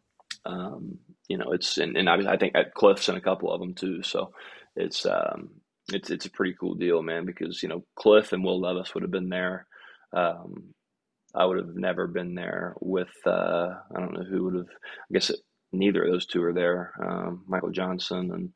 um, 0.44 0.98
you 1.28 1.38
know, 1.38 1.52
it's 1.52 1.78
and, 1.78 1.96
and 1.96 2.08
obviously 2.08 2.32
I 2.32 2.38
think 2.38 2.54
at 2.56 2.74
Cliff's 2.74 3.08
and 3.08 3.18
a 3.18 3.22
couple 3.22 3.52
of 3.52 3.60
them 3.60 3.74
too. 3.74 4.02
So 4.02 4.32
it's 4.76 5.06
um, 5.06 5.50
it's 5.92 6.10
it's 6.10 6.26
a 6.26 6.30
pretty 6.30 6.54
cool 6.58 6.74
deal, 6.74 7.02
man, 7.02 7.26
because 7.26 7.62
you 7.62 7.68
know 7.68 7.84
Cliff 7.96 8.32
and 8.32 8.44
Will 8.44 8.60
Levis 8.60 8.94
would 8.94 9.02
have 9.02 9.10
been 9.10 9.28
there. 9.28 9.66
Um, 10.12 10.74
I 11.34 11.44
would 11.44 11.58
have 11.58 11.76
never 11.76 12.06
been 12.06 12.34
there 12.34 12.74
with 12.80 13.14
uh, 13.26 13.68
I 13.94 14.00
don't 14.00 14.14
know 14.14 14.24
who 14.24 14.44
would 14.44 14.54
have. 14.54 14.68
I 14.68 15.12
guess 15.12 15.30
it, 15.30 15.40
neither 15.72 16.04
of 16.04 16.10
those 16.10 16.26
two 16.26 16.42
are 16.42 16.54
there. 16.54 16.94
Um, 17.02 17.44
Michael 17.46 17.70
Johnson 17.70 18.30
and 18.32 18.52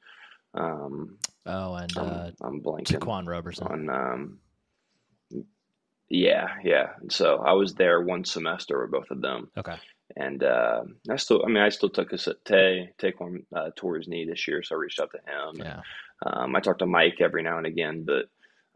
um, 0.55 1.19
Oh, 1.47 1.75
and 1.75 1.97
uh, 1.97 2.01
I'm, 2.01 2.35
I'm 2.43 2.61
blanking. 2.63 3.01
Ta'Quan 3.01 3.27
Roberson. 3.27 3.67
On, 3.67 3.91
um, 3.91 4.39
yeah, 6.09 6.49
yeah. 6.63 6.91
So 7.11 7.39
I 7.39 7.53
was 7.53 7.75
there 7.75 8.01
one 8.01 8.25
semester 8.25 8.81
with 8.81 8.93
both 8.93 9.11
of 9.11 9.21
them. 9.21 9.51
Okay. 9.57 9.77
And 10.17 10.43
uh, 10.43 10.83
I 11.11 11.17
still, 11.17 11.43
I 11.45 11.49
mean, 11.49 11.63
I 11.63 11.71
still 11.71 11.89
took 11.89 12.13
a 12.13 12.19
Tay 12.45 12.91
Ta'Quan 12.99 13.45
uh, 13.55 13.71
tore 13.77 13.97
his 13.97 14.09
knee 14.09 14.27
this 14.27 14.47
year, 14.47 14.63
so 14.63 14.75
I 14.75 14.79
reached 14.79 15.01
out 15.01 15.11
to 15.13 15.19
him. 15.19 15.65
Yeah. 15.67 15.81
Um, 16.27 16.55
I 16.55 16.61
talk 16.61 16.79
to 16.79 16.87
Mike 16.87 17.21
every 17.21 17.43
now 17.43 17.59
and 17.59 17.67
again, 17.67 18.05
but 18.05 18.27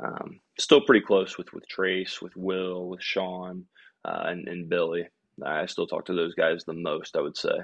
um, 0.03 0.41
still 0.59 0.81
pretty 0.81 1.05
close 1.05 1.39
with 1.39 1.53
with 1.53 1.67
Trace, 1.69 2.21
with 2.21 2.35
Will, 2.37 2.89
with 2.89 3.03
Sean, 3.03 3.67
uh, 4.05 4.25
and, 4.27 4.49
and 4.49 4.69
Billy. 4.69 5.07
I 5.45 5.67
still 5.67 5.87
talk 5.87 6.07
to 6.07 6.15
those 6.15 6.35
guys 6.35 6.65
the 6.65 6.73
most, 6.73 7.17
I 7.17 7.21
would 7.21 7.37
say. 7.37 7.59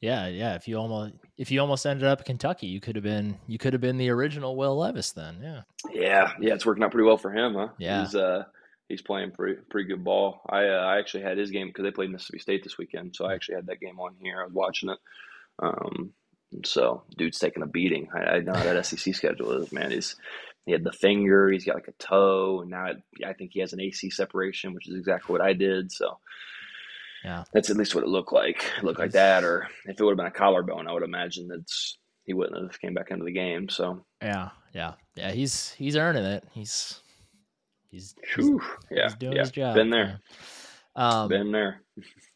Yeah, 0.00 0.26
yeah. 0.26 0.56
If 0.56 0.66
you 0.66 0.76
almost 0.78 1.14
if 1.38 1.50
you 1.52 1.60
almost 1.60 1.86
ended 1.86 2.08
up 2.08 2.20
in 2.20 2.24
Kentucky, 2.24 2.66
you 2.66 2.80
could 2.80 2.96
have 2.96 3.04
been 3.04 3.38
you 3.46 3.56
could 3.56 3.72
have 3.72 3.80
been 3.80 3.98
the 3.98 4.10
original 4.10 4.56
Will 4.56 4.76
Levis 4.76 5.12
then. 5.12 5.38
Yeah. 5.40 5.62
Yeah, 5.92 6.32
yeah. 6.40 6.54
It's 6.54 6.66
working 6.66 6.82
out 6.82 6.90
pretty 6.90 7.06
well 7.06 7.18
for 7.18 7.32
him, 7.32 7.54
huh? 7.54 7.68
Yeah. 7.78 8.02
He's 8.02 8.16
uh 8.16 8.44
he's 8.92 9.02
playing 9.02 9.30
pretty 9.30 9.60
pretty 9.70 9.88
good 9.88 10.04
ball. 10.04 10.42
I 10.48 10.68
uh, 10.68 10.84
I 10.84 10.98
actually 10.98 11.22
had 11.22 11.38
his 11.38 11.50
game 11.50 11.68
because 11.68 11.82
they 11.82 11.90
played 11.90 12.10
Mississippi 12.10 12.38
State 12.38 12.62
this 12.62 12.76
weekend, 12.76 13.16
so 13.16 13.24
I 13.24 13.34
actually 13.34 13.56
had 13.56 13.66
that 13.66 13.80
game 13.80 13.98
on 13.98 14.14
here. 14.20 14.40
I 14.40 14.44
was 14.44 14.52
watching 14.52 14.90
it. 14.90 14.98
Um, 15.58 16.12
so 16.64 17.02
dude's 17.16 17.38
taking 17.38 17.62
a 17.62 17.66
beating. 17.66 18.08
I, 18.14 18.18
I 18.18 18.40
know 18.40 18.52
how 18.52 18.64
that 18.64 18.84
SEC 18.84 19.14
schedule 19.14 19.52
is, 19.52 19.72
man. 19.72 19.90
He's 19.90 20.14
he 20.66 20.72
had 20.72 20.84
the 20.84 20.92
finger, 20.92 21.50
he's 21.50 21.64
got 21.64 21.74
like 21.74 21.88
a 21.88 21.92
toe, 21.92 22.60
and 22.60 22.70
now 22.70 22.86
it, 22.86 22.98
I 23.26 23.32
think 23.32 23.52
he 23.52 23.60
has 23.60 23.72
an 23.72 23.80
AC 23.80 24.10
separation, 24.10 24.74
which 24.74 24.88
is 24.88 24.94
exactly 24.94 25.32
what 25.32 25.40
I 25.40 25.54
did. 25.54 25.90
So 25.90 26.18
yeah, 27.24 27.44
that's 27.54 27.70
at 27.70 27.78
least 27.78 27.94
what 27.94 28.04
it 28.04 28.10
looked 28.10 28.32
like. 28.32 28.62
It 28.76 28.84
looked 28.84 29.00
like 29.00 29.12
that, 29.12 29.42
or 29.42 29.68
if 29.86 29.98
it 29.98 30.04
would 30.04 30.10
have 30.10 30.18
been 30.18 30.26
a 30.26 30.30
collarbone, 30.30 30.86
I 30.86 30.92
would 30.92 31.02
imagine 31.02 31.48
that's 31.48 31.96
he 32.24 32.34
wouldn't 32.34 32.62
have 32.62 32.80
came 32.80 32.92
back 32.92 33.10
into 33.10 33.24
the 33.24 33.32
game. 33.32 33.70
So 33.70 34.04
yeah, 34.20 34.50
yeah, 34.74 34.92
yeah. 35.16 35.32
He's 35.32 35.72
he's 35.72 35.96
earning 35.96 36.24
it. 36.24 36.44
He's 36.52 37.00
he's, 37.92 38.14
he's 38.34 38.50
yeah, 38.90 39.04
he's 39.04 39.14
doing 39.14 39.34
yeah. 39.34 39.40
his 39.40 39.50
job. 39.52 39.74
Been 39.76 39.90
there, 39.90 40.20
um, 40.96 41.28
been 41.28 41.52
there. 41.52 41.82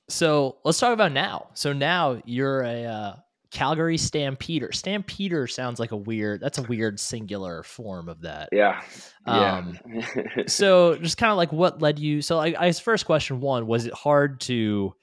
so 0.08 0.58
let's 0.64 0.78
talk 0.78 0.92
about 0.92 1.10
now. 1.10 1.48
So 1.54 1.72
now 1.72 2.22
you're 2.24 2.62
a 2.62 2.84
uh, 2.84 3.16
Calgary 3.50 3.96
Stampeder. 3.96 4.70
Stampeder 4.72 5.46
sounds 5.46 5.80
like 5.80 5.92
a 5.92 5.96
weird. 5.96 6.40
That's 6.40 6.58
a 6.58 6.62
weird 6.62 7.00
singular 7.00 7.62
form 7.62 8.08
of 8.08 8.20
that. 8.20 8.50
Yeah. 8.52 8.82
Um, 9.24 9.78
yeah. 9.92 10.24
so 10.46 10.96
just 10.96 11.16
kind 11.16 11.30
of 11.30 11.38
like 11.38 11.52
what 11.52 11.80
led 11.80 11.98
you. 11.98 12.22
So 12.22 12.38
I, 12.38 12.54
I 12.58 12.72
first 12.72 13.06
question 13.06 13.40
one 13.40 13.66
was 13.66 13.86
it 13.86 13.94
hard 13.94 14.40
to, 14.42 14.94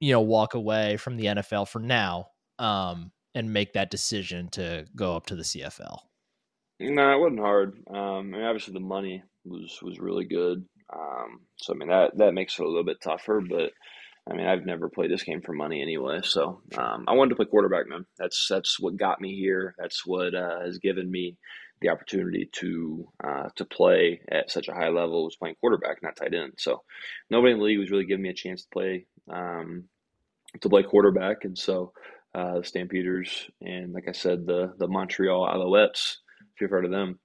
you 0.00 0.12
know, 0.12 0.20
walk 0.20 0.54
away 0.54 0.96
from 0.96 1.16
the 1.16 1.26
NFL 1.26 1.68
for 1.68 1.78
now, 1.78 2.28
um, 2.58 3.12
and 3.34 3.52
make 3.52 3.74
that 3.74 3.90
decision 3.90 4.48
to 4.50 4.84
go 4.96 5.14
up 5.16 5.26
to 5.26 5.36
the 5.36 5.42
CFL. 5.42 5.98
No, 6.80 7.12
it 7.12 7.20
wasn't 7.20 7.40
hard. 7.40 7.78
Um, 7.88 7.96
I 7.96 8.22
mean, 8.22 8.42
obviously 8.42 8.74
the 8.74 8.80
money 8.80 9.22
was 9.44 9.78
was 9.82 9.98
really 10.00 10.24
good. 10.24 10.64
Um, 10.92 11.40
so 11.56 11.72
I 11.72 11.76
mean 11.76 11.88
that 11.88 12.16
that 12.18 12.34
makes 12.34 12.58
it 12.58 12.62
a 12.62 12.68
little 12.68 12.84
bit 12.84 13.00
tougher, 13.00 13.40
but 13.48 13.72
I 14.30 14.34
mean, 14.34 14.46
I've 14.46 14.64
never 14.64 14.88
played 14.88 15.10
this 15.10 15.24
game 15.24 15.40
for 15.42 15.52
money 15.52 15.82
anyway, 15.82 16.20
so 16.22 16.62
um, 16.78 17.04
I 17.08 17.14
wanted 17.14 17.30
to 17.30 17.36
play 17.36 17.46
quarterback, 17.46 17.88
man. 17.88 18.06
That's 18.18 18.46
that's 18.48 18.78
what 18.78 18.96
got 18.96 19.20
me 19.20 19.34
here. 19.34 19.74
That's 19.78 20.06
what 20.06 20.34
uh, 20.34 20.60
has 20.60 20.78
given 20.78 21.10
me 21.10 21.36
the 21.80 21.88
opportunity 21.88 22.48
to 22.52 23.08
uh, 23.24 23.48
to 23.56 23.64
play 23.64 24.20
at 24.30 24.50
such 24.50 24.68
a 24.68 24.74
high 24.74 24.90
level. 24.90 25.24
Was 25.24 25.36
playing 25.36 25.56
quarterback, 25.60 26.02
not 26.02 26.14
tight 26.16 26.34
end. 26.34 26.52
So 26.58 26.82
nobody 27.30 27.52
in 27.52 27.58
the 27.58 27.64
league 27.64 27.80
was 27.80 27.90
really 27.90 28.06
giving 28.06 28.22
me 28.22 28.28
a 28.28 28.34
chance 28.34 28.62
to 28.62 28.68
play 28.72 29.06
um, 29.28 29.84
to 30.60 30.68
play 30.68 30.84
quarterback, 30.84 31.38
and 31.44 31.58
so 31.58 31.92
uh, 32.32 32.58
the 32.58 32.64
Stampeders 32.64 33.50
and 33.60 33.92
like 33.92 34.06
I 34.08 34.12
said, 34.12 34.46
the 34.46 34.72
the 34.78 34.86
Montreal 34.86 35.48
Alouettes, 35.48 36.18
if 36.54 36.60
you've 36.60 36.70
heard 36.70 36.84
of 36.84 36.90
them, 36.90 37.18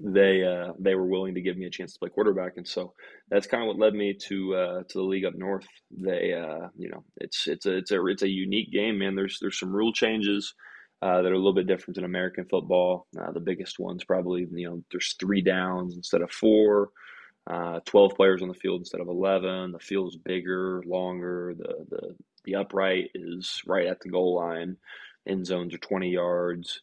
they 0.00 0.42
uh, 0.44 0.72
they 0.78 0.94
were 0.94 1.06
willing 1.06 1.34
to 1.34 1.42
give 1.42 1.56
me 1.56 1.66
a 1.66 1.70
chance 1.70 1.92
to 1.92 1.98
play 1.98 2.08
quarterback, 2.08 2.56
and 2.56 2.66
so 2.66 2.94
that's 3.28 3.46
kind 3.46 3.62
of 3.62 3.66
what 3.68 3.78
led 3.78 3.94
me 3.94 4.14
to 4.28 4.54
uh, 4.54 4.82
to 4.88 4.98
the 4.98 5.02
league 5.02 5.24
up 5.24 5.34
north. 5.34 5.66
They 5.90 6.32
uh, 6.32 6.68
you 6.76 6.88
know 6.88 7.04
it's 7.18 7.46
it's 7.46 7.66
a 7.66 7.76
it's 7.78 7.90
a 7.90 8.06
it's 8.06 8.22
a 8.22 8.28
unique 8.28 8.72
game, 8.72 8.98
man. 8.98 9.14
There's 9.14 9.38
there's 9.40 9.58
some 9.58 9.72
rule 9.72 9.92
changes. 9.92 10.54
Uh, 11.02 11.20
that 11.20 11.32
are 11.32 11.34
a 11.34 11.36
little 11.36 11.52
bit 11.52 11.66
different 11.66 11.96
than 11.96 12.04
American 12.04 12.44
football. 12.44 13.08
Uh, 13.20 13.32
the 13.32 13.40
biggest 13.40 13.80
ones 13.80 14.04
probably, 14.04 14.46
you 14.52 14.70
know, 14.70 14.80
there's 14.92 15.16
three 15.18 15.40
downs 15.42 15.96
instead 15.96 16.22
of 16.22 16.30
four, 16.30 16.90
uh, 17.50 17.80
12 17.86 18.14
players 18.14 18.40
on 18.40 18.46
the 18.46 18.54
field 18.54 18.82
instead 18.82 19.00
of 19.00 19.08
11. 19.08 19.72
The 19.72 19.80
field 19.80 20.10
is 20.10 20.16
bigger, 20.16 20.80
longer. 20.86 21.54
The, 21.58 21.86
the, 21.90 22.16
the 22.44 22.54
upright 22.54 23.10
is 23.16 23.62
right 23.66 23.88
at 23.88 23.98
the 23.98 24.10
goal 24.10 24.36
line. 24.36 24.76
End 25.26 25.44
zones 25.44 25.74
are 25.74 25.78
20 25.78 26.08
yards. 26.08 26.82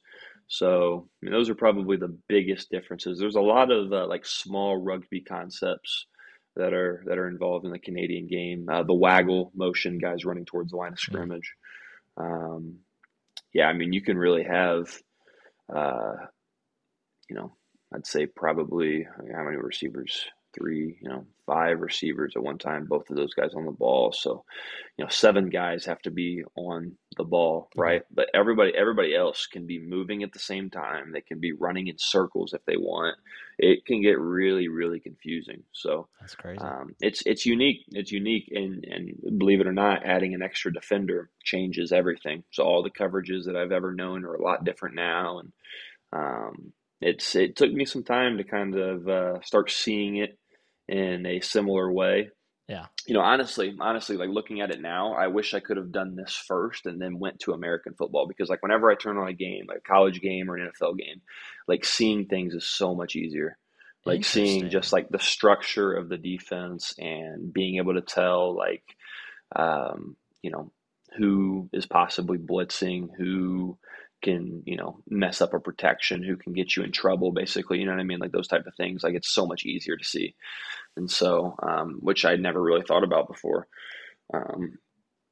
So 0.50 1.08
I 1.22 1.26
mean, 1.26 1.32
those 1.32 1.50
are 1.50 1.56
probably 1.56 1.96
the 1.96 2.18
biggest 2.28 2.72
differences. 2.72 3.20
There's 3.20 3.36
a 3.36 3.42
lot 3.42 3.72
of 3.72 3.94
uh, 3.94 4.08
like 4.08 4.26
small 4.26 4.78
rugby 4.78 5.22
concepts 5.22 6.08
that 6.56 6.74
are 6.74 7.04
that 7.06 7.20
are 7.20 7.28
involved 7.28 7.66
in 7.66 7.72
the 7.72 7.80
Canadian 7.80 8.28
game. 8.28 8.68
Uh, 8.68 8.84
the 8.84 8.94
waggle 8.94 9.52
motion, 9.56 10.00
guys 10.00 10.26
running 10.26 10.46
towards 10.46 10.72
the 10.72 10.78
line 10.78 10.94
of 10.94 11.00
scrimmage. 11.00 11.54
Um, 12.18 12.80
yeah, 13.54 13.68
I 13.68 13.74
mean, 13.74 13.94
you 13.94 14.02
can 14.02 14.18
really 14.18 14.44
have, 14.44 14.90
uh, 15.74 16.14
you 17.30 17.36
know, 17.36 17.56
I'd 17.94 18.08
say 18.08 18.26
probably 18.26 19.08
how 19.34 19.44
many 19.44 19.58
receivers? 19.58 20.26
Three, 20.54 20.98
you 21.02 21.10
know, 21.10 21.26
five 21.46 21.80
receivers 21.80 22.34
at 22.36 22.44
one 22.44 22.58
time, 22.58 22.86
both 22.86 23.10
of 23.10 23.16
those 23.16 23.34
guys 23.34 23.54
on 23.56 23.66
the 23.66 23.72
ball. 23.72 24.12
So, 24.12 24.46
you 24.98 25.04
know, 25.04 25.10
seven 25.10 25.50
guys 25.50 25.86
have 25.86 26.02
to 26.04 26.12
be 26.12 26.44
on 26.56 26.94
the 27.18 27.24
ball, 27.24 27.70
mm-hmm. 27.72 27.82
right? 27.82 28.02
But 28.12 28.30
everybody 28.34 28.72
everybody 28.76 29.16
else 29.16 29.48
can 29.48 29.66
be 29.66 29.80
moving 29.80 30.24
at 30.24 30.32
the 30.32 30.40
same 30.40 30.70
time. 30.70 31.12
They 31.12 31.22
can 31.22 31.40
be 31.40 31.52
running 31.52 31.88
in 31.88 31.96
circles 31.98 32.54
if 32.54 32.64
they 32.66 32.78
want. 32.78 33.18
It 33.58 33.86
can 33.86 34.02
get 34.02 34.20
really, 34.20 34.68
really 34.68 35.00
confusing. 35.00 35.64
So 35.72 36.08
that's 36.20 36.36
crazy. 36.36 36.60
Um, 36.60 36.96
it's 37.00 37.24
it's 37.26 37.46
unique. 37.46 37.86
It's 37.90 38.12
unique, 38.12 38.50
and 38.52 38.84
and 38.86 39.40
believe 39.40 39.62
it 39.62 39.68
or 39.68 39.74
not, 39.74 40.06
adding 40.06 40.34
an 40.34 40.42
extra 40.42 40.72
defender 40.72 41.30
changes 41.44 41.92
everything. 41.92 42.44
So 42.52 42.64
all 42.64 42.84
the 42.84 42.90
coverages 42.90 43.46
that 43.46 43.56
I've 43.56 43.72
ever 43.72 43.92
known 43.92 44.26
are 44.26 44.36
a 44.36 44.44
lot 44.44 44.64
different 44.64 44.96
now, 44.96 45.40
and 45.40 45.52
um, 46.12 46.74
it's 47.02 47.36
it 47.36 47.56
took 47.56 47.72
me 47.72 47.86
some 47.86 48.04
time 48.04 48.38
to 48.38 48.44
kind 48.44 48.76
of 48.76 49.08
uh, 49.08 49.42
start 49.42 49.72
seeing 49.72 50.18
it 50.18 50.38
in 50.88 51.26
a 51.26 51.40
similar 51.42 51.92
way. 51.92 52.30
Yeah. 52.68 52.86
You 53.08 53.16
know, 53.16 53.22
honestly, 53.22 53.76
honestly, 53.80 54.16
like 54.16 54.30
looking 54.30 54.62
at 54.62 54.70
it 54.70 54.80
now, 54.80 55.14
I 55.14 55.28
wish 55.28 55.56
I 55.56 55.60
could 55.60 55.78
have 55.78 55.92
done 55.92 56.16
this 56.16 56.36
first 56.36 56.86
and 56.86 57.02
then 57.02 57.18
went 57.18 57.40
to 57.40 57.54
American 57.54 57.96
football 57.96 58.28
because, 58.28 58.48
like, 58.48 58.62
whenever 58.62 58.92
I 58.92 58.96
turn 58.96 59.18
on 59.18 59.28
a 59.28 59.34
game, 59.34 59.66
like 59.68 59.80
a 59.80 59.92
college 59.92 60.22
game 60.22 60.52
or 60.52 60.56
an 60.56 60.70
NFL 60.70 60.98
game, 61.00 61.22
like 61.68 61.84
seeing 61.84 62.28
things 62.28 62.54
is 62.54 62.68
so 62.68 62.94
much 62.94 63.16
easier. 63.16 63.58
Like 64.06 64.24
seeing 64.24 64.70
just 64.70 64.94
like 64.94 65.10
the 65.10 65.20
structure 65.20 65.94
of 65.94 66.10
the 66.10 66.18
defense 66.18 66.94
and 66.98 67.52
being 67.52 67.78
able 67.78 67.96
to 67.96 68.02
tell, 68.02 68.56
like, 68.56 68.84
um, 69.56 70.16
you 70.42 70.52
know, 70.52 70.72
who 71.18 71.70
is 71.74 71.86
possibly 71.86 72.38
blitzing, 72.38 73.10
who 73.18 73.78
can 74.22 74.64
you 74.66 74.76
know 74.76 75.00
mess 75.10 75.42
up 75.42 75.54
a 75.54 75.60
protection 75.60 76.24
who 76.24 76.36
can 76.36 76.54
get 76.54 76.76
you 76.76 76.84
in 76.84 76.92
trouble 76.92 77.32
basically 77.32 77.80
you 77.80 77.86
know 77.86 77.92
what 77.92 78.00
i 78.00 78.04
mean? 78.04 78.20
Like 78.20 78.32
those 78.32 78.48
type 78.48 78.66
of 78.66 78.76
things. 78.76 79.04
Like 79.04 79.16
it's 79.16 79.34
so 79.34 79.46
much 79.46 79.66
easier 79.66 79.96
to 79.96 80.04
see. 80.04 80.36
And 80.98 81.10
so 81.10 81.56
um, 81.64 82.00
which 82.02 82.26
i'd 82.26 82.42
never 82.42 82.62
really 82.62 82.84
thought 82.84 83.04
about 83.04 83.28
before. 83.28 83.68
Um, 84.34 84.78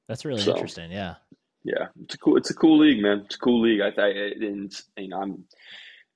that's 0.07 0.25
really 0.25 0.41
so, 0.41 0.53
interesting 0.53 0.91
yeah. 0.91 1.15
yeah. 1.63 1.87
It's 2.03 2.15
a 2.15 2.17
cool 2.17 2.37
it's 2.37 2.49
a 2.49 2.55
cool 2.55 2.79
league 2.79 3.01
man. 3.01 3.23
It's 3.25 3.35
a 3.35 3.39
cool 3.39 3.61
league. 3.61 3.81
I, 3.81 4.01
I 4.01 4.07
and 4.39 4.71
you 4.97 5.09
know 5.09 5.21
i'm 5.21 5.43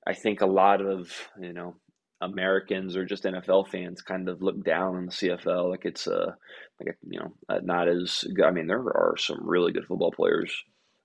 i 0.06 0.14
think 0.14 0.40
a 0.40 0.46
lot 0.46 0.80
of 0.80 1.12
you 1.40 1.52
know 1.52 1.76
Americans 2.22 2.96
or 2.96 3.04
just 3.04 3.24
NFL 3.24 3.68
fans 3.68 4.00
kind 4.00 4.28
of 4.28 4.42
look 4.42 4.64
down 4.64 4.94
on 4.94 5.06
the 5.06 5.12
CFL 5.12 5.68
like 5.70 5.84
it's 5.84 6.06
a 6.06 6.16
uh, 6.16 6.32
like 6.80 6.94
a, 6.94 7.06
you 7.08 7.18
know 7.18 7.34
not 7.62 7.88
as 7.88 8.24
good. 8.34 8.44
I 8.44 8.52
mean 8.52 8.68
there 8.68 8.78
are 8.78 9.16
some 9.18 9.40
really 9.42 9.72
good 9.72 9.86
football 9.86 10.12
players 10.12 10.54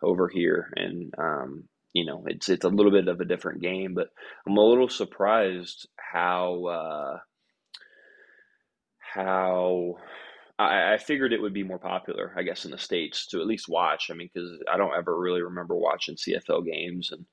over 0.02 0.28
here, 0.28 0.72
and 0.76 1.14
um, 1.18 1.64
you 1.94 2.06
know 2.06 2.24
it's 2.28 2.50
it's 2.50 2.66
a 2.66 2.70
little 2.70 2.92
bit 2.92 3.08
of 3.08 3.20
a 3.20 3.26
different 3.26 3.62
game. 3.62 3.94
But 3.94 4.10
I'm 4.46 4.58
a 4.58 4.62
little 4.62 4.90
surprised 4.90 5.88
how 5.96 6.66
uh, 6.66 7.20
how 9.00 9.96
I, 10.60 10.94
I, 10.94 10.98
figured 10.98 11.34
it 11.34 11.42
would 11.42 11.54
be 11.54 11.64
more 11.64 11.80
popular, 11.80 12.34
I 12.36 12.44
guess, 12.44 12.66
in 12.66 12.72
the 12.72 12.78
states 12.78 13.28
to 13.28 13.42
at 13.42 13.48
least 13.48 13.70
watch. 13.70 14.10
I 14.10 14.14
mean, 14.14 14.30
because 14.34 14.52
I 14.72 14.78
don't 14.78 14.96
ever 14.96 15.18
really 15.18 15.42
remember 15.42 15.76
watching 15.76 16.16
CFL 16.16 16.66
games, 16.66 17.12
and 17.12 17.26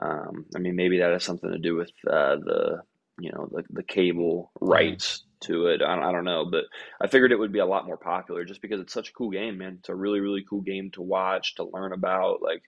um, 0.00 0.46
I 0.54 0.58
mean 0.58 0.76
maybe 0.76 0.98
that 0.98 1.12
has 1.12 1.24
something 1.24 1.50
to 1.50 1.58
do 1.58 1.76
with 1.76 1.90
uh, 2.08 2.36
the 2.36 2.82
you 3.20 3.30
know 3.32 3.48
the 3.52 3.64
the 3.70 3.82
cable 3.82 4.52
rights 4.60 5.24
to 5.42 5.66
it. 5.66 5.82
I 5.82 5.94
don't, 5.96 6.04
I 6.04 6.12
don't 6.12 6.24
know, 6.24 6.46
but 6.50 6.64
I 7.00 7.06
figured 7.06 7.32
it 7.32 7.38
would 7.38 7.52
be 7.52 7.58
a 7.58 7.66
lot 7.66 7.86
more 7.86 7.96
popular 7.96 8.44
just 8.44 8.62
because 8.62 8.80
it's 8.80 8.92
such 8.92 9.10
a 9.10 9.12
cool 9.12 9.30
game, 9.30 9.58
man. 9.58 9.76
It's 9.80 9.88
a 9.88 9.94
really 9.94 10.20
really 10.20 10.44
cool 10.48 10.60
game 10.60 10.90
to 10.92 11.02
watch, 11.02 11.54
to 11.56 11.64
learn 11.64 11.92
about. 11.92 12.42
Like, 12.42 12.62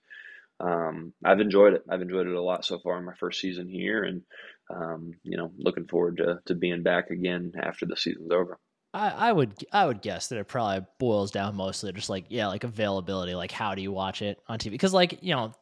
um, 0.60 1.12
I've 1.24 1.40
enjoyed 1.40 1.74
it. 1.74 1.82
I've 1.88 2.02
enjoyed 2.02 2.26
it 2.26 2.34
a 2.34 2.42
lot 2.42 2.64
so 2.64 2.78
far 2.78 2.98
in 2.98 3.04
my 3.04 3.14
first 3.14 3.40
season 3.40 3.68
here, 3.68 4.02
and 4.04 4.22
um, 4.70 5.12
you 5.22 5.36
know, 5.36 5.50
looking 5.58 5.86
forward 5.86 6.18
to 6.18 6.40
to 6.46 6.54
being 6.54 6.82
back 6.82 7.10
again 7.10 7.52
after 7.60 7.86
the 7.86 7.96
season's 7.96 8.32
over. 8.32 8.58
I, 8.92 9.10
I 9.10 9.32
would 9.32 9.64
I 9.72 9.86
would 9.86 10.02
guess 10.02 10.28
that 10.28 10.38
it 10.38 10.48
probably 10.48 10.84
boils 10.98 11.30
down 11.30 11.54
mostly 11.54 11.92
just 11.92 12.10
like 12.10 12.24
yeah 12.28 12.48
like 12.48 12.64
availability 12.64 13.34
like 13.34 13.52
how 13.52 13.74
do 13.76 13.82
you 13.82 13.92
watch 13.92 14.20
it 14.20 14.38
on 14.48 14.58
TV 14.58 14.72
because 14.72 14.92
like 14.92 15.18
you 15.22 15.34
know 15.34 15.52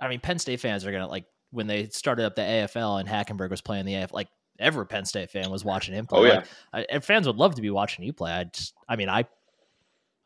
I 0.00 0.08
mean 0.08 0.20
Penn 0.20 0.38
State 0.38 0.60
fans 0.60 0.86
are 0.86 0.92
gonna 0.92 1.06
like 1.06 1.26
when 1.50 1.66
they 1.66 1.88
started 1.88 2.24
up 2.24 2.34
the 2.34 2.42
AFL 2.42 3.00
and 3.00 3.08
Hackenberg 3.08 3.50
was 3.50 3.60
playing 3.60 3.84
the 3.84 3.92
AFL 3.92 4.12
like 4.12 4.28
every 4.58 4.86
Penn 4.86 5.04
State 5.04 5.30
fan 5.30 5.50
was 5.50 5.64
watching 5.64 5.94
him 5.94 6.06
play. 6.06 6.20
Oh, 6.20 6.24
yeah. 6.24 6.34
Like, 6.34 6.46
I, 6.72 6.86
and 6.90 7.04
fans 7.04 7.26
would 7.26 7.36
love 7.36 7.54
to 7.56 7.62
be 7.62 7.70
watching 7.70 8.04
you 8.04 8.12
play. 8.12 8.32
I 8.32 8.44
just, 8.44 8.74
I 8.88 8.96
mean, 8.96 9.08
I, 9.08 9.24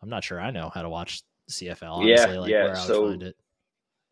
I'm 0.03 0.09
not 0.09 0.25
sure 0.25 0.41
I 0.41 0.51
know 0.51 0.71
how 0.73 0.83
to 0.83 0.89
watch 0.89 1.23
CFL. 1.51 1.99
Honestly, 1.99 2.35
yeah, 2.35 2.41
like 2.41 2.51
yeah. 2.51 2.75
so 2.75 3.09
it. 3.09 3.37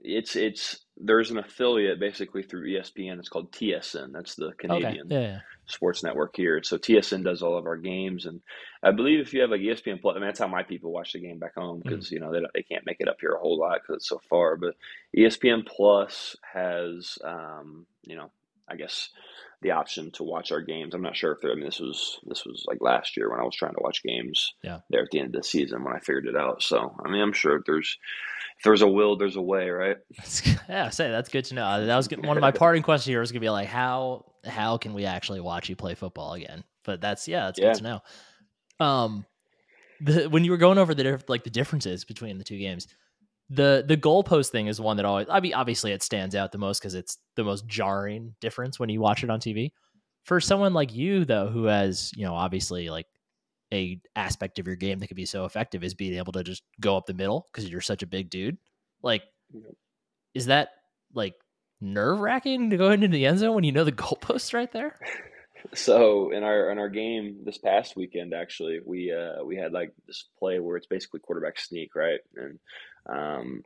It's 0.03 0.35
it's 0.35 0.81
there's 0.97 1.31
an 1.31 1.39
affiliate 1.39 2.01
basically 2.01 2.43
through 2.43 2.69
ESPN. 2.69 3.19
It's 3.19 3.29
called 3.29 3.53
TSN. 3.53 4.13
That's 4.13 4.35
the 4.35 4.53
Canadian 4.59 5.07
okay. 5.07 5.15
yeah, 5.15 5.21
yeah. 5.21 5.39
sports 5.67 6.03
network 6.03 6.35
here. 6.37 6.63
So 6.63 6.79
TSN 6.79 7.25
does 7.25 7.43
all 7.43 7.59
of 7.59 7.67
our 7.67 7.77
games, 7.77 8.25
and 8.25 8.41
I 8.83 8.93
believe 8.93 9.21
if 9.21 9.35
you 9.35 9.43
have 9.43 9.51
like 9.51 9.61
ESPN 9.61 10.01
Plus, 10.01 10.17
I 10.17 10.21
mean, 10.21 10.29
that's 10.29 10.39
how 10.39 10.49
my 10.49 10.63
people 10.63 10.91
watch 10.91 11.13
the 11.13 11.21
game 11.21 11.39
back 11.39 11.55
home 11.55 11.83
because 11.85 12.09
mm. 12.09 12.13
you 12.13 12.21
know 12.21 12.33
they 12.33 12.41
they 12.55 12.63
can't 12.63 12.87
make 12.87 12.97
it 13.01 13.09
up 13.09 13.19
here 13.21 13.33
a 13.33 13.39
whole 13.39 13.59
lot 13.59 13.81
because 13.83 13.97
it's 13.97 14.09
so 14.09 14.21
far. 14.31 14.57
But 14.57 14.75
ESPN 15.17 15.67
Plus 15.67 16.37
has 16.51 17.19
um, 17.23 17.87
you 18.05 18.17
know 18.17 18.31
I 18.69 18.77
guess 18.77 19.11
the 19.63 19.73
option 19.73 20.11
to 20.13 20.23
watch 20.23 20.53
our 20.53 20.61
games. 20.61 20.95
I'm 20.95 21.03
not 21.03 21.17
sure 21.17 21.33
if 21.33 21.41
there, 21.41 21.53
I 21.53 21.55
mean 21.55 21.65
this 21.65 21.81
was 21.81 22.19
this 22.27 22.45
was 22.47 22.65
like 22.67 22.79
last 22.81 23.17
year 23.17 23.31
when 23.31 23.41
I 23.41 23.45
was 23.45 23.55
trying 23.55 23.75
to 23.75 23.83
watch 23.83 24.03
games. 24.03 24.55
Yeah. 24.63 24.81
There 24.89 25.03
at 25.03 25.11
the 25.11 25.19
end 25.19 25.35
of 25.35 25.43
the 25.43 25.47
season 25.47 25.85
when 25.85 25.95
I 25.95 25.99
figured 25.99 26.27
it 26.27 26.37
out. 26.37 26.63
So 26.63 26.95
I 27.05 27.11
mean 27.11 27.21
I'm 27.21 27.33
sure 27.33 27.57
if 27.57 27.65
there's 27.67 27.99
if 28.59 28.65
there's 28.65 28.83
a 28.83 28.89
will, 28.89 29.17
there's 29.17 29.37
a 29.37 29.43
way, 29.43 29.71
right? 29.71 29.97
yeah, 30.69 30.89
say 30.91 31.11
that's 31.11 31.29
good 31.29 31.45
to 31.47 31.55
know. 31.55 31.87
That 31.87 31.97
was 31.97 32.09
one 32.11 32.37
of 32.37 32.41
my 32.41 32.51
parting 32.53 32.83
questions 32.83 33.11
here 33.11 33.21
was 33.21 33.33
gonna 33.33 33.41
be 33.41 33.51
like 33.51 33.69
how 33.69 34.25
how 34.45 34.79
can 34.79 34.95
we 34.95 35.05
actually 35.05 35.41
watch 35.41 35.69
you 35.69 35.77
play 35.77 35.95
football 35.95 36.35
again? 36.35 36.65
But 36.85 37.01
that's 37.01 37.29
yeah, 37.29 37.47
that's 37.47 37.59
yeah. 37.59 37.73
good 37.73 37.79
to 37.79 37.83
know. 37.83 38.01
Um, 38.85 39.27
the 40.01 40.29
when 40.29 40.45
you 40.45 40.51
were 40.51 40.57
going 40.57 40.79
over 40.79 40.95
the 40.95 41.23
like 41.29 41.45
the 41.45 41.51
differences 41.51 42.05
between 42.05 42.39
the 42.39 42.45
two 42.45 42.59
games, 42.59 42.89
the 43.51 43.85
the 43.87 43.97
goalpost 43.97 44.51
thing 44.51 44.69
is 44.69 44.81
one 44.81 44.97
that 44.97 45.05
always 45.05 45.27
I 45.29 45.41
mean 45.41 45.55
obviously 45.55 45.91
it 45.93 46.03
stands 46.03 46.35
out 46.37 46.53
the 46.53 46.59
most 46.59 46.81
because 46.81 46.95
it's 46.95 47.19
the 47.35 47.45
most 47.45 47.67
jarring 47.67 48.35
difference 48.41 48.79
when 48.79 48.89
you 48.89 49.01
watch 49.01 49.25
it 49.25 49.31
on 49.31 49.41
TV. 49.41 49.73
For 50.25 50.41
someone 50.41 50.73
like 50.73 50.95
you 50.95 51.25
though, 51.25 51.49
who 51.49 51.65
has 51.65 52.13
you 52.15 52.25
know 52.25 52.35
obviously 52.35 52.89
like 52.89 53.07
a 53.73 54.01
aspect 54.17 54.59
of 54.59 54.67
your 54.67 54.77
game 54.77 54.99
that 54.99 55.09
could 55.09 55.17
be 55.17 55.27
so 55.27 55.45
effective 55.45 55.83
is 55.83 55.95
being 55.95 56.15
able 56.15 56.33
to 56.33 56.45
just 56.45 56.63
go 56.81 56.97
up 56.97 57.07
the 57.07 57.15
middle 57.15 57.49
because 57.53 57.69
you're 57.69 57.81
such 57.81 58.03
a 58.03 58.07
big 58.07 58.31
dude. 58.31 58.57
Like, 59.03 59.23
is 60.35 60.47
that 60.47 60.71
like 61.15 61.35
nerve 61.81 62.21
wracking 62.21 62.71
to 62.71 62.77
go 62.77 62.91
into 62.91 63.09
the 63.09 63.27
end 63.27 63.39
zone 63.39 63.55
when 63.55 63.65
you 63.65 63.73
know 63.73 63.85
the 63.85 63.93
goalposts 63.93 64.55
right 64.55 64.71
there? 64.73 64.97
So 65.75 66.31
in 66.31 66.43
our 66.43 66.71
in 66.71 66.79
our 66.79 66.89
game 66.89 67.41
this 67.45 67.59
past 67.59 67.97
weekend, 67.97 68.35
actually, 68.35 68.81
we 68.85 69.13
uh, 69.13 69.45
we 69.45 69.57
had 69.57 69.73
like 69.73 69.93
this 70.07 70.25
play 70.39 70.59
where 70.59 70.77
it's 70.77 70.87
basically 70.87 71.21
quarterback 71.21 71.59
sneak, 71.59 71.95
right? 71.95 72.21
And 72.37 72.59
um, 73.09 73.63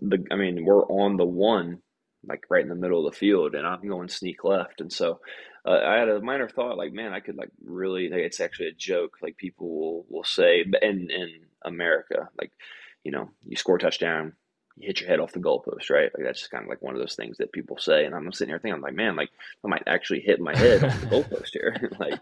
the 0.00 0.24
I 0.30 0.36
mean, 0.36 0.64
we're 0.64 0.86
on 0.86 1.16
the 1.16 1.24
one, 1.24 1.78
like 2.26 2.44
right 2.50 2.62
in 2.62 2.68
the 2.68 2.74
middle 2.74 3.06
of 3.06 3.12
the 3.12 3.18
field, 3.18 3.54
and 3.54 3.66
I'm 3.66 3.86
going 3.88 4.08
sneak 4.08 4.44
left, 4.44 4.80
and 4.80 4.92
so 4.92 5.20
uh, 5.66 5.80
I 5.84 5.96
had 5.96 6.08
a 6.08 6.20
minor 6.20 6.48
thought, 6.48 6.78
like, 6.78 6.92
man, 6.92 7.12
I 7.12 7.20
could 7.20 7.36
like 7.36 7.50
really. 7.62 8.08
Like, 8.08 8.20
it's 8.20 8.40
actually 8.40 8.68
a 8.68 8.72
joke. 8.72 9.18
Like 9.22 9.36
people 9.36 9.68
will 9.68 10.06
will 10.08 10.24
say, 10.24 10.64
in 10.82 11.10
in 11.10 11.28
America, 11.64 12.28
like, 12.38 12.52
you 13.04 13.12
know, 13.12 13.30
you 13.46 13.56
score 13.56 13.76
a 13.76 13.80
touchdown, 13.80 14.34
you 14.76 14.86
hit 14.86 15.00
your 15.00 15.10
head 15.10 15.20
off 15.20 15.32
the 15.32 15.40
goalpost, 15.40 15.90
right? 15.90 16.10
Like 16.14 16.24
that's 16.24 16.40
just 16.40 16.50
kind 16.50 16.64
of 16.64 16.68
like 16.68 16.82
one 16.82 16.94
of 16.94 17.00
those 17.00 17.14
things 17.14 17.38
that 17.38 17.52
people 17.52 17.78
say, 17.78 18.04
and 18.04 18.14
I'm 18.14 18.32
sitting 18.32 18.50
here 18.50 18.58
thinking, 18.58 18.74
I'm 18.74 18.80
like, 18.80 18.94
man, 18.94 19.16
like 19.16 19.30
I 19.64 19.68
might 19.68 19.82
actually 19.86 20.20
hit 20.20 20.40
my 20.40 20.56
head 20.56 20.84
on 20.84 21.00
the 21.00 21.06
goalpost 21.10 21.50
here, 21.52 21.90
like. 21.98 22.20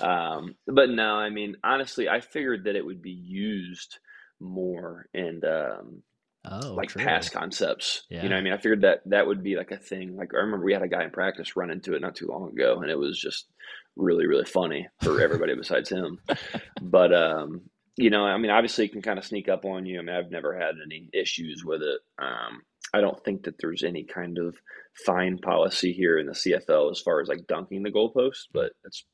Um, 0.00 0.54
but 0.66 0.90
no, 0.90 1.14
I 1.16 1.30
mean, 1.30 1.56
honestly, 1.64 2.08
I 2.08 2.20
figured 2.20 2.64
that 2.64 2.76
it 2.76 2.84
would 2.84 3.02
be 3.02 3.12
used 3.12 3.98
more 4.40 5.06
and 5.14 5.44
um, 5.44 6.02
oh, 6.44 6.72
like 6.74 6.90
true. 6.90 7.02
pass 7.02 7.28
concepts. 7.28 8.04
Yeah. 8.10 8.22
You 8.22 8.28
know, 8.28 8.36
what 8.36 8.40
I 8.40 8.44
mean, 8.44 8.52
I 8.52 8.58
figured 8.58 8.82
that 8.82 9.00
that 9.06 9.26
would 9.26 9.42
be 9.42 9.56
like 9.56 9.70
a 9.70 9.78
thing. 9.78 10.16
Like 10.16 10.34
I 10.34 10.38
remember 10.38 10.64
we 10.64 10.72
had 10.72 10.82
a 10.82 10.88
guy 10.88 11.04
in 11.04 11.10
practice 11.10 11.56
run 11.56 11.70
into 11.70 11.94
it 11.94 12.02
not 12.02 12.14
too 12.14 12.26
long 12.26 12.50
ago, 12.50 12.80
and 12.80 12.90
it 12.90 12.98
was 12.98 13.18
just 13.18 13.46
really 13.96 14.26
really 14.26 14.44
funny 14.44 14.88
for 15.02 15.20
everybody 15.20 15.54
besides 15.54 15.88
him. 15.88 16.18
But 16.82 17.14
um, 17.14 17.62
you 17.96 18.10
know, 18.10 18.24
I 18.24 18.36
mean, 18.38 18.50
obviously 18.50 18.86
it 18.86 18.92
can 18.92 19.02
kind 19.02 19.18
of 19.18 19.24
sneak 19.24 19.48
up 19.48 19.64
on 19.64 19.86
you. 19.86 19.98
I 19.98 20.02
mean, 20.02 20.16
I've 20.16 20.30
never 20.30 20.58
had 20.58 20.74
any 20.84 21.08
issues 21.12 21.64
with 21.64 21.82
it. 21.82 22.00
Um, 22.18 22.62
I 22.92 23.00
don't 23.00 23.22
think 23.24 23.44
that 23.44 23.56
there's 23.58 23.82
any 23.82 24.04
kind 24.04 24.38
of 24.38 24.56
fine 25.04 25.38
policy 25.38 25.92
here 25.92 26.18
in 26.18 26.26
the 26.26 26.32
CFL 26.32 26.92
as 26.92 27.00
far 27.00 27.20
as 27.20 27.28
like 27.28 27.46
dunking 27.48 27.82
the 27.82 27.90
goalpost, 27.90 28.46
but 28.52 28.72
it's 28.84 29.04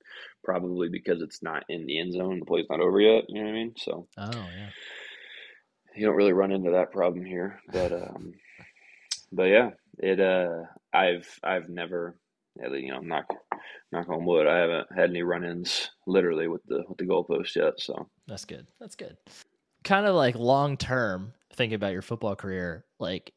probably 0.45 0.89
because 0.91 1.23
it's 1.23 1.43
not 1.43 1.65
in 1.69 1.87
the 1.87 1.99
end 1.99 2.13
zone. 2.13 2.41
The 2.41 2.47
play's 2.47 2.67
not 2.69 2.81
over 2.81 3.01
yet. 3.01 3.25
You 3.29 3.41
know 3.41 3.47
what 3.47 3.55
I 3.55 3.59
mean? 3.59 3.75
So, 3.79 4.07
oh 4.19 4.31
yeah, 4.33 4.71
you 5.97 6.07
don't 6.07 6.17
really 6.17 6.35
run 6.35 6.53
into 6.53 6.73
that 6.73 6.93
problem 6.93 7.25
here. 7.25 7.61
But, 7.73 7.93
um, 7.93 8.33
but 9.33 9.45
yeah, 9.45 9.71
it. 9.99 10.21
Uh, 10.21 10.65
I've 10.93 11.29
I've 11.43 11.69
never, 11.69 12.17
you 12.57 12.93
know, 12.93 13.01
knock 13.01 13.27
knock 13.93 14.09
on 14.09 14.25
wood. 14.25 14.47
I 14.47 14.59
haven't 14.59 14.87
had 14.95 15.11
any 15.11 15.23
run-ins 15.23 15.91
literally 16.07 16.49
with 16.49 16.63
the 16.67 16.85
with 16.89 16.99
the 16.99 17.07
goalpost 17.07 17.57
yet. 17.57 17.75
So 17.79 18.09
that's 18.27 18.45
good. 18.45 18.67
That's 18.81 18.97
good. 18.97 19.17
Kind 19.85 20.07
of 20.07 20.15
like 20.15 20.35
long 20.35 20.77
term, 20.77 21.33
thinking 21.55 21.77
about 21.77 21.93
your 21.93 22.03
football 22.03 22.37
career, 22.37 22.85
like 22.99 23.33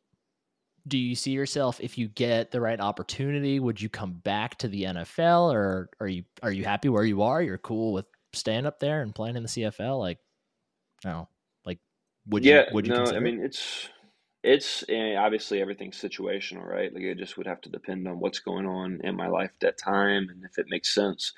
do 0.88 0.98
you 0.98 1.16
see 1.16 1.32
yourself 1.32 1.80
if 1.82 1.98
you 1.98 2.08
get 2.10 2.52
the 2.52 2.60
right 2.60 2.80
opportunity 2.80 3.60
would 3.60 3.82
you 3.82 3.90
come 3.90 4.14
back 4.14 4.58
to 4.58 4.68
the 4.68 4.84
NFL 4.84 5.54
or 5.54 5.90
are 6.00 6.08
you 6.08 6.24
are 6.42 6.52
you 6.52 6.64
happy 6.66 6.90
where 6.90 7.06
you 7.06 7.22
are 7.22 7.42
you're 7.42 7.58
cool 7.58 7.94
with 7.94 8.06
staying 8.34 8.66
up 8.66 8.80
there 8.80 9.02
and 9.02 9.16
playing 9.16 9.38
in 9.38 9.44
the 9.44 9.50
CFL 9.50 10.00
like 10.00 10.18
no 11.06 11.28
like 11.66 11.80
would 12.28 12.44
yeah, 12.44 12.66
you 12.68 12.74
would 12.74 12.88
you 12.88 12.94
no 12.94 13.00
consider 13.00 13.18
I 13.18 13.22
mean 13.22 13.40
it's 13.44 13.88
it's 14.44 14.84
eh, 14.90 15.16
obviously 15.16 15.62
everything's 15.62 16.00
situational 16.00 16.66
right 16.66 16.94
like 16.94 17.04
it 17.04 17.18
just 17.18 17.38
would 17.38 17.48
have 17.48 17.62
to 17.62 17.70
depend 17.70 18.08
on 18.08 18.20
what's 18.20 18.40
going 18.40 18.66
on 18.66 19.00
in 19.04 19.16
my 19.16 19.28
life 19.28 19.52
at 19.54 19.60
that 19.62 19.78
time 19.78 20.30
and 20.30 20.44
if 20.44 20.58
it 20.58 20.66
makes 20.70 20.94
sense 20.94 21.34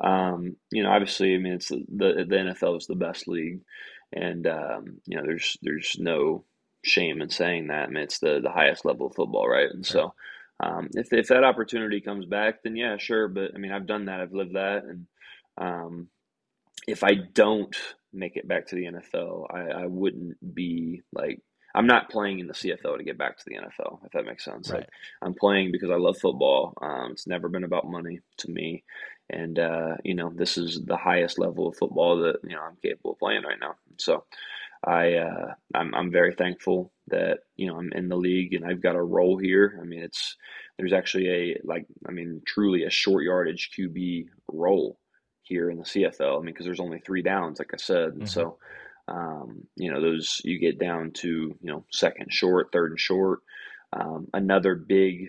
um, 0.00 0.56
you 0.70 0.82
know 0.82 0.90
obviously 0.90 1.34
I 1.34 1.38
mean 1.38 1.54
it's 1.54 1.68
the 1.68 1.84
the, 1.88 2.24
the 2.28 2.36
NFL 2.36 2.78
is 2.78 2.86
the 2.86 2.94
best 2.96 3.28
league 3.28 3.60
and 4.12 4.46
um, 4.46 5.00
you 5.06 5.16
know 5.16 5.22
there's 5.24 5.56
there's 5.62 5.96
no 5.98 6.44
shame 6.84 7.22
in 7.22 7.30
saying 7.30 7.68
that. 7.68 7.88
I 7.88 7.92
mean, 7.92 8.02
it's 8.02 8.18
the 8.18 8.40
the 8.40 8.50
highest 8.50 8.84
level 8.84 9.06
of 9.06 9.14
football, 9.14 9.48
right? 9.48 9.70
And 9.70 9.86
so, 9.86 10.14
um, 10.60 10.88
if 10.94 11.12
if 11.12 11.28
that 11.28 11.44
opportunity 11.44 12.00
comes 12.00 12.26
back, 12.26 12.62
then 12.62 12.76
yeah, 12.76 12.96
sure. 12.98 13.28
But 13.28 13.52
I 13.54 13.58
mean, 13.58 13.72
I've 13.72 13.86
done 13.86 14.06
that, 14.06 14.20
I've 14.20 14.32
lived 14.32 14.54
that, 14.54 14.84
and 14.84 15.06
um, 15.58 16.08
if 16.86 17.04
I 17.04 17.14
don't 17.14 17.76
make 18.12 18.36
it 18.36 18.48
back 18.48 18.66
to 18.68 18.74
the 18.76 18.84
NFL, 18.84 19.46
I, 19.50 19.84
I 19.84 19.86
wouldn't 19.86 20.54
be 20.54 21.02
like 21.12 21.40
I'm 21.74 21.86
not 21.86 22.10
playing 22.10 22.38
in 22.38 22.46
the 22.46 22.52
CFL 22.52 22.98
to 22.98 23.04
get 23.04 23.18
back 23.18 23.38
to 23.38 23.44
the 23.46 23.56
NFL, 23.56 24.04
if 24.04 24.12
that 24.12 24.26
makes 24.26 24.44
sense. 24.44 24.70
Right. 24.70 24.80
Like 24.80 24.88
I'm 25.22 25.34
playing 25.34 25.72
because 25.72 25.90
I 25.90 25.96
love 25.96 26.18
football. 26.18 26.74
Um, 26.82 27.12
it's 27.12 27.26
never 27.26 27.48
been 27.48 27.64
about 27.64 27.90
money 27.90 28.20
to 28.38 28.50
me, 28.50 28.84
and 29.30 29.58
uh, 29.58 29.96
you 30.04 30.14
know 30.14 30.30
this 30.34 30.58
is 30.58 30.82
the 30.84 30.96
highest 30.96 31.38
level 31.38 31.68
of 31.68 31.76
football 31.76 32.18
that 32.18 32.36
you 32.44 32.56
know 32.56 32.62
I'm 32.62 32.76
capable 32.82 33.12
of 33.12 33.18
playing 33.18 33.42
right 33.44 33.60
now. 33.60 33.76
So 33.98 34.24
I 34.84 35.14
uh, 35.14 35.54
I'm 35.74 35.94
I'm 35.94 36.10
very 36.10 36.34
thankful 36.34 36.92
that 37.08 37.40
you 37.56 37.68
know 37.68 37.78
I'm 37.78 37.92
in 37.92 38.08
the 38.08 38.16
league 38.16 38.54
and 38.54 38.64
I've 38.64 38.82
got 38.82 38.96
a 38.96 39.02
role 39.02 39.38
here. 39.38 39.78
I 39.80 39.84
mean, 39.84 40.02
it's 40.02 40.36
there's 40.78 40.92
actually 40.92 41.28
a 41.28 41.60
like 41.64 41.86
I 42.08 42.12
mean 42.12 42.42
truly 42.46 42.84
a 42.84 42.90
short 42.90 43.24
yardage 43.24 43.70
QB 43.76 44.26
role 44.48 44.98
here 45.42 45.70
in 45.70 45.78
the 45.78 45.84
CFL. 45.84 46.36
I 46.36 46.38
mean, 46.38 46.46
because 46.46 46.66
there's 46.66 46.80
only 46.80 47.00
three 47.00 47.22
downs, 47.22 47.58
like 47.58 47.70
I 47.72 47.76
said, 47.76 48.08
and 48.08 48.22
mm-hmm. 48.22 48.26
so 48.26 48.58
um, 49.08 49.66
you 49.76 49.92
know 49.92 50.00
those 50.00 50.40
you 50.44 50.58
get 50.58 50.78
down 50.78 51.12
to 51.14 51.28
you 51.28 51.56
know 51.62 51.84
second 51.90 52.32
short, 52.32 52.68
third 52.72 52.92
and 52.92 53.00
short. 53.00 53.40
Um, 53.92 54.28
another 54.32 54.74
big 54.74 55.28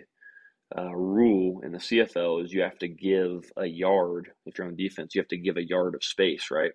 uh, 0.78 0.94
rule 0.96 1.62
in 1.64 1.72
the 1.72 1.78
CFL 1.78 2.44
is 2.44 2.54
you 2.54 2.62
have 2.62 2.78
to 2.80 2.88
give 2.88 3.52
a 3.58 3.66
yard 3.66 4.32
if 4.46 4.58
you're 4.58 4.68
on 4.68 4.76
defense. 4.76 5.14
You 5.14 5.22
have 5.22 5.28
to 5.30 5.38
give 5.38 5.58
a 5.58 5.68
yard 5.68 5.96
of 5.96 6.04
space, 6.04 6.50
right? 6.50 6.72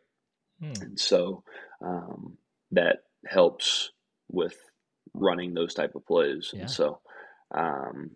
Hmm. 0.61 0.73
And 0.83 1.01
so 1.01 1.43
um, 1.85 2.37
that 2.73 2.99
helps 3.27 3.91
with 4.29 4.57
running 5.15 5.55
those 5.55 5.75
type 5.75 5.95
of 5.95 6.07
plays. 6.07 6.51
Yeah. 6.53 6.63
And 6.63 6.71
so, 6.71 7.01
um, 7.57 8.11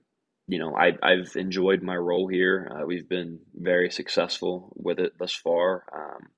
you 0.47 0.59
know, 0.59 0.77
I, 0.77 0.93
I've 1.03 1.35
enjoyed 1.37 1.83
my 1.83 1.97
role 1.97 2.29
here. 2.29 2.71
Uh, 2.71 2.87
we've 2.87 3.09
been 3.09 3.41
very 3.55 3.91
successful 3.91 4.73
with 4.77 4.99
it 4.99 5.13
thus 5.19 5.33
far. 5.33 5.85
Um, 5.95 6.29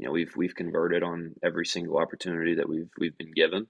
you 0.00 0.06
know, 0.06 0.12
we've 0.12 0.34
we've 0.34 0.54
converted 0.54 1.02
on 1.02 1.34
every 1.42 1.66
single 1.66 1.98
opportunity 1.98 2.54
that 2.54 2.68
we've 2.68 2.88
we've 2.98 3.16
been 3.18 3.32
given. 3.32 3.66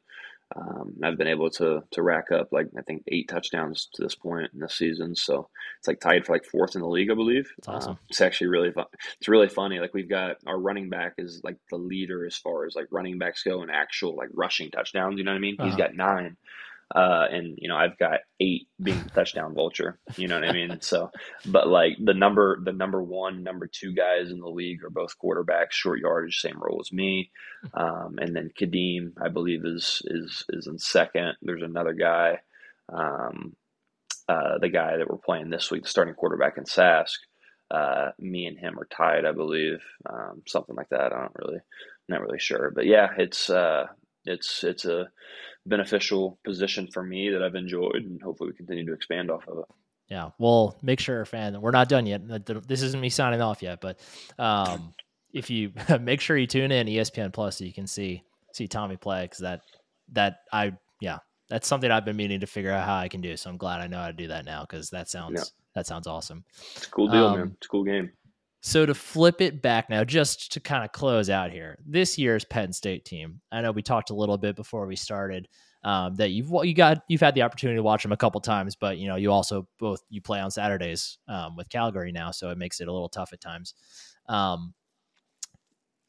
Um, 0.55 0.95
I've 1.03 1.19
been 1.19 1.27
able 1.27 1.51
to 1.51 1.83
to 1.91 2.03
rack 2.03 2.31
up 2.31 2.53
like 2.53 2.69
I 2.79 2.83
think 2.83 3.03
eight 3.09 3.29
touchdowns 3.29 3.89
to 3.95 4.03
this 4.03 4.15
point 4.15 4.51
in 4.55 4.61
this 4.61 4.77
season. 4.77 5.17
So 5.17 5.49
it's 5.79 5.89
like 5.89 5.99
tied 5.99 6.25
for 6.25 6.33
like 6.33 6.45
fourth 6.45 6.77
in 6.77 6.83
the 6.83 6.89
league, 6.89 7.11
I 7.11 7.15
believe. 7.15 7.51
It's 7.59 7.67
awesome. 7.67 7.93
Uh, 7.93 7.97
it's 8.09 8.21
actually 8.21 8.47
really 8.47 8.71
fun. 8.71 8.87
It's 9.19 9.29
really 9.29 9.49
funny. 9.49 9.81
Like 9.81 9.93
we've 9.93 10.09
got 10.09 10.37
our 10.47 10.59
running 10.59 10.89
back 10.89 11.15
is 11.19 11.41
like 11.43 11.57
the 11.71 11.77
leader 11.77 12.25
as 12.25 12.37
far 12.37 12.65
as 12.65 12.77
like 12.77 12.87
running 12.93 13.19
backs 13.19 13.43
go 13.43 13.63
and 13.63 13.71
actual 13.71 14.15
like 14.17 14.29
rushing 14.33 14.71
touchdowns. 14.71 15.19
You 15.19 15.25
know 15.25 15.33
what 15.33 15.39
I 15.39 15.41
mean? 15.41 15.57
Uh-huh. 15.59 15.69
He's 15.69 15.77
got 15.79 15.97
nine. 15.97 16.37
Uh, 16.93 17.27
and 17.31 17.57
you 17.59 17.69
know 17.69 17.77
I've 17.77 17.97
got 17.99 18.21
eight 18.41 18.67
being 18.83 19.01
touchdown 19.15 19.55
vulture. 19.55 20.01
You 20.17 20.27
know 20.27 20.41
what 20.41 20.49
I 20.49 20.53
mean? 20.53 20.81
So, 20.81 21.11
but 21.47 21.69
like 21.69 21.97
the 22.03 22.15
number, 22.15 22.59
the 22.65 22.73
number 22.73 23.03
one, 23.03 23.45
number 23.45 23.69
two 23.69 23.93
guys 23.95 24.31
in 24.31 24.41
the 24.41 24.49
league 24.49 24.83
are 24.85 24.91
both 24.91 25.15
quarterbacks, 25.23 25.73
short 25.73 26.01
yardage, 26.01 26.41
same 26.41 26.59
role 26.61 26.81
as 26.81 26.93
me. 26.93 27.31
Um, 27.75 28.19
and 28.21 28.35
then 28.35 28.51
Kadeem, 28.59 29.13
I 29.23 29.29
believe, 29.29 29.65
is 29.65 30.03
is 30.07 30.45
is 30.49 30.67
in 30.67 30.79
second. 30.79 31.35
There's 31.43 31.63
another 31.63 31.93
guy, 31.93 32.39
um, 32.93 33.55
uh, 34.29 34.59
the 34.59 34.69
guy 34.69 34.97
that 34.97 35.09
we're 35.09 35.19
playing 35.19 35.51
this 35.51 35.71
week, 35.71 35.83
the 35.83 35.89
starting 35.89 36.15
quarterback 36.15 36.59
in 36.59 36.65
Sask. 36.65 37.19
Uh, 37.71 38.11
me 38.19 38.47
and 38.47 38.59
him 38.59 38.77
are 38.81 38.89
tied, 38.91 39.25
I 39.25 39.31
believe, 39.31 39.79
um, 40.13 40.43
something 40.49 40.75
like 40.75 40.89
that. 40.89 41.13
I 41.13 41.21
don't 41.21 41.37
really, 41.37 41.61
not 42.09 42.21
really 42.21 42.41
sure, 42.41 42.73
but 42.75 42.85
yeah, 42.85 43.11
it's 43.17 43.49
uh, 43.49 43.87
it's 44.25 44.65
it's 44.65 44.85
a 44.85 45.09
beneficial 45.67 46.39
position 46.45 46.89
for 46.93 47.03
me 47.03 47.31
that 47.31 47.43
I've 47.43 47.55
enjoyed, 47.55 47.97
and 47.97 48.21
hopefully 48.23 48.51
we 48.51 48.57
continue 48.57 48.87
to 48.87 48.93
expand 48.93 49.31
off 49.31 49.47
of 49.49 49.59
it. 49.59 49.65
Yeah, 50.09 50.31
well, 50.39 50.77
make 50.83 50.99
sure, 50.99 51.25
fan, 51.25 51.61
we're 51.61 51.71
not 51.71 51.89
done 51.89 52.07
yet. 52.07 52.23
This 52.67 52.83
isn't 52.83 53.01
me 53.01 53.11
signing 53.11 53.41
off 53.41 53.63
yet, 53.63 53.81
but 53.81 54.01
um, 54.39 54.93
if 55.33 55.51
you 55.51 55.73
make 56.01 56.21
sure 56.21 56.37
you 56.37 56.47
tune 56.47 56.73
in 56.73 56.87
ESPN 56.87 57.33
Plus 57.33 57.59
so 57.59 57.65
you 57.65 57.73
can 57.73 57.87
see 57.87 58.23
see 58.53 58.67
Tommy 58.67 58.97
play 58.97 59.23
because 59.23 59.39
that 59.39 59.61
that 60.13 60.39
I 60.53 60.73
yeah 61.01 61.19
that's 61.49 61.69
something 61.69 61.91
I've 61.91 62.05
been 62.05 62.17
meaning 62.17 62.41
to 62.41 62.47
figure 62.47 62.73
out 62.73 62.85
how 62.85 62.97
I 62.97 63.09
can 63.09 63.21
do. 63.21 63.37
So 63.37 63.51
I'm 63.51 63.57
glad 63.57 63.81
I 63.81 63.87
know 63.87 63.99
how 63.99 64.09
to 64.09 64.13
do 64.13 64.29
that 64.29 64.45
now 64.45 64.63
because 64.63 64.91
that 64.91 65.09
sounds 65.09 65.35
yeah. 65.37 65.45
that 65.75 65.87
sounds 65.87 66.07
awesome. 66.07 66.45
It's 66.77 66.87
a 66.87 66.91
cool 66.91 67.09
deal, 67.09 67.27
um, 67.27 67.39
man. 67.39 67.53
It's 67.57 67.67
a 67.67 67.69
cool 67.69 67.85
game. 67.85 68.11
So 68.63 68.85
to 68.85 68.95
flip 68.95 69.41
it 69.41 69.63
back 69.63 69.89
now, 69.89 70.05
just 70.05 70.53
to 70.53 70.61
kind 70.61 70.85
of 70.85 70.93
close 70.93 71.31
out 71.31 71.51
here, 71.51 71.79
this 71.87 72.19
year's 72.19 72.45
Penn 72.45 72.73
State 72.73 73.07
team. 73.07 73.41
I 73.51 73.63
know 73.63 73.73
we 73.73 73.83
talked 73.83 74.11
a 74.11 74.15
little 74.15 74.37
bit 74.37 74.55
before 74.55 74.87
we 74.87 74.97
started 74.97 75.49
um, 75.83 76.15
that 76.17 76.31
you've 76.31 76.51
you 76.65 76.75
got 76.75 77.03
you've 77.09 77.23
had 77.23 77.35
the 77.35 77.43
opportunity 77.43 77.79
to 77.79 77.83
watch 77.83 78.03
them 78.03 78.13
a 78.13 78.17
couple 78.17 78.41
times, 78.41 78.77
but 78.77 78.99
you 78.99 79.09
know 79.09 79.17
you 79.17 79.33
also 79.33 79.67
both 79.79 80.03
you 80.11 80.21
play 80.21 80.41
on 80.41 80.51
Saturdays 80.51 81.19
um, 81.27 81.57
with 81.57 81.71
Calgary 81.71 82.13
now, 82.13 82.31
so 82.31 82.51
it 82.51 82.59
makes 82.59 82.81
it 82.81 82.89
a 82.89 82.93
little 82.93 83.09
tough 83.09 83.33
at 83.33 83.41
times. 83.41 83.75
Um, 84.29 84.75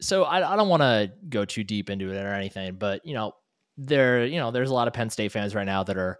so 0.01 0.23
I, 0.23 0.53
I 0.53 0.55
don't 0.57 0.67
want 0.67 0.81
to 0.81 1.11
go 1.29 1.45
too 1.45 1.63
deep 1.63 1.89
into 1.89 2.11
it 2.11 2.21
or 2.21 2.33
anything, 2.33 2.75
but 2.75 3.05
you 3.05 3.13
know 3.13 3.31
there 3.77 4.25
you 4.25 4.39
know 4.39 4.51
there's 4.51 4.71
a 4.71 4.73
lot 4.73 4.89
of 4.89 4.93
Penn 4.93 5.09
State 5.09 5.31
fans 5.31 5.55
right 5.55 5.65
now 5.65 5.83
that 5.83 5.97
are 5.97 6.19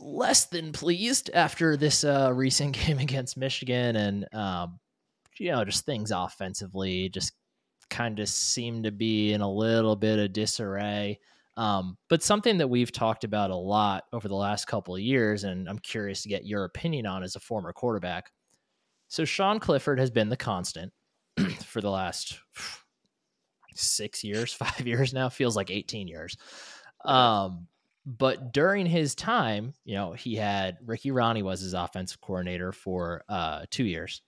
less 0.00 0.46
than 0.46 0.72
pleased 0.72 1.30
after 1.34 1.76
this 1.76 2.02
uh, 2.02 2.32
recent 2.34 2.72
game 2.84 2.98
against 2.98 3.36
Michigan 3.36 3.94
and 3.94 4.34
um, 4.34 4.80
you 5.38 5.50
know, 5.50 5.64
just 5.64 5.86
things 5.86 6.10
offensively 6.10 7.08
just 7.08 7.32
kind 7.90 8.18
of 8.18 8.28
seem 8.28 8.82
to 8.82 8.90
be 8.90 9.32
in 9.32 9.40
a 9.40 9.50
little 9.50 9.96
bit 9.96 10.18
of 10.18 10.32
disarray. 10.32 11.18
Um, 11.56 11.96
but 12.08 12.22
something 12.22 12.58
that 12.58 12.68
we've 12.68 12.92
talked 12.92 13.24
about 13.24 13.50
a 13.50 13.56
lot 13.56 14.04
over 14.12 14.28
the 14.28 14.34
last 14.34 14.66
couple 14.66 14.94
of 14.94 15.00
years, 15.00 15.44
and 15.44 15.68
I'm 15.68 15.78
curious 15.78 16.22
to 16.22 16.28
get 16.28 16.46
your 16.46 16.64
opinion 16.64 17.06
on 17.06 17.22
as 17.22 17.34
a 17.34 17.40
former 17.40 17.72
quarterback. 17.72 18.30
So 19.08 19.24
Sean 19.24 19.58
Clifford 19.58 19.98
has 19.98 20.10
been 20.10 20.28
the 20.28 20.36
constant 20.36 20.92
for 21.64 21.80
the 21.80 21.90
last 21.90 22.38
six 23.74 24.22
years, 24.22 24.52
five 24.54 24.86
years 24.86 25.12
now, 25.12 25.28
feels 25.28 25.56
like 25.56 25.70
18 25.70 26.06
years. 26.06 26.36
Um, 27.04 27.66
but 28.06 28.52
during 28.52 28.86
his 28.86 29.14
time, 29.14 29.74
you 29.84 29.94
know, 29.94 30.12
he 30.12 30.36
had 30.36 30.78
Ricky 30.86 31.10
Rahne 31.10 31.42
was 31.42 31.60
his 31.60 31.74
offensive 31.74 32.20
coordinator 32.20 32.72
for 32.72 33.24
uh, 33.28 33.64
two 33.70 33.84
years 33.84 34.22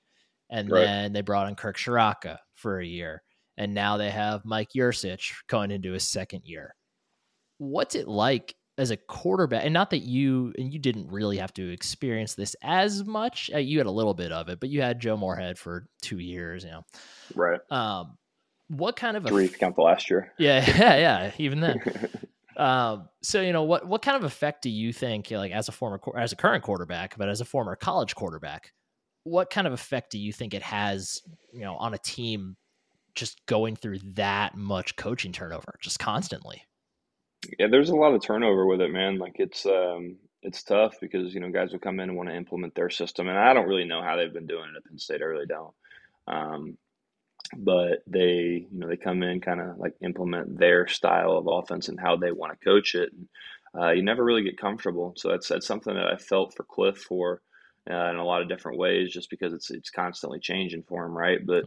and 0.51 0.71
right. 0.71 0.85
then 0.85 1.13
they 1.13 1.21
brought 1.23 1.49
in 1.49 1.55
Kirk 1.55 1.79
Ciarrocca 1.79 2.39
for 2.55 2.81
a 2.81 2.87
year, 2.87 3.23
and 3.57 3.73
now 3.73 3.97
they 3.97 4.11
have 4.11 4.45
Mike 4.45 4.71
Yurcich 4.77 5.33
going 5.49 5.71
into 5.71 5.93
his 5.93 6.07
second 6.07 6.43
year. 6.45 6.75
What's 7.59 7.95
it 7.95 8.09
like 8.09 8.55
as 8.77 8.91
a 8.91 8.97
quarterback? 8.97 9.65
And 9.65 9.73
not 9.73 9.91
that 9.91 10.03
you 10.03 10.53
and 10.59 10.73
you 10.73 10.79
didn't 10.79 11.11
really 11.11 11.37
have 11.39 11.55
to 11.55 11.73
experience 11.73 12.35
this 12.35 12.57
as 12.63 13.05
much. 13.05 13.51
Uh, 13.55 13.59
you 13.59 13.79
had 13.79 13.87
a 13.87 13.93
little 13.93 14.15
bit 14.15 14.33
of 14.33 14.49
it, 14.49 14.61
but 14.61 14.71
you 14.71 14.83
had 14.83 15.01
Joe 15.01 15.17
Moorhead 15.17 15.59
for 15.59 15.87
two 16.03 16.19
years, 16.19 16.65
you 16.65 16.71
know. 16.71 16.83
Right. 17.35 17.61
Um, 17.71 18.19
what 18.69 18.97
kind 18.97 19.17
of 19.17 19.27
three? 19.27 19.49
count 19.49 19.77
the 19.77 19.83
last 19.83 20.11
year. 20.11 20.33
Yeah, 20.39 20.65
yeah, 20.79 20.97
yeah. 20.97 21.33
Even 21.39 21.61
then. 21.61 21.81
um, 22.57 23.09
so 23.23 23.41
you 23.41 23.53
know 23.53 23.65
what 23.65 23.87
what 23.87 24.03
kind 24.03 24.17
of 24.17 24.25
effect 24.25 24.63
do 24.63 24.71
you 24.71 24.93
think, 24.93 25.31
like 25.31 25.53
as 25.53 25.69
a 25.69 25.73
former 25.73 26.01
as 26.17 26.33
a 26.33 26.37
current 26.37 26.65
quarterback, 26.65 27.17
but 27.19 27.29
as 27.29 27.41
a 27.41 27.45
former 27.45 27.77
college 27.77 28.15
quarterback, 28.15 28.73
what 29.25 29.51
kind 29.51 29.67
of 29.67 29.73
effect 29.73 30.11
do 30.11 30.19
you 30.19 30.33
think 30.33 30.55
it 30.55 30.63
has, 30.63 31.23
you 31.53 31.61
know, 31.61 31.77
on 31.77 31.95
a 31.95 31.99
team 31.99 32.57
just 33.15 33.45
going 33.47 33.77
through 33.77 33.99
that 34.15 34.57
much 34.57 34.97
coaching 34.97 35.33
turnover 35.33 35.75
just 35.81 35.99
constantly? 35.99 36.63
Yeah, 37.59 37.69
there's 37.69 37.91
a 37.91 37.97
lot 37.97 38.15
of 38.15 38.23
turnover 38.23 38.67
with 38.67 38.81
it, 38.81 38.93
man. 38.93 39.19
Like 39.19 39.37
it's 39.37 39.67
um 39.67 40.17
it's 40.43 40.63
tough 40.63 40.95
because 41.01 41.35
you 41.35 41.41
know 41.41 41.51
guys 41.51 41.73
will 41.73 41.79
come 41.79 42.01
in 42.01 42.09
and 42.09 42.17
want 42.17 42.29
to 42.29 42.37
implement 42.37 42.75
their 42.75 42.91
system, 42.91 43.29
and 43.29 43.39
I 43.39 43.53
don't 43.53 43.69
really 43.69 43.85
know 43.85 44.03
how 44.03 44.17
they've 44.17 44.33
been 44.33 44.47
doing 44.47 44.71
it 44.71 44.77
at 44.77 44.85
Penn 44.85 44.99
State. 44.99 45.23
I 45.23 45.27
really 45.27 45.47
don't. 45.47 45.75
Um, 46.27 46.79
but 47.57 48.03
they, 48.07 48.67
you 48.71 48.79
know, 48.79 48.87
they 48.87 48.97
come 48.97 49.23
in 49.23 49.41
kind 49.41 49.61
of 49.61 49.79
like 49.79 49.95
implement 50.03 50.59
their 50.59 50.87
style 50.87 51.33
of 51.33 51.47
offense 51.49 51.89
and 51.89 51.99
how 51.99 52.17
they 52.17 52.31
want 52.31 52.53
to 52.53 52.65
coach 52.65 52.95
it. 52.95 53.11
And, 53.13 53.29
uh, 53.79 53.91
you 53.91 54.03
never 54.03 54.25
really 54.25 54.43
get 54.43 54.59
comfortable. 54.59 55.15
So 55.17 55.31
that's 55.31 55.49
that's 55.49 55.67
something 55.67 55.95
that 55.95 56.07
I 56.07 56.17
felt 56.17 56.55
for 56.55 56.65
Cliff 56.65 56.99
for 56.99 57.41
uh, 57.89 58.11
in 58.11 58.17
a 58.17 58.25
lot 58.25 58.43
of 58.43 58.49
different 58.49 58.79
ways, 58.79 59.13
just 59.13 59.31
because 59.31 59.53
it's 59.53 59.71
it's 59.71 59.91
constantly 59.91 60.41
changing 60.41 60.83
for 60.83 61.05
him, 61.05 61.17
right? 61.17 61.45
But 61.45 61.65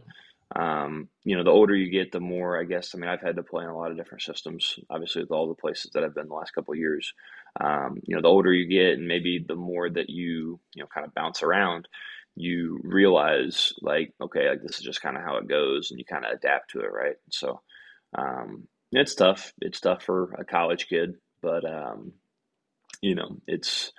um, 0.54 1.08
you 1.24 1.36
know, 1.36 1.42
the 1.42 1.50
older 1.50 1.74
you 1.74 1.90
get, 1.90 2.12
the 2.12 2.20
more 2.20 2.60
I 2.60 2.64
guess. 2.64 2.94
I 2.94 2.98
mean, 2.98 3.08
I've 3.08 3.20
had 3.20 3.36
to 3.36 3.42
play 3.42 3.64
in 3.64 3.70
a 3.70 3.76
lot 3.76 3.90
of 3.90 3.96
different 3.96 4.22
systems, 4.22 4.78
obviously 4.90 5.22
with 5.22 5.30
all 5.32 5.48
the 5.48 5.54
places 5.54 5.90
that 5.94 6.04
I've 6.04 6.14
been 6.14 6.28
the 6.28 6.34
last 6.34 6.54
couple 6.54 6.72
of 6.72 6.78
years. 6.78 7.12
Um, 7.60 8.00
you 8.04 8.14
know, 8.14 8.22
the 8.22 8.28
older 8.28 8.52
you 8.52 8.66
get, 8.68 8.98
and 8.98 9.08
maybe 9.08 9.44
the 9.46 9.56
more 9.56 9.88
that 9.90 10.10
you 10.10 10.60
you 10.74 10.82
know 10.82 10.88
kind 10.92 11.06
of 11.06 11.14
bounce 11.14 11.42
around, 11.42 11.88
you 12.36 12.80
realize 12.82 13.72
like, 13.80 14.12
okay, 14.20 14.48
like 14.48 14.62
this 14.62 14.78
is 14.78 14.84
just 14.84 15.02
kind 15.02 15.16
of 15.16 15.22
how 15.22 15.36
it 15.36 15.48
goes, 15.48 15.90
and 15.90 15.98
you 15.98 16.04
kind 16.04 16.24
of 16.24 16.32
adapt 16.32 16.70
to 16.70 16.80
it, 16.80 16.92
right? 16.92 17.16
So, 17.30 17.60
um, 18.16 18.68
it's 18.92 19.14
tough. 19.14 19.52
It's 19.60 19.80
tough 19.80 20.04
for 20.04 20.34
a 20.38 20.44
college 20.44 20.88
kid, 20.88 21.16
but 21.42 21.64
um, 21.64 22.12
you 23.02 23.14
know, 23.14 23.36
it's 23.46 23.92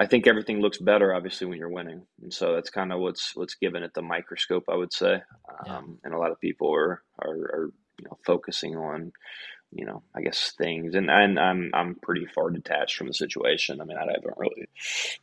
I 0.00 0.06
think 0.06 0.26
everything 0.26 0.60
looks 0.60 0.78
better, 0.78 1.12
obviously, 1.12 1.46
when 1.46 1.58
you're 1.58 1.68
winning, 1.68 2.02
and 2.22 2.32
so 2.32 2.54
that's 2.54 2.70
kind 2.70 2.92
of 2.92 3.00
what's 3.00 3.34
what's 3.34 3.56
given 3.56 3.82
it 3.82 3.94
the 3.94 4.02
microscope, 4.02 4.64
I 4.68 4.76
would 4.76 4.92
say. 4.92 5.14
Um, 5.14 5.20
yeah. 5.66 5.80
And 6.04 6.14
a 6.14 6.18
lot 6.18 6.30
of 6.30 6.40
people 6.40 6.72
are, 6.72 7.02
are, 7.20 7.28
are 7.28 7.70
you 7.98 8.04
know 8.04 8.18
focusing 8.24 8.76
on 8.76 9.12
you 9.72 9.84
know 9.84 10.02
I 10.14 10.22
guess 10.22 10.54
things, 10.56 10.94
and, 10.94 11.10
and 11.10 11.38
I'm 11.38 11.70
I'm 11.74 11.96
pretty 11.96 12.26
far 12.26 12.50
detached 12.50 12.96
from 12.96 13.08
the 13.08 13.14
situation. 13.14 13.80
I 13.80 13.84
mean, 13.84 13.96
I 13.96 14.02
haven't 14.02 14.38
really 14.38 14.68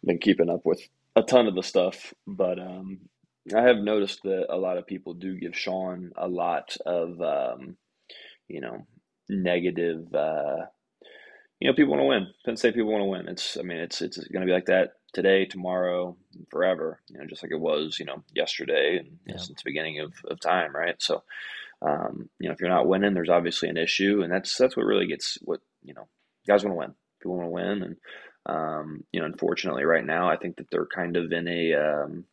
been 0.03 0.17
keeping 0.17 0.49
up 0.49 0.65
with 0.65 0.81
a 1.15 1.23
ton 1.23 1.47
of 1.47 1.55
the 1.55 1.63
stuff, 1.63 2.13
but 2.27 2.59
um, 2.59 2.99
I 3.55 3.61
have 3.61 3.77
noticed 3.77 4.23
that 4.23 4.53
a 4.53 4.57
lot 4.57 4.77
of 4.77 4.87
people 4.87 5.13
do 5.13 5.37
give 5.37 5.55
Sean 5.55 6.11
a 6.17 6.27
lot 6.27 6.75
of 6.85 7.21
um, 7.21 7.77
you 8.49 8.59
know 8.59 8.85
negative. 9.29 10.13
Uh, 10.13 10.65
you 11.59 11.69
know, 11.69 11.75
people 11.75 11.91
want 11.91 12.01
to 12.01 12.07
win. 12.07 12.27
Penn 12.45 12.57
State 12.57 12.75
people 12.75 12.91
want 12.91 13.01
to 13.01 13.05
win. 13.05 13.27
It's, 13.27 13.57
I 13.57 13.61
mean, 13.61 13.77
it's 13.77 14.01
it's 14.01 14.17
going 14.17 14.41
to 14.41 14.45
be 14.45 14.53
like 14.53 14.65
that 14.65 14.93
today, 15.13 15.45
tomorrow, 15.45 16.17
forever. 16.49 16.99
You 17.09 17.17
know, 17.17 17.25
just 17.25 17.43
like 17.43 17.51
it 17.51 17.59
was, 17.59 17.97
you 17.99 18.05
know, 18.05 18.23
yesterday 18.33 18.97
and 18.97 19.17
yeah. 19.25 19.37
since 19.37 19.61
the 19.61 19.69
beginning 19.69 19.99
of, 19.99 20.13
of 20.29 20.39
time, 20.39 20.75
right? 20.75 20.95
So, 21.01 21.23
um, 21.81 22.29
you 22.39 22.47
know, 22.47 22.53
if 22.53 22.59
you're 22.59 22.69
not 22.69 22.87
winning, 22.87 23.13
there's 23.13 23.29
obviously 23.29 23.69
an 23.69 23.77
issue, 23.77 24.21
and 24.21 24.31
that's 24.31 24.57
that's 24.57 24.75
what 24.75 24.85
really 24.85 25.07
gets 25.07 25.37
what 25.41 25.61
you 25.83 25.93
know, 25.93 26.07
guys 26.47 26.63
want 26.63 26.73
to 26.73 26.79
win. 26.79 26.93
People 27.21 27.37
want 27.37 27.47
to 27.47 27.51
win, 27.51 27.83
and 27.83 27.95
um, 28.47 29.03
you 29.11 29.19
know, 29.19 29.25
unfortunately, 29.25 29.85
right 29.85 30.05
now, 30.05 30.29
I 30.29 30.37
think 30.37 30.57
that 30.57 30.69
they're 30.69 30.85
kind 30.87 31.15
of 31.15 31.31
in 31.31 31.47
a. 31.47 31.73
Um, 31.73 32.25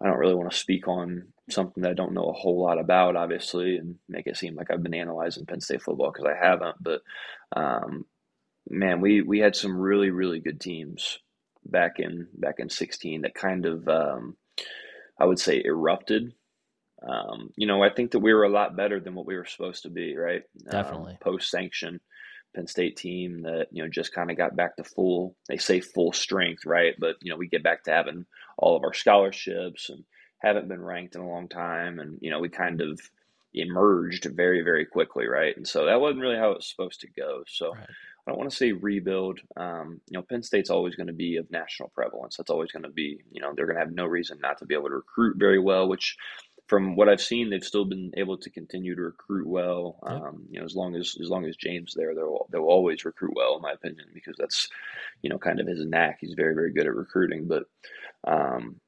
I 0.00 0.06
don't 0.06 0.18
really 0.18 0.34
want 0.34 0.50
to 0.50 0.58
speak 0.58 0.88
on 0.88 1.28
something 1.50 1.82
that 1.82 1.90
I 1.90 1.94
don't 1.94 2.14
know 2.14 2.28
a 2.28 2.32
whole 2.32 2.62
lot 2.62 2.78
about, 2.78 3.16
obviously, 3.16 3.76
and 3.76 3.96
make 4.08 4.26
it 4.26 4.36
seem 4.36 4.56
like 4.56 4.70
I've 4.70 4.82
been 4.82 4.94
analyzing 4.94 5.46
Penn 5.46 5.60
State 5.60 5.82
football 5.82 6.12
because 6.12 6.26
I 6.26 6.44
haven't. 6.44 6.76
But 6.80 7.02
um, 7.54 8.04
man, 8.68 9.00
we 9.00 9.22
we 9.22 9.38
had 9.38 9.56
some 9.56 9.76
really 9.76 10.10
really 10.10 10.40
good 10.40 10.60
teams 10.60 11.18
back 11.64 11.98
in 11.98 12.28
back 12.34 12.56
in 12.58 12.68
sixteen 12.68 13.22
that 13.22 13.34
kind 13.34 13.66
of 13.66 13.88
um, 13.88 14.36
I 15.18 15.24
would 15.24 15.38
say 15.38 15.62
erupted. 15.64 16.32
Um, 17.06 17.50
you 17.56 17.66
know, 17.66 17.82
I 17.82 17.90
think 17.90 18.12
that 18.12 18.20
we 18.20 18.32
were 18.32 18.44
a 18.44 18.48
lot 18.48 18.76
better 18.76 19.00
than 19.00 19.14
what 19.14 19.26
we 19.26 19.36
were 19.36 19.44
supposed 19.44 19.82
to 19.82 19.90
be, 19.90 20.16
right? 20.16 20.42
Definitely 20.70 21.12
um, 21.12 21.18
post 21.20 21.50
sanction. 21.50 22.00
Penn 22.54 22.66
State 22.66 22.96
team 22.96 23.42
that 23.42 23.66
you 23.70 23.82
know 23.82 23.88
just 23.88 24.14
kind 24.14 24.30
of 24.30 24.36
got 24.36 24.56
back 24.56 24.76
to 24.76 24.84
full. 24.84 25.36
They 25.48 25.58
say 25.58 25.80
full 25.80 26.12
strength, 26.12 26.64
right? 26.64 26.94
But 26.98 27.16
you 27.20 27.30
know 27.30 27.36
we 27.36 27.48
get 27.48 27.62
back 27.62 27.84
to 27.84 27.92
having 27.92 28.24
all 28.58 28.76
of 28.76 28.82
our 28.82 28.94
scholarships 28.94 29.90
and 29.90 30.04
haven't 30.38 30.68
been 30.68 30.82
ranked 30.82 31.14
in 31.14 31.22
a 31.22 31.28
long 31.28 31.48
time, 31.48 31.98
and 31.98 32.18
you 32.20 32.30
know 32.30 32.40
we 32.40 32.48
kind 32.48 32.80
of 32.80 33.00
emerged 33.54 34.26
very 34.34 34.62
very 34.62 34.86
quickly, 34.86 35.26
right? 35.26 35.56
And 35.56 35.66
so 35.66 35.86
that 35.86 36.00
wasn't 36.00 36.20
really 36.20 36.36
how 36.36 36.52
it 36.52 36.58
was 36.58 36.70
supposed 36.70 37.00
to 37.00 37.08
go. 37.08 37.42
So. 37.46 37.74
Right. 37.74 37.86
I 38.26 38.32
don't 38.32 38.38
want 38.38 38.50
to 38.50 38.56
say 38.56 38.72
rebuild. 38.72 39.38
Um, 39.56 40.00
you 40.10 40.18
know, 40.18 40.22
Penn 40.22 40.42
State's 40.42 40.68
always 40.68 40.96
going 40.96 41.06
to 41.06 41.12
be 41.12 41.36
of 41.36 41.48
national 41.52 41.90
prevalence. 41.90 42.36
That's 42.36 42.50
always 42.50 42.72
going 42.72 42.82
to 42.82 42.88
be, 42.88 43.20
you 43.30 43.40
know, 43.40 43.52
they're 43.54 43.66
going 43.66 43.76
to 43.76 43.80
have 43.80 43.92
no 43.92 44.04
reason 44.04 44.40
not 44.40 44.58
to 44.58 44.66
be 44.66 44.74
able 44.74 44.88
to 44.88 44.96
recruit 44.96 45.36
very 45.38 45.60
well, 45.60 45.88
which 45.88 46.16
from 46.66 46.96
what 46.96 47.08
I've 47.08 47.20
seen, 47.20 47.48
they've 47.48 47.62
still 47.62 47.84
been 47.84 48.12
able 48.16 48.36
to 48.38 48.50
continue 48.50 48.94
to 48.96 49.02
recruit 49.02 49.46
well. 49.46 50.00
Yep. 50.08 50.20
Um, 50.20 50.46
you 50.50 50.58
know, 50.58 50.64
as 50.64 50.74
long 50.74 50.96
as 50.96 51.16
as 51.20 51.30
long 51.30 51.44
as 51.44 51.56
James 51.56 51.94
there, 51.94 52.14
they'll 52.14 52.46
they'll 52.50 52.62
always 52.62 53.04
recruit 53.04 53.34
well, 53.36 53.56
in 53.56 53.62
my 53.62 53.72
opinion, 53.72 54.06
because 54.12 54.34
that's 54.38 54.68
you 55.22 55.30
know 55.30 55.38
kind 55.38 55.60
of 55.60 55.66
his 55.66 55.84
knack. 55.84 56.18
He's 56.20 56.34
very 56.34 56.54
very 56.54 56.72
good 56.72 56.86
at 56.86 56.94
recruiting, 56.94 57.46
but 57.46 57.64
um, 58.26 58.80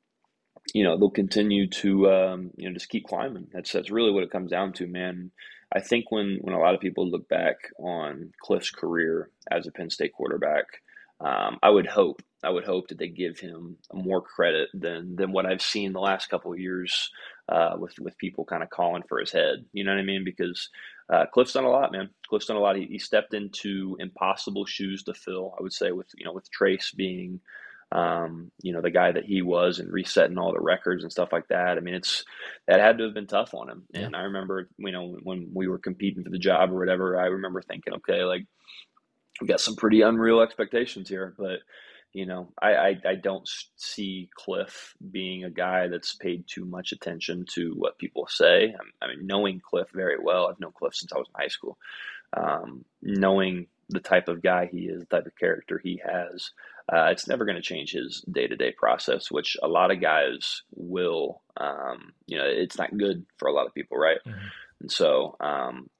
you 0.74 0.84
know 0.84 0.98
they'll 0.98 1.10
continue 1.10 1.68
to 1.68 2.10
um, 2.10 2.50
you 2.56 2.68
know 2.68 2.74
just 2.74 2.88
keep 2.88 3.06
climbing. 3.06 3.48
That's 3.52 3.72
that's 3.72 3.90
really 3.90 4.10
what 4.10 4.24
it 4.24 4.30
comes 4.30 4.50
down 4.50 4.72
to, 4.74 4.86
man. 4.86 5.30
I 5.72 5.80
think 5.80 6.10
when 6.10 6.38
when 6.40 6.54
a 6.54 6.60
lot 6.60 6.74
of 6.74 6.80
people 6.80 7.10
look 7.10 7.28
back 7.28 7.56
on 7.78 8.32
Cliff's 8.40 8.70
career 8.70 9.30
as 9.50 9.66
a 9.66 9.72
Penn 9.72 9.90
State 9.90 10.12
quarterback, 10.14 10.64
um, 11.20 11.58
I 11.62 11.70
would 11.70 11.86
hope 11.86 12.22
I 12.42 12.50
would 12.50 12.64
hope 12.64 12.88
that 12.88 12.98
they 12.98 13.08
give 13.08 13.38
him 13.38 13.76
more 13.92 14.22
credit 14.22 14.68
than 14.72 15.16
than 15.16 15.32
what 15.32 15.46
I've 15.46 15.62
seen 15.62 15.92
the 15.92 16.00
last 16.00 16.30
couple 16.30 16.52
of 16.52 16.58
years 16.58 17.10
uh, 17.48 17.74
with 17.78 17.98
with 17.98 18.16
people 18.18 18.44
kind 18.44 18.62
of 18.62 18.70
calling 18.70 19.02
for 19.08 19.18
his 19.18 19.32
head. 19.32 19.64
You 19.72 19.84
know 19.84 19.92
what 19.92 20.00
I 20.00 20.04
mean? 20.04 20.24
Because 20.24 20.68
uh, 21.12 21.26
Cliff's 21.26 21.54
done 21.54 21.64
a 21.64 21.70
lot, 21.70 21.92
man. 21.92 22.10
Cliff's 22.28 22.46
done 22.46 22.56
a 22.56 22.60
lot. 22.60 22.76
He, 22.76 22.84
he, 22.84 22.98
stepped 22.98 23.32
into 23.32 23.96
impossible 23.98 24.66
shoes 24.66 25.02
to 25.04 25.14
fill. 25.14 25.54
I 25.58 25.62
would 25.62 25.72
say 25.72 25.90
with 25.90 26.08
you 26.16 26.24
know 26.24 26.32
with 26.32 26.50
Trace 26.50 26.92
being 26.92 27.40
um, 27.90 28.50
you 28.62 28.72
know 28.72 28.82
the 28.82 28.90
guy 28.90 29.12
that 29.12 29.24
he 29.24 29.42
was 29.42 29.78
and 29.78 29.92
resetting 29.92 30.38
all 30.38 30.52
the 30.52 30.60
records 30.60 31.02
and 31.02 31.12
stuff 31.12 31.32
like 31.32 31.48
that. 31.48 31.76
I 31.76 31.80
mean, 31.80 31.94
it's 31.94 32.24
that 32.66 32.80
had 32.80 32.98
to 32.98 33.04
have 33.04 33.14
been 33.14 33.26
tough 33.26 33.54
on 33.54 33.70
him. 33.70 33.84
And 33.94 34.14
I 34.14 34.22
remember 34.22 34.68
you 34.76 34.92
know 34.92 35.16
when 35.22 35.50
we 35.54 35.68
were 35.68 35.78
competing 35.78 36.24
for 36.24 36.30
the 36.30 36.38
job 36.38 36.70
or 36.70 36.78
whatever, 36.78 37.18
I 37.18 37.26
remember 37.26 37.62
thinking, 37.62 37.94
okay, 37.94 38.24
like 38.24 38.44
we 39.40 39.46
got 39.46 39.60
some 39.60 39.76
pretty 39.76 40.02
unreal 40.02 40.40
expectations 40.40 41.08
here, 41.08 41.34
but 41.38 41.60
you 42.12 42.26
know, 42.26 42.52
I, 42.60 42.74
I, 42.74 43.00
I, 43.06 43.14
don't 43.16 43.48
see 43.76 44.30
Cliff 44.34 44.94
being 45.10 45.44
a 45.44 45.50
guy 45.50 45.88
that's 45.88 46.14
paid 46.14 46.44
too 46.46 46.64
much 46.64 46.92
attention 46.92 47.44
to 47.50 47.74
what 47.76 47.98
people 47.98 48.26
say. 48.26 48.74
I, 48.74 49.04
I 49.04 49.08
mean, 49.08 49.26
knowing 49.26 49.60
Cliff 49.60 49.88
very 49.92 50.16
well, 50.18 50.46
I've 50.46 50.58
known 50.58 50.72
Cliff 50.72 50.94
since 50.94 51.12
I 51.12 51.18
was 51.18 51.28
in 51.28 51.40
high 51.40 51.48
school. 51.48 51.76
Um, 52.34 52.84
knowing 53.02 53.66
the 53.90 54.00
type 54.00 54.28
of 54.28 54.42
guy 54.42 54.68
he 54.70 54.86
is, 54.86 55.00
the 55.00 55.16
type 55.16 55.26
of 55.26 55.36
character 55.36 55.78
he 55.82 56.00
has, 56.04 56.50
uh, 56.90 57.06
it's 57.10 57.28
never 57.28 57.44
going 57.44 57.56
to 57.56 57.62
change 57.62 57.92
his 57.92 58.24
day 58.30 58.46
to 58.46 58.56
day 58.56 58.72
process, 58.72 59.30
which 59.30 59.56
a 59.62 59.68
lot 59.68 59.90
of 59.90 60.00
guys 60.00 60.62
will. 60.74 61.42
Um, 61.56 62.12
you 62.26 62.38
know, 62.38 62.46
it's 62.46 62.78
not 62.78 62.96
good 62.96 63.26
for 63.36 63.48
a 63.48 63.52
lot 63.52 63.66
of 63.66 63.74
people, 63.74 63.98
right? 63.98 64.18
Mm-hmm. 64.26 64.46
And 64.80 64.92
so, 64.92 65.36
um, 65.40 65.90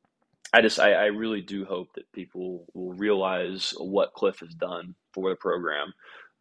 I 0.53 0.63
just 0.63 0.79
I, 0.79 0.93
I, 0.93 1.05
really 1.07 1.43
do 1.43 1.65
hope 1.65 1.89
that 1.95 2.11
people 2.13 2.65
will 2.73 2.95
realize 2.95 3.75
what 3.77 4.15
Cliff 4.15 4.41
has 4.41 4.55
done 4.55 4.95
for 5.13 5.31
the 5.31 5.37
program. 5.37 5.93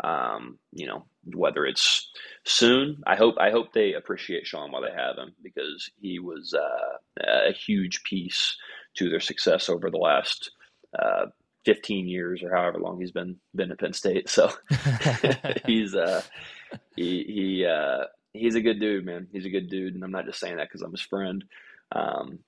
Um, 0.04 0.60
you 0.72 0.86
know, 0.86 1.06
whether 1.34 1.66
it's 1.66 2.10
soon, 2.46 3.02
I 3.06 3.16
hope 3.16 3.36
I 3.40 3.50
hope 3.50 3.74
they 3.74 3.94
appreciate 3.94 4.48
Sean 4.48 4.72
while 4.72 4.84
they 4.84 4.92
have 4.92 5.18
him 5.18 5.34
because 5.44 5.90
he 6.00 6.20
was 6.20 6.54
uh, 6.54 7.22
a 7.50 7.52
huge 7.52 8.04
piece 8.04 8.56
to 8.96 9.10
their 9.10 9.20
success 9.20 9.68
over 9.68 9.90
the 9.90 9.98
last 9.98 10.52
uh, 10.98 11.26
15 11.68 12.08
years 12.08 12.44
or 12.44 12.56
however 12.56 12.80
long 12.80 12.98
he's 12.98 13.12
been 13.12 13.36
been 13.54 13.72
at 13.72 13.80
Penn 13.80 13.92
State. 13.92 14.30
So 14.30 14.50
he's 15.66 15.94
uh, 15.94 16.22
he 16.96 17.26
he 17.28 17.66
uh, 17.66 18.06
he's 18.32 18.56
a 18.56 18.62
good 18.62 18.80
dude, 18.80 19.06
man. 19.06 19.28
He's 19.34 19.46
a 19.46 19.50
good 19.50 19.70
dude, 19.70 19.94
and 19.94 20.02
I'm 20.02 20.12
not 20.12 20.26
just 20.26 20.40
saying 20.40 20.56
that 20.56 20.70
because 20.70 20.82
I'm 20.82 20.92
his 20.92 21.02
friend. 21.02 21.44
Um, 21.92 22.40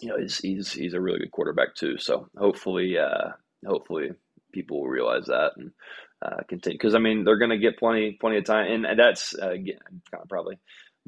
you 0.00 0.08
know, 0.08 0.16
he's 0.18 0.38
he's 0.38 0.72
he's 0.72 0.94
a 0.94 1.00
really 1.00 1.18
good 1.18 1.32
quarterback 1.32 1.74
too. 1.74 1.98
So 1.98 2.30
hopefully, 2.34 2.96
uh, 2.96 3.32
hopefully 3.66 4.12
people 4.54 4.80
will 4.80 4.88
realize 4.88 5.26
that 5.26 5.52
and 5.58 5.72
uh, 6.22 6.42
continue. 6.48 6.78
Because 6.78 6.94
I 6.94 6.98
mean, 6.98 7.24
they're 7.24 7.38
going 7.38 7.50
to 7.50 7.58
get 7.58 7.78
plenty 7.78 8.12
plenty 8.18 8.38
of 8.38 8.44
time, 8.44 8.86
and 8.86 8.98
that's 8.98 9.34
uh, 9.34 9.50
kind 9.50 9.72
of 10.14 10.28
probably 10.30 10.58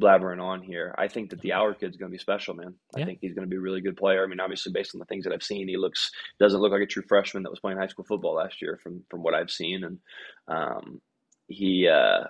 blabbering 0.01 0.43
on 0.43 0.63
here. 0.63 0.95
I 0.97 1.09
think 1.09 1.31
that 1.31 1.41
the 1.41 1.51
Allar 1.51 1.79
kid's 1.79 1.97
going 1.97 2.11
to 2.11 2.15
be 2.15 2.19
special, 2.19 2.55
man. 2.55 2.75
I 2.95 3.05
think 3.05 3.19
he's 3.21 3.35
going 3.35 3.47
to 3.47 3.51
be 3.51 3.57
a 3.57 3.61
really 3.61 3.81
good 3.81 3.97
player. 3.97 4.23
I 4.23 4.27
mean, 4.27 4.41
obviously, 4.41 4.73
based 4.73 4.95
on 4.95 4.99
the 5.01 5.07
things 5.07 5.25
that 5.25 5.33
I've 5.33 5.43
seen, 5.43 5.69
he 5.69 5.77
looks 5.77 6.11
doesn't 6.39 6.61
look 6.61 6.73
like 6.73 6.83
a 6.83 6.87
true 6.87 7.03
freshman 7.09 7.43
that 7.43 7.51
was 7.51 7.61
playing 7.61 7.79
high 7.79 7.89
school 7.89 8.05
football 8.05 8.35
last 8.35 8.63
year, 8.63 8.79
from 8.83 9.03
from 9.11 9.23
what 9.23 9.35
I've 9.35 9.51
seen, 9.51 9.85
and 9.85 9.99
um, 10.49 11.01
he. 11.49 11.89
Uh, 11.89 12.25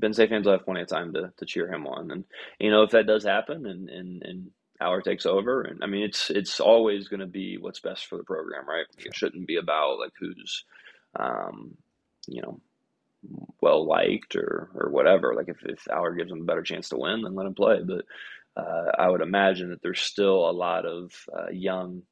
Penn 0.00 0.12
State 0.12 0.30
fans 0.30 0.46
will 0.46 0.52
have 0.52 0.64
plenty 0.64 0.82
of 0.82 0.88
time 0.88 1.12
to, 1.14 1.32
to 1.36 1.44
cheer 1.44 1.68
him 1.72 1.86
on. 1.86 2.10
And, 2.10 2.24
you 2.60 2.70
know, 2.70 2.82
if 2.82 2.90
that 2.92 3.08
does 3.08 3.24
happen 3.24 3.66
and, 3.66 3.88
and, 3.88 4.22
and 4.22 4.50
Allar 4.80 5.02
takes 5.02 5.26
over, 5.26 5.62
and 5.62 5.82
I 5.82 5.88
mean, 5.88 6.04
it's, 6.04 6.30
it's 6.30 6.60
always 6.60 7.08
going 7.08 7.20
to 7.20 7.26
be 7.26 7.58
what's 7.58 7.80
best 7.80 8.06
for 8.06 8.16
the 8.16 8.22
program, 8.22 8.68
right? 8.68 8.86
It 8.98 9.14
shouldn't 9.14 9.48
be 9.48 9.56
about 9.56 9.98
like 9.98 10.12
who's, 10.18 10.64
um, 11.18 11.76
you 12.28 12.42
know, 12.42 12.60
well 13.60 13.86
liked 13.86 14.36
or, 14.36 14.70
or 14.74 14.90
whatever. 14.90 15.34
Like 15.34 15.48
if, 15.48 15.58
if 15.64 15.84
Allar 15.84 16.16
gives 16.16 16.30
him 16.32 16.40
a 16.40 16.44
better 16.44 16.62
chance 16.62 16.88
to 16.90 16.96
win, 16.96 17.22
then 17.22 17.34
let 17.34 17.46
him 17.46 17.54
play. 17.54 17.80
But 17.84 18.04
uh, 18.56 18.92
I 18.98 19.08
would 19.08 19.20
imagine 19.20 19.70
that 19.70 19.82
there's 19.82 20.00
still 20.00 20.48
a 20.48 20.52
lot 20.52 20.86
of 20.86 21.12
uh, 21.36 21.50
young 21.50 22.02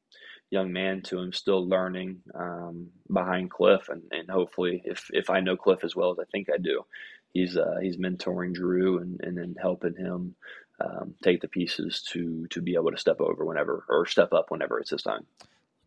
young 0.50 0.72
man 0.72 1.02
to 1.02 1.18
him, 1.18 1.32
still 1.32 1.68
learning 1.68 2.20
um, 2.34 2.88
behind 3.12 3.50
Cliff, 3.50 3.88
and, 3.88 4.02
and 4.10 4.30
hopefully, 4.30 4.82
if 4.84 5.10
if 5.12 5.30
I 5.30 5.40
know 5.40 5.56
Cliff 5.56 5.84
as 5.84 5.94
well 5.94 6.12
as 6.12 6.18
I 6.18 6.24
think 6.30 6.48
I 6.52 6.58
do, 6.58 6.84
he's 7.32 7.56
uh, 7.56 7.76
he's 7.82 7.96
mentoring 7.96 8.54
Drew 8.54 8.98
and 8.98 9.20
and 9.22 9.36
then 9.36 9.56
helping 9.60 9.94
him 9.94 10.34
um, 10.80 11.14
take 11.22 11.40
the 11.40 11.48
pieces 11.48 12.02
to 12.12 12.46
to 12.48 12.62
be 12.62 12.74
able 12.74 12.92
to 12.92 12.98
step 12.98 13.20
over 13.20 13.44
whenever 13.44 13.84
or 13.88 14.06
step 14.06 14.32
up 14.32 14.46
whenever 14.50 14.78
it's 14.78 14.90
his 14.90 15.02
time. 15.02 15.26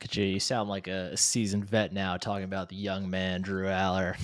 Could 0.02 0.15
you, 0.15 0.40
sound 0.40 0.68
like 0.68 0.88
a 0.88 1.15
seasoned 1.15 1.65
vet 1.65 1.94
now 1.94 2.18
talking 2.18 2.44
about 2.44 2.69
the 2.69 2.76
young 2.76 3.11
man 3.11 3.44
Drew 3.44 3.68
Allar. 3.68 4.15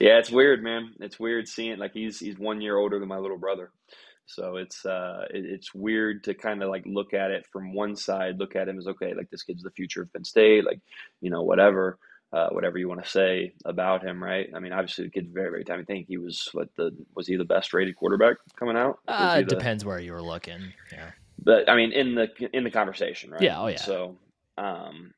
yeah, 0.00 0.18
it's 0.18 0.30
weird, 0.30 0.60
man. 0.60 0.92
It's 0.98 1.20
weird 1.20 1.46
seeing 1.46 1.78
like 1.78 1.92
he's 1.92 2.18
he's 2.18 2.36
one 2.36 2.60
year 2.60 2.76
older 2.76 2.98
than 2.98 3.08
my 3.08 3.18
little 3.18 3.38
brother. 3.38 3.70
So 4.26 4.56
it's 4.56 4.84
uh, 4.84 5.26
it, 5.30 5.44
it's 5.44 5.72
weird 5.72 6.24
to 6.24 6.34
kind 6.34 6.64
of 6.64 6.68
like 6.68 6.82
look 6.84 7.14
at 7.14 7.30
it 7.30 7.46
from 7.52 7.74
one 7.74 7.94
side, 7.94 8.40
look 8.40 8.56
at 8.56 8.68
him 8.68 8.76
as 8.76 8.88
okay, 8.88 9.14
like 9.14 9.30
this 9.30 9.44
kid's 9.44 9.62
the 9.62 9.70
future 9.70 10.02
of 10.02 10.12
Penn 10.12 10.24
State, 10.24 10.64
like 10.64 10.80
you 11.20 11.30
know 11.30 11.42
whatever, 11.42 12.00
uh, 12.32 12.48
whatever 12.48 12.78
you 12.78 12.88
want 12.88 13.04
to 13.04 13.08
say 13.08 13.54
about 13.64 14.02
him, 14.02 14.20
right? 14.20 14.48
I 14.52 14.58
mean, 14.58 14.72
obviously 14.72 15.04
the 15.04 15.10
kid's 15.10 15.30
very 15.30 15.50
very 15.50 15.64
talented. 15.64 15.88
I 15.88 15.94
think 15.94 16.08
he 16.08 16.18
was 16.18 16.48
what 16.52 16.74
the 16.76 16.90
was 17.14 17.28
he 17.28 17.36
the 17.36 17.44
best 17.44 17.72
rated 17.72 17.94
quarterback 17.94 18.38
coming 18.58 18.76
out? 18.76 18.98
Uh, 19.06 19.36
it 19.38 19.48
the, 19.48 19.54
depends 19.54 19.84
where 19.84 20.00
you 20.00 20.12
were 20.12 20.22
looking. 20.22 20.72
Yeah, 20.90 21.12
but 21.42 21.68
I 21.68 21.76
mean 21.76 21.92
in 21.92 22.14
the 22.14 22.28
in 22.52 22.64
the 22.64 22.70
conversation, 22.70 23.30
right? 23.30 23.42
Yeah. 23.42 23.60
Oh 23.60 23.66
yeah. 23.68 23.76
So 23.76 24.16
um, 24.58 25.14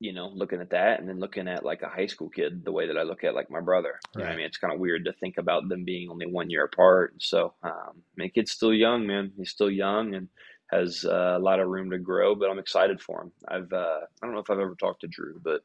you 0.00 0.12
know, 0.12 0.28
looking 0.28 0.60
at 0.60 0.70
that 0.70 1.00
and 1.00 1.08
then 1.08 1.18
looking 1.18 1.48
at 1.48 1.64
like 1.64 1.82
a 1.82 1.88
high 1.88 2.06
school 2.06 2.28
kid 2.28 2.64
the 2.64 2.72
way 2.72 2.86
that 2.86 2.96
I 2.96 3.02
look 3.02 3.24
at 3.24 3.34
like 3.34 3.50
my 3.50 3.60
brother. 3.60 3.98
Right. 4.14 4.26
I 4.26 4.36
mean? 4.36 4.46
It's 4.46 4.56
kind 4.56 4.72
of 4.72 4.78
weird 4.78 5.04
to 5.06 5.12
think 5.12 5.38
about 5.38 5.68
them 5.68 5.84
being 5.84 6.08
only 6.08 6.26
one 6.26 6.50
year 6.50 6.64
apart. 6.64 7.14
So, 7.18 7.54
um, 7.62 7.72
I 7.96 8.14
mean, 8.16 8.30
kid's 8.30 8.52
still 8.52 8.72
young, 8.72 9.06
man. 9.06 9.32
He's 9.36 9.50
still 9.50 9.70
young 9.70 10.14
and 10.14 10.28
has 10.70 11.04
uh, 11.04 11.34
a 11.36 11.38
lot 11.38 11.58
of 11.58 11.68
room 11.68 11.90
to 11.90 11.98
grow, 11.98 12.34
but 12.34 12.48
I'm 12.48 12.58
excited 12.58 13.00
for 13.00 13.22
him. 13.22 13.32
I've, 13.48 13.72
uh, 13.72 14.00
I 14.22 14.26
don't 14.26 14.34
know 14.34 14.40
if 14.40 14.50
I've 14.50 14.60
ever 14.60 14.76
talked 14.76 15.00
to 15.00 15.08
Drew, 15.08 15.40
but 15.42 15.62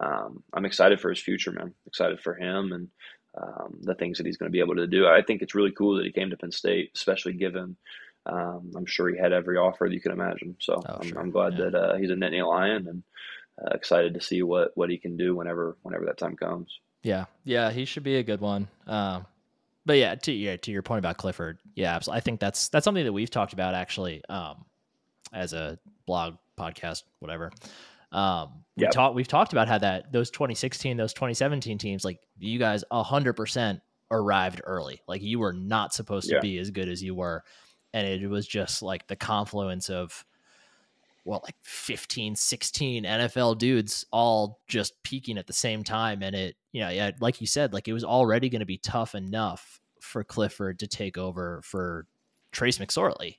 um, 0.00 0.44
I'm 0.52 0.64
excited 0.64 1.00
for 1.00 1.08
his 1.08 1.20
future, 1.20 1.50
man. 1.50 1.74
Excited 1.86 2.20
for 2.20 2.34
him 2.34 2.72
and 2.72 2.88
um, 3.36 3.78
the 3.80 3.94
things 3.94 4.18
that 4.18 4.26
he's 4.26 4.36
going 4.36 4.50
to 4.50 4.52
be 4.52 4.60
able 4.60 4.76
to 4.76 4.86
do. 4.86 5.08
I 5.08 5.22
think 5.22 5.42
it's 5.42 5.54
really 5.54 5.72
cool 5.72 5.96
that 5.96 6.04
he 6.04 6.12
came 6.12 6.30
to 6.30 6.36
Penn 6.36 6.52
State, 6.52 6.92
especially 6.94 7.32
given 7.32 7.76
um, 8.26 8.72
I'm 8.76 8.86
sure 8.86 9.08
he 9.08 9.18
had 9.18 9.32
every 9.32 9.56
offer 9.56 9.88
that 9.88 9.94
you 9.94 10.00
can 10.00 10.12
imagine. 10.12 10.56
So 10.60 10.80
oh, 10.86 10.98
I'm, 11.00 11.08
sure. 11.08 11.18
I'm, 11.18 11.30
glad 11.30 11.54
yeah. 11.54 11.64
that 11.64 11.74
uh, 11.74 11.96
he's 11.96 12.10
a 12.10 12.14
Nittany 12.14 12.46
Lion 12.46 12.86
and 12.88 13.02
uh, 13.60 13.74
excited 13.74 14.14
to 14.14 14.20
see 14.20 14.42
what 14.42 14.72
what 14.74 14.90
he 14.90 14.98
can 14.98 15.16
do 15.16 15.36
whenever 15.36 15.76
whenever 15.82 16.06
that 16.06 16.18
time 16.18 16.36
comes. 16.36 16.78
Yeah, 17.02 17.24
yeah, 17.44 17.70
he 17.70 17.84
should 17.84 18.04
be 18.04 18.16
a 18.16 18.22
good 18.22 18.40
one. 18.40 18.68
Um, 18.86 19.26
but 19.84 19.94
yeah, 19.94 20.14
to 20.14 20.32
yeah, 20.32 20.56
to 20.56 20.70
your 20.70 20.82
point 20.82 21.00
about 21.00 21.16
Clifford, 21.16 21.58
yeah, 21.74 21.94
absolutely. 21.94 22.18
I 22.18 22.20
think 22.20 22.40
that's 22.40 22.68
that's 22.68 22.84
something 22.84 23.04
that 23.04 23.12
we've 23.12 23.30
talked 23.30 23.52
about 23.52 23.74
actually 23.74 24.22
um, 24.28 24.64
as 25.32 25.52
a 25.52 25.78
blog, 26.06 26.34
podcast, 26.58 27.02
whatever. 27.18 27.50
Um, 28.12 28.64
we 28.76 28.82
yep. 28.84 28.92
talked 28.92 29.14
we've 29.16 29.28
talked 29.28 29.52
about 29.52 29.68
how 29.68 29.78
that 29.78 30.12
those 30.12 30.30
2016, 30.30 30.96
those 30.96 31.12
2017 31.12 31.78
teams, 31.78 32.04
like 32.04 32.20
you 32.38 32.58
guys, 32.58 32.84
hundred 32.90 33.32
percent 33.32 33.80
arrived 34.10 34.60
early. 34.64 35.00
Like 35.08 35.22
you 35.22 35.40
were 35.40 35.52
not 35.52 35.92
supposed 35.92 36.28
to 36.28 36.38
be 36.40 36.58
as 36.58 36.70
good 36.70 36.88
as 36.88 37.02
you 37.02 37.14
were, 37.14 37.42
and 37.92 38.06
it 38.06 38.28
was 38.28 38.46
just 38.46 38.82
like 38.82 39.06
the 39.06 39.16
confluence 39.16 39.90
of 39.90 40.24
well 41.24 41.40
like 41.44 41.54
15 41.62 42.34
16 42.34 43.04
nfl 43.04 43.56
dudes 43.56 44.04
all 44.10 44.60
just 44.66 45.00
peaking 45.02 45.38
at 45.38 45.46
the 45.46 45.52
same 45.52 45.84
time 45.84 46.22
and 46.22 46.34
it 46.34 46.56
you 46.72 46.80
know 46.80 46.88
yeah 46.88 47.10
like 47.20 47.40
you 47.40 47.46
said 47.46 47.72
like 47.72 47.88
it 47.88 47.92
was 47.92 48.04
already 48.04 48.48
going 48.48 48.60
to 48.60 48.66
be 48.66 48.78
tough 48.78 49.14
enough 49.14 49.80
for 50.00 50.24
clifford 50.24 50.78
to 50.80 50.86
take 50.86 51.16
over 51.16 51.60
for 51.62 52.06
trace 52.50 52.78
mcsorley 52.78 53.36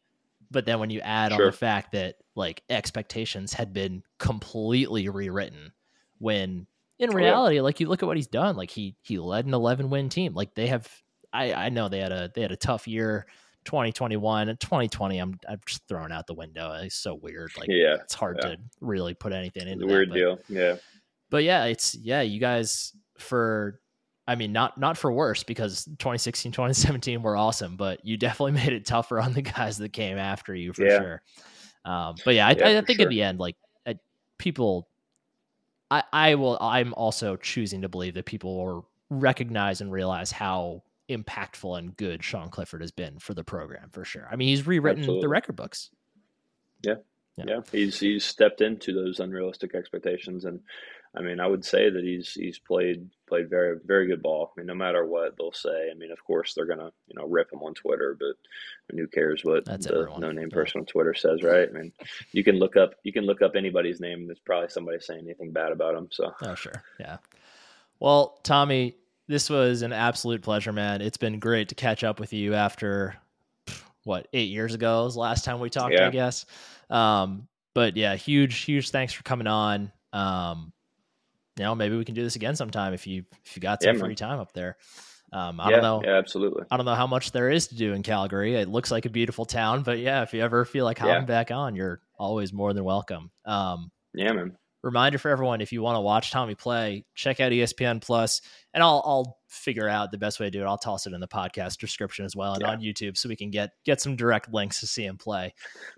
but 0.50 0.66
then 0.66 0.80
when 0.80 0.90
you 0.90 1.00
add 1.02 1.32
sure. 1.32 1.42
on 1.42 1.48
the 1.48 1.58
fact 1.58 1.92
that 1.92 2.16
like 2.36 2.64
expectations 2.70 3.54
had 3.54 3.74
been 3.74 4.04
completely 4.18 5.10
rewritten 5.10 5.74
when 6.20 6.66
in 7.00 7.10
reality 7.10 7.56
oh, 7.56 7.58
yeah. 7.58 7.62
like 7.62 7.80
you 7.80 7.88
look 7.88 8.02
at 8.02 8.06
what 8.06 8.18
he's 8.18 8.28
done 8.28 8.56
like 8.56 8.72
he 8.72 8.96
he 9.02 9.20
led 9.20 9.46
an 9.46 9.54
11 9.54 9.90
win 9.90 10.08
team 10.08 10.34
like 10.34 10.54
they 10.56 10.68
have 10.68 10.90
i 11.34 11.54
i 11.54 11.70
know 11.70 11.90
they 11.90 12.00
had 12.00 12.12
a 12.12 12.32
they 12.34 12.42
had 12.42 12.52
a 12.52 12.58
tough 12.58 12.88
year 12.88 13.26
2021 13.66 14.50
and 14.50 14.60
2020 14.60 15.18
I'm 15.18 15.40
I'm 15.48 15.60
just 15.66 15.88
throwing 15.88 16.12
out 16.12 16.28
the 16.28 16.34
window. 16.34 16.74
It's 16.82 16.96
so 16.96 17.16
weird. 17.16 17.52
Like 17.58 17.70
yeah, 17.70 17.96
it's 17.96 18.14
hard 18.14 18.40
yeah. 18.42 18.50
to 18.50 18.58
really 18.82 19.14
put 19.14 19.34
anything 19.34 19.68
into 19.68 19.86
weird 19.86 20.10
that, 20.10 20.14
deal. 20.14 20.40
Yeah. 20.50 20.76
But 21.30 21.44
yeah, 21.44 21.66
it's 21.66 21.96
yeah, 21.96 22.22
you 22.22 22.40
guys 22.40 22.94
for 23.18 23.80
I 24.28 24.36
mean 24.36 24.52
not 24.54 24.78
not 24.78 24.98
for 24.98 25.12
worse 25.12 25.44
because 25.44 25.86
2016 25.86 26.52
2017 26.52 27.22
were 27.22 27.36
awesome, 27.36 27.76
but 27.76 28.04
you 28.06 28.18
definitely 28.18 28.52
made 28.64 28.74
it 28.74 28.86
tougher 28.86 29.20
on 29.20 29.34
the 29.34 29.42
guys 29.42 29.78
that 29.78 29.94
came 29.94 30.18
after 30.18 30.54
you 30.54 30.74
for 30.74 30.86
yeah. 30.86 31.00
sure. 31.00 31.22
Um, 31.86 32.16
but 32.24 32.36
yeah, 32.36 32.48
I, 32.48 32.52
yeah, 32.52 32.68
I, 32.68 32.78
I 32.78 32.82
think 32.82 33.00
sure. 33.00 33.08
at 33.08 33.10
the 33.10 33.22
end 33.22 33.40
like 33.40 33.56
I, 33.86 33.96
people 34.38 34.88
I 35.90 36.04
I 36.14 36.36
will 36.36 36.58
I'm 36.62 36.94
also 36.94 37.36
choosing 37.36 37.82
to 37.82 37.90
believe 37.90 38.14
that 38.16 38.26
people 38.26 38.58
will 38.58 38.90
recognize 39.10 39.82
and 39.82 39.92
realize 39.92 40.32
how 40.32 40.84
impactful 41.10 41.78
and 41.78 41.96
good 41.96 42.24
Sean 42.24 42.50
Clifford 42.50 42.82
has 42.82 42.92
been 42.92 43.20
for 43.20 43.34
the 43.34 43.44
program 43.44 43.90
for 43.92 44.06
sure. 44.06 44.28
I 44.32 44.36
mean, 44.36 44.48
he's 44.48 44.66
rewritten 44.66 45.04
Absolutely. 45.04 45.22
the 45.22 45.30
record 45.30 45.56
books. 45.56 45.90
Yeah. 46.84 46.96
yeah. 47.38 47.46
yeah. 47.48 47.60
He's 47.72 48.00
he's 48.00 48.24
stepped 48.24 48.62
into 48.62 48.94
those 48.94 49.20
unrealistic 49.20 49.76
expectations 49.76 50.46
and 50.46 50.60
I 51.16 51.22
mean, 51.22 51.40
I 51.40 51.46
would 51.46 51.64
say 51.64 51.90
that 51.92 52.04
he's 52.04 52.32
he's 52.32 52.58
played 52.58 53.08
played 53.28 53.50
very 53.50 53.78
very 53.86 54.08
good 54.08 54.24
ball. 54.24 54.52
I 54.56 54.60
mean, 54.60 54.68
no 54.68 54.74
matter 54.74 55.06
what 55.06 55.36
they'll 55.38 55.52
say. 55.52 55.90
I 55.92 55.94
mean, 55.94 56.12
of 56.12 56.24
course 56.24 56.54
they're 56.54 56.66
gonna 56.66 56.92
you 57.08 57.16
know 57.16 57.28
rip 57.28 57.54
him 57.54 57.62
on 57.62 57.76
Twitter, 57.76 58.18
but 58.20 58.30
I 58.30 58.94
mean, 58.94 59.04
who 59.04 59.08
cares 59.08 59.42
what 59.44 59.66
That's 59.66 59.86
the 59.86 60.08
no 60.18 60.32
name 60.32 60.50
yeah. 60.50 60.56
person 60.56 60.82
on 60.82 60.86
Twitter 60.86 61.14
says, 61.14 61.44
right? 61.44 61.70
I 61.70 61.72
mean, 61.72 61.92
you 62.32 62.44
can 62.44 62.58
look 62.58 62.78
up 62.78 62.96
you 63.04 63.14
can 63.14 63.26
look 63.26 63.44
up 63.44 63.56
anybody's 63.56 64.00
name. 64.00 64.26
There's 64.26 64.40
probably 64.40 64.70
somebody 64.70 65.00
saying 65.00 65.22
anything 65.24 65.52
bad 65.52 65.72
about 65.72 65.96
him. 65.96 66.08
So 66.12 66.34
oh 66.42 66.56
sure, 66.56 66.84
yeah. 67.00 67.18
Well, 68.00 68.40
Tommy, 68.44 68.96
this 69.28 69.50
was 69.50 69.82
an 69.82 69.94
absolute 69.94 70.42
pleasure, 70.42 70.74
man. 70.74 71.02
It's 71.02 71.18
been 71.18 71.40
great 71.40 71.70
to 71.70 71.76
catch 71.76 72.04
up 72.04 72.20
with 72.20 72.34
you 72.34 72.54
after 72.54 73.16
what 74.04 74.28
eight 74.34 74.50
years 74.50 74.74
ago 74.74 75.06
was 75.06 75.14
the 75.14 75.22
last 75.22 75.46
time 75.46 75.60
we 75.60 75.70
talked, 75.70 75.94
yeah. 75.94 76.08
I 76.08 76.10
guess. 76.10 76.46
Um, 76.90 77.48
but 77.74 77.96
yeah, 77.96 78.16
huge, 78.16 78.60
huge 78.60 78.90
thanks 78.90 79.14
for 79.14 79.24
coming 79.24 79.48
on. 79.48 79.92
Um, 80.12 80.74
you 81.58 81.64
know, 81.64 81.76
maybe 81.76 81.96
we 81.96 82.06
can 82.06 82.16
do 82.16 82.24
this 82.24 82.36
again 82.36 82.56
sometime 82.56 82.94
if 82.94 83.08
you 83.08 83.24
if 83.46 83.56
you 83.56 83.62
got 83.62 83.82
some 83.82 83.96
yeah, 83.96 84.02
free 84.02 84.16
time 84.16 84.40
up 84.40 84.54
there. 84.54 84.78
Um, 85.32 85.60
I 85.60 85.70
yeah, 85.70 85.76
don't 85.78 85.84
know. 85.84 86.02
Yeah, 86.04 86.18
absolutely. 86.18 86.64
I 86.70 86.78
don't 86.78 86.86
know 86.86 86.94
how 86.94 87.08
much 87.08 87.32
there 87.32 87.50
is 87.50 87.68
to 87.68 87.76
do 87.76 87.94
in 87.94 88.04
Calgary. 88.04 88.56
It 88.56 88.70
looks 88.70 88.92
like 88.92 89.06
a 89.06 89.10
beautiful 89.10 89.46
town, 89.46 89.82
but 89.82 89.98
yeah, 89.98 90.22
if 90.22 90.34
you 90.34 90.42
ever 90.42 90.64
feel 90.66 90.86
like 90.86 91.00
hopping 91.00 91.26
back 91.26 91.50
on, 91.50 91.76
you're 91.76 92.02
always 92.20 92.54
more 92.54 92.74
than 92.74 92.84
welcome. 92.84 93.32
Um, 93.46 93.92
yeah, 94.14 94.32
man 94.34 94.56
reminder 94.84 95.18
for 95.18 95.32
everyone 95.32 95.62
if 95.62 95.72
you 95.72 95.82
want 95.82 95.96
to 95.96 96.02
watch 96.02 96.30
Tommy 96.30 96.56
play, 96.56 97.06
check 97.16 97.40
out 97.40 97.52
ESPN 97.52 98.02
Plus, 98.02 98.42
and 98.74 98.84
I'll 98.84 99.02
I'll 99.06 99.38
figure 99.48 99.88
out 99.88 100.12
the 100.12 100.18
best 100.18 100.40
way 100.40 100.48
to 100.48 100.52
do 100.52 100.62
it. 100.62 100.66
I'll 100.66 100.78
toss 100.78 101.06
it 101.06 101.14
in 101.14 101.20
the 101.20 101.28
podcast 101.28 101.78
description 101.78 102.26
as 102.26 102.36
well 102.36 102.54
and 102.54 102.62
yeah. 102.62 102.72
on 102.72 102.82
YouTube 102.82 103.18
so 103.18 103.30
we 103.30 103.36
can 103.36 103.52
get 103.52 103.72
get 103.86 104.02
some 104.02 104.16
direct 104.16 104.54
links 104.54 104.80
to 104.80 104.88
see 104.88 105.06
him 105.06 105.18
play, 105.18 105.54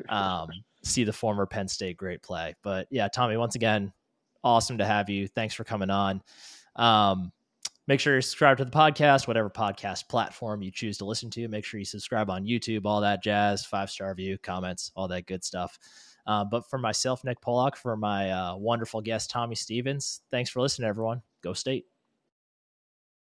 um, 0.10 0.50
see 0.84 1.04
the 1.04 1.14
former 1.14 1.46
Penn 1.46 1.68
State 1.68 1.98
great 1.98 2.22
play. 2.22 2.54
But 2.64 2.88
yeah, 2.92 3.08
Tommy, 3.08 3.38
once 3.38 3.56
again, 3.56 3.94
awesome 4.44 4.78
to 4.78 4.86
have 4.86 5.10
you. 5.10 5.28
Thanks 5.28 5.54
for 5.54 5.64
coming 5.64 5.90
on. 5.90 6.22
Um, 6.76 7.32
make 7.88 8.00
sure 8.00 8.16
you 8.16 8.22
subscribe 8.22 8.58
to 8.58 8.66
the 8.66 8.72
podcast, 8.72 9.28
whatever 9.28 9.50
podcast 9.50 10.10
platform 10.10 10.62
you 10.62 10.72
choose 10.72 10.98
to 10.98 11.06
listen 11.06 11.30
to. 11.32 11.48
Make 11.48 11.66
sure 11.66 11.80
you 11.80 11.86
subscribe 11.86 12.30
on 12.30 12.46
YouTube, 12.46 12.86
all 12.86 13.02
that 13.02 13.24
jazz, 13.24 13.66
five 13.66 13.90
star 13.90 14.14
view, 14.16 14.38
comments, 14.38 14.92
all 14.96 15.08
that 15.08 15.26
good 15.26 15.44
stuff. 15.44 15.80
Uh, 16.28 16.44
but 16.44 16.68
for 16.70 16.80
myself, 16.80 17.24
Nick 17.24 17.40
Pollock, 17.40 17.78
for 17.78 17.96
my 17.96 18.32
uh, 18.32 18.56
wonderful 18.56 19.00
guest, 19.00 19.30
Tommy 19.30 19.56
Stevens, 19.56 20.22
thanks 20.32 20.50
for 20.50 20.60
listening, 20.60 20.90
everyone. 20.90 21.22
Go 21.44 21.54
State. 21.54 21.86